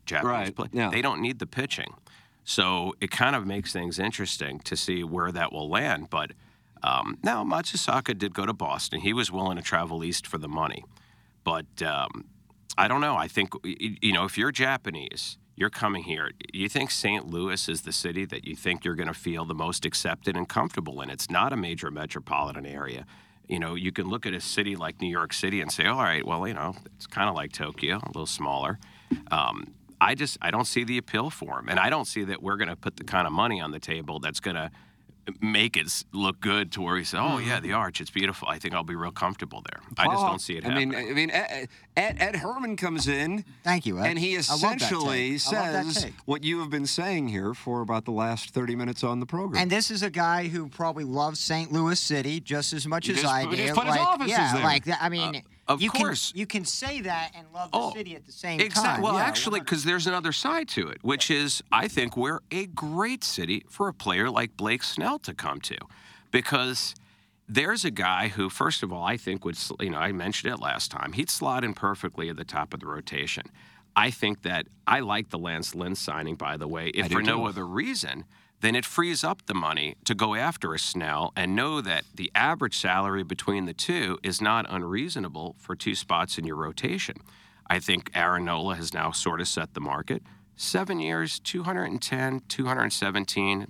Japanese 0.05 0.31
Right, 0.31 0.55
play, 0.55 0.69
yeah. 0.73 0.91
they 0.91 1.03
don't 1.03 1.21
need 1.21 1.39
the 1.39 1.47
pitching. 1.47 1.95
So 2.45 2.95
it 3.01 3.11
kind 3.11 3.37
of 3.37 3.47
makes 3.47 3.73
things 3.73 3.99
interesting 3.99 4.61
to 4.61 4.77
see 4.77 5.05
where 5.05 5.31
that 5.33 5.53
will 5.53 5.69
land. 5.69 6.09
But 6.11 6.33
um, 6.83 7.19
now 7.23 7.45
Matsuzaka 7.45 8.17
did 8.17 8.35
go 8.35 8.47
to 8.47 8.53
Boston. 8.53 9.01
He 9.01 9.13
was 9.13 9.31
willing 9.31 9.57
to 9.57 9.63
travel 9.63 10.05
east 10.05 10.27
for 10.27 10.39
the 10.39 10.49
money. 10.49 10.85
But 11.45 11.83
um, 11.83 12.27
I 12.77 12.89
don't 12.89 13.01
know. 13.01 13.17
I 13.17 13.29
think, 13.29 13.53
you 13.65 14.13
know, 14.13 14.25
if 14.25 14.37
you're 14.37 14.53
Japanese, 14.53 15.39
you're 15.57 15.71
coming 15.71 16.05
here. 16.05 16.31
You 16.53 16.69
think 16.69 16.91
St. 16.91 17.27
Louis 17.27 17.69
is 17.69 17.83
the 17.83 17.93
city 17.93 18.25
that 18.27 18.45
you 18.45 18.55
think 18.55 18.85
you're 18.85 18.95
going 18.95 19.09
to 19.09 19.15
feel 19.15 19.45
the 19.45 19.55
most 19.55 19.85
accepted 19.85 20.37
and 20.37 20.49
comfortable 20.49 21.01
in. 21.01 21.11
It's 21.11 21.31
not 21.31 21.53
a 21.53 21.57
major 21.57 21.91
metropolitan 21.91 22.67
area. 22.67 23.07
You 23.49 23.59
know, 23.59 23.75
you 23.75 23.93
can 23.93 24.09
look 24.09 24.27
at 24.27 24.35
a 24.35 24.41
city 24.41 24.77
like 24.77 25.01
New 25.01 25.09
York 25.09 25.33
City 25.33 25.61
and 25.61 25.73
say, 25.73 25.87
all 25.87 26.03
right, 26.03 26.25
well, 26.25 26.47
you 26.47 26.55
know, 26.55 26.75
it's 26.95 27.07
kind 27.07 27.29
of 27.29 27.35
like 27.35 27.53
Tokyo, 27.53 27.97
a 27.97 28.09
little 28.09 28.27
smaller. 28.27 28.79
Um, 29.31 29.75
I 30.01 30.15
just 30.15 30.39
I 30.41 30.51
don't 30.51 30.67
see 30.67 30.85
the 30.85 30.99
appeal 30.99 31.31
for 31.31 31.59
him, 31.59 31.69
and 31.69 31.81
I 31.81 31.91
don't 31.91 32.05
see 32.05 32.25
that 32.25 32.43
we're 32.43 32.57
going 32.57 32.69
to 32.69 32.77
put 32.77 32.97
the 32.97 33.05
kind 33.05 33.27
of 33.27 33.33
money 33.33 33.61
on 33.61 33.73
the 33.73 33.81
table 33.81 34.21
that's 34.21 34.39
going 34.39 34.55
to 34.55 34.71
make 35.41 35.77
it 35.77 36.05
look 36.13 36.41
good 36.41 36.73
to 36.73 36.81
where 36.83 36.97
he 36.97 37.05
said, 37.05 37.21
"Oh 37.21 37.39
Mm-hmm. 37.39 37.49
yeah, 37.49 37.61
the 37.61 37.73
arch, 37.73 38.01
it's 38.01 38.11
beautiful. 38.11 38.49
I 38.49 38.59
think 38.59 38.75
I'll 38.75 38.83
be 38.85 38.95
real 38.95 39.11
comfortable 39.11 39.63
there." 39.71 39.81
I 39.99 40.07
just 40.07 40.25
don't 40.25 40.41
see 40.41 40.57
it 40.57 40.67
I 40.67 40.75
mean, 40.75 40.95
I 40.95 41.13
mean, 41.13 41.31
Ed, 41.31 41.69
Ed, 41.97 42.17
Ed 42.21 42.37
Herman 42.37 42.77
comes 42.77 43.09
in. 43.09 43.45
Thank 43.65 43.87
you, 43.87 43.99
Ed. 43.99 44.07
And 44.07 44.19
he 44.19 44.35
I 44.35 44.39
love 44.39 44.47
that 44.47 44.55
essentially 44.83 45.39
take. 45.39 45.53
I 45.55 45.73
love 45.73 45.87
that 45.87 45.93
says 45.95 46.13
what 46.25 46.45
you 46.45 46.61
have 46.61 46.71
been 46.71 46.87
saying 46.87 47.29
here 47.29 47.55
for 47.55 47.81
about 47.81 48.05
the 48.05 48.13
last 48.13 48.51
30 48.51 48.77
minutes 48.77 49.03
on 49.05 49.21
the 49.21 49.27
program. 49.27 49.61
And 49.63 49.71
this 49.71 49.91
is 49.91 50.03
a 50.03 50.11
guy 50.11 50.49
who 50.49 50.69
probably 50.69 51.05
loves 51.05 51.41
St. 51.41 51.73
Louis 51.73 51.99
City 51.99 52.41
just 52.41 52.73
as 52.73 52.87
much 52.87 53.07
He 53.07 53.13
as 53.13 53.21
just- 53.23 53.33
I 53.33 53.43
he 53.45 53.51
do. 53.51 53.57
just 53.57 53.75
put 53.75 53.87
his 53.87 53.97
like, 53.97 54.07
offices 54.07 54.31
yeah, 54.31 54.53
there. 54.55 54.63
like 54.65 54.85
that. 54.85 54.99
I 55.03 55.09
mean, 55.09 55.37
Uh, 55.37 55.41
of 55.69 55.83
you 55.83 55.91
course. 55.91 56.33
can 56.33 56.41
you 56.41 56.47
can 56.47 56.65
say 56.65 57.01
that 57.03 57.33
and 57.37 57.47
love 57.53 57.71
the 57.71 57.79
oh, 57.79 57.93
city 57.93 58.17
at 58.17 58.25
the 58.27 58.33
same 58.33 58.61
Exactly. 58.61 58.83
time. 58.83 59.03
Well, 59.03 59.15
Yeah, 59.15 59.25
actually, 59.25 59.61
because 59.61 59.85
there's 59.85 60.07
another 60.07 60.33
side 60.33 60.69
to 60.71 60.89
it, 60.89 60.99
which 61.03 61.31
is 61.31 61.63
I 61.71 61.89
think 61.89 62.17
we're 62.17 62.41
a 62.51 62.67
great 62.67 63.23
city 63.23 63.65
for 63.69 63.89
a 63.89 63.95
player 63.95 64.31
like 64.31 64.57
Blake 64.57 64.83
Snell 64.83 65.19
to 65.21 65.35
come 65.35 65.61
to, 65.63 65.77
because 66.31 66.95
there's 67.49 67.85
a 67.85 67.91
guy 67.91 68.29
who, 68.29 68.51
first 68.51 68.83
of 68.83 68.93
all, 68.93 69.05
I 69.05 69.17
think 69.17 69.45
would, 69.45 69.59
you 69.81 69.91
know, 69.91 69.99
I 69.99 70.13
mentioned 70.13 70.53
it 70.53 70.61
last 70.61 70.91
time, 70.91 71.13
he'd 71.13 71.31
slot 71.31 71.65
in 71.65 71.75
perfectly 71.75 72.29
at 72.29 72.37
the 72.37 72.45
top 72.45 72.75
of 72.75 72.81
the 72.81 72.87
rotation. 72.87 73.45
I 73.97 74.11
think 74.11 74.43
that 74.43 74.67
I 74.87 75.01
like 75.01 75.31
the 75.31 75.39
Lance 75.39 75.75
Lynn 75.75 75.95
signing, 75.95 76.37
by 76.37 76.57
the 76.57 76.69
way, 76.69 76.89
if 76.89 77.11
for 77.11 77.23
no 77.23 77.47
other 77.47 77.67
reason 77.67 78.25
then 78.61 78.75
it 78.75 78.85
frees 78.85 79.23
up 79.23 79.47
the 79.47 79.55
money 79.55 79.97
to 80.05 80.15
go 80.15 80.35
after 80.35 80.75
a 80.75 80.79
Snell 80.79 81.33
and 81.37 81.55
know 81.55 81.81
that 81.81 82.05
the 82.15 82.31
average 82.35 82.77
salary 82.77 83.23
between 83.23 83.67
the 83.67 83.75
two 83.75 84.19
is 84.23 84.41
not 84.41 84.67
unreasonable 84.69 85.55
for 85.59 85.77
two 85.77 85.95
spots 85.95 86.39
in 86.39 86.45
your 86.45 86.57
rotation. 86.57 87.17
I 87.69 87.79
think 87.79 88.11
Aaron 88.15 88.47
Nola 88.47 88.75
has 88.77 88.93
now 88.93 89.13
sort 89.13 89.41
of 89.41 89.49
set 89.49 89.75
the 89.75 89.81
market. 89.81 90.23
Seven 90.57 90.99
years, 90.99 91.39
210, 91.39 92.41
217 92.49 93.67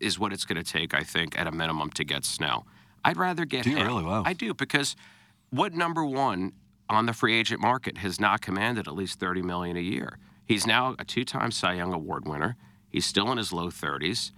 is 0.00 0.18
what 0.18 0.32
it's 0.32 0.44
going 0.44 0.62
to 0.62 0.72
take, 0.72 0.94
I 0.94 1.02
think, 1.02 1.38
at 1.38 1.46
a 1.46 1.50
minimum 1.52 1.90
to 1.90 2.04
get 2.04 2.24
Snell. 2.24 2.66
I'd 3.04 3.16
rather 3.16 3.44
get 3.44 3.64
Do 3.64 3.70
you 3.70 3.76
him. 3.78 3.86
really? 3.86 4.04
Wow. 4.04 4.22
I 4.24 4.34
do 4.34 4.54
because 4.54 4.94
what 5.50 5.74
number 5.74 6.04
one 6.04 6.52
on 6.88 7.06
the 7.06 7.12
free 7.12 7.34
agent 7.34 7.60
market 7.60 7.98
has 7.98 8.20
not 8.20 8.40
commanded 8.40 8.86
at 8.86 8.94
least 8.94 9.18
30 9.18 9.42
million 9.42 9.76
a 9.76 9.80
year? 9.80 10.18
He's 10.46 10.66
now 10.66 10.94
a 10.98 11.04
two-time 11.04 11.50
Cy 11.50 11.74
Young 11.74 11.92
Award 11.92 12.28
winner. 12.28 12.56
He's 12.88 13.06
still 13.06 13.30
in 13.30 13.38
his 13.38 13.52
low 13.52 13.68
30s. 13.68 14.32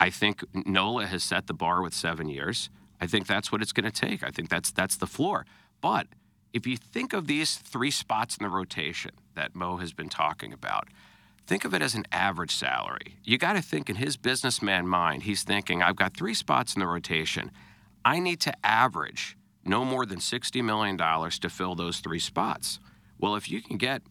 I 0.00 0.10
think 0.10 0.44
Nola 0.66 1.06
has 1.06 1.22
set 1.22 1.46
the 1.46 1.54
bar 1.54 1.82
with 1.82 1.94
seven 1.94 2.28
years. 2.28 2.70
I 3.00 3.06
think 3.06 3.26
that's 3.26 3.52
what 3.52 3.62
it's 3.62 3.72
going 3.72 3.90
to 3.90 3.92
take. 3.92 4.22
I 4.22 4.30
think 4.30 4.48
that's 4.48 4.70
that's 4.70 4.96
the 4.96 5.06
floor. 5.06 5.46
But 5.80 6.08
if 6.52 6.66
you 6.66 6.76
think 6.76 7.12
of 7.12 7.26
these 7.26 7.56
three 7.56 7.90
spots 7.90 8.36
in 8.36 8.44
the 8.44 8.50
rotation 8.50 9.12
that 9.34 9.54
Mo 9.54 9.78
has 9.78 9.92
been 9.92 10.08
talking 10.08 10.52
about, 10.52 10.88
think 11.46 11.64
of 11.64 11.74
it 11.74 11.82
as 11.82 11.94
an 11.94 12.04
average 12.12 12.54
salary. 12.54 13.16
You 13.24 13.38
got 13.38 13.54
to 13.54 13.62
think 13.62 13.88
in 13.88 13.96
his 13.96 14.16
businessman 14.16 14.86
mind, 14.86 15.22
he's 15.22 15.42
thinking, 15.42 15.82
I've 15.82 15.96
got 15.96 16.16
three 16.16 16.34
spots 16.34 16.74
in 16.74 16.80
the 16.80 16.86
rotation. 16.86 17.50
I 18.04 18.18
need 18.18 18.40
to 18.40 18.54
average 18.66 19.36
no 19.64 19.84
more 19.84 20.04
than 20.04 20.18
$60 20.18 20.62
million 20.64 20.98
to 20.98 21.48
fill 21.48 21.74
those 21.74 22.00
three 22.00 22.18
spots. 22.18 22.80
Well, 23.18 23.36
if 23.36 23.50
you 23.50 23.62
can 23.62 23.76
get, 23.76 24.02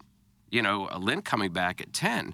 you 0.50 0.62
know, 0.62 0.88
a 0.92 0.98
Lynn 0.98 1.22
coming 1.22 1.52
back 1.52 1.82
at 1.82 1.94
10, 1.94 2.34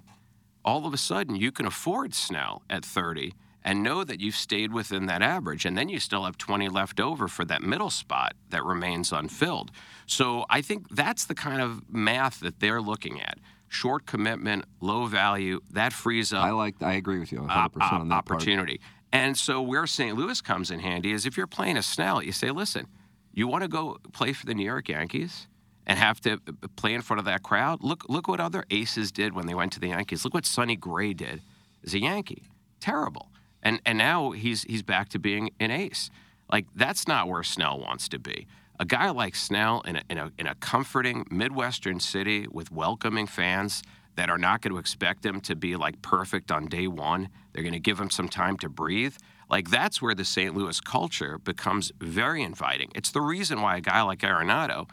all 0.68 0.86
of 0.86 0.92
a 0.92 0.98
sudden 0.98 1.34
you 1.34 1.50
can 1.50 1.64
afford 1.64 2.12
Snell 2.12 2.62
at 2.68 2.84
30 2.84 3.32
and 3.64 3.82
know 3.82 4.04
that 4.04 4.20
you've 4.20 4.36
stayed 4.36 4.70
within 4.70 5.06
that 5.06 5.22
average. 5.22 5.64
And 5.64 5.76
then 5.78 5.88
you 5.88 5.98
still 5.98 6.24
have 6.24 6.36
20 6.36 6.68
left 6.68 7.00
over 7.00 7.26
for 7.26 7.44
that 7.46 7.62
middle 7.62 7.88
spot 7.88 8.34
that 8.50 8.62
remains 8.62 9.10
unfilled. 9.10 9.70
So 10.06 10.44
I 10.50 10.60
think 10.60 10.86
that's 10.90 11.24
the 11.24 11.34
kind 11.34 11.62
of 11.62 11.88
math 11.90 12.40
that 12.40 12.60
they're 12.60 12.82
looking 12.82 13.18
at. 13.18 13.38
Short 13.68 14.04
commitment, 14.04 14.66
low 14.80 15.06
value, 15.06 15.60
that 15.70 15.94
frees 15.94 16.34
up 16.34 16.44
I 16.44 16.50
like. 16.50 16.82
I 16.82 16.94
agree 16.94 17.18
with 17.18 17.32
you 17.32 17.38
100% 17.40 17.48
op- 17.50 17.76
op- 17.80 17.92
on 17.94 18.08
that 18.10 18.26
part. 18.26 18.42
opportunity. 18.42 18.80
And 19.10 19.38
so 19.38 19.62
where 19.62 19.86
St. 19.86 20.16
Louis 20.18 20.40
comes 20.42 20.70
in 20.70 20.80
handy 20.80 21.12
is 21.12 21.24
if 21.24 21.38
you're 21.38 21.46
playing 21.46 21.78
a 21.78 21.82
Snell, 21.82 22.22
you 22.22 22.32
say, 22.32 22.50
listen, 22.50 22.86
you 23.32 23.48
want 23.48 23.62
to 23.62 23.68
go 23.68 23.96
play 24.12 24.34
for 24.34 24.44
the 24.44 24.54
New 24.54 24.66
York 24.66 24.90
Yankees 24.90 25.48
and 25.88 25.98
have 25.98 26.20
to 26.20 26.34
uh, 26.34 26.68
play 26.76 26.94
in 26.94 27.02
front 27.02 27.18
of 27.18 27.24
that 27.24 27.42
crowd? 27.42 27.82
Look, 27.82 28.08
look 28.08 28.28
what 28.28 28.38
other 28.38 28.64
aces 28.70 29.10
did 29.10 29.34
when 29.34 29.46
they 29.46 29.54
went 29.54 29.72
to 29.72 29.80
the 29.80 29.88
Yankees. 29.88 30.24
Look 30.24 30.34
what 30.34 30.46
Sonny 30.46 30.76
Gray 30.76 31.14
did 31.14 31.42
as 31.84 31.94
a 31.94 31.98
Yankee. 31.98 32.44
Terrible. 32.78 33.30
And 33.62 33.80
and 33.84 33.98
now 33.98 34.30
he's 34.30 34.62
he's 34.62 34.82
back 34.82 35.08
to 35.10 35.18
being 35.18 35.50
an 35.58 35.72
ace. 35.72 36.10
Like 36.52 36.66
that's 36.76 37.08
not 37.08 37.26
where 37.26 37.42
Snell 37.42 37.80
wants 37.80 38.08
to 38.08 38.18
be. 38.18 38.46
A 38.80 38.84
guy 38.84 39.10
like 39.10 39.34
Snell 39.34 39.82
in 39.84 39.96
a, 39.96 40.02
in 40.08 40.18
a, 40.18 40.32
in 40.38 40.46
a 40.46 40.54
comforting 40.54 41.26
Midwestern 41.30 41.98
city 41.98 42.46
with 42.48 42.70
welcoming 42.70 43.26
fans 43.26 43.82
that 44.14 44.30
are 44.30 44.38
not 44.38 44.62
going 44.62 44.72
to 44.72 44.78
expect 44.78 45.26
him 45.26 45.40
to 45.42 45.56
be 45.56 45.74
like 45.74 46.00
perfect 46.00 46.52
on 46.52 46.66
day 46.66 46.86
one. 46.86 47.28
They're 47.52 47.64
going 47.64 47.72
to 47.72 47.80
give 47.80 47.98
him 47.98 48.10
some 48.10 48.28
time 48.28 48.56
to 48.58 48.68
breathe. 48.68 49.16
Like 49.50 49.70
that's 49.70 50.00
where 50.00 50.14
the 50.14 50.24
St. 50.24 50.54
Louis 50.54 50.80
culture 50.80 51.38
becomes 51.38 51.90
very 52.00 52.42
inviting. 52.42 52.90
It's 52.94 53.10
the 53.10 53.20
reason 53.20 53.62
why 53.62 53.78
a 53.78 53.80
guy 53.80 54.02
like 54.02 54.20
Arenado 54.20 54.88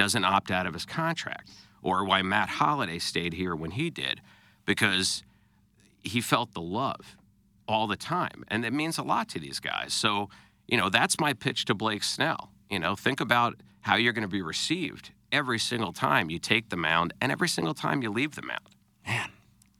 doesn't 0.00 0.24
opt 0.24 0.50
out 0.50 0.66
of 0.66 0.72
his 0.72 0.86
contract, 0.86 1.50
or 1.82 2.06
why 2.06 2.22
Matt 2.22 2.48
Holliday 2.48 2.98
stayed 2.98 3.34
here 3.34 3.54
when 3.54 3.72
he 3.72 3.90
did, 3.90 4.22
because 4.64 5.22
he 6.02 6.22
felt 6.22 6.54
the 6.54 6.62
love 6.62 7.18
all 7.68 7.86
the 7.86 7.98
time, 7.98 8.42
and 8.48 8.64
it 8.64 8.72
means 8.72 8.96
a 8.96 9.02
lot 9.02 9.28
to 9.28 9.38
these 9.38 9.60
guys. 9.60 9.92
So, 9.92 10.30
you 10.66 10.78
know, 10.78 10.88
that's 10.88 11.20
my 11.20 11.34
pitch 11.34 11.66
to 11.66 11.74
Blake 11.74 12.02
Snell. 12.02 12.50
You 12.70 12.78
know, 12.78 12.96
think 12.96 13.20
about 13.20 13.60
how 13.82 13.96
you're 13.96 14.14
going 14.14 14.22
to 14.22 14.28
be 14.28 14.40
received 14.40 15.10
every 15.30 15.58
single 15.58 15.92
time 15.92 16.30
you 16.30 16.38
take 16.38 16.70
the 16.70 16.78
mound, 16.78 17.12
and 17.20 17.30
every 17.30 17.48
single 17.48 17.74
time 17.74 18.00
you 18.00 18.10
leave 18.10 18.36
the 18.36 18.42
mound. 18.42 18.70
Man, 19.06 19.28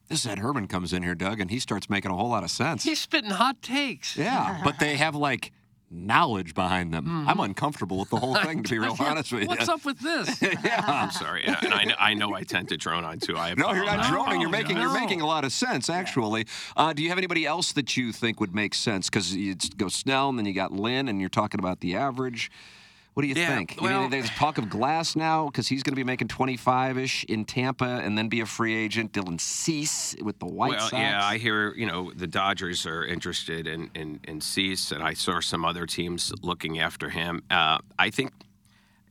this 0.08 0.26
is 0.26 0.30
Ed 0.30 0.40
Herman 0.40 0.66
comes 0.66 0.92
in 0.92 1.02
here, 1.02 1.14
Doug, 1.14 1.40
and 1.40 1.50
he 1.50 1.58
starts 1.58 1.88
making 1.88 2.10
a 2.10 2.14
whole 2.14 2.28
lot 2.28 2.44
of 2.44 2.50
sense. 2.50 2.84
He's 2.84 3.00
spitting 3.00 3.30
hot 3.30 3.62
takes. 3.62 4.18
Yeah, 4.18 4.60
but 4.62 4.78
they 4.80 4.96
have 4.96 5.14
like 5.14 5.50
knowledge 5.90 6.54
behind 6.54 6.94
them. 6.94 7.26
I'm 7.28 7.40
uncomfortable 7.40 7.98
with 7.98 8.10
the 8.10 8.16
whole 8.18 8.34
thing, 8.36 8.62
to 8.62 8.70
be 8.70 8.78
real 8.78 8.96
honest 9.00 9.32
with 9.32 9.42
you. 9.42 9.48
What's 9.48 9.68
up 9.68 9.84
with 9.84 9.98
this? 9.98 10.40
yeah. 10.64 10.84
I'm 10.86 11.10
sorry, 11.10 11.44
and 11.44 11.56
and 11.62 11.74
I, 11.74 11.84
know- 11.84 11.94
I 11.98 12.14
know 12.14 12.34
I 12.34 12.42
tend 12.44 12.68
to 12.68 12.76
drone 12.76 13.04
on 13.04 13.18
too. 13.18 13.36
I 13.36 13.54
No, 13.54 13.72
you're 13.72 13.84
not 13.84 13.96
apologize. 13.98 14.10
droning. 14.10 14.40
You're 14.40 14.50
making 14.50 14.76
you're 14.76 14.92
making 14.92 15.20
a 15.20 15.26
lot 15.26 15.44
of 15.44 15.52
sense, 15.52 15.90
actually. 15.90 16.46
Uh, 16.76 16.92
do 16.92 17.02
you 17.02 17.08
have 17.08 17.18
anybody 17.18 17.44
else 17.46 17.72
that 17.72 17.96
you 17.96 18.12
think 18.12 18.40
would 18.40 18.54
make 18.54 18.74
sense? 18.74 19.08
Because 19.10 19.34
you 19.34 19.56
go 19.76 19.88
Snell, 19.88 20.28
and 20.28 20.38
then 20.38 20.46
you 20.46 20.52
got 20.54 20.72
Lynn, 20.72 21.08
and 21.08 21.20
you're 21.20 21.28
talking 21.28 21.58
about 21.58 21.80
the 21.80 21.96
average. 21.96 22.50
What 23.14 23.22
do 23.22 23.28
you 23.28 23.34
Yeah, 23.34 23.48
think? 23.56 23.76
I 23.78 23.82
well- 23.82 24.00
mean, 24.02 24.10
there's 24.10 24.30
talk 24.30 24.56
of 24.56 24.66
Glasnow 24.66 25.46
because 25.46 25.66
he's 25.68 25.82
going 25.82 25.92
to 25.92 25.96
be 25.96 26.04
making 26.04 26.28
25-ish 26.28 27.24
in 27.24 27.44
Tampa, 27.44 27.84
and 28.04 28.16
then 28.16 28.28
be 28.28 28.40
a 28.40 28.46
free 28.46 28.74
agent. 28.76 29.12
Dylan 29.12 29.40
Cease 29.40 30.14
with 30.22 30.38
the 30.38 30.46
White 30.46 30.70
well, 30.70 30.80
Sox. 30.80 30.92
yeah, 30.92 31.20
I 31.24 31.38
hear 31.38 31.74
you 31.74 31.86
know 31.86 32.12
the 32.14 32.26
Dodgers 32.28 32.86
are 32.86 33.04
interested 33.04 33.66
in 33.66 33.90
in, 33.94 34.20
in 34.24 34.40
Cease, 34.40 34.92
and 34.92 35.02
I 35.02 35.14
saw 35.14 35.40
some 35.40 35.64
other 35.64 35.86
teams 35.86 36.32
looking 36.42 36.78
after 36.78 37.10
him. 37.10 37.42
Uh, 37.50 37.78
I 37.98 38.10
think 38.10 38.32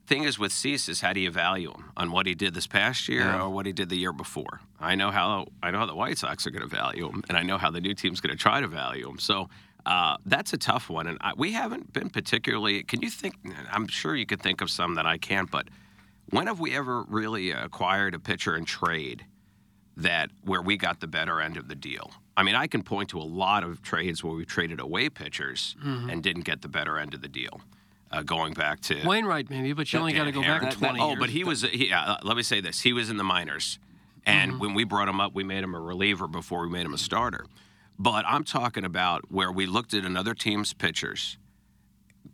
thing 0.08 0.24
is 0.24 0.40
with 0.40 0.52
Cease 0.52 0.90
is 0.90 1.02
how 1.02 1.14
do 1.14 1.20
you 1.20 1.30
value 1.30 1.70
him 1.72 1.92
on 1.96 2.12
what 2.12 2.26
he 2.26 2.34
did 2.34 2.54
this 2.56 2.66
past 2.66 3.08
year 3.10 3.20
Yeah. 3.22 3.42
or 3.44 3.50
what 3.50 3.68
he 3.68 3.74
did 3.74 3.90
the 3.90 3.98
year 3.98 4.12
before. 4.14 4.62
I 4.80 4.96
know 4.96 5.12
how 5.12 5.48
I 5.62 5.72
know 5.72 5.78
how 5.80 5.86
the 5.86 5.96
White 5.96 6.18
Sox 6.18 6.48
are 6.48 6.52
going 6.52 6.68
to 6.68 6.76
value 6.76 7.08
him, 7.10 7.22
and 7.28 7.38
I 7.38 7.44
know 7.44 7.58
how 7.58 7.70
the 7.70 7.82
new 7.82 7.94
team's 7.94 8.22
going 8.22 8.36
to 8.36 8.42
try 8.42 8.62
to 8.62 8.68
value 8.68 9.08
him. 9.10 9.20
So. 9.20 9.50
Uh, 9.90 10.18
that's 10.28 10.54
a 10.54 10.58
tough 10.58 10.88
one, 10.88 11.08
and 11.08 11.18
I, 11.20 11.32
we 11.36 11.52
haven't 11.54 11.92
been 11.94 12.10
particularly. 12.12 12.84
Can 12.84 13.02
you 13.02 13.10
think? 13.10 13.34
I'm 13.72 13.88
sure 13.88 14.16
you 14.16 14.26
could 14.28 14.40
think 14.42 14.62
of 14.62 14.70
some 14.70 14.94
that 14.96 15.08
I 15.08 15.18
can't, 15.18 15.50
but 15.50 15.68
when 16.30 16.46
have 16.46 16.60
we 16.60 16.76
ever 16.76 17.02
really 17.04 17.50
acquired 17.52 18.14
a 18.14 18.20
pitcher 18.20 18.56
in 18.56 18.66
trade 18.66 19.26
that 19.98 20.30
where 20.44 20.62
we 20.62 20.78
got 20.78 21.00
the 21.00 21.08
better 21.08 21.42
end 21.42 21.58
of 21.58 21.68
the 21.70 21.76
deal? 21.76 22.12
I 22.38 22.44
mean, 22.44 22.54
I 22.56 22.68
can 22.68 22.84
point 22.84 23.10
to 23.10 23.18
a 23.20 23.24
lot 23.44 23.64
of 23.64 23.82
trades 23.82 24.24
where 24.24 24.34
we 24.36 24.46
traded 24.46 24.80
away 24.80 25.10
pitchers 25.10 25.76
Mhm. 25.84 26.12
and 26.12 26.22
didn't 26.24 26.44
get 26.44 26.62
the 26.62 26.70
better 26.70 27.00
end 27.00 27.14
of 27.16 27.22
the 27.22 27.28
deal. 27.28 27.60
Uh, 28.12 28.22
going 28.22 28.54
back 28.54 28.80
to 28.82 28.96
Wainwright, 29.06 29.50
maybe, 29.50 29.74
but 29.74 29.92
you 29.92 29.98
only 30.00 30.14
got 30.14 30.26
to 30.26 30.32
go 30.32 30.42
back 30.42 30.62
Aaron. 30.64 30.76
20 30.76 31.00
oh, 31.00 31.08
years. 31.10 31.20
but 31.20 31.30
he 31.32 31.44
was. 31.44 31.64
He, 31.64 31.92
uh, 31.92 32.18
let 32.24 32.38
me 32.38 32.44
say 32.44 32.62
this: 32.62 32.82
he 32.82 32.94
was 32.94 33.10
in 33.10 33.18
the 33.18 33.24
minors, 33.24 33.80
and 34.26 34.52
Mm-hmm. 34.52 34.60
when 34.62 34.74
we 34.76 34.84
brought 34.84 35.10
him 35.10 35.20
up, 35.20 35.34
we 35.34 35.44
made 35.44 35.64
him 35.64 35.74
a 35.74 35.80
reliever 35.80 36.28
before 36.28 36.62
we 36.62 36.70
made 36.70 36.86
him 36.86 36.94
a 36.94 36.98
starter. 37.00 37.46
But 38.00 38.24
I'm 38.26 38.46
talking 38.46 38.86
about 38.86 39.30
where 39.30 39.52
we 39.52 39.66
looked 39.66 39.94
at 39.94 40.06
another 40.06 40.34
team's 40.34 40.74
pitchers, 40.74 41.38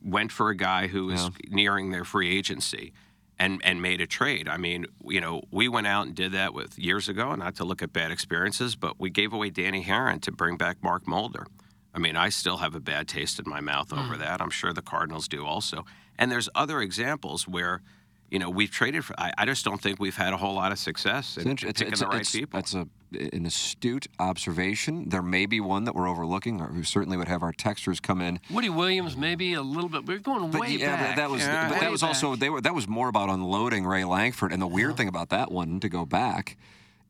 went 0.03 0.31
for 0.31 0.49
a 0.49 0.55
guy 0.55 0.87
who 0.87 1.07
was 1.07 1.31
nearing 1.49 1.89
their 1.89 2.05
free 2.05 2.37
agency, 2.37 2.93
and 3.39 3.59
and 3.63 3.81
made 3.81 3.99
a 3.99 4.07
trade. 4.07 4.47
I 4.47 4.57
mean, 4.57 4.85
you 5.03 5.19
know, 5.19 5.41
we 5.51 5.67
went 5.67 5.87
out 5.87 6.05
and 6.05 6.15
did 6.15 6.31
that 6.33 6.53
with 6.53 6.77
years 6.77 7.09
ago. 7.09 7.33
Not 7.33 7.55
to 7.55 7.65
look 7.65 7.81
at 7.81 7.91
bad 7.91 8.11
experiences, 8.11 8.75
but 8.75 8.99
we 8.99 9.09
gave 9.09 9.33
away 9.33 9.49
Danny 9.49 9.83
Haren 9.83 10.21
to 10.21 10.31
bring 10.31 10.55
back 10.55 10.77
Mark 10.83 11.07
Mulder. 11.07 11.47
I 11.95 11.99
mean, 11.99 12.15
I 12.15 12.29
still 12.29 12.57
have 12.57 12.75
a 12.75 12.79
bad 12.79 13.07
taste 13.07 13.39
in 13.39 13.49
my 13.49 13.61
mouth 13.61 13.91
over 13.91 14.15
mm. 14.15 14.19
that. 14.19 14.41
I'm 14.41 14.49
sure 14.49 14.71
the 14.71 14.81
Cardinals 14.81 15.27
do 15.27 15.45
also. 15.45 15.85
And 16.17 16.31
there's 16.31 16.49
other 16.53 16.81
examples 16.81 17.47
where, 17.47 17.81
you 18.31 18.39
know, 18.39 18.49
we've 18.49 18.71
traded 18.71 19.05
for. 19.05 19.13
I, 19.19 19.31
I 19.37 19.45
just 19.45 19.63
don't 19.63 19.81
think 19.81 19.99
we've 19.99 20.15
had 20.15 20.33
a 20.33 20.37
whole 20.37 20.55
lot 20.55 20.71
of 20.71 20.79
success 20.79 21.37
in 21.37 21.41
It's, 21.49 21.63
int- 21.63 21.69
it's, 21.69 21.79
picking 21.79 21.91
it's, 21.93 22.01
the 22.01 22.07
right 22.07 22.15
it's- 22.15 22.31
people. 22.31 22.57
That's 22.59 22.73
a, 22.73 22.87
an 23.33 23.45
astute 23.45 24.07
observation. 24.19 25.09
There 25.09 25.21
may 25.21 25.45
be 25.45 25.59
one 25.61 25.85
that 25.85 25.95
we're 25.95 26.09
overlooking, 26.09 26.59
or 26.59 26.71
we 26.73 26.83
certainly 26.83 27.17
would 27.17 27.27
have 27.27 27.43
our 27.43 27.53
texters 27.53 28.01
come 28.01 28.21
in. 28.21 28.39
Woody 28.49 28.69
Williams, 28.69 29.15
maybe 29.15 29.53
a 29.53 29.61
little 29.61 29.89
bit. 29.89 30.05
We're 30.05 30.17
going 30.19 30.51
But 30.51 30.61
way 30.61 30.71
yeah, 30.71 30.95
back. 30.97 31.09
but 31.09 31.15
that 31.21 31.29
was 31.29 31.41
Yeah, 31.41 31.69
but 31.69 31.79
that 31.79 31.91
was 31.91 32.03
also 32.03 32.35
they 32.35 32.49
were 32.49 32.61
that 32.61 32.73
was 32.75 32.87
more 32.87 33.07
about 33.07 33.29
unloading 33.29 33.85
Ray 33.85 34.03
Lankford. 34.03 34.51
And 34.51 34.61
the 34.61 34.67
weird 34.67 34.97
thing 34.97 35.07
about 35.07 35.29
that 35.29 35.51
one 35.51 35.79
to 35.79 35.87
go 35.89 36.05
back 36.05 36.57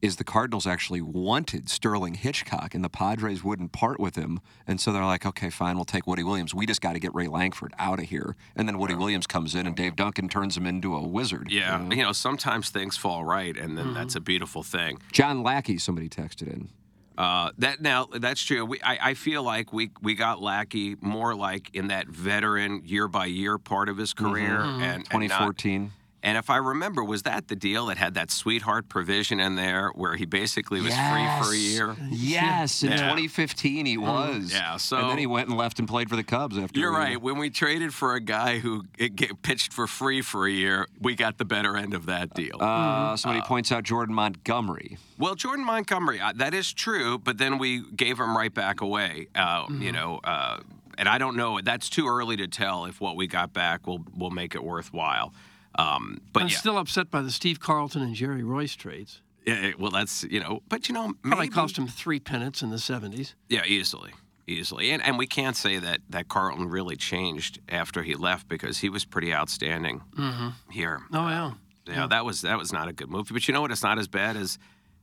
is 0.06 0.18
the 0.18 0.24
Cardinals 0.24 0.68
actually 0.68 1.02
wanted 1.02 1.68
Sterling 1.68 2.14
Hitchcock, 2.14 2.76
and 2.76 2.84
the 2.84 2.90
Padres 2.90 3.44
wouldn't 3.44 3.72
part 3.72 4.00
with 4.00 4.16
him. 4.16 4.40
And 4.68 4.80
so 4.80 4.94
they're 4.94 5.04
like, 5.04 5.26
okay, 5.26 5.50
fine, 5.50 5.76
we'll 5.76 5.84
take 5.86 6.06
Woody 6.06 6.24
Williams. 6.24 6.54
We 6.54 6.68
just 6.68 6.80
got 6.80 6.94
to 6.94 7.00
get 7.00 7.14
Ray 7.16 7.28
Lankford 7.28 7.74
out 7.80 8.00
of 8.00 8.06
here. 8.06 8.36
And 8.56 8.68
then 8.68 8.78
Woody 8.78 8.94
Williams 8.94 9.26
comes 9.26 9.56
in, 9.56 9.66
and 9.66 9.76
Dave 9.76 9.96
Duncan 9.96 10.30
turns 10.30 10.56
him 10.56 10.68
into 10.68 10.96
a 10.96 11.02
wizard. 11.06 11.50
Yeah, 11.52 11.82
you 11.82 11.90
know? 11.90 11.96
you 11.96 12.04
know, 12.04 12.12
sometimes 12.12 12.70
things 12.70 12.96
fall 12.96 13.26
right, 13.26 13.58
and 13.58 13.76
then 13.78 13.94
that's 13.96 14.16
a 14.16 14.22
beautiful 14.22 14.62
thing. 14.62 15.00
John 15.12 15.42
Lackey, 15.42 15.80
somebody 15.80 16.08
texted 16.08 16.54
in. 16.54 16.70
Uh, 17.18 17.50
that 17.58 17.82
now 17.82 18.08
that's 18.20 18.44
true. 18.44 18.66
We, 18.66 18.82
I, 18.82 19.12
I 19.12 19.14
feel 19.14 19.42
like 19.42 19.72
we 19.72 19.90
we 20.02 20.16
got 20.16 20.42
Lackey 20.42 20.98
more 21.00 21.34
like 21.34 21.74
in 21.74 21.88
that 21.88 22.08
veteran 22.10 22.82
year 22.86 23.08
by 23.08 23.26
year 23.28 23.58
part 23.58 23.88
of 23.88 23.96
his 23.98 24.14
career, 24.14 24.60
Mhm. 24.60 24.82
and 24.82 24.84
and 24.84 24.98
not- 25.04 25.12
2014. 25.12 25.92
And 26.26 26.40
if 26.40 26.50
I 26.50 26.58
remember, 26.58 27.04
was 27.04 27.22
that 27.22 27.50
the 27.50 27.56
deal 27.56 27.86
that 27.86 27.98
had 27.98 28.16
that 28.16 28.32
sweetheart 28.32 28.90
provision 28.90 29.40
in 29.40 29.54
there 29.56 29.92
where 29.94 30.16
he 30.16 30.26
basically 30.26 30.82
was 30.82 30.90
free 30.92 31.28
for 31.40 31.54
a 31.54 31.56
year? 31.56 31.96
Yes, 32.10 32.82
in 32.82 32.90
Yeah. 32.90 32.98
2015 32.98 33.86
he 33.86 33.96
was. 33.96 34.52
Yeah, 34.52 34.78
so 34.78 34.98
and 34.98 35.10
then 35.12 35.18
he 35.20 35.28
went 35.28 35.50
and 35.50 35.58
left 35.58 35.78
and 35.78 35.88
played 35.88 36.10
for 36.10 36.16
the 36.16 36.24
Cubs 36.24 36.58
after. 36.58 36.80
You're 36.80 36.92
right. 36.92 37.22
When 37.22 37.38
we 37.38 37.52
traded 37.52 37.94
for 37.94 38.16
a 38.16 38.20
guy 38.20 38.58
who 38.58 38.86
it 38.98 39.16
get 39.16 39.44
pitched 39.44 39.72
for 39.72 39.86
free 39.86 40.24
for 40.24 40.48
a 40.48 40.52
year, 40.52 40.88
we 41.00 41.14
got 41.14 41.38
the 41.38 41.46
better 41.46 41.78
end 41.78 41.94
of 41.94 42.08
that 42.08 42.34
deal. 42.34 42.58
Uh, 42.60 43.16
somebody 43.16 43.46
points 43.46 43.72
out 43.72 43.84
Jordan 43.84 44.16
Montgomery. 44.16 44.98
Well, 45.20 45.36
Jordan 45.36 45.64
Montgomery, 45.64 46.20
uh, 46.20 46.34
that 46.38 46.56
is 46.56 46.74
true, 46.74 47.20
but 47.20 47.38
then 47.38 47.60
we 47.60 47.84
gave 47.96 48.20
him 48.20 48.36
right 48.36 48.54
back 48.54 48.82
away. 48.82 49.28
Uh, 49.36 49.68
You 49.70 49.92
know, 49.92 50.22
uh, 50.24 50.58
and 50.98 51.08
I 51.08 51.20
don't 51.20 51.36
know. 51.36 51.60
That's 51.62 51.88
too 51.90 52.08
early 52.08 52.36
to 52.38 52.48
tell 52.48 52.86
if 52.86 53.00
what 53.00 53.16
we 53.16 53.28
got 53.28 53.54
back 53.54 53.86
will 53.86 54.04
will 54.18 54.32
make 54.32 54.56
it 54.56 54.64
worthwhile. 54.64 55.34
Um, 55.78 56.22
but 56.34 56.44
I'm 56.44 56.50
yeah, 56.50 56.56
still 56.58 56.78
upset 56.78 57.12
by 57.12 57.22
the 57.22 57.32
Steve 57.32 57.60
Carlton 57.60 58.02
and 58.02 58.16
Jerry 58.16 58.42
Reuss 58.44 58.76
trades. 58.78 59.22
yeah, 59.46 59.72
well, 59.78 59.92
that's 59.92 60.24
you 60.24 60.40
know, 60.40 60.62
but 60.70 60.88
you 60.88 60.94
know, 60.96 61.14
Probably 61.24 61.50
cost 61.50 61.78
him 61.78 61.88
three 61.88 62.20
pennants 62.20 62.62
in 62.62 62.70
the 62.70 62.78
70s. 62.78 63.34
yeah, 63.50 63.64
easily, 63.66 64.12
easily, 64.48 64.92
and 64.92 65.04
and 65.04 65.18
we 65.18 65.28
can't 65.28 65.56
say 65.58 65.78
that 65.80 66.00
that 66.10 66.28
Carlton 66.30 66.70
really 66.70 66.96
changed 66.96 67.60
after 67.70 68.04
he 68.04 68.16
left 68.16 68.48
because 68.48 68.80
he 68.80 68.90
was 68.90 69.06
pretty 69.06 69.34
outstanding 69.34 70.02
Mm-hmm. 70.18 70.50
here. 70.72 71.02
Oh, 71.14 71.28
yeah. 71.28 71.52
Yeah, 71.88 72.08
that 72.08 72.26
was 72.26 72.42
that 72.42 72.58
was 72.58 72.74
not 72.74 72.88
a 72.88 72.94
good 72.94 73.10
move. 73.12 73.30
But 73.32 73.48
you 73.48 73.54
know 73.54 73.62
what? 73.62 73.70
It's 73.72 73.84
not 73.84 74.00
as 74.00 74.08
bad 74.08 74.36
as 74.38 74.58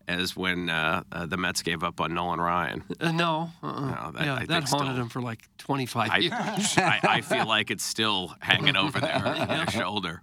as 0.08 0.36
when 0.36 0.68
uh, 0.68 1.04
uh, 1.12 1.26
the 1.26 1.36
Mets 1.36 1.62
gave 1.62 1.84
up 1.84 2.00
on 2.00 2.12
Nolan 2.12 2.40
Ryan. 2.40 2.82
Uh, 3.00 3.12
no. 3.12 3.50
Uh-uh. 3.62 3.80
No, 3.90 4.10
that- 4.10 4.24
yeah, 4.26 4.34
I 4.34 4.46
that 4.46 4.68
haunted 4.68 4.96
him 4.96 5.08
for 5.08 5.22
like 5.22 5.42
25 5.58 6.10
I, 6.10 6.16
years. 6.16 6.32
I, 6.76 6.98
I 7.04 7.20
feel 7.20 7.46
like 7.46 7.70
it's 7.70 7.84
still 7.84 8.34
hanging 8.40 8.74
over 8.76 8.98
there 8.98 9.24
on 9.24 9.46
their 9.46 9.66
shoulder. 9.68 10.20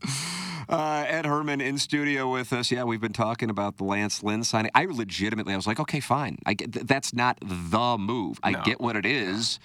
Uh, 0.69 1.03
Ed 1.07 1.25
Herman 1.25 1.61
in 1.61 1.79
studio 1.79 2.31
with 2.31 2.53
us. 2.53 2.69
Yeah, 2.71 2.83
we've 2.83 3.01
been 3.01 3.11
talking 3.11 3.49
about 3.49 3.77
the 3.77 3.83
Lance 3.83 4.21
Lynn 4.21 4.43
signing. 4.43 4.69
I 4.75 4.85
legitimately, 4.85 5.53
I 5.53 5.55
was 5.55 5.65
like, 5.65 5.79
okay, 5.79 5.99
fine. 5.99 6.37
I 6.45 6.53
get, 6.53 6.71
th- 6.73 6.85
that's 6.85 7.11
not 7.11 7.39
the 7.41 7.97
move. 7.97 8.39
I 8.43 8.51
No. 8.51 8.61
get 8.61 8.79
what 8.79 8.95
it 8.95 9.03
is. 9.05 9.59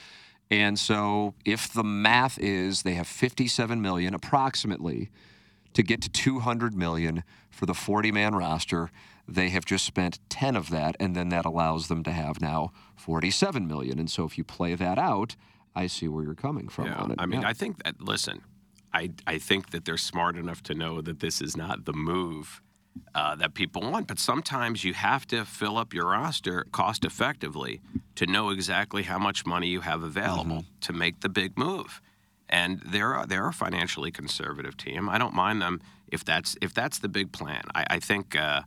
And 0.51 0.79
so, 0.79 1.35
if 1.45 1.71
the 1.71 1.85
math 1.85 2.39
is 2.39 2.83
they 2.83 2.95
have 2.95 3.07
57 3.07 3.83
million 3.83 4.15
approximately 4.15 5.11
to 5.75 5.83
get 5.83 6.01
to 6.03 6.09
200 6.09 6.75
million 6.75 7.23
for 7.51 7.67
the 7.67 7.75
40 7.75 8.11
man 8.11 8.35
roster, 8.35 8.91
they 9.29 9.51
have 9.51 9.67
just 9.67 9.85
spent 9.85 10.21
10 10.31 10.57
of 10.57 10.71
that, 10.71 10.97
and 11.01 11.15
then 11.15 11.29
that 11.31 11.45
allows 11.45 11.89
them 11.89 12.03
to 12.05 12.13
have 12.13 12.41
now 12.41 12.73
47 12.97 13.67
million. 13.67 13.99
And 13.99 14.11
so, 14.11 14.25
if 14.25 14.39
you 14.39 14.45
play 14.45 14.75
that 14.75 14.99
out, 14.99 15.37
I 15.75 15.87
see 15.87 16.09
where 16.09 16.25
you're 16.25 16.35
coming 16.35 16.69
from 16.69 16.87
Yeah, 16.87 16.95
on 16.97 17.11
it. 17.11 17.17
I 17.19 17.27
mean, 17.27 17.43
Yeah. 17.43 17.49
I 17.49 17.53
think 17.53 17.83
that 17.83 18.01
listen, 18.01 18.43
I 18.95 19.11
I 19.27 19.39
think 19.39 19.71
that 19.73 19.85
they're 19.85 19.99
smart 20.13 20.37
enough 20.37 20.63
to 20.65 20.75
know 20.75 21.01
that 21.03 21.19
this 21.21 21.41
is 21.43 21.57
not 21.57 21.85
the 21.85 21.93
move 21.93 22.63
uh, 23.15 23.35
that 23.37 23.55
people 23.55 23.83
want. 23.91 24.07
But 24.07 24.19
sometimes 24.21 24.85
you 24.85 24.95
have 24.95 25.27
to 25.27 25.45
fill 25.45 25.77
up 25.79 25.93
your 25.93 26.07
roster 26.11 26.65
cost 26.73 27.05
effectively 27.05 27.81
to 28.15 28.25
know 28.27 28.51
exactly 28.51 29.03
how 29.03 29.19
much 29.19 29.45
money 29.45 29.67
you 29.69 29.81
have 29.81 30.03
available 30.03 30.61
Mm-hmm. 30.63 30.81
to 30.87 30.93
make 30.93 31.21
the 31.21 31.29
big 31.29 31.59
move. 31.59 32.01
And 32.49 32.81
they're 32.93 33.25
they're 33.27 33.49
a 33.49 33.53
financially 33.53 34.11
conservative 34.13 34.77
team. 34.77 35.09
I 35.09 35.19
don't 35.19 35.35
mind 35.35 35.61
them 35.61 35.81
if 36.09 36.25
that's 36.25 36.57
if 36.63 36.73
that's 36.73 36.99
the 37.01 37.09
big 37.09 37.33
plan. 37.33 37.63
I, 37.75 37.85
I 37.97 38.01
think. 38.01 38.37
Uh, 38.37 38.63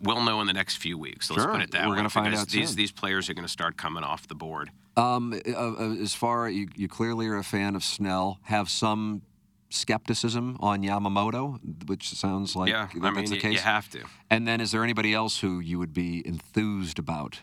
We'll 0.00 0.22
know 0.22 0.40
in 0.40 0.46
the 0.46 0.52
next 0.52 0.76
few 0.76 0.96
weeks. 0.96 1.28
Let's 1.28 1.42
Sure. 1.42 1.52
put 1.52 1.62
it 1.62 1.70
that 1.72 1.86
We're 1.86 1.90
way. 1.92 1.96
gonna 1.96 2.08
find 2.08 2.32
out 2.36 2.48
these 2.48 2.68
soon. 2.68 2.76
these 2.76 2.92
players 2.92 3.28
are 3.28 3.34
going 3.34 3.44
to 3.46 3.50
start 3.52 3.76
coming 3.76 4.04
off 4.04 4.28
the 4.28 4.36
board. 4.36 4.70
Um, 4.96 5.32
uh, 5.46 5.50
uh, 5.52 5.94
as 6.02 6.14
far 6.14 6.48
you, 6.50 6.68
you 6.76 6.88
clearly 6.88 7.26
are 7.28 7.36
a 7.36 7.44
fan 7.44 7.74
of 7.74 7.82
Snell, 7.82 8.38
have 8.44 8.68
some 8.68 9.22
skepticism 9.70 10.56
on 10.60 10.82
Yamamoto, 10.82 11.58
which 11.88 12.10
sounds 12.10 12.54
like 12.54 12.70
Yeah, 12.70 12.88
that 12.94 13.04
I 13.06 13.10
mean, 13.10 13.24
the 13.30 13.38
case. 13.38 13.54
you 13.54 13.60
have 13.60 13.88
to. 13.90 14.04
And 14.28 14.46
then, 14.46 14.60
is 14.60 14.70
there 14.70 14.84
anybody 14.84 15.14
else 15.14 15.40
who 15.40 15.60
you 15.60 15.78
would 15.78 15.94
be 15.94 16.22
enthused 16.26 16.98
about? 16.98 17.40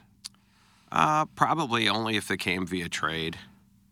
Uh, 0.91 1.25
probably 1.25 1.89
only 1.89 2.17
if 2.17 2.27
they 2.27 2.37
came 2.37 2.65
via 2.67 2.87
trade. 2.89 3.37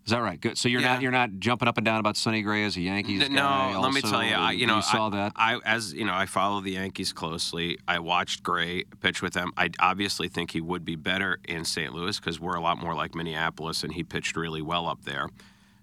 Is 0.07 0.11
that 0.11 0.19
right? 0.21 0.39
Good. 0.39 0.57
So 0.57 0.69
you're 0.69 0.79
Yeah. 0.79 0.93
not 0.93 1.01
you're 1.01 1.11
not 1.11 1.31
jumping 1.39 1.67
up 1.67 1.77
and 1.77 1.83
down 1.83 1.99
about 1.99 2.15
Sonny 2.15 2.41
Gray 2.41 2.63
as 2.63 2.77
a 2.77 2.81
Yankees 2.81 3.23
N- 3.23 3.33
guy. 3.35 3.73
No, 3.73 3.81
let 3.81 3.93
me 3.93 3.99
tell 3.99 4.23
you, 4.23 4.35
I, 4.35 4.51
you 4.53 4.65
know, 4.65 4.79
saw 4.79 5.07
I, 5.07 5.09
that. 5.09 5.31
I, 5.35 5.59
as 5.65 5.93
you 5.93 6.05
know, 6.05 6.13
I 6.13 6.25
follow 6.25 6.61
the 6.61 6.71
Yankees 6.71 7.11
closely. 7.11 7.77
I 7.89 7.99
watched 7.99 8.41
Gray 8.41 8.85
pitch 9.01 9.21
with 9.21 9.33
them. 9.33 9.51
I 9.57 9.69
obviously 9.79 10.29
think 10.29 10.51
he 10.51 10.61
would 10.61 10.85
be 10.85 10.95
better 10.95 11.39
in 11.43 11.65
St. 11.65 11.91
Louis 11.93 12.17
because 12.17 12.39
we're 12.39 12.55
a 12.55 12.61
lot 12.61 12.77
more 12.77 12.95
like 12.95 13.15
Minneapolis, 13.15 13.83
and 13.83 13.91
he 13.93 14.03
pitched 14.03 14.37
really 14.37 14.61
well 14.61 14.87
up 14.87 15.03
there. 15.03 15.27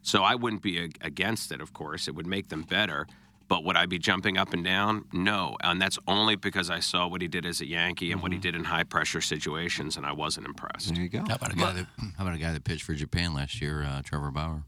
So 0.00 0.22
I 0.22 0.36
wouldn't 0.36 0.62
be 0.62 0.78
ag- 0.82 0.96
against 1.02 1.52
it. 1.52 1.60
Of 1.60 1.74
course, 1.74 2.08
it 2.08 2.14
would 2.14 2.26
make 2.26 2.48
them 2.48 2.62
better. 2.62 3.06
But 3.46 3.62
would 3.64 3.76
I 3.76 3.84
be 3.86 3.98
jumping 3.98 4.38
up 4.38 4.54
and 4.54 4.64
down? 4.64 5.04
No, 5.12 5.56
and 5.62 5.80
that's 5.80 5.98
only 6.08 6.34
because 6.34 6.70
I 6.70 6.80
saw 6.80 7.06
what 7.06 7.20
he 7.20 7.28
did 7.28 7.44
as 7.44 7.60
a 7.60 7.66
Yankee 7.66 8.10
and 8.10 8.22
what 8.22 8.32
he 8.32 8.38
did 8.38 8.54
in 8.54 8.64
high 8.64 8.84
pressure 8.84 9.20
situations, 9.20 9.96
and 9.98 10.06
I 10.06 10.12
wasn't 10.12 10.46
impressed. 10.46 10.86
Mm-hmm. 10.86 10.94
There 10.94 11.02
you 11.02 11.08
go. 11.10 11.24
How 11.28 11.34
about 11.36 11.52
a 11.52 11.56
guy 11.56 11.72
that 11.72 11.86
How 12.16 12.24
about 12.24 12.34
a 12.34 12.38
guy 12.38 12.52
that 12.52 12.64
pitched 12.64 12.84
for 12.84 12.94
Japan 12.94 13.34
last 13.34 13.60
year, 13.60 13.82
uh, 13.84 14.00
Trevor 14.02 14.30
Bauer? 14.30 14.62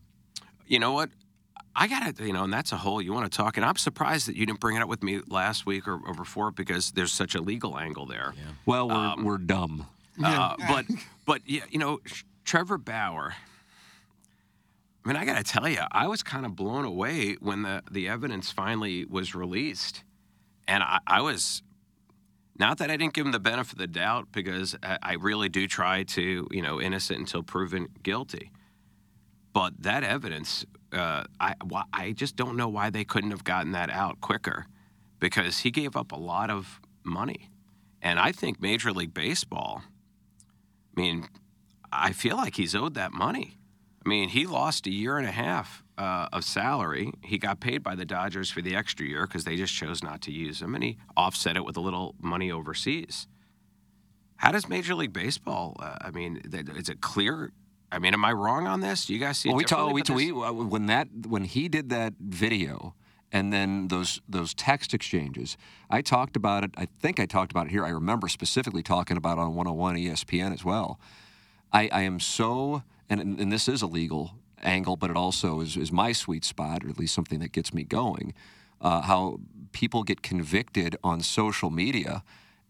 You 0.67 0.79
know 0.79 0.93
what? 0.93 1.11
I 1.79 1.89
got 1.89 2.17
to, 2.17 2.27
you 2.27 2.33
know, 2.33 2.45
and 2.45 2.53
that's 2.53 2.73
a 2.73 2.77
whole 2.77 3.03
you 3.03 3.13
want 3.13 3.31
to 3.31 3.37
talk. 3.37 3.57
And 3.59 3.65
I'm 3.67 3.77
surprised 3.77 4.29
that 4.29 4.37
you 4.37 4.47
didn't 4.47 4.61
bring 4.61 4.77
it 4.77 4.83
up 4.83 4.89
with 4.89 5.03
me 5.03 5.21
last 5.29 5.67
week 5.67 5.87
or, 5.87 5.99
or 6.07 6.15
before 6.15 6.51
because 6.51 6.91
there's 6.93 7.13
such 7.13 7.35
a 7.35 7.41
legal 7.41 7.79
angle 7.79 8.07
there. 8.07 8.33
well, 8.65 8.89
we're 8.89 8.95
Um, 8.95 9.25
we're 9.25 9.39
dumb. 9.39 9.87
Uh, 10.23 10.57
but, 10.69 10.87
but 11.27 11.43
yeah, 11.45 11.61
you 11.71 11.79
know, 11.79 12.01
Trevor 12.45 12.79
Bauer. 12.79 13.35
I 15.07 15.09
mean, 15.09 15.17
I 15.17 15.25
got 15.25 15.37
to 15.37 15.45
tell 15.45 15.69
you, 15.69 15.79
I 15.93 16.09
was 16.09 16.25
kind 16.25 16.45
of 16.45 16.57
blown 16.57 16.85
away 16.85 17.37
when 17.39 17.63
the 17.63 17.81
the 17.89 18.09
evidence 18.09 18.51
finally 18.51 19.05
was 19.05 19.37
released, 19.37 20.03
and 20.67 20.83
I, 20.83 20.99
I 21.07 21.21
was. 21.23 21.63
Not 22.59 22.79
that 22.79 22.91
I 22.91 22.97
didn't 22.97 23.13
give 23.13 23.25
him 23.25 23.33
the 23.33 23.39
benefit 23.39 23.75
of 23.75 23.79
the 23.79 23.87
doubt, 23.87 24.29
because 24.33 24.75
I, 24.83 24.99
I 25.03 25.13
really 25.13 25.51
do 25.51 25.69
try 25.69 26.05
to, 26.05 26.49
you 26.51 26.63
know, 26.63 26.81
innocent 26.81 27.21
until 27.21 27.43
proven 27.43 27.89
guilty. 28.03 28.51
But 29.53 29.75
that 29.83 30.03
evidence, 30.03 30.65
uh, 30.91 31.25
I, 31.39 31.55
I 31.93 32.13
just 32.13 32.35
don't 32.35 32.57
know 32.57 32.69
why 32.69 32.89
they 32.89 33.05
couldn't 33.05 33.31
have 33.31 33.45
gotten 33.45 33.73
that 33.73 33.91
out 33.91 34.23
quicker 34.23 34.67
because 35.21 35.59
he 35.59 35.71
gave 35.71 35.97
up 35.97 36.13
a 36.13 36.17
lot 36.17 36.49
of 36.51 36.81
money. 37.05 37.51
And 38.01 38.19
I 38.19 38.33
think 38.33 38.61
Major 38.61 38.91
League 38.91 39.13
Baseball, 39.13 39.83
I 40.97 41.01
mean, 41.01 41.29
I 41.93 42.13
feel 42.13 42.37
like 42.37 42.57
he's 42.57 42.75
owed 42.75 42.95
that 42.95 43.13
money. 43.13 43.59
I 44.07 44.09
mean, 44.09 44.29
he 44.29 44.47
lost 44.47 44.87
a 44.87 44.91
year 44.91 45.19
and 45.19 45.27
a 45.27 45.33
half 45.33 45.83
uh, 45.99 46.29
of 46.33 46.45
salary. 46.45 47.11
He 47.23 47.39
got 47.39 47.59
paid 47.59 47.83
by 47.83 47.97
the 47.97 48.05
Dodgers 48.05 48.53
for 48.53 48.63
the 48.63 48.77
extra 48.77 49.05
year 49.05 49.27
because 49.27 49.43
they 49.43 49.57
just 49.57 49.75
chose 49.75 50.01
not 50.01 50.21
to 50.23 50.33
use 50.33 50.63
him, 50.63 50.77
and 50.77 50.85
he 50.85 50.99
offset 51.17 51.57
it 51.57 51.65
with 51.65 51.77
a 51.77 51.81
little 51.81 52.15
money 52.21 52.53
overseas. 52.53 53.27
How 54.37 54.53
does 54.53 54.69
Major 54.69 54.95
League 54.95 55.13
Baseball? 55.13 55.77
Uh, 55.81 55.97
I 56.01 56.13
mean, 56.13 56.41
th- 56.49 56.69
is 56.69 56.89
it 56.89 57.01
clear? 57.01 57.51
I 57.91 57.99
mean, 57.99 58.15
am 58.15 58.25
I 58.25 58.33
wrong 58.33 58.69
on 58.69 58.81
this? 58.81 59.07
Do 59.07 59.15
you 59.15 59.19
guys 59.19 59.39
see? 59.39 59.49
Well, 59.49 59.57
we 59.57 59.65
talk, 59.65 59.93
we, 59.93 60.03
we 60.03 60.31
when 60.31 60.87
that 60.87 61.09
when 61.27 61.43
he 61.43 61.69
did 61.69 61.89
that 61.89 62.15
video 62.21 62.95
and 63.33 63.53
then 63.53 63.89
those 63.89 64.21
those 64.29 64.55
text 64.55 64.95
exchanges, 64.95 65.57
I 65.91 66.01
talked 66.01 66.37
about 66.37 66.63
it. 66.63 66.71
I 66.77 66.87
think 67.01 67.19
I 67.19 67.27
talked 67.27 67.51
about 67.51 67.67
it 67.67 67.71
here. 67.73 67.85
I 67.85 67.91
remember 67.91 68.29
specifically 68.29 68.85
talking 68.85 69.17
about 69.17 69.39
it 69.39 69.41
on 69.41 69.57
101 69.57 69.97
ESPN 69.97 70.53
as 70.53 70.65
well. 70.65 71.01
I, 71.73 71.89
I 71.91 72.03
am 72.03 72.21
so 72.21 72.85
and 73.09 73.41
and 73.41 73.53
this 73.53 73.69
is 73.69 73.83
a 73.83 73.87
legal 73.87 74.33
angle, 74.63 74.97
but 74.97 75.11
it 75.11 75.17
also 75.17 75.61
is, 75.61 75.77
is 75.77 75.93
my 75.93 76.13
sweet 76.13 76.45
spot, 76.45 76.85
or 76.85 76.89
at 76.89 76.99
least 76.99 77.15
something 77.15 77.41
that 77.41 77.53
gets 77.53 77.73
me 77.73 77.85
going. 77.85 78.35
Uh, 78.81 79.03
how 79.03 79.41
people 79.73 80.03
get 80.03 80.23
convicted 80.23 80.97
on 81.03 81.21
social 81.21 81.71
media, 81.71 82.23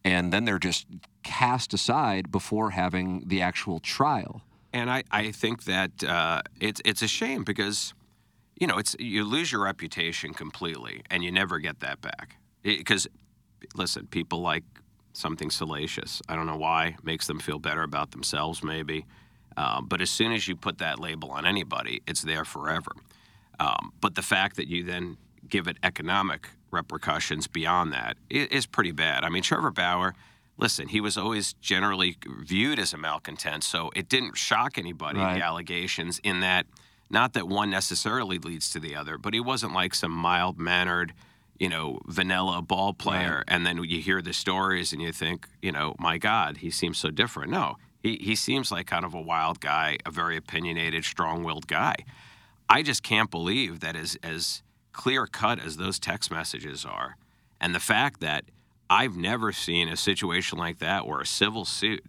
and 0.05 0.33
then 0.33 0.45
they're 0.45 0.59
just 0.59 0.87
cast 1.23 1.75
aside 1.75 2.31
before 2.31 2.71
having 2.71 3.25
the 3.27 3.43
actual 3.43 3.81
trial. 3.81 4.43
And 4.73 4.91
I, 4.91 5.03
I 5.11 5.33
think 5.33 5.65
that 5.65 6.05
uh, 6.05 6.43
it's 6.61 6.81
it's 6.85 7.03
a 7.03 7.09
shame 7.09 7.45
because, 7.45 7.95
you 8.61 8.67
know, 8.67 8.79
it's 8.79 8.95
you 8.99 9.25
lose 9.25 9.51
your 9.51 9.63
reputation 9.65 10.35
completely 10.35 11.03
and 11.11 11.25
you 11.25 11.33
never 11.33 11.59
get 11.59 11.81
that 11.81 12.01
back. 12.01 12.37
Because, 12.63 13.09
listen, 13.75 14.07
people 14.07 14.41
like 14.41 14.65
something 15.13 15.51
salacious. 15.51 16.21
I 16.29 16.37
don't 16.37 16.47
know 16.47 16.59
why. 16.59 16.97
Makes 17.03 17.27
them 17.27 17.39
feel 17.39 17.59
better 17.59 17.83
about 17.83 18.11
themselves, 18.11 18.63
maybe. 18.63 19.07
Um, 19.57 19.87
but 19.89 20.01
as 20.01 20.11
soon 20.11 20.33
as 20.33 20.47
you 20.49 20.57
put 20.57 20.79
that 20.79 20.99
label 20.99 21.31
on 21.31 21.47
anybody, 21.47 22.03
it's 22.07 22.23
there 22.23 22.45
forever. 22.45 22.93
Um, 23.59 23.93
but 24.01 24.15
the 24.15 24.23
fact 24.23 24.57
that 24.57 24.69
you 24.69 24.83
then 24.85 25.17
give 25.49 25.67
it 25.67 25.77
economic 25.83 26.49
repercussions 26.71 27.47
beyond 27.47 27.93
that 27.93 28.17
is 28.29 28.47
is 28.49 28.67
pretty 28.67 28.93
bad. 28.93 29.25
I 29.25 29.29
mean, 29.31 29.43
Trevor 29.43 29.71
Bauer, 29.71 30.15
listen, 30.59 30.89
he 30.89 31.01
was 31.01 31.17
always 31.17 31.55
generally 31.55 32.17
viewed 32.43 32.79
as 32.79 32.93
a 32.93 32.99
malcontent, 32.99 33.65
so 33.65 33.91
it 33.97 34.09
didn't 34.09 34.37
shock 34.37 34.77
anybody, 34.77 35.19
Right. 35.19 35.39
the 35.39 35.45
allegations, 35.45 36.19
in 36.23 36.41
that 36.41 36.67
not 37.09 37.33
that 37.35 37.47
one 37.49 37.71
necessarily 37.71 38.39
leads 38.39 38.69
to 38.71 38.81
the 38.81 38.95
other, 38.97 39.17
but 39.17 39.33
he 39.33 39.41
wasn't 39.41 39.73
like 39.73 39.95
some 39.95 40.11
mild 40.11 40.59
mannered, 40.59 41.15
you 41.59 41.69
know, 41.69 42.01
vanilla 42.07 42.61
ball 42.61 42.93
player. 42.93 43.45
And 43.47 43.65
then 43.65 43.83
you 43.85 44.01
hear 44.01 44.21
the 44.21 44.33
stories 44.33 44.93
and 44.93 45.01
you 45.01 45.13
think, 45.13 45.47
you 45.63 45.71
know, 45.71 45.95
my 46.01 46.19
God, 46.19 46.59
he 46.59 46.69
seems 46.71 46.99
so 46.99 47.11
different. 47.11 47.53
No, 47.53 47.77
he, 48.07 48.17
he 48.23 48.37
seems 48.37 48.71
like 48.71 48.87
kind 48.87 49.05
of 49.05 49.15
a 49.15 49.21
wild 49.21 49.61
guy, 49.61 49.99
a 50.07 50.11
very 50.11 50.37
opinionated, 50.37 51.05
strong 51.05 51.43
willed 51.43 51.67
guy. 51.67 51.97
I 52.69 52.83
just 52.83 53.03
can't 53.03 53.31
believe 53.31 53.81
that 53.81 53.97
as 53.97 54.17
as 54.23 54.63
clear 54.93 55.27
cut 55.27 55.59
as 55.59 55.77
those 55.77 55.99
text 55.99 56.31
messages 56.31 56.85
are, 56.85 57.17
and 57.61 57.75
the 57.75 57.81
fact 57.81 58.21
that 58.21 58.45
I've 58.89 59.17
never 59.17 59.53
seen 59.53 59.89
a 59.89 59.97
situation 59.97 60.59
like 60.59 60.79
that 60.79 61.07
where 61.07 61.21
a 61.21 61.27
civil 61.27 61.65
suit 61.65 62.05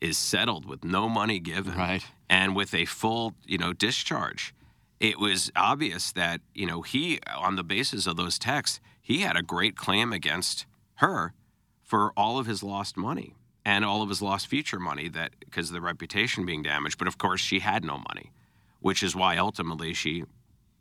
is 0.00 0.16
settled 0.16 0.64
with 0.64 0.84
no 0.84 1.08
money 1.08 1.40
given, 1.40 1.76
right, 1.76 2.04
and 2.30 2.56
with 2.56 2.72
a 2.74 2.86
full 2.86 3.34
you 3.46 3.58
know 3.58 3.72
discharge. 3.72 4.54
It 5.00 5.18
was 5.18 5.52
obvious 5.54 6.10
that 6.12 6.40
you 6.54 6.66
know 6.66 6.82
he, 6.82 7.20
on 7.36 7.56
the 7.56 7.64
basis 7.64 8.06
of 8.06 8.16
those 8.16 8.38
texts, 8.38 8.80
he 9.00 9.18
had 9.18 9.36
a 9.36 9.42
great 9.42 9.76
claim 9.76 10.12
against 10.12 10.66
her 10.96 11.34
for 11.82 12.12
all 12.16 12.38
of 12.38 12.46
his 12.46 12.62
lost 12.62 12.96
money 12.96 13.34
and 13.68 13.84
all 13.84 14.00
of 14.00 14.08
his 14.08 14.22
lost 14.22 14.46
future 14.46 14.80
money 14.80 15.08
that 15.08 15.32
because 15.40 15.68
of 15.68 15.74
the 15.74 15.80
reputation 15.82 16.46
being 16.46 16.62
damaged. 16.62 16.96
But 16.96 17.06
of 17.06 17.18
course, 17.18 17.38
she 17.38 17.58
had 17.58 17.84
no 17.84 17.98
money, 17.98 18.32
which 18.80 19.02
is 19.02 19.14
why 19.14 19.36
ultimately 19.36 19.92
she 19.92 20.24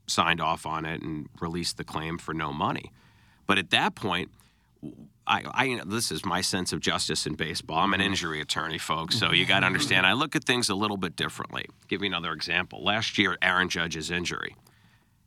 signed 0.08 0.40
off 0.40 0.66
on 0.66 0.86
it 0.86 1.02
and 1.02 1.28
released 1.42 1.76
the 1.76 1.84
claim 1.84 2.18
for 2.18 2.34
no 2.34 2.54
money. 2.54 2.94
But 3.46 3.58
at 3.58 3.72
that 3.72 3.96
point, 3.96 4.32
I, 5.28 5.44
I 5.54 5.82
this 5.86 6.14
is 6.14 6.24
my 6.24 6.40
sense 6.40 6.72
of 6.72 6.80
justice 6.80 7.28
in 7.28 7.34
baseball. 7.34 7.80
I'm 7.80 7.94
an 7.94 8.00
mm-hmm. 8.00 8.08
injury 8.08 8.40
attorney, 8.40 8.78
folks, 8.78 9.20
so 9.20 9.34
you 9.34 9.46
got 9.46 9.56
to 9.56 9.66
mm-hmm. 9.66 9.66
understand. 9.66 10.06
I 10.06 10.14
look 10.14 10.38
at 10.38 10.46
things 10.46 10.70
a 10.70 10.76
little 10.76 10.96
bit 10.96 11.18
differently. 11.18 11.66
Give 11.90 12.02
you 12.02 12.08
another 12.08 12.32
example. 12.32 12.82
Last 12.82 13.18
year, 13.18 13.38
Aaron 13.42 13.68
Judge's 13.68 14.10
injury. 14.10 14.56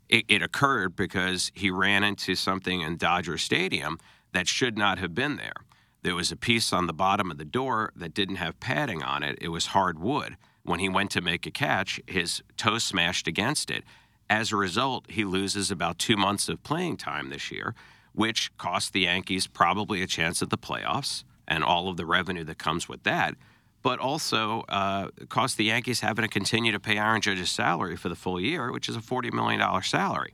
It, 0.09 0.25
it 0.29 0.41
occurred 0.41 0.97
because 0.97 1.53
he 1.55 1.71
ran 1.71 2.05
into 2.05 2.35
something 2.37 2.81
in 2.81 2.97
Dodger 2.97 3.37
Stadium 3.37 3.99
that 4.33 4.49
should 4.49 4.79
not 4.79 4.99
have 4.99 5.15
been 5.15 5.37
there. 5.37 5.53
There 6.03 6.15
was 6.15 6.33
a 6.33 6.37
piece 6.37 6.73
on 6.73 6.87
the 6.87 6.93
bottom 6.93 7.31
of 7.31 7.39
the 7.39 7.45
door 7.45 7.93
that 7.95 8.15
didn't 8.15 8.37
have 8.37 8.59
padding 8.61 9.03
on 9.03 9.23
it. 9.23 9.39
It 9.41 9.49
was 9.49 9.67
hard 9.67 9.99
wood. 9.99 10.37
When 10.63 10.81
he 10.81 10.89
went 10.89 11.11
to 11.13 11.21
make 11.21 11.47
a 11.47 11.51
catch, 11.51 12.01
his 12.07 12.43
toe 12.57 12.79
smashed 12.79 13.27
against 13.27 13.71
it. 13.71 13.85
As 14.29 14.53
a 14.53 14.57
result, 14.57 15.07
he 15.11 15.25
loses 15.25 15.71
about 15.71 15.99
two 15.99 16.17
months 16.17 16.49
of 16.49 16.63
playing 16.63 16.97
time 16.97 17.31
this 17.31 17.51
year, 17.51 17.75
which 18.13 18.57
cost 18.57 18.93
the 18.93 19.01
Yankees 19.01 19.47
probably 19.47 20.03
a 20.03 20.07
chance 20.07 20.43
at 20.43 20.51
the 20.51 20.59
playoffs 20.59 21.25
and 21.49 21.65
all 21.65 21.89
of 21.89 21.97
the 21.97 22.07
revenue 22.07 22.45
that 22.45 22.59
comes 22.59 22.89
with 22.89 23.03
that, 23.03 23.35
but 23.83 23.99
also 23.99 24.63
uh, 24.69 25.09
cost 25.29 25.57
the 25.57 25.65
Yankees 25.65 26.01
having 26.01 26.23
to 26.23 26.29
continue 26.29 26.71
to 26.71 26.81
pay 26.81 26.97
Aaron 26.97 27.21
Judge's 27.21 27.51
salary 27.51 27.97
for 27.97 28.09
the 28.09 28.15
full 28.15 28.41
year, 28.41 28.71
which 28.71 28.89
is 28.89 28.97
a 28.97 29.01
$40 29.01 29.33
million 29.33 29.83
salary. 29.83 30.33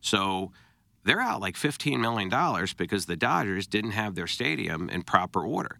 So 0.00 0.52
they're 1.08 1.20
out 1.22 1.40
like 1.40 1.54
$15 1.56 1.98
million 2.00 2.28
because 2.76 3.06
the 3.06 3.16
Dodgers 3.16 3.66
didn't 3.66 3.92
have 3.92 4.14
their 4.14 4.26
stadium 4.26 4.90
in 4.90 5.02
proper 5.02 5.42
order. 5.42 5.78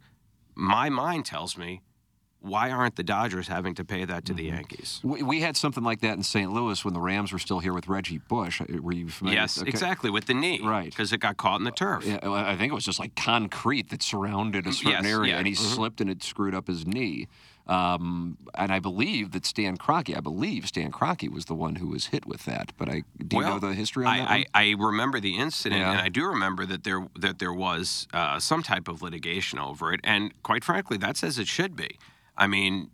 My 0.54 0.88
mind 0.88 1.26
tells 1.26 1.56
me, 1.58 1.82
why 2.40 2.70
aren't 2.70 2.96
the 2.96 3.02
Dodgers 3.02 3.48
having 3.48 3.74
to 3.74 3.84
pay 3.84 4.04
that 4.06 4.24
to 4.26 4.32
the 4.32 4.44
Yankees? 4.44 5.00
We, 5.02 5.22
we 5.22 5.40
had 5.40 5.56
something 5.56 5.84
like 5.84 6.00
that 6.00 6.16
in 6.16 6.22
St. 6.22 6.50
Louis 6.50 6.82
when 6.84 6.94
the 6.94 7.00
Rams 7.00 7.30
were 7.32 7.38
still 7.38 7.58
here 7.58 7.74
with 7.74 7.88
Reggie 7.88 8.18
Bush. 8.18 8.62
Uh, 8.62 8.80
Were 8.80 8.92
you 8.92 9.08
familiar? 9.08 9.40
Yes, 9.40 9.60
Okay. 9.60 9.68
exactly, 9.68 10.08
with 10.08 10.26
the 10.26 10.34
knee. 10.34 10.60
Right. 10.62 10.88
Because 10.88 11.12
it 11.12 11.18
got 11.18 11.36
caught 11.36 11.58
in 11.60 11.64
the 11.64 11.72
turf. 11.72 12.06
Yeah, 12.06 12.20
I 12.22 12.56
think 12.56 12.70
it 12.70 12.74
was 12.74 12.84
just 12.84 12.98
like 13.00 13.14
concrete 13.14 13.90
that 13.90 14.02
surrounded 14.02 14.66
a 14.66 14.72
certain 14.72 14.92
Yes, 14.92 15.04
area, 15.04 15.32
yeah, 15.32 15.38
and 15.38 15.46
he 15.46 15.52
mhm. 15.52 15.74
slipped 15.74 16.00
and 16.00 16.08
it 16.08 16.22
screwed 16.22 16.54
up 16.54 16.68
his 16.68 16.86
knee. 16.86 17.26
Um, 17.68 18.38
and 18.54 18.72
I 18.72 18.78
believe 18.78 19.32
that 19.32 19.44
Stan 19.44 19.76
Kroenke, 19.76 20.16
I 20.16 20.20
believe 20.20 20.66
Stan 20.66 20.90
Kroenke 20.90 21.30
was 21.30 21.44
the 21.44 21.54
one 21.54 21.74
who 21.76 21.88
was 21.88 22.06
hit 22.06 22.24
with 22.24 22.46
that. 22.46 22.72
But 22.78 22.88
I 22.88 23.02
do 23.26 23.36
you 23.36 23.42
know 23.42 23.58
the 23.58 23.74
history 23.74 24.06
on 24.06 24.12
I, 24.12 24.18
that? 24.18 24.30
I, 24.30 24.44
I 24.54 24.74
remember 24.78 25.20
the 25.20 25.36
incident, 25.36 25.82
Yeah. 25.82 25.90
and 25.92 26.00
I 26.00 26.08
do 26.08 26.26
remember 26.26 26.64
that 26.64 26.84
there 26.84 27.06
that 27.18 27.38
there 27.38 27.52
was 27.52 28.08
uh, 28.14 28.38
some 28.40 28.62
type 28.62 28.88
of 28.88 29.02
litigation 29.02 29.58
over 29.58 29.92
it, 29.92 30.00
and 30.02 30.32
quite 30.42 30.64
frankly, 30.64 30.96
that's 30.96 31.22
as 31.22 31.38
it 31.38 31.46
should 31.46 31.76
be. 31.76 31.98
I 32.38 32.46
mean, 32.46 32.90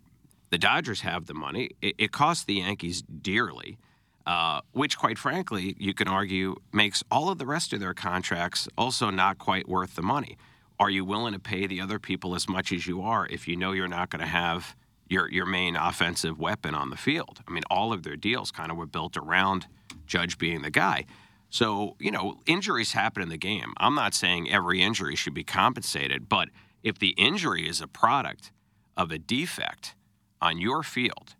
the 0.50 0.58
Dodgers 0.58 1.02
have 1.02 1.26
the 1.26 1.34
money; 1.34 1.70
it, 1.80 1.94
it 1.98 2.10
costs 2.12 2.42
the 2.44 2.54
Yankees 2.54 3.02
dearly, 3.02 3.78
uh, 4.26 4.60
which, 4.72 4.98
quite 4.98 5.18
frankly, 5.18 5.76
you 5.78 5.94
can 5.94 6.08
argue 6.08 6.56
makes 6.72 7.04
all 7.12 7.28
of 7.30 7.38
the 7.38 7.46
rest 7.46 7.72
of 7.72 7.78
their 7.78 7.94
contracts 7.94 8.66
also 8.76 9.10
not 9.10 9.38
quite 9.38 9.68
worth 9.68 9.94
the 9.94 10.02
money. 10.02 10.36
Are 10.78 10.90
you 10.90 11.04
willing 11.04 11.34
to 11.34 11.38
pay 11.38 11.66
the 11.66 11.80
other 11.80 11.98
people 11.98 12.34
as 12.34 12.48
much 12.48 12.72
as 12.72 12.86
you 12.86 13.02
are 13.02 13.26
if 13.26 13.46
you 13.46 13.56
know 13.56 13.72
you're 13.72 13.88
not 13.88 14.10
going 14.10 14.20
to 14.20 14.26
have 14.26 14.74
your 15.08 15.30
your 15.30 15.46
main 15.46 15.76
offensive 15.76 16.38
weapon 16.38 16.74
on 16.74 16.90
the 16.90 16.96
field? 16.96 17.40
I 17.46 17.52
mean, 17.52 17.62
all 17.70 17.92
of 17.92 18.02
their 18.02 18.16
deals 18.16 18.50
kind 18.50 18.70
of 18.70 18.76
were 18.76 18.86
built 18.86 19.16
around 19.16 19.66
Judge 20.06 20.38
being 20.38 20.62
the 20.62 20.70
guy. 20.70 21.06
So, 21.48 21.94
you 22.00 22.10
know, 22.10 22.40
injuries 22.46 22.92
happen 22.92 23.22
in 23.22 23.28
the 23.28 23.36
game. 23.36 23.74
I'm 23.76 23.94
not 23.94 24.12
saying 24.12 24.50
every 24.50 24.82
injury 24.82 25.14
should 25.14 25.34
be 25.34 25.44
compensated, 25.44 26.28
but 26.28 26.48
if 26.82 26.98
the 26.98 27.10
injury 27.10 27.68
is 27.68 27.80
a 27.80 27.86
product 27.86 28.50
of 28.96 29.12
a 29.12 29.18
defect 29.18 29.94
on 30.40 30.58
your 30.58 30.82
field, 30.82 31.36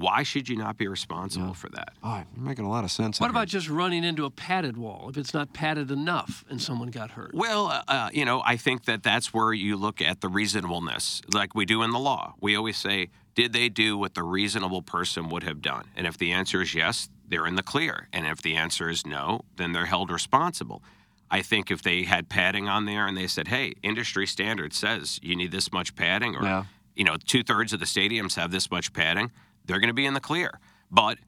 why 0.00 0.22
should 0.22 0.48
you 0.48 0.56
not 0.56 0.76
be 0.78 0.88
responsible 0.88 1.54
for 1.54 1.68
that? 1.70 1.92
Oh, 2.02 2.22
you're 2.34 2.44
making 2.44 2.64
a 2.64 2.70
lot 2.70 2.84
of 2.84 2.90
sense. 2.90 3.20
What 3.20 3.30
about 3.30 3.48
just 3.48 3.68
running 3.68 4.02
into 4.04 4.24
a 4.24 4.30
padded 4.30 4.76
wall 4.76 5.08
if 5.10 5.16
it's 5.16 5.34
not 5.34 5.52
padded 5.52 5.90
enough 5.90 6.44
and 6.48 6.60
someone 6.60 6.88
got 6.90 7.12
hurt? 7.12 7.34
Well, 7.34 7.66
uh, 7.66 7.82
uh, 7.86 8.10
you 8.12 8.24
know, 8.24 8.42
I 8.44 8.56
think 8.56 8.86
that 8.86 9.02
that's 9.02 9.32
where 9.34 9.52
you 9.52 9.76
look 9.76 10.00
at 10.00 10.20
the 10.20 10.28
reasonableness, 10.28 11.22
like 11.32 11.54
we 11.54 11.64
do 11.64 11.82
in 11.82 11.90
the 11.90 11.98
law. 11.98 12.34
We 12.40 12.56
always 12.56 12.76
say, 12.76 13.08
did 13.34 13.52
they 13.52 13.68
do 13.68 13.96
what 13.96 14.14
the 14.14 14.22
reasonable 14.22 14.82
person 14.82 15.28
would 15.28 15.44
have 15.44 15.62
done? 15.62 15.84
And 15.96 16.06
if 16.06 16.18
the 16.18 16.32
answer 16.32 16.60
is 16.62 16.74
yes, 16.74 17.08
they're 17.28 17.46
in 17.46 17.54
the 17.54 17.62
clear. 17.62 18.08
And 18.12 18.26
if 18.26 18.42
the 18.42 18.56
answer 18.56 18.88
is 18.88 19.06
no, 19.06 19.42
then 19.56 19.72
they're 19.72 19.86
held 19.86 20.10
responsible. 20.10 20.82
I 21.30 21.42
think 21.42 21.70
if 21.70 21.80
they 21.82 22.02
had 22.02 22.28
padding 22.28 22.68
on 22.68 22.86
there 22.86 23.06
and 23.06 23.16
they 23.16 23.28
said, 23.28 23.48
hey, 23.48 23.74
industry 23.82 24.26
standard 24.26 24.72
says 24.72 25.20
you 25.22 25.36
need 25.36 25.52
this 25.52 25.72
much 25.72 25.94
padding, 25.94 26.34
or, 26.34 26.42
Yeah. 26.42 26.64
you 26.96 27.04
know, 27.04 27.16
two 27.24 27.44
thirds 27.44 27.72
of 27.72 27.78
the 27.78 27.86
stadiums 27.86 28.34
have 28.34 28.50
this 28.50 28.68
much 28.70 28.92
padding, 28.92 29.30
they're 29.70 29.80
going 29.80 29.88
to 29.88 29.94
be 29.94 30.06
in 30.06 30.14
the 30.14 30.20
clear. 30.20 30.58
But 30.90 31.18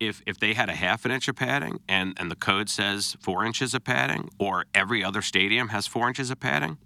if 0.00 0.22
if 0.26 0.38
they 0.38 0.54
had 0.54 0.68
a 0.68 0.74
half 0.74 1.04
an 1.04 1.10
inch 1.10 1.26
of 1.28 1.34
padding 1.36 1.80
and, 1.88 2.14
and 2.20 2.30
the 2.30 2.36
code 2.36 2.68
says 2.70 3.16
four 3.20 3.44
inches 3.44 3.74
of 3.74 3.82
padding, 3.84 4.30
or 4.38 4.64
every 4.74 5.02
other 5.02 5.22
stadium 5.22 5.68
has 5.68 5.86
four 5.86 6.06
inches 6.08 6.30
of 6.30 6.38
padding, 6.38 6.78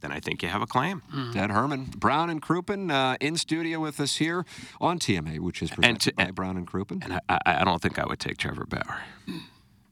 then 0.00 0.10
I 0.12 0.20
think 0.20 0.42
you 0.42 0.48
have 0.48 0.62
a 0.62 0.66
claim. 0.66 1.02
Ted 1.32 1.50
Herman, 1.50 1.84
Brown 1.96 2.28
and 2.28 2.42
Crouppen 2.42 2.90
uh, 2.90 3.16
in 3.20 3.36
studio 3.36 3.78
with 3.80 4.00
us 4.00 4.16
here 4.16 4.44
on 4.80 4.98
TMA, 4.98 5.38
which 5.38 5.62
is 5.62 5.70
presented 5.70 6.16
by 6.16 6.30
Brown 6.32 6.56
and 6.56 6.66
Crouppen. 6.66 7.02
And 7.04 7.12
I, 7.14 7.20
I, 7.28 7.38
I 7.60 7.64
don't 7.64 7.80
think 7.80 7.98
I 7.98 8.04
would 8.06 8.18
take 8.18 8.36
Trevor 8.36 8.66
Bauer. 8.66 9.00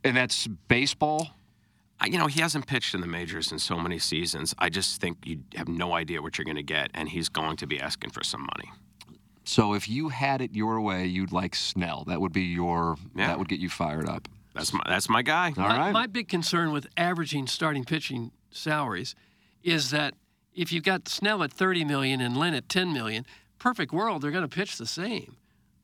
And 0.03 0.17
that's 0.17 0.47
baseball. 0.69 1.29
I- 2.01 2.07
You 2.07 2.19
know, 2.19 2.27
he 2.27 2.41
hasn't 2.41 2.67
pitched 2.67 2.95
in 2.95 3.01
the 3.01 3.07
majors 3.07 3.53
in 3.53 3.59
so 3.59 3.79
many 3.79 3.99
seasons. 3.99 4.53
I 4.59 4.69
just 4.69 5.01
think 5.01 5.19
you 5.25 5.45
have 5.55 5.69
no 5.69 5.93
idea 5.95 6.21
what 6.21 6.37
you're 6.39 6.45
going 6.45 6.57
to 6.57 6.63
get, 6.63 6.91
and 6.93 7.09
he's 7.09 7.29
going 7.29 7.57
to 7.59 7.67
be 7.67 7.81
asking 7.81 8.11
for 8.11 8.23
some 8.25 8.43
money. 8.43 8.71
So 9.45 9.75
if 9.75 9.89
you 9.89 10.09
had 10.09 10.41
it 10.41 10.55
your 10.55 10.81
way, 10.81 11.05
you'd 11.07 11.33
like 11.33 11.55
Snell. 11.55 12.05
That 12.05 12.21
would 12.21 12.33
be 12.33 12.43
your. 12.43 12.97
Yeah. 13.15 13.29
That 13.29 13.39
would 13.39 13.49
get 13.49 13.61
you 13.61 13.69
fired 13.69 14.09
up. 14.09 14.29
That's 14.55 14.73
my 14.73 14.83
that's 14.87 15.09
my 15.09 15.23
guy. 15.23 15.53
All 15.57 15.69
my, 15.69 15.77
right. 15.77 15.93
my 15.93 16.07
big 16.07 16.29
concern 16.29 16.73
with 16.73 16.87
averaging 16.97 17.47
starting 17.47 17.85
pitching 17.85 18.31
salaries 18.51 19.15
is 19.63 19.91
that 19.91 20.15
if 20.55 20.73
you've 20.73 20.85
got 20.85 21.09
Snell 21.09 21.43
at 21.43 21.53
30 21.53 21.85
million 21.85 22.21
and 22.21 22.37
Lynn 22.37 22.55
at 22.55 22.69
10 22.69 22.93
million, 22.93 23.27
perfect 23.59 23.93
world, 23.93 24.23
they're 24.23 24.31
going 24.31 24.49
to 24.49 24.57
pitch 24.57 24.79
the 24.79 24.87
same. 24.87 25.37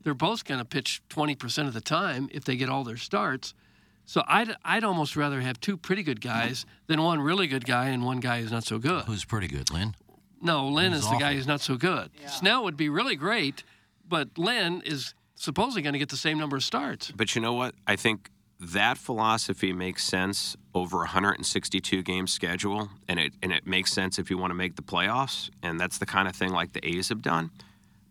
They're 0.02 0.14
both 0.14 0.44
going 0.44 0.60
to 0.60 0.64
pitch 0.64 1.02
20% 1.10 1.66
of 1.66 1.74
the 1.74 1.80
time 1.80 2.28
if 2.32 2.44
they 2.44 2.56
get 2.56 2.68
all 2.68 2.84
their 2.84 2.96
starts. 2.96 3.52
So 4.06 4.22
I'd, 4.26 4.54
I'd 4.64 4.84
almost 4.84 5.16
rather 5.16 5.40
have 5.40 5.60
two 5.60 5.76
pretty 5.76 6.02
good 6.02 6.20
guys 6.20 6.64
than 6.86 7.02
one 7.02 7.20
really 7.20 7.46
good 7.46 7.64
guy 7.64 7.88
and 7.88 8.04
one 8.04 8.20
guy 8.20 8.40
who's 8.40 8.52
not 8.52 8.64
so 8.64 8.78
good. 8.78 9.04
Who's 9.04 9.24
pretty 9.24 9.46
good, 9.46 9.70
Lynn? 9.70 9.94
No, 10.40 10.68
Lynn 10.68 10.92
is 10.92 11.08
the 11.08 11.16
guy 11.18 11.34
who's 11.34 11.46
not 11.46 11.60
so 11.60 11.76
good. 11.76 12.10
Snell 12.26 12.64
would 12.64 12.76
be 12.76 12.88
really 12.88 13.16
great, 13.16 13.62
but 14.08 14.38
Lynn 14.38 14.82
is 14.84 15.14
supposedly 15.34 15.82
going 15.82 15.92
to 15.92 15.98
get 15.98 16.08
the 16.08 16.16
same 16.16 16.38
number 16.38 16.56
of 16.56 16.64
starts. 16.64 17.10
But 17.10 17.34
you 17.34 17.40
know 17.42 17.52
what? 17.52 17.74
I 17.86 17.96
think 17.96 18.30
that 18.60 18.98
philosophy 18.98 19.72
makes 19.72 20.04
sense 20.04 20.56
over 20.74 20.98
a 20.98 21.00
162 21.00 22.02
game 22.02 22.26
schedule, 22.26 22.90
and 23.08 23.18
it 23.18 23.32
and 23.42 23.52
it 23.52 23.66
makes 23.66 23.92
sense 23.92 24.18
if 24.18 24.30
you 24.30 24.36
want 24.38 24.50
to 24.50 24.54
make 24.54 24.76
the 24.76 24.82
playoffs, 24.82 25.50
and 25.62 25.80
that's 25.80 25.98
the 25.98 26.06
kind 26.06 26.28
of 26.28 26.36
thing 26.36 26.50
like 26.52 26.72
the 26.72 26.86
A's 26.86 27.08
have 27.08 27.22
done. 27.22 27.50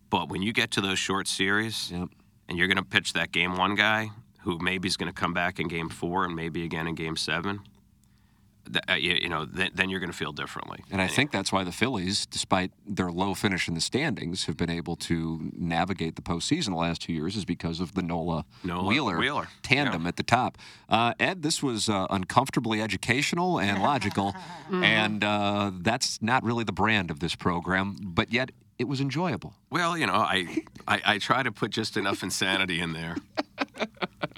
But 0.10 0.30
when 0.30 0.42
you 0.42 0.54
get 0.54 0.72
to 0.72 0.82
those 0.82 0.98
short 1.00 1.28
series, 1.28 1.92
and 2.48 2.58
you're 2.58 2.68
going 2.68 2.78
to 2.78 2.84
pitch 2.84 3.14
that 3.14 3.32
game 3.32 3.56
one 3.58 3.76
guy 3.76 4.10
who 4.40 4.58
maybe 4.58 4.88
is 4.88 4.98
going 4.98 5.12
to 5.12 5.20
come 5.20 5.34
back 5.34 5.60
in 5.60 5.68
game 5.68 5.90
four 5.90 6.26
and 6.26 6.36
maybe 6.36 6.64
again 6.64 6.88
in 6.88 6.96
game 6.96 7.16
seven, 7.16 7.58
th- 7.60 7.69
you, 8.98 9.14
you 9.22 9.30
know, 9.30 9.46
th- 9.46 9.72
then 9.76 9.90
you're 9.90 10.00
going 10.00 10.12
to 10.12 10.18
feel 10.18 10.32
differently. 10.32 10.80
And 10.92 11.02
I 11.02 11.08
think 11.08 11.32
that's 11.32 11.52
why 11.52 11.64
the 11.64 11.72
Phillies, 11.72 12.26
despite 12.26 12.72
their 12.86 13.12
low 13.12 13.34
finish 13.34 13.68
in 13.68 13.74
the 13.74 13.82
standings, 13.82 14.46
have 14.46 14.58
been 14.58 14.70
able 14.70 14.96
to 14.98 15.52
navigate 15.56 16.16
the 16.16 16.22
postseason 16.22 16.68
the 16.68 16.76
last 16.76 17.02
two 17.02 17.14
years, 17.14 17.36
is 17.36 17.46
because 17.46 17.80
of 17.80 17.94
the 17.96 18.02
Nola, 18.02 18.46
Nola 18.64 18.88
Wheeler, 18.88 19.18
Wheeler, 19.18 19.48
tandem 19.64 20.06
at 20.08 20.16
the 20.16 20.24
top. 20.24 20.58
Uh, 20.88 21.14
Ed, 21.20 21.42
this 21.42 21.64
was 21.64 21.90
uh, 21.90 22.08
uncomfortably 22.10 22.82
educational 22.82 23.60
and 23.60 23.82
logical, 23.82 24.36
and 24.72 25.24
uh, 25.24 25.72
that's 25.80 26.22
not 26.22 26.44
really 26.44 26.64
the 26.64 26.72
brand 26.74 27.12
of 27.12 27.20
this 27.20 27.36
program, 27.36 27.96
but 28.02 28.32
yet 28.32 28.52
it 28.80 28.88
was 28.88 29.02
enjoyable. 29.02 29.54
Well, 29.70 29.98
you 29.98 30.08
know, 30.08 30.14
I, 30.14 30.64
I 30.88 31.02
I 31.06 31.18
try 31.20 31.44
to 31.44 31.52
put 31.52 31.70
just 31.72 31.98
enough 31.98 32.24
insanity 32.24 32.80
in 32.80 32.94
there. 32.94 33.16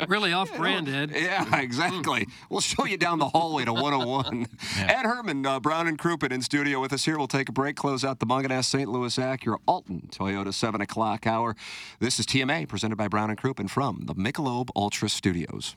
Really 0.07 0.33
off 0.33 0.55
brand, 0.57 0.89
Ed. 0.89 1.11
Yeah, 1.13 1.59
exactly. 1.59 2.27
We'll 2.49 2.59
show 2.61 2.85
you 2.85 2.97
down 2.97 3.19
the 3.19 3.29
hallway 3.29 3.65
to 3.65 3.73
101. 3.73 4.47
Ed 4.79 5.03
Herman, 5.03 5.45
uh, 5.45 5.59
Brown 5.59 5.87
and 5.87 5.97
Crouppen 5.97 6.31
in 6.31 6.41
studio 6.41 6.79
with 6.81 6.91
us 6.91 7.05
here. 7.05 7.17
We'll 7.17 7.27
take 7.27 7.49
a 7.49 7.51
break, 7.51 7.75
close 7.75 8.03
out 8.03 8.19
the 8.19 8.25
Mungenast 8.25 8.65
St. 8.65 8.89
Louis 8.89 9.15
Acura 9.17 9.57
Alton 9.67 10.09
Toyota 10.11 10.53
7 10.53 10.81
o'clock 10.81 11.27
hour. 11.27 11.55
This 11.99 12.19
is 12.19 12.25
TMA 12.25 12.67
presented 12.67 12.95
by 12.95 13.07
Brown 13.07 13.29
and 13.29 13.39
Crouppen 13.39 13.69
from 13.69 14.01
the 14.05 14.15
Michelob 14.15 14.69
Ultra 14.75 15.07
Studios. 15.07 15.75